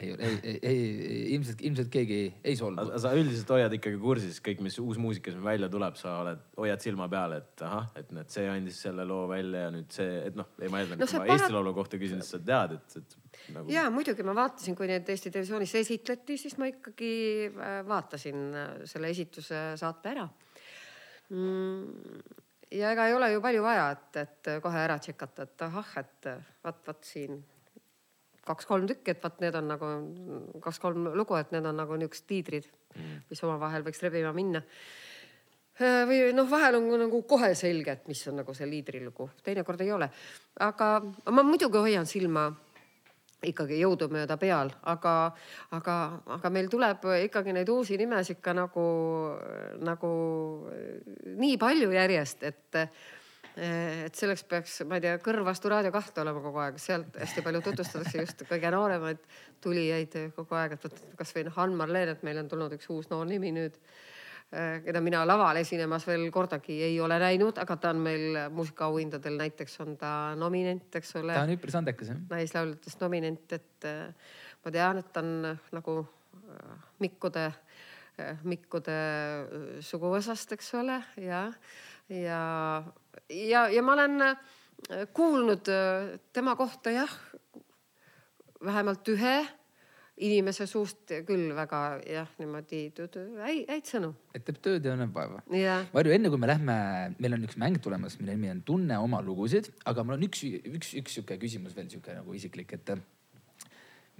ei, 0.00 0.16
ei, 0.18 0.38
ei, 0.42 0.58
ei, 0.62 1.34
ilmselt, 1.34 1.60
ilmselt 1.60 1.90
keegi 1.92 2.14
ei, 2.14 2.28
ei 2.44 2.56
solvu. 2.56 2.98
sa 3.02 3.12
üldiselt 3.16 3.50
hoiad 3.52 3.74
ikkagi 3.76 3.98
kursis 4.00 4.38
kõik, 4.44 4.62
mis 4.64 4.78
uus 4.80 5.00
muusika 5.00 5.32
siin 5.32 5.44
välja 5.44 5.68
tuleb, 5.72 5.98
sa 6.00 6.14
oled, 6.22 6.40
hoiad 6.56 6.84
silma 6.84 7.08
peal, 7.12 7.36
et 7.36 7.64
ahah, 7.66 7.90
et 8.00 8.12
näed, 8.16 8.30
see 8.32 8.46
andis 8.48 8.80
selle 8.86 9.04
loo 9.08 9.26
välja 9.30 9.66
ja 9.66 9.74
nüüd 9.74 9.92
see, 9.92 10.14
et 10.30 10.38
noh, 10.38 10.48
ei 10.60 10.72
ma 10.72 10.80
eeldan 10.80 11.02
no,, 11.02 11.04
et 11.04 11.12
kui 11.12 11.20
ma 11.20 11.26
parat... 11.26 11.44
Eesti 11.44 11.56
Laulu 11.56 11.74
kohta 11.76 12.00
küsin, 12.00 12.24
siis 12.24 12.38
sa 12.38 12.40
tead, 12.40 12.78
et, 12.78 12.96
et 13.02 13.18
nagu.... 13.54 13.72
ja 13.72 13.88
muidugi 13.90 14.26
ma 14.26 14.36
vaatasin, 14.36 14.76
kui 14.78 14.90
neid 14.90 15.08
Eesti 15.08 15.30
Televisioonis 15.30 15.74
esitleti, 15.82 16.38
siis 16.40 16.56
ma 16.60 16.70
ikkagi 16.70 17.12
äh, 17.50 17.80
vaatasin 17.88 18.46
äh, 18.54 18.72
selle 18.90 19.12
esituse 19.14 19.64
saate 19.80 20.14
ära 20.14 20.28
mm 21.32 22.40
ja 22.72 22.92
ega 22.92 23.06
ei 23.08 23.14
ole 23.14 23.30
ju 23.32 23.40
palju 23.44 23.62
vaja, 23.64 23.88
et, 23.92 24.16
et 24.22 24.50
kohe 24.64 24.80
ära 24.80 24.98
tšekata, 25.02 25.46
et 25.46 25.64
ahah, 25.66 25.94
et 26.00 26.28
vot, 26.64 26.78
vot 26.86 27.06
siin 27.06 27.40
kaks-kolm 28.46 28.88
tükki, 28.90 29.14
et 29.14 29.22
vot 29.22 29.40
need 29.44 29.56
on 29.58 29.70
nagu 29.70 29.90
kaks-kolm 30.64 31.12
lugu, 31.18 31.36
et 31.38 31.52
need 31.54 31.66
on 31.68 31.78
nagu 31.78 31.98
niisugused 31.98 32.28
tiidrid 32.30 32.68
mm., 32.96 33.24
mis 33.30 33.44
omavahel 33.46 33.84
võiks 33.86 34.02
rebima 34.02 34.32
minna. 34.36 34.62
Äh, 35.78 36.02
või 36.08 36.18
noh, 36.36 36.48
vahel 36.50 36.80
on 36.80 36.88
nagu 37.04 37.22
kohe 37.28 37.52
selge, 37.58 37.96
et 37.98 38.10
mis 38.10 38.22
on 38.30 38.40
nagu 38.42 38.56
see 38.56 38.68
liidrilugu, 38.68 39.28
teinekord 39.44 39.84
ei 39.84 39.92
ole. 39.94 40.10
aga 40.60 40.92
ma 41.30 41.46
muidugi 41.46 41.80
hoian 41.86 42.08
silma 42.08 42.48
ikkagi 43.46 43.80
jõudumööda 43.80 44.36
peal, 44.40 44.70
aga, 44.88 45.14
aga, 45.74 45.96
aga 46.36 46.50
meil 46.54 46.68
tuleb 46.70 47.06
ikkagi 47.24 47.54
neid 47.56 47.70
uusi 47.72 47.98
nimesid 48.00 48.38
ka 48.44 48.54
nagu, 48.56 48.84
nagu 49.82 50.12
nii 51.42 51.58
palju 51.62 51.90
järjest, 51.94 52.46
et 52.46 52.80
et 53.52 54.16
selleks 54.16 54.46
peaks, 54.48 54.78
ma 54.88 54.96
ei 54.96 55.02
tea, 55.04 55.18
kõrv 55.20 55.44
vastu 55.44 55.68
Raadio 55.68 55.90
kahte 55.92 56.22
olema 56.22 56.40
kogu 56.40 56.60
aeg, 56.62 56.78
sealt 56.80 57.18
hästi 57.20 57.42
palju 57.44 57.60
tutvustatakse 57.66 58.22
just 58.22 58.44
kõige 58.48 58.70
nooremaid 58.72 59.20
tulijaid 59.60 60.16
kogu 60.38 60.56
aeg, 60.56 60.78
et 60.78 60.86
vot 60.86 61.02
kasvõi 61.18 61.44
noh, 61.44 61.58
Ann 61.60 61.76
Marleen, 61.76 62.14
et 62.14 62.24
meil 62.24 62.40
on 62.40 62.48
tulnud 62.48 62.72
üks 62.78 62.88
uus 62.94 63.10
noor 63.12 63.28
nimi 63.28 63.52
nüüd, 63.52 63.76
keda 64.52 65.00
mina 65.00 65.22
laval 65.24 65.56
esinemas 65.56 66.04
veel 66.04 66.26
kordagi 66.30 66.74
ei 66.84 66.98
ole 67.00 67.16
näinud, 67.22 67.56
aga 67.62 67.76
ta 67.80 67.92
on 67.94 68.02
meil 68.04 68.36
muusikaauhindadel 68.52 69.38
näiteks 69.40 69.78
on 69.80 69.94
ta 69.96 70.10
nominent, 70.36 70.90
eks 71.00 71.14
ole. 71.22 71.32
ta 71.32 71.46
on 71.46 71.54
üpris 71.54 71.76
andekas 71.78 72.10
jah. 72.12 72.18
naislauljatest 72.28 73.00
nominent, 73.00 73.46
et 73.56 73.88
eh, 73.88 74.34
ma 74.64 74.74
tean, 74.74 75.00
et 75.00 75.08
ta 75.12 75.24
on 75.24 75.54
nagu 75.72 75.96
Mikkude, 77.00 77.46
Mikkude 78.44 78.98
suguvõsast, 79.84 80.52
eks 80.52 80.68
ole, 80.76 80.98
ja 81.22 81.46
ja, 82.08 82.84
ja, 83.28 83.68
ja 83.68 83.82
ma 83.82 83.92
olen 83.92 84.22
äh, 84.22 84.36
kuulnud 85.14 85.68
äh, 85.68 86.18
tema 86.32 86.56
kohta 86.56 86.90
jah, 86.90 87.12
vähemalt 88.64 89.08
ühe 89.08 89.36
inimese 90.22 90.66
suust 90.70 91.12
küll 91.26 91.52
väga 91.56 91.80
jah, 92.06 92.28
niimoodi 92.40 92.82
häid, 92.92 93.64
häid 93.68 93.88
sõnu. 93.88 94.12
et 94.34 94.44
teeb 94.46 94.60
tööd 94.64 94.86
ja 94.86 94.94
näeb 94.98 95.14
vaeva. 95.14 95.42
Yeah.. 95.50 95.86
Varju, 95.94 96.14
enne 96.14 96.30
kui 96.32 96.40
me 96.40 96.50
lähme, 96.50 96.76
meil 97.18 97.36
on 97.36 97.46
üks 97.48 97.58
mäng 97.60 97.80
tulemas, 97.82 98.18
mille 98.20 98.36
nimi 98.36 98.52
on 98.52 98.62
Tunne 98.66 98.98
oma 99.02 99.22
lugusid, 99.24 99.72
aga 99.88 100.04
mul 100.06 100.18
on 100.18 100.26
üks, 100.28 100.44
üks, 100.46 100.94
üks 101.00 101.18
sihuke 101.18 101.38
küsimus 101.42 101.76
veel 101.76 101.90
sihuke 101.92 102.14
nagu 102.16 102.36
isiklik, 102.38 102.74
et 102.78 102.94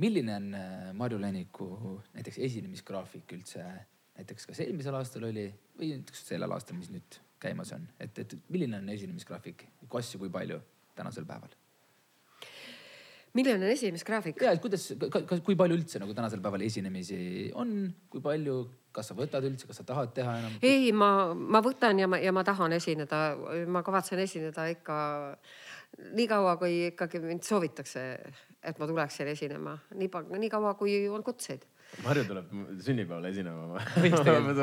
milline 0.02 0.36
on 0.36 0.52
äh, 0.58 0.92
Marju 0.98 1.20
Läniku 1.22 1.70
näiteks 2.16 2.40
esinemisgraafik 2.48 3.36
üldse, 3.38 3.64
näiteks 4.18 4.48
kas 4.50 4.62
eelmisel 4.64 4.96
aastal 4.98 5.28
oli 5.30 5.48
või 5.78 5.94
näiteks 5.96 6.26
sellel 6.32 6.56
aastal, 6.56 6.78
mis 6.80 6.90
nüüd 6.92 7.20
käimas 7.42 7.74
on, 7.76 7.86
et, 8.00 8.18
et 8.18 8.38
milline 8.52 8.82
on 8.82 8.94
esinemisgraafik, 8.94 9.66
kui 9.88 10.02
asju, 10.02 10.22
kui 10.22 10.32
palju 10.32 10.60
tänasel 10.98 11.28
päeval? 11.28 11.61
Milline 13.36 13.58
on 13.58 13.72
esinemisgraafik? 13.72 14.40
ja, 14.44 14.52
et 14.54 14.62
kuidas, 14.62 14.86
kui 15.46 15.56
palju 15.58 15.78
üldse 15.78 16.02
nagu 16.02 16.14
tänasel 16.16 16.42
päeval 16.44 16.64
esinemisi 16.66 17.50
on, 17.58 17.90
kui 18.12 18.22
palju, 18.24 18.56
kas 18.94 19.12
sa 19.12 19.18
võtad 19.18 19.46
üldse, 19.48 19.68
kas 19.68 19.82
sa 19.82 19.88
tahad 19.88 20.14
teha 20.16 20.38
enam? 20.42 20.56
ei, 20.62 20.92
ma, 20.96 21.32
ma 21.34 21.62
võtan 21.64 22.00
ja 22.02 22.08
ma, 22.10 22.20
ja 22.22 22.34
ma 22.34 22.44
tahan 22.46 22.76
esineda, 22.78 23.24
ma 23.66 23.84
kavatsen 23.86 24.22
esineda 24.22 24.68
ikka 24.72 24.96
nii 26.16 26.28
kaua, 26.30 26.56
kui 26.60 26.88
ikkagi 26.92 27.20
mind 27.24 27.44
soovitakse, 27.44 28.06
et 28.62 28.80
ma 28.80 28.88
tuleksin 28.88 29.28
esinema, 29.32 29.76
nii, 29.96 30.10
nii 30.38 30.52
kaua, 30.52 30.76
kui 30.80 31.02
on 31.12 31.24
kutseid 31.26 31.68
Marju 32.00 32.24
tuleb 32.24 32.52
sünnipäeval 32.80 33.26
esinema 33.28 33.66
ma. 33.68 33.80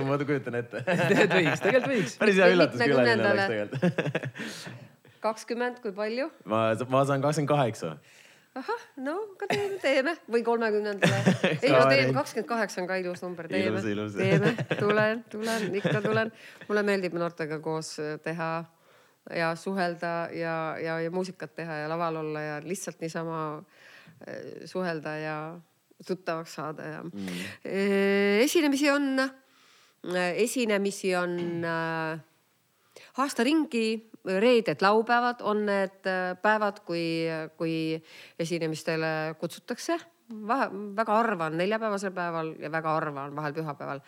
ma 0.10 0.18
kujutan 0.18 0.56
ette 0.58 0.82
tegelikult 1.12 1.36
võiks, 1.36 1.62
tegelikult 1.62 1.92
võiks. 1.94 2.16
päris 2.22 2.40
hea 2.42 2.48
üllatuskülaline 2.56 3.28
oleks 3.34 3.52
tegelikult. 3.52 4.80
kakskümmend, 5.26 5.78
kui 5.84 5.94
palju? 5.96 6.30
ma, 6.50 6.64
ma 6.90 7.04
saan 7.06 7.22
kakskümmend 7.22 7.52
kaheksa. 7.52 7.94
Ahah, 8.58 8.82
no 9.06 9.16
ka 9.40 9.48
teeme, 9.52 9.78
teeme. 9.84 10.16
Või 10.32 10.42
kolmekümnendale. 10.48 11.20
ei 11.64 11.72
no 11.74 11.86
teeme, 11.90 12.14
kakskümmend 12.16 12.50
kaheksa 12.50 12.82
on 12.82 12.90
ka 12.90 12.98
ilus 13.02 13.22
number, 13.26 13.50
teeme, 13.52 13.84
teeme, 14.16 14.54
tulen, 14.82 15.24
tulen, 15.32 15.70
ikka 15.82 16.02
tulen. 16.06 16.34
mulle 16.68 16.84
meeldib 16.88 17.18
noortega 17.20 17.60
koos 17.64 17.96
teha 18.26 18.52
ja 19.36 19.54
suhelda 19.60 20.14
ja, 20.34 20.56
ja, 20.82 21.00
ja 21.02 21.12
muusikat 21.12 21.54
teha 21.56 21.84
ja 21.84 21.90
laval 21.92 22.22
olla 22.24 22.42
ja 22.42 22.62
lihtsalt 22.64 23.02
niisama 23.04 23.42
eh, 24.28 24.66
suhelda 24.66 25.16
ja 25.22 25.36
tuttavaks 26.08 26.56
saada 26.56 26.88
ja 26.88 27.04
mm. 27.04 27.28
Esinemisi 28.42 28.90
on, 28.90 29.20
eh, 29.20 30.34
esinemisi 30.46 31.16
on 31.16 31.38
äh, 31.66 32.20
aasta 33.18 33.44
ringi, 33.44 34.10
reeded, 34.26 34.82
laupäevad 34.82 35.44
on 35.48 35.66
need 35.66 36.10
päevad, 36.42 36.82
kui, 36.86 37.26
kui 37.58 37.76
esinemistele 38.40 39.36
kutsutakse. 39.40 40.00
väga 40.96 41.14
harva 41.14 41.46
on 41.50 41.58
neljapäevasel 41.58 42.12
päeval 42.14 42.54
ja 42.60 42.72
väga 42.72 42.90
harva 42.94 43.24
on 43.24 43.36
vahel 43.36 43.54
pühapäeval. 43.54 44.00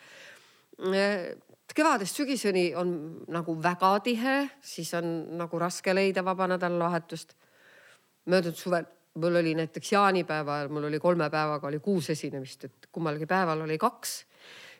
kevadest 1.74 2.16
sügiseni 2.16 2.74
on 2.76 3.24
nagu 3.28 3.62
väga 3.62 4.00
tihe, 4.00 4.50
siis 4.60 4.94
on 4.94 5.38
nagu 5.38 5.58
raske 5.58 5.94
leida 5.94 6.24
vaba 6.24 6.46
nädalavahetust. 6.46 7.34
möödunud 8.26 8.56
suvel 8.56 8.84
mul 9.14 9.34
oli 9.36 9.54
näiteks 9.54 9.92
jaanipäeva 9.92 10.54
ajal, 10.56 10.68
mul 10.68 10.84
oli 10.84 10.98
kolme 10.98 11.30
päevaga 11.30 11.66
oli 11.66 11.78
kuus 11.78 12.10
esinemist, 12.10 12.64
et 12.64 12.88
kummalgi 12.92 13.26
päeval 13.26 13.60
oli 13.60 13.78
kaks 13.78 14.24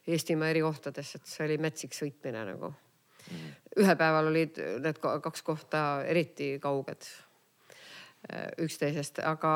Eestimaa 0.07 0.49
eri 0.51 0.61
kohtades, 0.65 1.15
et 1.15 1.29
see 1.31 1.45
oli 1.47 1.57
metsik 1.63 1.93
sõitmine 1.95 2.41
nagu 2.49 2.73
mm.. 2.73 3.51
Ühel 3.81 3.99
päeval 3.99 4.31
olid 4.31 4.61
need 4.85 5.01
kaks 5.01 5.43
kohta 5.47 5.83
eriti 6.09 6.55
kauged 6.63 7.07
äh, 7.07 8.49
üksteisest, 8.65 9.23
aga, 9.25 9.53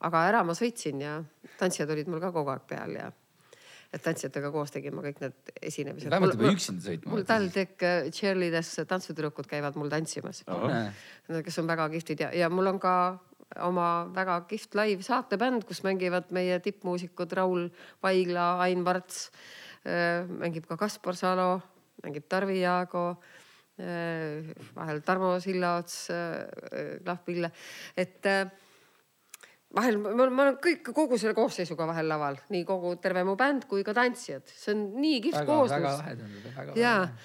aga 0.00 0.22
ära 0.30 0.44
ma 0.46 0.56
sõitsin 0.58 1.02
ja 1.02 1.18
tantsijad 1.60 1.92
olid 1.94 2.10
mul 2.10 2.22
ka 2.22 2.32
kogu 2.34 2.54
aeg 2.54 2.68
peal 2.68 2.96
ja 2.98 3.10
et 3.92 4.00
tantsijatega 4.00 4.48
koos 4.54 4.72
tegin 4.72 4.94
ma 4.96 5.02
kõik 5.04 5.18
need 5.20 5.52
esinemised. 5.60 6.08
vähemalt 6.10 6.38
juba 6.38 6.54
üksinda 6.56 6.86
sõitma. 6.86 7.12
mul 7.12 7.26
TalTech 7.28 7.84
äh, 7.88 8.08
cheerleaders 8.10 8.72
tantsutüdrukud 8.88 9.50
käivad 9.50 9.76
mul 9.76 9.92
tantsimas 9.92 10.42
oh.. 10.48 10.70
kes 11.44 11.60
on 11.60 11.68
väga 11.68 11.90
kihvtid 11.92 12.24
ja, 12.24 12.32
ja 12.44 12.48
mul 12.52 12.72
on 12.72 12.80
ka 12.82 12.94
oma 13.60 14.08
väga 14.14 14.40
kihvt 14.48 14.76
live 14.78 15.04
saatebänd, 15.04 15.66
kus 15.68 15.82
mängivad 15.84 16.30
meie 16.32 16.58
tippmuusikud 16.64 17.32
Raul 17.36 17.68
Vaigla, 18.02 18.56
Ain 18.64 18.84
Varts. 18.84 19.30
mängib 20.38 20.66
ka 20.70 20.76
Kaspar 20.78 21.16
Salo, 21.18 21.60
mängib 22.04 22.28
Tarvi 22.30 22.60
Jaago. 22.60 23.16
Vahel 23.82 25.00
Tarmo 25.06 25.34
Sillaots, 25.42 25.96
Klah 27.02 27.22
Pille, 27.26 27.50
et 27.98 28.28
äh, 28.30 28.44
vahel 29.74 29.98
ma, 30.00 30.12
ma 30.14 30.46
olen 30.46 30.58
kõik 30.62 30.92
kogu 30.92 31.18
selle 31.20 31.34
koosseisuga 31.36 31.86
vahel 31.90 32.10
laval, 32.10 32.38
nii 32.52 32.64
kogu 32.68 32.94
terve 33.02 33.24
mu 33.26 33.36
bänd 33.40 33.66
kui 33.70 33.84
ka 33.86 33.94
tantsijad, 33.96 34.44
see 34.48 34.74
on 34.74 34.84
nii 35.00 35.20
kihvt 35.26 35.48
kooslus. 35.48 36.02
ja 36.78 36.96
lahe. 37.04 37.20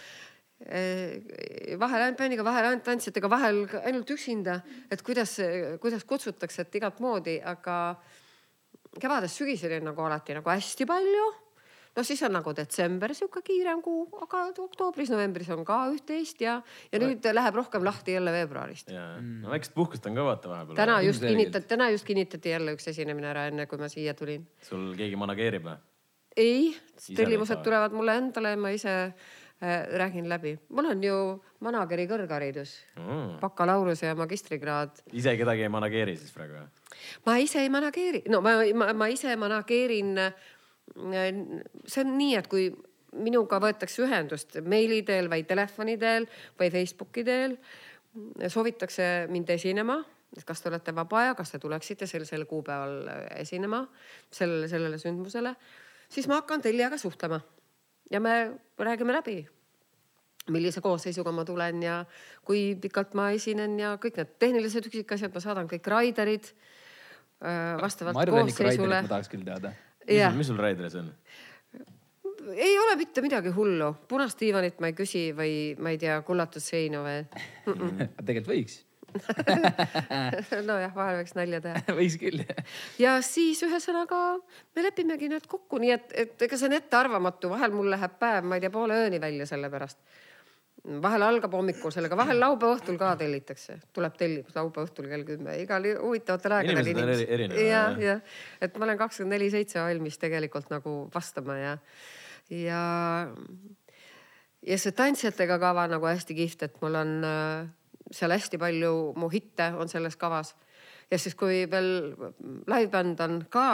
vahel 1.78 2.06
ainult 2.06 2.22
bändiga, 2.22 2.46
vahel 2.48 2.70
ainult 2.72 2.86
tantsijatega, 2.88 3.30
vahel 3.30 3.66
ainult 3.84 4.14
üksinda, 4.16 4.62
et 4.92 5.04
kuidas, 5.06 5.38
kuidas 5.84 6.08
kutsutakse, 6.08 6.66
et 6.66 6.80
igat 6.80 7.02
moodi, 7.04 7.38
aga 7.44 7.98
kevadest 8.98 9.44
sügiseni 9.44 9.82
on 9.82 9.92
nagu 9.92 10.08
alati 10.08 10.38
nagu 10.38 10.50
hästi 10.50 10.88
palju 10.90 11.28
no 11.98 12.04
siis 12.06 12.22
on 12.28 12.36
nagu 12.38 12.54
detsember 12.56 13.14
sihuke 13.18 13.42
kiirem 13.46 13.82
kuu, 13.86 14.06
aga 14.22 14.44
oktoobris-novembris 14.68 15.50
on 15.56 15.66
ka 15.68 15.80
üht-teist 15.96 16.42
ja, 16.46 16.60
ja 16.92 17.02
nüüd 17.02 17.26
läheb 17.34 17.58
rohkem 17.58 17.86
lahti 17.88 18.18
jälle 18.18 18.34
veebruarist. 18.36 18.94
no 18.94 19.52
väikest 19.54 19.74
puhkust 19.78 20.06
on 20.10 20.18
ka 20.18 20.28
vaata 20.30 20.54
vahepeal. 20.54 20.78
täna 20.78 21.02
just 21.06 21.26
kinnitati, 21.26 21.68
täna 21.74 21.90
just 21.94 22.06
kinnitati 22.08 22.54
jälle 22.54 22.78
üks 22.78 22.88
esinemine 22.94 23.32
ära, 23.34 23.48
enne 23.52 23.66
kui 23.66 23.82
ma 23.82 23.90
siia 23.92 24.14
tulin. 24.18 24.46
sul 24.70 24.94
keegi 25.00 25.20
manageerib 25.20 25.66
või? 25.68 25.78
ei, 26.38 26.78
tellimused 27.16 27.66
tulevad 27.66 27.96
mulle 27.98 28.18
endale 28.22 28.54
ja 28.54 28.58
ma 28.62 28.70
ise 28.76 28.94
äh, 29.02 29.88
räägin 29.98 30.30
läbi. 30.30 30.58
mul 30.70 30.92
on 30.94 31.04
ju 31.04 31.18
manageri 31.66 32.06
kõrgharidus 32.08 32.76
Mm. 32.98 33.40
bakalaureuse 33.42 34.06
ja 34.06 34.16
magistrikraad. 34.16 35.02
ise 35.14 35.38
kedagi 35.38 35.66
ei 35.66 35.70
manageeri 35.70 36.18
siis 36.18 36.34
praegu 36.34 36.60
või? 36.60 36.68
ma 37.26 37.38
ise 37.38 37.62
ei 37.62 37.70
manageeri, 37.70 38.22
no 38.30 38.42
ma, 38.42 38.60
ma, 38.74 38.94
ma 38.94 39.08
ise 39.08 39.36
manageerin. 39.36 40.14
See 40.96 42.04
on 42.04 42.14
nii, 42.18 42.36
et 42.40 42.48
kui 42.52 42.70
minuga 43.18 43.60
võetakse 43.64 44.04
ühendust 44.06 44.60
meili 44.68 45.02
teel 45.08 45.30
või 45.32 45.44
telefoni 45.48 45.98
teel 45.98 46.28
või 46.60 46.70
Facebooki 46.74 47.24
teel, 47.28 47.58
soovitakse 48.50 49.28
mind 49.32 49.50
esinema, 49.54 50.00
et 50.36 50.46
kas 50.46 50.62
te 50.62 50.70
olete 50.72 50.94
vaba 50.96 51.28
ja 51.30 51.36
kas 51.38 51.54
te 51.54 51.60
tuleksite 51.62 52.08
sellisel 52.10 52.46
kuupäeval 52.50 53.12
esinema 53.38 53.84
sellele, 54.32 54.68
sellele 54.72 55.00
sündmusele, 55.02 55.54
siis 56.10 56.28
ma 56.28 56.42
hakkan 56.42 56.64
tellijaga 56.66 56.98
suhtlema 56.98 57.40
ja 58.12 58.20
me 58.24 58.40
räägime 58.80 59.14
läbi 59.14 59.40
millise 60.54 60.82
koosseisuga 60.82 61.32
ma 61.36 61.46
tulen 61.46 61.82
ja 61.84 61.98
kui 62.48 62.76
pikalt 62.82 63.16
ma 63.18 63.30
esinen 63.36 63.78
ja 63.80 63.96
kõik 64.02 64.20
need 64.20 64.38
tehnilised 64.40 64.88
üksikasjad, 64.90 65.34
ma 65.34 65.44
saadan 65.44 65.70
kõik 65.72 65.90
raiderid 65.92 66.48
äh, 66.48 67.76
vastavalt 67.82 68.20
Tänniku 68.20 68.38
Raiderit 68.38 68.56
koosseisule 68.56 69.02
ma. 69.02 69.12
tahaks 69.12 69.32
küll 69.34 69.46
teada. 69.48 69.74
jah, 70.08 70.36
mis 70.36 70.50
sul 70.50 70.60
Raideris 70.62 70.98
on? 71.00 71.12
ei 72.56 72.80
ole 72.80 72.96
mitte 73.00 73.22
midagi 73.22 73.52
hullu, 73.56 73.94
punast 74.08 74.40
diivanit 74.40 74.80
ma 74.80 74.92
ei 74.92 74.98
küsi 74.98 75.30
või 75.36 75.54
ma 75.84 75.92
ei 75.94 76.02
tea, 76.02 76.20
kullatusseinu 76.28 77.04
või. 77.04 77.24
tegelikult 78.28 78.54
võiks, 78.54 78.78
nojah, 80.70 80.94
vahel 80.96 81.20
võiks 81.22 81.36
nalja 81.38 81.62
teha. 81.64 81.82
võiks 82.00 82.18
küll. 82.22 82.44
ja 83.02 83.18
siis 83.26 83.62
ühesõnaga 83.66 84.22
me 84.76 84.86
lepimegi 84.86 85.30
need 85.32 85.48
kokku, 85.50 85.82
nii 85.82 85.94
et, 85.96 86.14
et 86.26 86.48
ega 86.48 86.60
see 86.60 86.70
on 86.70 86.78
ettearvamatu, 86.78 87.52
vahel 87.54 87.76
mul 87.76 87.92
läheb 87.94 88.18
päev, 88.22 88.48
ma 88.48 88.58
ei 88.58 88.66
tea, 88.66 88.74
poole 88.74 88.98
ööni 89.06 89.22
välja 89.24 89.48
selle 89.50 89.72
pärast. 89.74 90.00
Vahel 91.04 91.26
algab 91.28 91.54
hommikul 91.58 91.92
sellega, 91.94 92.18
vahel 92.20 92.40
laupäeva 92.40 92.78
õhtul 92.78 92.98
ka 93.00 93.14
tellitakse, 93.20 93.80
tuleb 93.96 94.16
tellimus 94.20 94.56
laupäeva 94.56 94.88
õhtul 94.88 95.10
kell 95.12 95.26
kümme, 95.28 95.56
igal 95.64 95.88
huvitavatel 96.02 96.58
aegadel 96.60 96.92
Inimesed 96.94 97.58
ja 97.62 97.82
ja 98.02 98.20
et 98.64 98.78
ma 98.78 98.88
olen 98.88 99.00
kakskümmend 99.00 99.38
neli 99.38 99.50
seitse 99.54 99.82
valmis 99.84 100.20
tegelikult 100.22 100.72
nagu 100.74 101.00
vastama 101.14 101.58
ja, 101.60 101.74
ja 102.54 102.84
ja 104.68 104.78
see 104.80 104.96
tantsijatega 104.96 105.60
kava 105.62 105.88
nagu 105.92 106.08
hästi 106.08 106.38
kihvt, 106.38 106.68
et 106.68 106.80
mul 106.84 106.98
on 107.00 107.14
äh, 107.28 107.68
seal 108.12 108.34
hästi 108.36 108.60
palju 108.62 108.94
mu 109.20 109.30
hitte 109.32 109.72
on 109.78 109.92
selles 109.92 110.16
kavas. 110.20 110.56
Ja 111.12 111.20
siis, 111.20 111.36
kui 111.40 111.64
veel 111.72 112.14
live-bänd 112.68 113.22
on 113.24 113.40
ka 113.52 113.68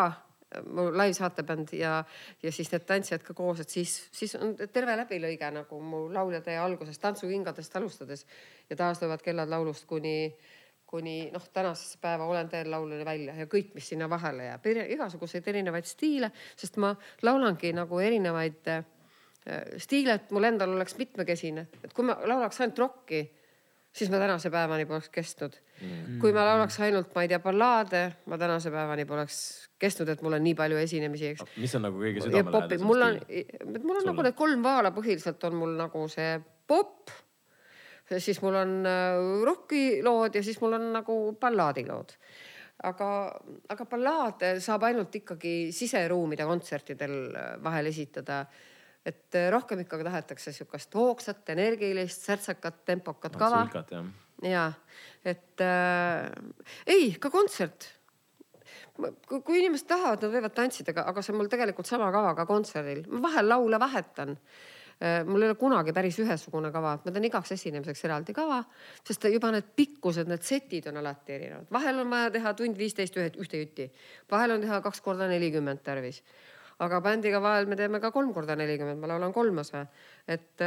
mu 0.69 0.88
live-saatebänd 0.93 1.73
ja, 1.77 1.97
ja 2.43 2.51
siis 2.51 2.71
need 2.71 2.85
tantsijad 2.88 3.23
ka 3.25 3.35
koos, 3.38 3.61
et 3.63 3.69
siis, 3.69 3.95
siis 4.11 4.35
on 4.39 4.55
terve 4.73 4.95
läbilõige 4.99 5.49
nagu 5.55 5.80
mu 5.81 6.05
lauljatee 6.13 6.57
algusest 6.61 7.01
tantsukingadest 7.01 7.75
alustades. 7.80 8.25
Ja 8.69 8.77
taas 8.80 9.01
löövad 9.01 9.23
kellad 9.25 9.51
laulust 9.51 9.85
kuni, 9.89 10.34
kuni 10.88 11.30
noh, 11.34 11.45
tänasesse 11.53 11.99
päeva 12.01 12.25
olen 12.30 12.49
teel 12.49 12.71
lauluni 12.71 13.05
välja 13.05 13.35
ja 13.35 13.49
kõik, 13.49 13.73
mis 13.75 13.88
sinna 13.89 14.09
vahele 14.09 14.49
jääb, 14.51 14.67
igasuguseid 14.95 15.47
erinevaid 15.53 15.88
stiile, 15.89 16.31
sest 16.55 16.77
ma 16.81 16.93
laulangi 17.25 17.73
nagu 17.73 17.99
erinevaid 17.99 18.73
äh, 18.73 18.84
stiile, 19.77 20.19
et 20.19 20.35
mul 20.35 20.51
endal 20.51 20.75
oleks 20.77 20.97
mitmekesine, 20.99 21.67
et 21.84 21.93
kui 21.93 22.05
ma 22.07 22.19
laulaks 22.21 22.61
ainult 22.61 22.85
rokki, 22.85 23.25
siis 23.94 24.10
ma 24.11 24.20
tänase 24.22 24.49
päevani 24.53 24.86
poleks 24.90 25.10
kestnud 25.14 25.56
mm.. 25.82 26.20
kui 26.22 26.34
ma 26.36 26.45
laulaks 26.48 26.80
ainult, 26.86 27.11
ma 27.15 27.26
ei 27.26 27.32
tea, 27.32 27.40
ballaade, 27.44 28.03
ma 28.32 28.40
tänase 28.41 28.72
päevani 28.74 29.06
poleks 29.10 29.41
kestnud, 29.82 30.10
et 30.14 30.24
mul 30.26 30.38
on 30.38 30.44
nii 30.45 30.56
palju 30.57 30.80
esinemisi, 30.82 31.34
eks. 31.34 31.45
mis 31.61 31.76
on 31.78 31.86
nagu 31.88 32.02
kõige 32.02 32.24
südamelähedasem 32.26 32.88
mul 32.88 33.06
on 33.10 33.20
mul 33.20 33.99
on 33.99 34.02
Sulle? 34.02 34.07
nagu 34.11 34.26
need 34.28 34.40
kolm 34.40 34.65
vaala 34.65 34.94
põhiliselt 34.95 35.45
on 35.49 35.60
mul 35.61 35.78
nagu 35.78 36.07
see 36.11 36.32
popp, 36.68 37.14
siis 38.18 38.41
mul 38.44 38.57
on 38.64 38.74
äh, 38.90 39.22
rokilood 39.45 40.40
ja 40.40 40.44
siis 40.45 40.60
mul 40.64 40.80
on 40.80 40.90
nagu 40.98 41.20
ballaadilood 41.40 42.18
aga, 42.90 43.10
aga 43.72 43.88
ballaade 43.90 44.53
saab 44.64 44.88
ainult 44.90 45.15
ikkagi 45.22 45.56
siseruumide 45.76 46.48
kontsertidel 46.49 47.18
äh, 47.30 47.49
vahel 47.64 47.91
esitada 47.91 48.44
et 49.05 49.35
äh, 49.35 49.49
rohkem 49.51 49.84
ikkagi 49.84 50.05
tahetakse 50.07 50.53
sihukest 50.55 50.95
hoogsat, 50.95 51.43
energilist, 51.53 52.23
särtsakat, 52.27 52.84
tempokat 52.88 53.35
kava. 53.39 53.65
ja 54.43 54.69
et 55.25 55.63
äh, 55.63 56.30
ei, 56.88 57.11
ka 57.19 57.31
kontsert. 57.34 57.89
kui, 58.93 59.57
inimesed 59.57 59.88
tahavad, 59.89 60.21
nad 60.21 60.35
võivad 60.35 60.53
tantsida, 60.55 60.93
aga 61.01 61.21
see 61.21 61.34
on 61.34 61.41
mul 61.41 61.49
tegelikult 61.51 61.89
sama 61.89 62.11
kava 62.13 62.35
ka 62.38 62.45
kontserdil, 62.47 63.03
ma 63.09 63.23
vahel 63.27 63.49
laule 63.49 63.80
vahetan. 63.81 64.38
mul 65.25 65.41
ei 65.41 65.49
ole 65.49 65.55
kunagi 65.59 65.91
päris 65.91 66.19
ühesugune 66.21 66.69
kava, 66.71 66.93
ma 67.03 67.11
teen 67.11 67.25
igaks 67.27 67.51
esinemiseks 67.51 68.05
eraldi 68.05 68.34
kava, 68.34 68.61
sest 69.03 69.25
juba 69.34 69.49
need 69.51 69.73
pikkused, 69.75 70.30
need 70.30 70.45
setid 70.45 70.88
on 70.88 71.01
alati 71.01 71.34
erinevad, 71.34 71.65
vahel 71.73 71.99
on 72.05 72.13
vaja 72.13 72.30
teha 72.38 72.53
tund 72.53 72.77
viisteist 72.77 73.17
ühe, 73.17 73.34
ühte 73.41 73.59
jutti, 73.59 73.89
vahel 74.31 74.55
on 74.55 74.63
teha 74.63 74.80
kaks 74.85 75.01
korda 75.03 75.27
nelikümmend 75.27 75.84
tarvis 75.84 76.21
aga 76.84 76.99
bändiga 77.03 77.41
vahel 77.43 77.68
me 77.69 77.77
teeme 77.80 77.99
ka 78.03 78.11
kolm 78.15 78.34
korda 78.35 78.55
nelikümmend, 78.60 79.01
ma 79.01 79.10
laulan 79.11 79.34
kolm 79.35 79.61
osa. 79.64 79.85
et, 80.27 80.61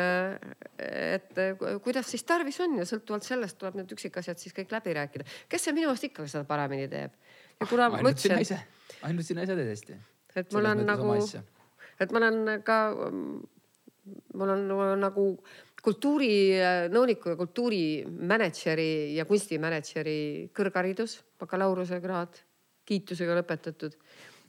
et 0.78 1.40
kuidas 1.84 2.08
siis 2.10 2.24
tarvis 2.28 2.58
on 2.64 2.78
ja 2.80 2.86
sõltuvalt 2.88 3.26
sellest 3.26 3.58
tuleb 3.60 3.80
need 3.80 3.92
üksikasjad 3.96 4.40
siis 4.40 4.54
kõik 4.56 4.72
läbi 4.74 4.96
rääkida. 4.96 5.28
kes 5.48 5.68
see 5.68 5.76
minu 5.76 5.90
arust 5.92 6.08
ikka 6.08 6.26
seda 6.26 6.44
paremini 6.48 6.88
teeb? 6.92 7.14
ja 7.60 7.66
kuna 7.66 7.90
ma 7.90 8.00
ainult 8.02 8.20
sina 8.22 8.40
ütlesin, 8.40 8.56
ise, 8.56 8.98
ainult 9.08 9.28
sina 9.28 9.46
ise 9.46 9.56
teed 9.58 9.70
hästi. 9.72 10.00
et 10.36 10.52
mul 10.52 10.72
on 10.72 10.82
nagu, 10.88 11.14
et 12.00 12.12
ma 12.12 12.22
olen 12.22 12.42
ka, 12.64 12.80
mul 14.34 14.56
on 14.56 14.68
nagu 15.00 15.28
kultuurinõuniku 15.86 17.30
ja 17.30 17.38
kultuurimänedžeri 17.38 18.90
ja 19.14 19.24
kunstimänedžeri 19.28 20.18
kõrgharidus, 20.56 21.20
bakalaureusekraad, 21.38 22.40
kiitusega 22.86 23.36
lõpetatud 23.38 23.94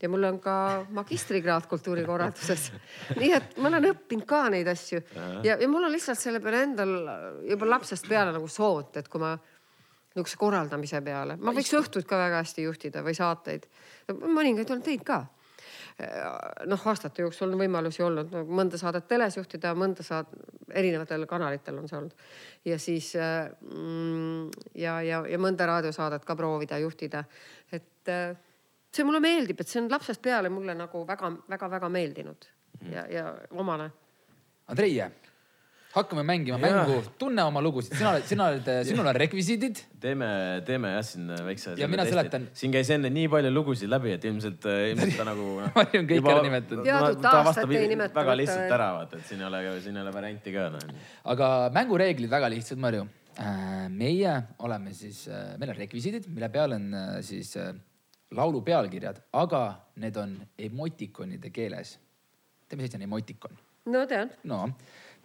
ja 0.01 0.09
mul 0.09 0.23
on 0.29 0.39
ka 0.39 0.55
magistrikraad 0.93 1.67
kultuurikorralduses. 1.69 2.71
nii 3.21 3.31
et 3.37 3.57
ma 3.61 3.71
olen 3.71 3.91
õppinud 3.91 4.27
ka 4.29 4.43
neid 4.53 4.67
asju 4.71 5.01
ja, 5.43 5.55
ja 5.55 5.69
mul 5.69 5.87
on 5.87 5.93
lihtsalt 5.93 6.21
selle 6.21 6.41
peale 6.43 6.63
endal 6.67 6.97
juba 7.47 7.69
lapsest 7.69 8.09
peale 8.09 8.35
nagu 8.35 8.49
soot, 8.51 8.97
et 9.01 9.07
kui 9.07 9.23
ma 9.23 9.35
niisuguse 10.17 10.37
korraldamise 10.41 11.01
peale, 11.05 11.37
ma 11.37 11.53
võiks 11.53 11.73
õhtuid 11.77 12.07
ka 12.09 12.17
väga 12.17 12.41
hästi 12.41 12.63
juhtida 12.65 13.03
või 13.05 13.13
saateid. 13.17 13.67
mõningaid 14.09 14.71
olen 14.71 14.85
teinud 14.85 15.05
ka 15.05 15.25
noh, 16.69 16.83
aastate 16.91 17.23
jooksul 17.23 17.51
on 17.53 17.59
võimalusi 17.61 18.03
olnud 18.05 18.29
no, 18.33 18.43
mõnda 18.59 18.77
saadet 18.77 19.07
teles 19.09 19.37
juhtida, 19.39 19.73
mõnda 19.77 20.05
saad, 20.05 20.29
erinevatel 20.69 21.25
kanalitel 21.29 21.79
on 21.81 21.89
see 21.89 21.97
olnud. 21.97 22.25
ja 22.65 22.77
siis 22.81 23.13
mm, 23.17 24.49
ja, 24.77 24.99
ja, 25.01 25.23
ja 25.25 25.39
mõnda 25.41 25.65
raadiosaadet 25.69 26.25
ka 26.25 26.35
proovida 26.37 26.77
juhtida. 26.83 27.23
et 27.71 28.13
äh, 28.13 28.37
see 28.93 29.05
mulle 29.07 29.21
meeldib, 29.23 29.61
et 29.61 29.69
see 29.69 29.81
on 29.83 29.89
lapsest 29.91 30.21
peale 30.23 30.51
mulle 30.53 30.75
nagu 30.77 31.03
väga-väga-väga 31.07 31.89
meeldinud 31.93 32.49
ja, 32.91 33.05
ja 33.11 33.31
omane. 33.57 33.89
Andrei, 34.67 34.93
hakkame 35.97 36.23
mängima 36.23 36.57
Jaa. 36.59 36.83
mängu 36.85 37.01
Tunne 37.19 37.43
oma 37.43 37.61
lugusid, 37.63 37.95
sina 37.97 38.11
oled, 38.11 38.25
sina 38.29 38.47
oled, 38.51 38.69
sinul 38.89 39.07
on 39.07 39.17
rekvisiidid. 39.17 39.81
teeme, 40.01 40.27
teeme 40.65 40.91
jah 40.93 41.05
siin 41.05 41.31
väikse. 41.47 41.75
Ja 41.79 41.87
mina 41.91 42.05
seletan. 42.05 42.47
siin 42.53 42.73
käis 42.75 42.89
enne 42.93 43.09
nii 43.13 43.27
palju 43.33 43.51
lugusid 43.53 43.89
läbi, 43.91 44.13
et 44.17 44.25
ilmselt, 44.29 44.67
ilmselt 44.91 45.17
ta 45.17 45.27
nagu. 45.27 45.49
Palju 45.77 46.01
on 46.03 46.09
kõike 46.11 46.33
ära 46.33 46.45
nimetatud. 46.45 46.83
Teatud 46.85 47.21
ta 47.23 47.35
aastat 47.41 47.75
ei 47.79 47.91
nimeta, 47.93 48.19
väga 48.19 48.37
lihtsalt 48.41 48.65
veel. 48.65 48.75
ära, 48.79 48.89
vaata, 48.99 49.21
et 49.21 49.31
siin 49.31 49.43
ei 49.43 49.49
ole, 49.49 49.63
siin 49.85 49.97
ei 49.97 50.05
ole 50.05 50.15
varianti 50.15 50.55
ka 50.55 50.67
noh. 50.75 50.91
aga 51.35 51.51
mängureeglid 51.75 52.33
väga 52.33 52.51
lihtsad, 52.53 52.81
Marju. 52.81 53.07
meie 53.93 54.31
oleme 54.65 54.93
siis, 54.97 55.27
meil 55.61 55.73
on 55.73 55.77
rekvisiidid, 55.77 56.25
mille 56.33 56.49
peal 56.49 56.73
on 56.73 56.87
äh, 56.97 57.11
siis 57.25 57.51
äh, 57.61 57.75
laulu 58.35 58.61
pealkirjad, 58.61 59.21
aga 59.33 59.63
need 59.95 60.17
on 60.17 60.37
emotikonide 60.57 61.51
keeles. 61.53 61.97
tead, 62.67 62.79
mis 62.79 62.89
asi 62.89 62.97
on 62.97 63.07
emotikon? 63.07 63.59
no 63.87 64.05
tean, 64.05 64.31
no 64.43 64.65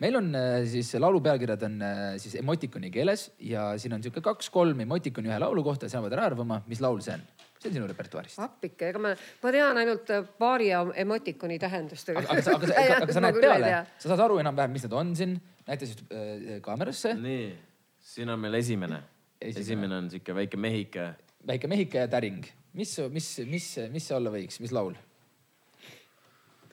meil 0.02 0.18
on 0.18 0.32
äh, 0.34 0.64
siis 0.70 0.90
laulu 1.00 1.20
pealkirjad 1.24 1.62
on 1.66 1.78
äh, 1.84 2.02
siis 2.22 2.34
emotikoni 2.40 2.90
keeles 2.94 3.28
ja 3.42 3.72
siin 3.78 3.94
on 3.96 4.02
sihuke 4.02 4.22
kaks-kolm 4.24 4.82
emotikoni 4.84 5.30
ühe 5.30 5.38
laulu 5.42 5.64
kohta 5.66 5.86
ja 5.86 5.94
sina 5.94 6.02
pead 6.04 6.16
ära 6.16 6.28
arvama, 6.30 6.60
mis 6.70 6.82
laul 6.82 7.00
see 7.04 7.14
on. 7.14 7.24
see 7.58 7.70
on 7.70 7.76
sinu 7.76 7.88
repertuaarist. 7.90 8.40
appike, 8.42 8.90
ega 8.90 9.02
ma, 9.02 9.12
ma 9.42 9.52
tean 9.54 9.82
ainult 9.82 10.14
äh, 10.14 10.24
paari 10.38 10.70
emotikoni 11.04 11.58
tähendust. 11.62 12.14
aga, 12.14 12.24
aga 12.28 12.46
sa, 12.46 12.56
aga 12.58 12.70
sa, 12.70 12.78
aga, 12.84 13.00
aga 13.06 13.18
sa 13.18 13.24
näed 13.26 13.42
peale, 13.42 13.74
sa 13.98 14.12
saad 14.12 14.24
aru 14.26 14.40
enam-vähem, 14.42 14.74
mis 14.78 14.86
need 14.86 14.96
on 15.02 15.12
siin, 15.18 15.36
näita 15.68 15.90
siis 15.90 16.02
äh, 16.08 16.56
kaamerasse. 16.64 17.14
nii, 17.18 17.44
siin 18.14 18.32
on 18.34 18.42
meil 18.42 18.58
esimene. 18.58 19.02
esimene 19.42 20.00
on 20.00 20.10
sihuke 20.10 20.34
väike 20.42 20.58
mehike. 20.58 21.12
väike 21.46 21.70
mehike 21.70 22.04
ja 22.06 22.10
täring, 22.10 22.42
mis, 22.78 22.92
mis, 23.12 23.32
mis, 23.48 23.66
mis 23.92 24.06
see 24.08 24.16
olla 24.16 24.32
võiks, 24.32 24.60
mis 24.62 24.72
laul? 24.74 24.96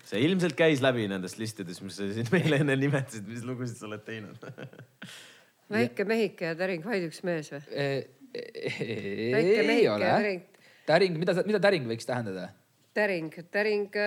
see 0.10 0.22
ilmselt 0.26 0.56
käis 0.58 0.82
läbi 0.82 1.06
nendest 1.10 1.38
listidest, 1.38 1.84
mis 1.86 2.00
sa 2.00 2.08
siin 2.10 2.30
meile 2.34 2.62
enne 2.64 2.78
nimetasid, 2.80 3.28
mis 3.30 3.44
lugusid 3.46 3.78
sa 3.78 3.86
oled 3.90 4.02
teinud 4.08 4.42
väike 5.74 6.06
mehike 6.10 6.50
ja 6.50 6.56
täring, 6.58 6.86
vaid 6.86 7.06
üks 7.10 7.22
mees 7.28 7.52
või? 7.54 7.62
väike 8.34 9.68
mehike 9.68 9.84
ja 9.86 10.00
täring. 10.00 10.42
täring, 10.90 11.20
mida, 11.22 11.36
mida 11.46 11.62
täring 11.62 11.86
võiks 11.90 12.10
tähendada? 12.10 12.50
täring, 12.98 13.30
täring, 13.54 14.00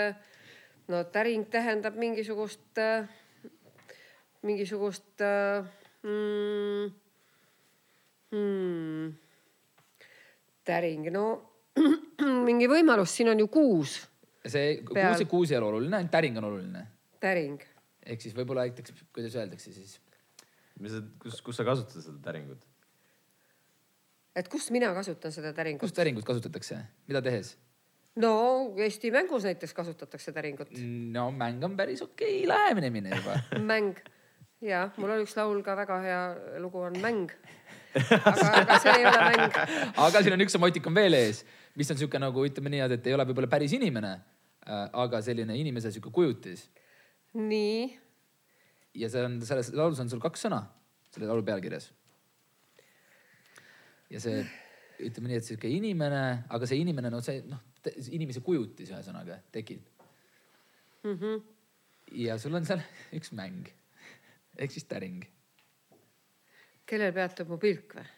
no 0.91 1.05
täring 1.15 1.47
tähendab 1.53 1.95
mingisugust, 2.01 2.83
mingisugust 4.43 5.23
mm, 6.03 6.91
mm, 8.35 9.15
täring, 10.67 11.09
no 11.15 11.27
mingi 12.49 12.71
võimalus, 12.71 13.15
siin 13.17 13.33
on 13.33 13.45
ju 13.45 13.51
kuus 13.53 13.99
see 14.49 14.83
kuusi, 14.87 15.25
kuusi 15.25 15.55
ei 15.55 15.59
ole 15.59 15.67
oluline, 15.67 15.97
ainult 15.97 16.11
täring 16.11 16.39
on 16.39 16.45
oluline. 16.45 16.87
täring. 17.21 17.63
ehk 18.07 18.21
siis 18.21 18.35
võib-olla 18.35 18.67
näiteks, 18.67 18.95
kuidas 19.15 19.37
öeldakse 19.39 19.73
siis? 19.73 19.99
mis, 20.81 20.95
kus, 21.23 21.41
kus 21.43 21.61
sa 21.61 21.67
kasutad 21.67 22.03
seda 22.03 22.19
täringut? 22.25 22.65
et 24.37 24.49
kus 24.51 24.71
mina 24.75 24.93
kasutan 24.95 25.35
seda 25.35 25.53
täringut? 25.57 25.85
kus 25.87 25.95
täringut 25.95 26.27
kasutatakse, 26.27 26.81
mida 27.09 27.23
tehes? 27.23 27.55
no 28.17 28.33
Eesti 28.77 29.13
mängus 29.15 29.47
näiteks 29.47 29.75
kasutatakse 29.75 30.33
täringut. 30.33 30.75
no 31.13 31.31
mäng 31.31 31.63
on 31.65 31.77
päris 31.77 32.03
okei 32.03 32.43
okay, 32.43 32.49
lähenemine 32.49 33.15
juba 33.17 33.39
mäng 33.73 34.03
ja 34.63 34.89
mul 34.97 35.15
oli 35.15 35.27
üks 35.27 35.37
laul 35.39 35.63
ka 35.63 35.77
väga 35.79 36.03
hea 36.03 36.23
lugu 36.63 36.83
on 36.87 36.99
Mäng. 37.03 37.31
aga, 38.31 38.51
aga 38.63 38.77
see 38.81 38.93
ei 38.99 39.07
ole 39.07 39.25
mäng. 39.31 39.57
aga 39.97 40.23
siin 40.23 40.35
on 40.35 40.43
üks 40.45 40.55
emotikon 40.59 40.95
veel 40.97 41.15
ees 41.19 41.45
mis 41.79 41.91
on 41.91 41.99
sihuke 42.01 42.21
nagu 42.21 42.45
ütleme 42.47 42.73
nii, 42.73 42.85
et 42.99 43.09
ei 43.09 43.17
ole 43.17 43.27
võib-olla 43.29 43.51
päris 43.53 43.73
inimene, 43.77 44.13
äh, 44.67 44.85
aga 45.05 45.23
selline 45.25 45.57
inimese 45.59 45.93
sihuke 45.93 46.13
kujutis. 46.15 46.69
nii. 47.35 47.99
ja 48.95 49.09
see 49.09 49.25
on 49.25 49.41
selles 49.47 49.73
laulus 49.73 50.01
on 50.03 50.11
sul 50.13 50.21
kaks 50.21 50.45
sõna 50.47 50.63
selle 51.13 51.29
laulu 51.31 51.45
pealkirjas. 51.47 51.91
ja 54.11 54.21
see 54.21 54.43
ütleme 55.03 55.33
nii, 55.33 55.41
et 55.41 55.49
sihuke 55.49 55.71
inimene, 55.73 56.45
aga 56.53 56.69
see 56.69 56.81
inimene, 56.83 57.11
no 57.11 57.23
see 57.25 57.41
noh, 57.49 57.63
inimese 58.13 58.43
kujutis 58.45 58.93
ühesõnaga 58.93 59.41
tekib 59.53 59.83
mm. 61.05 61.17
-hmm. 61.17 61.43
ja 62.27 62.39
sul 62.39 62.55
on 62.55 62.67
seal 62.69 62.83
üks 63.19 63.33
mäng 63.33 63.71
ehk 64.59 64.71
siis 64.71 64.85
täring. 64.85 65.25
kellel 66.87 67.13
peatub 67.17 67.49
mu 67.49 67.59
pilk 67.59 67.97
või? 67.97 68.09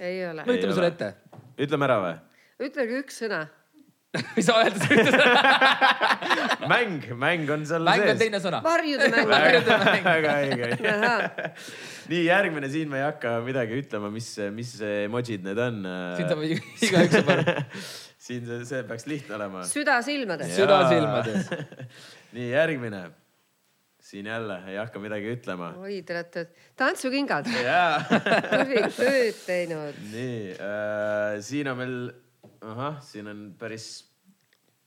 ei 0.00 0.22
ole. 0.26 0.44
no 0.46 0.56
ütleme 0.56 0.74
sulle 0.74 0.92
ette. 0.92 1.14
ütleme 1.58 1.90
ära 1.90 1.98
või? 2.02 2.14
Ütlege 2.68 3.02
üks 3.04 3.22
sõna 3.24 3.44
mis 4.36 4.46
sa 4.46 4.60
öelda 4.62 4.78
sa 4.78 4.94
ütlesid 4.94 6.68
mäng, 6.72 7.06
mäng 7.18 7.50
on 7.50 7.64
seal 7.66 7.82
mäng 7.86 7.98
sees. 7.98 8.06
mäng 8.06 8.12
on 8.14 8.20
teine 8.22 8.40
sõna. 8.42 8.60
varjude 8.64 9.08
mäng. 9.10 10.06
väga 10.06 10.36
õige. 10.44 10.68
nii 12.12 12.22
järgmine, 12.28 12.70
siin 12.70 12.92
me 12.92 13.00
ei 13.00 13.06
hakka 13.08 13.36
midagi 13.46 13.80
ütlema, 13.82 14.12
mis, 14.14 14.30
mis 14.54 14.76
emotsid 14.86 15.44
need 15.46 15.60
on. 15.66 15.82
siin 16.18 16.30
saab 16.30 16.46
igaüks 16.46 17.18
saab 17.18 17.34
aru. 17.34 17.58
siin 18.28 18.46
see, 18.48 18.62
see 18.70 18.86
peaks 18.86 19.10
lihtne 19.10 19.38
olema. 19.40 19.66
süda 19.68 19.98
silmades. 20.06 20.54
süda 20.54 20.80
silmades 20.92 21.50
nii 22.34 22.50
järgmine 22.52 23.04
siin 24.04 24.26
jälle 24.28 24.60
ei 24.68 24.76
hakka 24.76 25.00
midagi 25.00 25.32
ütlema. 25.32 25.72
oi, 25.80 26.02
te 26.06 26.14
olete 26.14 26.46
tantsukingad. 26.78 27.48
tubli 27.48 28.82
tööd 28.94 29.40
teinud. 29.46 30.04
nii 30.12 30.52
äh,, 30.54 31.40
siin 31.42 31.72
on 31.72 31.82
meil 31.82 31.96
ahah, 32.72 32.98
siin 33.04 33.28
on 33.30 33.44
päris, 33.58 33.86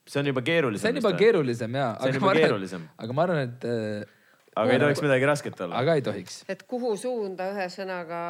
see 0.07 0.21
on 0.21 0.31
juba 0.31 0.43
keerulisem. 0.45 0.83
see 0.83 0.93
on 0.95 1.01
juba 1.01 1.13
keerulisem 1.19 1.79
ja. 1.79 1.87
see 2.01 2.11
on 2.11 2.19
juba 2.19 2.35
keerulisem. 2.37 2.85
aga 2.97 3.17
ma 3.17 3.25
arvan, 3.27 3.41
et 3.47 3.67
äh,. 3.67 4.13
aga 4.57 4.75
ei 4.75 4.83
tohiks 4.83 5.03
midagi 5.05 5.29
rasket 5.29 5.63
olla. 5.65 5.81
aga 5.81 5.97
ei 5.99 6.05
tohiks. 6.05 6.43
et 6.49 6.63
kuhu 6.69 6.95
suunda 6.99 7.49
ühesõnaga 7.53 8.21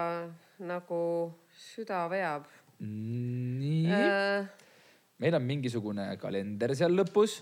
nagu 0.71 1.01
süda 1.67 2.05
veab. 2.11 2.47
nii 2.83 3.83
äh,. 3.99 4.49
meil 5.23 5.39
on 5.39 5.47
mingisugune 5.47 6.09
kalender 6.21 6.75
seal 6.77 6.95
lõpus 6.97 7.39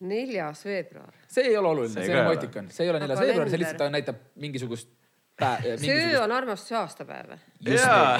neljas 0.00 0.62
veebruar. 0.66 1.14
see 1.26 1.50
ei 1.50 1.56
ole 1.58 1.74
oluline, 1.74 1.94
see, 1.94 2.06
see 2.06 2.14
on 2.14 2.26
emotikon, 2.26 2.70
see 2.74 2.86
ei 2.86 2.94
ole 2.94 3.02
neljas 3.02 3.24
veebruar, 3.24 3.50
see 3.52 3.62
lihtsalt 3.64 3.90
näitab 3.94 4.22
mingisugust 4.38 4.94
Äh, 5.42 5.76
see 5.78 6.18
on 6.18 6.32
armastuse 6.34 6.76
aastapäev. 6.76 7.36
jaa, 7.62 8.18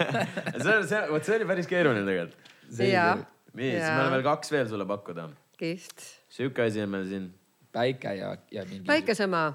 see, 0.62 0.76
see, 0.86 1.00
vot 1.10 1.26
see 1.26 1.34
oli 1.40 1.46
päris 1.48 1.66
keeruline 1.66 2.04
tegelikult. 2.06 2.52
jaa. 2.86 3.16
nii, 3.58 3.70
siis 3.72 3.88
meil 3.88 4.04
on 4.04 4.14
veel 4.14 4.22
kaks 4.28 4.52
veel 4.54 4.68
sulle 4.70 4.86
pakkuda. 4.86 5.24
kihvt. 5.58 6.04
sihuke 6.30 6.62
asi 6.68 6.84
on 6.84 6.92
meil 6.94 7.08
siin. 7.10 7.26
päike 7.74 8.14
ja, 8.14 8.36
ja 8.54 8.66
mingi. 8.70 8.86
päikesemaa. 8.86 9.48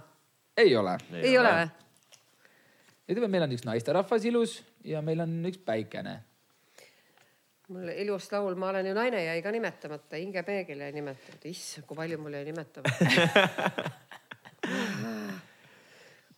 ei 0.58 0.76
ole. 0.76 0.98
ei 1.22 1.38
ole 1.40 1.54
või? 1.62 1.70
ütleme, 3.08 3.32
meil 3.38 3.48
on 3.48 3.56
üks 3.56 3.64
naisterahvas 3.70 4.28
ilus 4.28 4.60
ja 4.84 5.00
meil 5.06 5.24
on 5.24 5.40
üks 5.48 5.64
päikene 5.64 6.18
mul 7.72 7.88
ilus 7.96 8.28
laul, 8.36 8.60
ma 8.60 8.74
olen 8.74 8.92
ju 8.92 9.00
naine 9.00 9.24
jäi 9.24 9.40
ka 9.48 9.56
nimetamata, 9.56 10.20
hingepeegel 10.20 10.84
jäi 10.84 10.92
nimetamata, 11.00 11.48
issand, 11.48 11.88
kui 11.88 12.04
palju 12.04 12.20
mul 12.20 12.36
jäi 12.36 12.44
nimetamata 12.52 13.96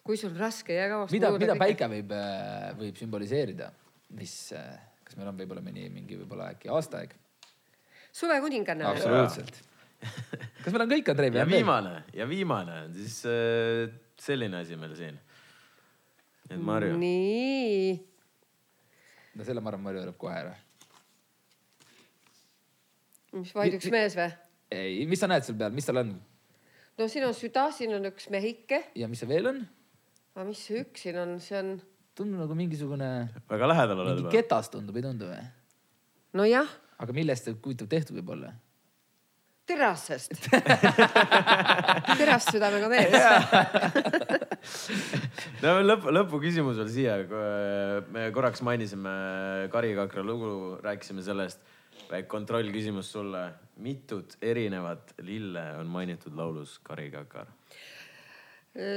kui 0.10 0.18
sul 0.18 0.34
raske 0.34 0.74
jää 0.74 0.90
kauaks. 0.90 1.14
mida, 1.14 1.30
mida 1.38 1.56
päike 1.60 1.86
võib, 1.92 2.14
äh, 2.18 2.70
võib 2.80 2.98
sümboliseerida, 2.98 3.70
mis, 4.18 4.34
äh, 4.58 4.80
kas 5.06 5.20
meil 5.20 5.30
on 5.30 5.38
võib-olla 5.38 5.62
mõni 5.62 5.86
mingi 5.94 6.18
võib-olla 6.18 6.50
äkki 6.56 6.72
aastaaeg? 6.74 7.14
suvekuninganna. 8.10 8.90
absoluutselt. 8.90 9.62
kas 10.64 10.74
meil 10.74 10.88
on 10.88 10.92
kõik, 10.96 11.14
Andrei? 11.14 11.30
ja 11.38 11.46
viimane 11.46 11.94
ja 12.18 12.30
viimane 12.30 12.80
on 12.88 12.98
siis 12.98 13.20
äh, 13.30 13.94
selline 14.18 14.64
asi 14.64 14.82
meil 14.82 14.98
siin. 14.98 15.22
et 16.50 16.58
Marju. 16.58 16.98
nii. 16.98 17.94
no 19.38 19.46
selle 19.46 19.62
ma 19.62 19.76
arvan, 19.76 19.86
Marju 19.92 20.06
arvab 20.08 20.22
kohe 20.26 20.42
ära. 20.42 20.58
mis 23.38 23.54
vaid 23.54 23.78
üks 23.78 23.94
mees 23.94 24.18
või? 24.18 24.32
ei, 24.74 25.04
mis 25.06 25.22
sa 25.22 25.30
näed 25.30 25.46
seal 25.46 25.62
peal, 25.62 25.78
mis 25.78 25.86
tal 25.86 26.02
on? 26.02 26.16
no 26.98 27.14
siin 27.14 27.30
on 27.30 27.38
süda, 27.38 27.70
siin 27.78 27.94
on 27.94 28.10
üks 28.10 28.34
mehike. 28.34 28.88
ja 28.98 29.12
mis 29.12 29.22
see 29.22 29.38
veel 29.38 29.54
on? 29.54 29.68
Aga 30.36 30.48
mis 30.48 30.62
see 30.68 30.84
üks 30.84 31.08
siin 31.08 31.20
on, 31.24 31.38
see 31.44 31.58
on? 31.60 31.78
tundub 32.20 32.44
nagu 32.44 32.56
mingisugune. 32.58 33.10
väga 33.50 33.68
lähedal 33.72 34.04
oled 34.04 34.24
juba. 34.24 34.34
ketas 34.34 34.72
tundub, 34.74 34.98
ei 35.00 35.06
tundu 35.06 35.30
või? 35.30 35.44
nojah. 36.40 36.74
aga 37.00 37.16
millest 37.16 37.48
see 37.48 37.56
huvitav 37.56 37.90
tehtud 37.92 38.20
võib 38.20 38.34
olla? 38.36 38.52
terasest 39.70 40.50
terast 42.20 42.52
südamega 42.56 42.90
mees 42.92 43.14
no 45.64 45.76
lõpu, 45.86 46.14
lõpuküsimus 46.16 46.80
veel 46.82 46.92
siia. 46.94 47.18
me 48.14 48.30
korraks 48.36 48.64
mainisime 48.66 49.14
Kari 49.74 49.94
Kakra 49.98 50.26
lugu, 50.26 50.52
rääkisime 50.84 51.24
sellest. 51.26 51.62
väike 52.10 52.28
kontrollküsimus 52.32 53.12
sulle. 53.12 53.44
mitut 53.78 54.36
erinevat 54.42 55.14
lille 55.22 55.64
on 55.80 55.88
mainitud 55.88 56.36
laulus 56.36 56.80
Kari 56.84 57.12
Kakar? 57.14 57.48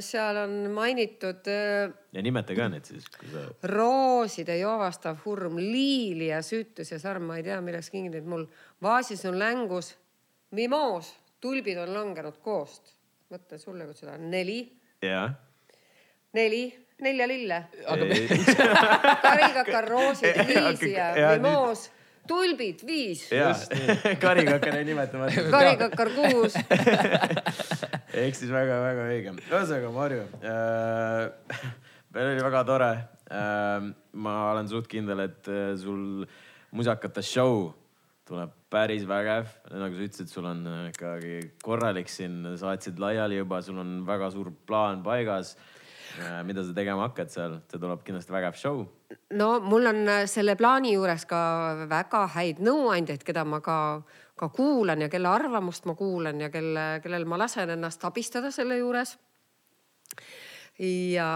Seal 0.00 0.36
on 0.36 0.70
mainitud. 0.74 1.46
Äh, 1.48 1.92
ja 2.12 2.22
nimeta 2.22 2.54
ka 2.54 2.68
need 2.68 2.84
siis 2.86 3.06
sa.... 3.08 3.44
rooside 3.68 4.58
joovastav 4.60 5.22
hurm, 5.24 5.56
liili 5.56 6.28
ja 6.28 6.42
süütus 6.44 6.92
ja 6.92 6.98
sarm, 7.02 7.26
ma 7.30 7.38
ei 7.40 7.46
tea, 7.46 7.60
milleks 7.64 7.90
kingitud 7.90 8.28
mul. 8.28 8.46
vaasis 8.82 9.24
on 9.28 9.38
längus 9.38 9.94
mimoos, 10.52 11.14
tulbid 11.40 11.80
on 11.82 11.94
langenud 11.94 12.38
koost. 12.44 12.94
mõtle 13.32 13.56
sulle, 13.58 13.86
kui 13.88 13.96
seda 13.96 14.18
on 14.18 14.28
neli. 14.30 14.60
jah. 15.02 15.32
neli, 16.36 16.66
nelja 17.00 17.28
lille. 17.28 17.64
karikakar, 19.26 19.88
roosid, 19.88 20.44
liisi 20.46 20.92
ja, 20.92 21.10
ja 21.16 21.34
mimoos 21.38 21.88
tulbid 22.28 22.84
viis. 22.86 23.24
karikakar 24.20 24.76
jäi 24.76 24.84
nimetamata. 24.84 25.48
karikakar 25.50 26.10
kuus 26.14 26.54
ehk 28.12 28.36
siis 28.36 28.52
väga-väga 28.52 29.08
õige. 29.08 29.34
ühesõnaga, 29.48 29.92
Marju 29.94 30.24
äh,, 30.44 31.60
meil 32.14 32.32
oli 32.32 32.44
väga 32.44 32.64
tore 32.68 32.90
äh,. 33.32 33.92
ma 34.12 34.34
olen 34.52 34.68
suht 34.68 34.88
kindel, 34.92 35.24
et 35.28 35.48
äh, 35.48 35.72
sul 35.80 36.26
musakate 36.76 37.24
show 37.24 37.70
tuleb 38.28 38.52
päris 38.72 39.04
vägev, 39.08 39.50
nagu 39.74 39.96
sa 39.96 40.06
ütlesid, 40.06 40.30
sul 40.30 40.48
on 40.48 40.64
äh, 40.68 40.88
ikkagi 40.92 41.36
korralik 41.64 42.10
siin, 42.12 42.42
saatsid 42.60 43.00
laiali 43.02 43.40
juba, 43.40 43.60
sul 43.64 43.80
on 43.82 44.02
väga 44.08 44.30
suur 44.34 44.52
plaan 44.66 45.04
paigas. 45.06 45.56
mida 46.44 46.60
sa 46.60 46.74
tegema 46.76 47.06
hakkad 47.06 47.30
seal, 47.32 47.54
see 47.72 47.78
tuleb 47.80 48.02
kindlasti 48.04 48.34
vägev 48.34 48.56
show. 48.60 48.82
no 49.32 49.46
mul 49.64 49.88
on 49.88 50.02
äh, 50.08 50.26
selle 50.28 50.58
plaani 50.60 50.92
juures 50.92 51.24
ka 51.24 51.40
väga 51.88 52.26
häid 52.34 52.60
nõuandjaid, 52.60 53.24
keda 53.24 53.46
ma 53.48 53.62
ka, 53.64 54.02
ka 54.42 54.48
kuulan 54.50 55.04
ja 55.04 55.08
kelle 55.12 55.30
arvamust 55.30 55.86
ma 55.86 55.94
kuulan 55.94 56.40
ja 56.42 56.50
kelle, 56.50 56.86
kellel 57.02 57.26
ma 57.30 57.38
lasen 57.38 57.70
ennast 57.76 58.02
abistada 58.08 58.50
selle 58.50 58.80
juures. 58.80 59.16
ja 60.78 61.28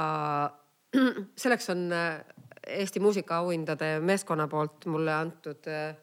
selleks 1.43 1.71
on 1.71 1.93
äh, 1.93 2.25
Eesti 2.67 2.99
muusikaauhindade 3.01 4.01
meeskonna 4.03 4.49
poolt 4.51 4.89
mulle 4.91 5.13
antud 5.15 5.69
äh, 5.71 5.95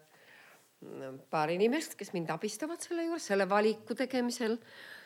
paar 1.30 1.51
inimest, 1.51 1.97
kes 1.99 2.13
mind 2.13 2.31
abistavad 2.31 2.80
selle 2.84 3.03
juures, 3.07 3.25
selle 3.27 3.47
valiku 3.49 3.95
tegemisel, 3.99 4.55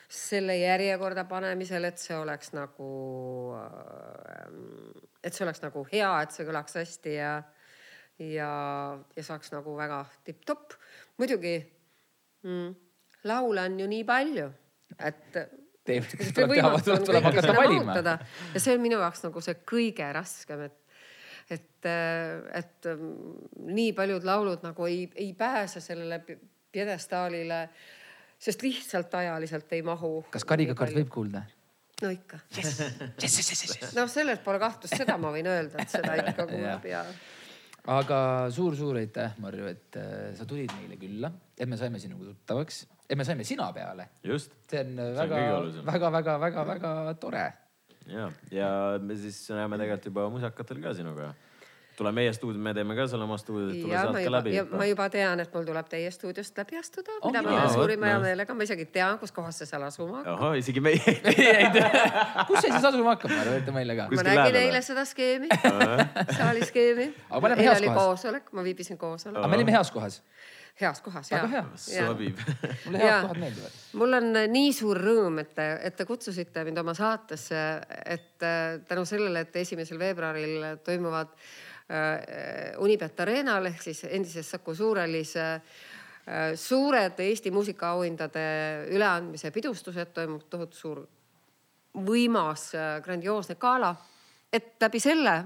selle 0.10 0.58
järjekorda 0.60 1.26
panemisel, 1.30 1.88
et 1.90 2.02
see 2.02 2.16
oleks 2.18 2.54
nagu, 2.56 2.90
et 5.24 5.34
see 5.34 5.46
oleks 5.46 5.62
nagu 5.66 5.84
hea, 5.92 6.12
et 6.24 6.34
see 6.34 6.46
kõlaks 6.48 6.78
hästi 6.80 7.16
ja, 7.18 7.32
ja, 8.22 8.52
ja 9.18 9.26
saaks 9.26 9.52
nagu 9.54 9.76
väga 9.78 10.04
tipp-topp. 10.30 10.78
muidugi 11.18 11.58
mm, 12.44 12.76
laule 13.30 13.64
on 13.70 13.80
ju 13.80 13.88
nii 13.88 14.04
palju, 14.08 14.50
et 15.00 15.40
ja 18.54 18.60
see 18.60 18.76
on 18.76 18.84
minu 18.84 19.00
jaoks 19.00 19.24
nagu 19.24 19.44
see 19.44 19.58
kõige 19.68 20.10
raskem, 20.16 20.68
et 20.68 20.84
et, 21.48 21.88
et 22.60 22.88
mm, 22.92 23.68
nii 23.72 23.94
paljud 23.96 24.26
laulud 24.28 24.66
nagu 24.66 24.88
ei, 24.90 25.06
ei 25.16 25.30
pääse 25.38 25.80
sellele 25.80 26.20
pjedestaalile, 26.76 27.62
sest 28.40 28.66
lihtsalt 28.66 29.14
ajaliselt 29.16 29.72
ei 29.78 29.86
mahu. 29.86 30.26
kas 30.34 30.44
karikakart 30.48 30.98
võib? 30.98 31.08
kuulda? 31.14 31.46
no 32.04 32.12
ikka. 32.14 32.42
noh, 33.96 34.12
selles 34.12 34.44
pole 34.44 34.60
kahtlust, 34.62 34.98
seda 35.00 35.18
ma 35.22 35.32
võin 35.34 35.48
öelda, 35.50 35.82
et 35.82 35.96
seda 35.96 36.20
ikka 36.22 36.48
kuulab 36.52 36.86
ja 36.90 37.06
aga 37.88 38.20
suur-suur 38.54 39.00
aitäh, 39.00 39.38
Marju, 39.44 39.68
et 39.72 39.98
äh, 40.00 40.34
sa 40.38 40.46
tulid 40.48 40.72
meile 40.76 40.98
külla, 41.00 41.32
et 41.56 41.70
me 41.70 41.80
saime 41.80 42.02
sinuga 42.04 42.28
tuttavaks, 42.34 42.82
et 43.08 43.16
me 43.16 43.26
saime 43.28 43.46
sina 43.48 43.70
peale. 43.76 44.10
just 44.24 44.52
see 44.70 44.82
on 44.84 44.96
See 44.98 45.08
on 45.08 45.16
väga 45.22 45.40
kõige 45.40 45.56
olulisem., 45.62 45.86
väga, 45.88 46.12
väga, 46.18 46.38
väga, 46.44 46.66
väga 46.74 46.94
tore. 47.22 47.46
ja, 48.12 48.30
ja 48.52 48.72
me 49.02 49.16
siis 49.16 49.40
näeme 49.56 49.80
tegelikult 49.80 50.12
juba 50.12 50.30
musakatel 50.34 50.84
ka 50.84 50.94
sinuga. 50.98 51.34
Tule 51.98 52.12
meie 52.14 52.34
stuudio, 52.34 52.62
me 52.62 52.74
teeme 52.78 52.96
ka 52.98 53.08
seal 53.10 53.24
oma 53.26 53.38
stuudiot, 53.42 53.74
tule 53.82 53.94
ja 53.94 54.04
sealt 54.04 54.14
ma 54.14 54.20
ka 54.20 54.26
juba, 54.26 54.38
läbi. 54.38 54.78
ma 54.78 54.88
juba 54.90 55.08
tean, 55.14 55.42
et 55.42 55.54
mul 55.54 55.66
tuleb 55.66 55.88
teie 55.90 56.12
stuudiost 56.14 56.60
läbi 56.62 56.78
astuda, 56.78 57.16
mida 57.24 57.42
Ongi 57.42 57.42
ma 57.48 57.56
teen 57.56 57.74
suurima 57.74 58.12
hea 58.12 58.20
meelega, 58.22 58.58
ma 58.58 58.68
isegi 58.68 58.86
tean, 58.94 59.18
kus 59.22 59.34
kohas 59.36 59.58
see 59.62 59.70
seal 59.70 59.86
asuma 59.88 60.20
hakkab. 60.20 60.36
ahah, 60.36 60.58
isegi 60.62 60.84
meie. 60.86 61.16
kus 62.50 62.62
see 62.62 62.70
siis 62.70 62.86
asuma 62.92 63.16
hakkab, 63.16 63.34
Marju, 63.34 63.58
ütle 63.64 63.76
meile 63.80 63.98
ka. 63.98 64.08
ma 64.14 64.28
nägin 64.30 64.60
eile 64.62 64.84
seda 64.86 65.08
skeemi, 65.10 65.50
saali 66.38 66.70
skeemi. 66.70 67.10
Aga 67.34 67.56
eile 67.58 67.74
oli 67.80 67.96
koosolek, 67.98 68.54
ma 68.54 68.66
viibisin 68.68 69.00
aga 69.00 69.06
koosolekul, 69.08 69.50
me 69.50 69.62
olime 69.62 69.74
heas 69.74 69.94
kohas, 69.96 70.22
heas 70.78 71.02
kohas 71.02 71.34
väga 71.34 71.50
hea. 71.56 71.68
sobib. 71.82 72.44
mulle 72.86 73.02
head 73.02 73.22
kohad 73.26 73.42
meeldivad. 73.42 73.80
mul 73.98 74.20
on 74.22 74.44
nii 74.54 74.74
suur 74.78 75.02
rõõm, 75.02 75.42
et 75.42 75.56
te, 75.58 75.72
et 75.90 75.98
te 75.98 76.06
kutsusite 76.06 76.62
mind 76.68 76.84
oma 76.84 76.94
saatesse, 76.98 77.70
et 78.06 78.46
äh, 78.46 78.84
tänu 78.86 79.08
sellele, 79.10 79.48
et 79.48 79.64
esimesel 79.66 79.98
veebruaril 79.98 80.76
toimuvad 80.86 81.34
äh, 81.34 81.56
Unibet 82.84 83.20
Arenal 83.24 83.70
ehk 83.70 83.80
siis 83.86 84.02
endises 84.10 84.50
Saku 84.52 84.74
Suurhallis 84.76 85.36
äh, 85.40 85.62
suured 86.56 87.20
Eesti 87.24 87.52
muusikaauhindade 87.56 88.44
üleandmise 88.92 89.52
pidustused, 89.56 90.12
toimub 90.12 90.50
tohutu 90.52 90.76
suur 90.76 91.06
võimas 92.08 92.70
äh, 92.76 92.98
grandioosne 93.06 93.56
gala, 93.56 93.94
et 94.52 94.76
läbi 94.84 95.00
selle 95.00 95.38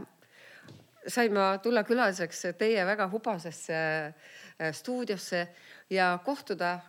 sain 1.07 1.33
ma 1.33 1.57
tulla 1.63 1.83
külaliseks 1.83 2.45
teie 2.59 2.85
väga 2.85 3.07
hubasesse 3.11 3.77
äh, 3.77 4.71
stuudiosse 4.73 5.47
ja 5.89 6.19
kohtuda 6.25 6.79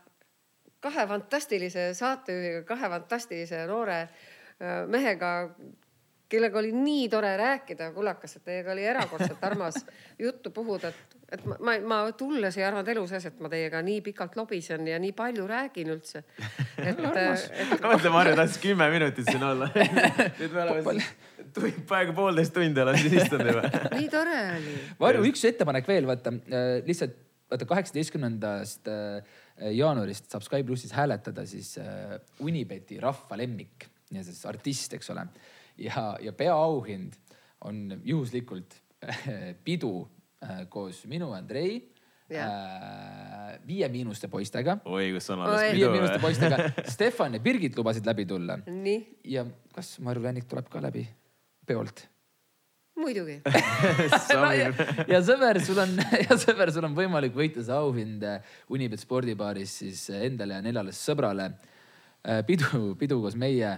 kahe 0.82 1.06
fantastilise 1.06 1.92
saatejuhiga, 1.94 2.64
kahe 2.66 2.90
fantastilise 2.90 3.64
noore 3.70 4.00
äh, 4.02 4.82
mehega, 4.90 5.32
kellega 6.32 6.60
oli 6.60 6.72
nii 6.74 7.08
tore 7.12 7.32
rääkida, 7.36 7.90
kullakas, 7.94 8.36
et 8.38 8.46
teiega 8.48 8.72
oli 8.74 8.84
erakordselt 8.88 9.42
armas 9.44 9.80
juttu 10.24 10.52
puhuda, 10.54 10.92
et, 10.92 11.16
et 11.36 11.44
ma, 11.48 11.58
ma, 11.60 11.76
ma 11.92 11.98
tulles 12.18 12.56
ei 12.58 12.66
arvanud 12.66 12.88
elu 12.94 13.04
sees, 13.10 13.26
et 13.30 13.42
ma 13.42 13.50
teiega 13.52 13.82
nii 13.84 14.00
pikalt 14.08 14.38
lobisen 14.40 14.86
ja 14.88 15.00
nii 15.02 15.12
palju 15.16 15.46
räägin 15.48 15.92
üldse. 15.96 16.24
et, 16.78 16.88
et 16.92 17.02
mõtle, 17.84 18.14
Marju 18.14 18.38
tahtis 18.38 18.60
kümme 18.62 18.88
minutit 18.94 19.28
siin 19.28 19.44
olla. 19.46 19.68
nüüd 20.40 20.48
me 20.54 20.64
oleme 20.64 20.86
siin 20.86 21.04
tund, 21.52 21.82
peaaegu 21.88 22.16
poolteist 22.16 22.54
tundi 22.56 22.80
oleme 22.80 23.02
siin 23.02 23.18
istunud 23.20 23.52
juba. 23.52 23.68
nii 23.98 24.08
tore 24.12 24.40
oli. 24.56 24.78
Marju, 25.02 25.28
üks 25.32 25.44
ettepanek 25.52 25.88
veel, 25.88 26.08
vaata 26.08 26.32
äh, 26.32 26.80
lihtsalt 26.88 27.20
vaata 27.52 27.68
kaheksateistkümnendast 27.68 28.88
äh, 28.88 29.32
jaanuarist 29.76 30.30
saab 30.32 30.44
Sky 30.46 30.64
plussis 30.64 30.94
hääletada 30.96 31.44
siis 31.48 31.74
äh, 31.80 32.16
Unibeti 32.40 33.00
rahva 33.02 33.36
lemmik 33.36 33.88
ja 34.12 34.24
siis 34.24 34.40
artist, 34.48 34.96
eks 34.96 35.12
ole. 35.12 35.26
ja, 35.78 36.16
ja 36.20 36.32
peaauhind 36.32 37.16
on 37.64 38.00
juhuslikult 38.04 38.74
äh, 39.04 39.54
pidu 39.64 40.08
äh, 40.42 40.66
koos 40.68 41.04
minu, 41.06 41.32
Andrei 41.36 41.76
äh, 42.32 43.58
Viie 43.66 43.88
Miinuste 43.88 44.28
poistega. 44.28 44.78
oi, 44.84 45.12
kus 45.16 45.30
on 45.34 45.44
alles 45.44 45.72
Viie 45.72 45.86
pidu 45.86 45.90
Miinuste 45.94 46.18
või? 46.18 46.24
poistega, 46.26 46.70
Stefan 46.94 47.38
ja 47.38 47.42
Birgit 47.42 47.76
lubasid 47.78 48.06
läbi 48.08 48.26
tulla 48.28 48.58
nii, 48.66 49.02
ja 49.34 49.46
kas 49.74 49.96
Marju 50.04 50.24
Lännik 50.24 50.48
tuleb 50.50 50.70
ka 50.72 50.82
läbi 50.82 51.06
peolt? 51.66 52.08
muidugi. 53.02 53.38
no, 54.36 54.50
ja, 54.52 54.66
ja 55.08 55.18
sõber, 55.24 55.58
sul 55.64 55.78
on 55.80 55.94
ja 56.26 56.36
sõber, 56.38 56.70
sul 56.74 56.84
on 56.86 56.96
võimalik 56.96 57.34
võita 57.34 57.64
see 57.64 57.74
auhind 57.74 58.26
Unibet 58.70 59.00
spordibaaris 59.00 59.78
siis 59.80 60.04
endale 60.12 60.58
ja 60.58 60.64
neljale 60.64 60.92
sõbrale. 60.94 61.48
pidu, 62.46 62.92
pidu 63.00 63.18
koos 63.22 63.34
meie 63.34 63.72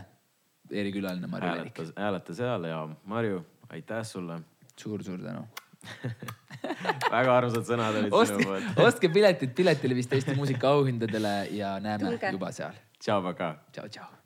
erikülaline 0.75 1.31
Marju 1.31 1.53
Länik 1.59 1.83
hääleta, 1.97 2.35
seal 2.35 2.67
ja 2.71 2.81
Marju, 3.11 3.45
aitäh 3.71 4.03
sulle. 4.07 4.41
suur-suur 4.81 5.21
tänu. 5.23 5.45
väga 7.13 7.37
armsad 7.37 7.69
sõnad 7.69 8.01
olid 8.01 8.11
sinu 8.11 8.21
ostke 8.23 8.49
poolt. 8.49 8.83
ostke 8.89 9.13
piletid 9.13 9.55
Piletilevist 9.55 10.13
Eesti 10.17 10.35
muusikaauhindadele 10.39 11.37
ja 11.55 11.77
näeme 11.81 12.09
Tulge. 12.09 12.35
juba 12.39 12.53
seal. 12.53 12.77
tšau, 12.99 13.23
pakaa. 13.31 13.55
tšau, 13.73 13.89
tšau 13.89 14.24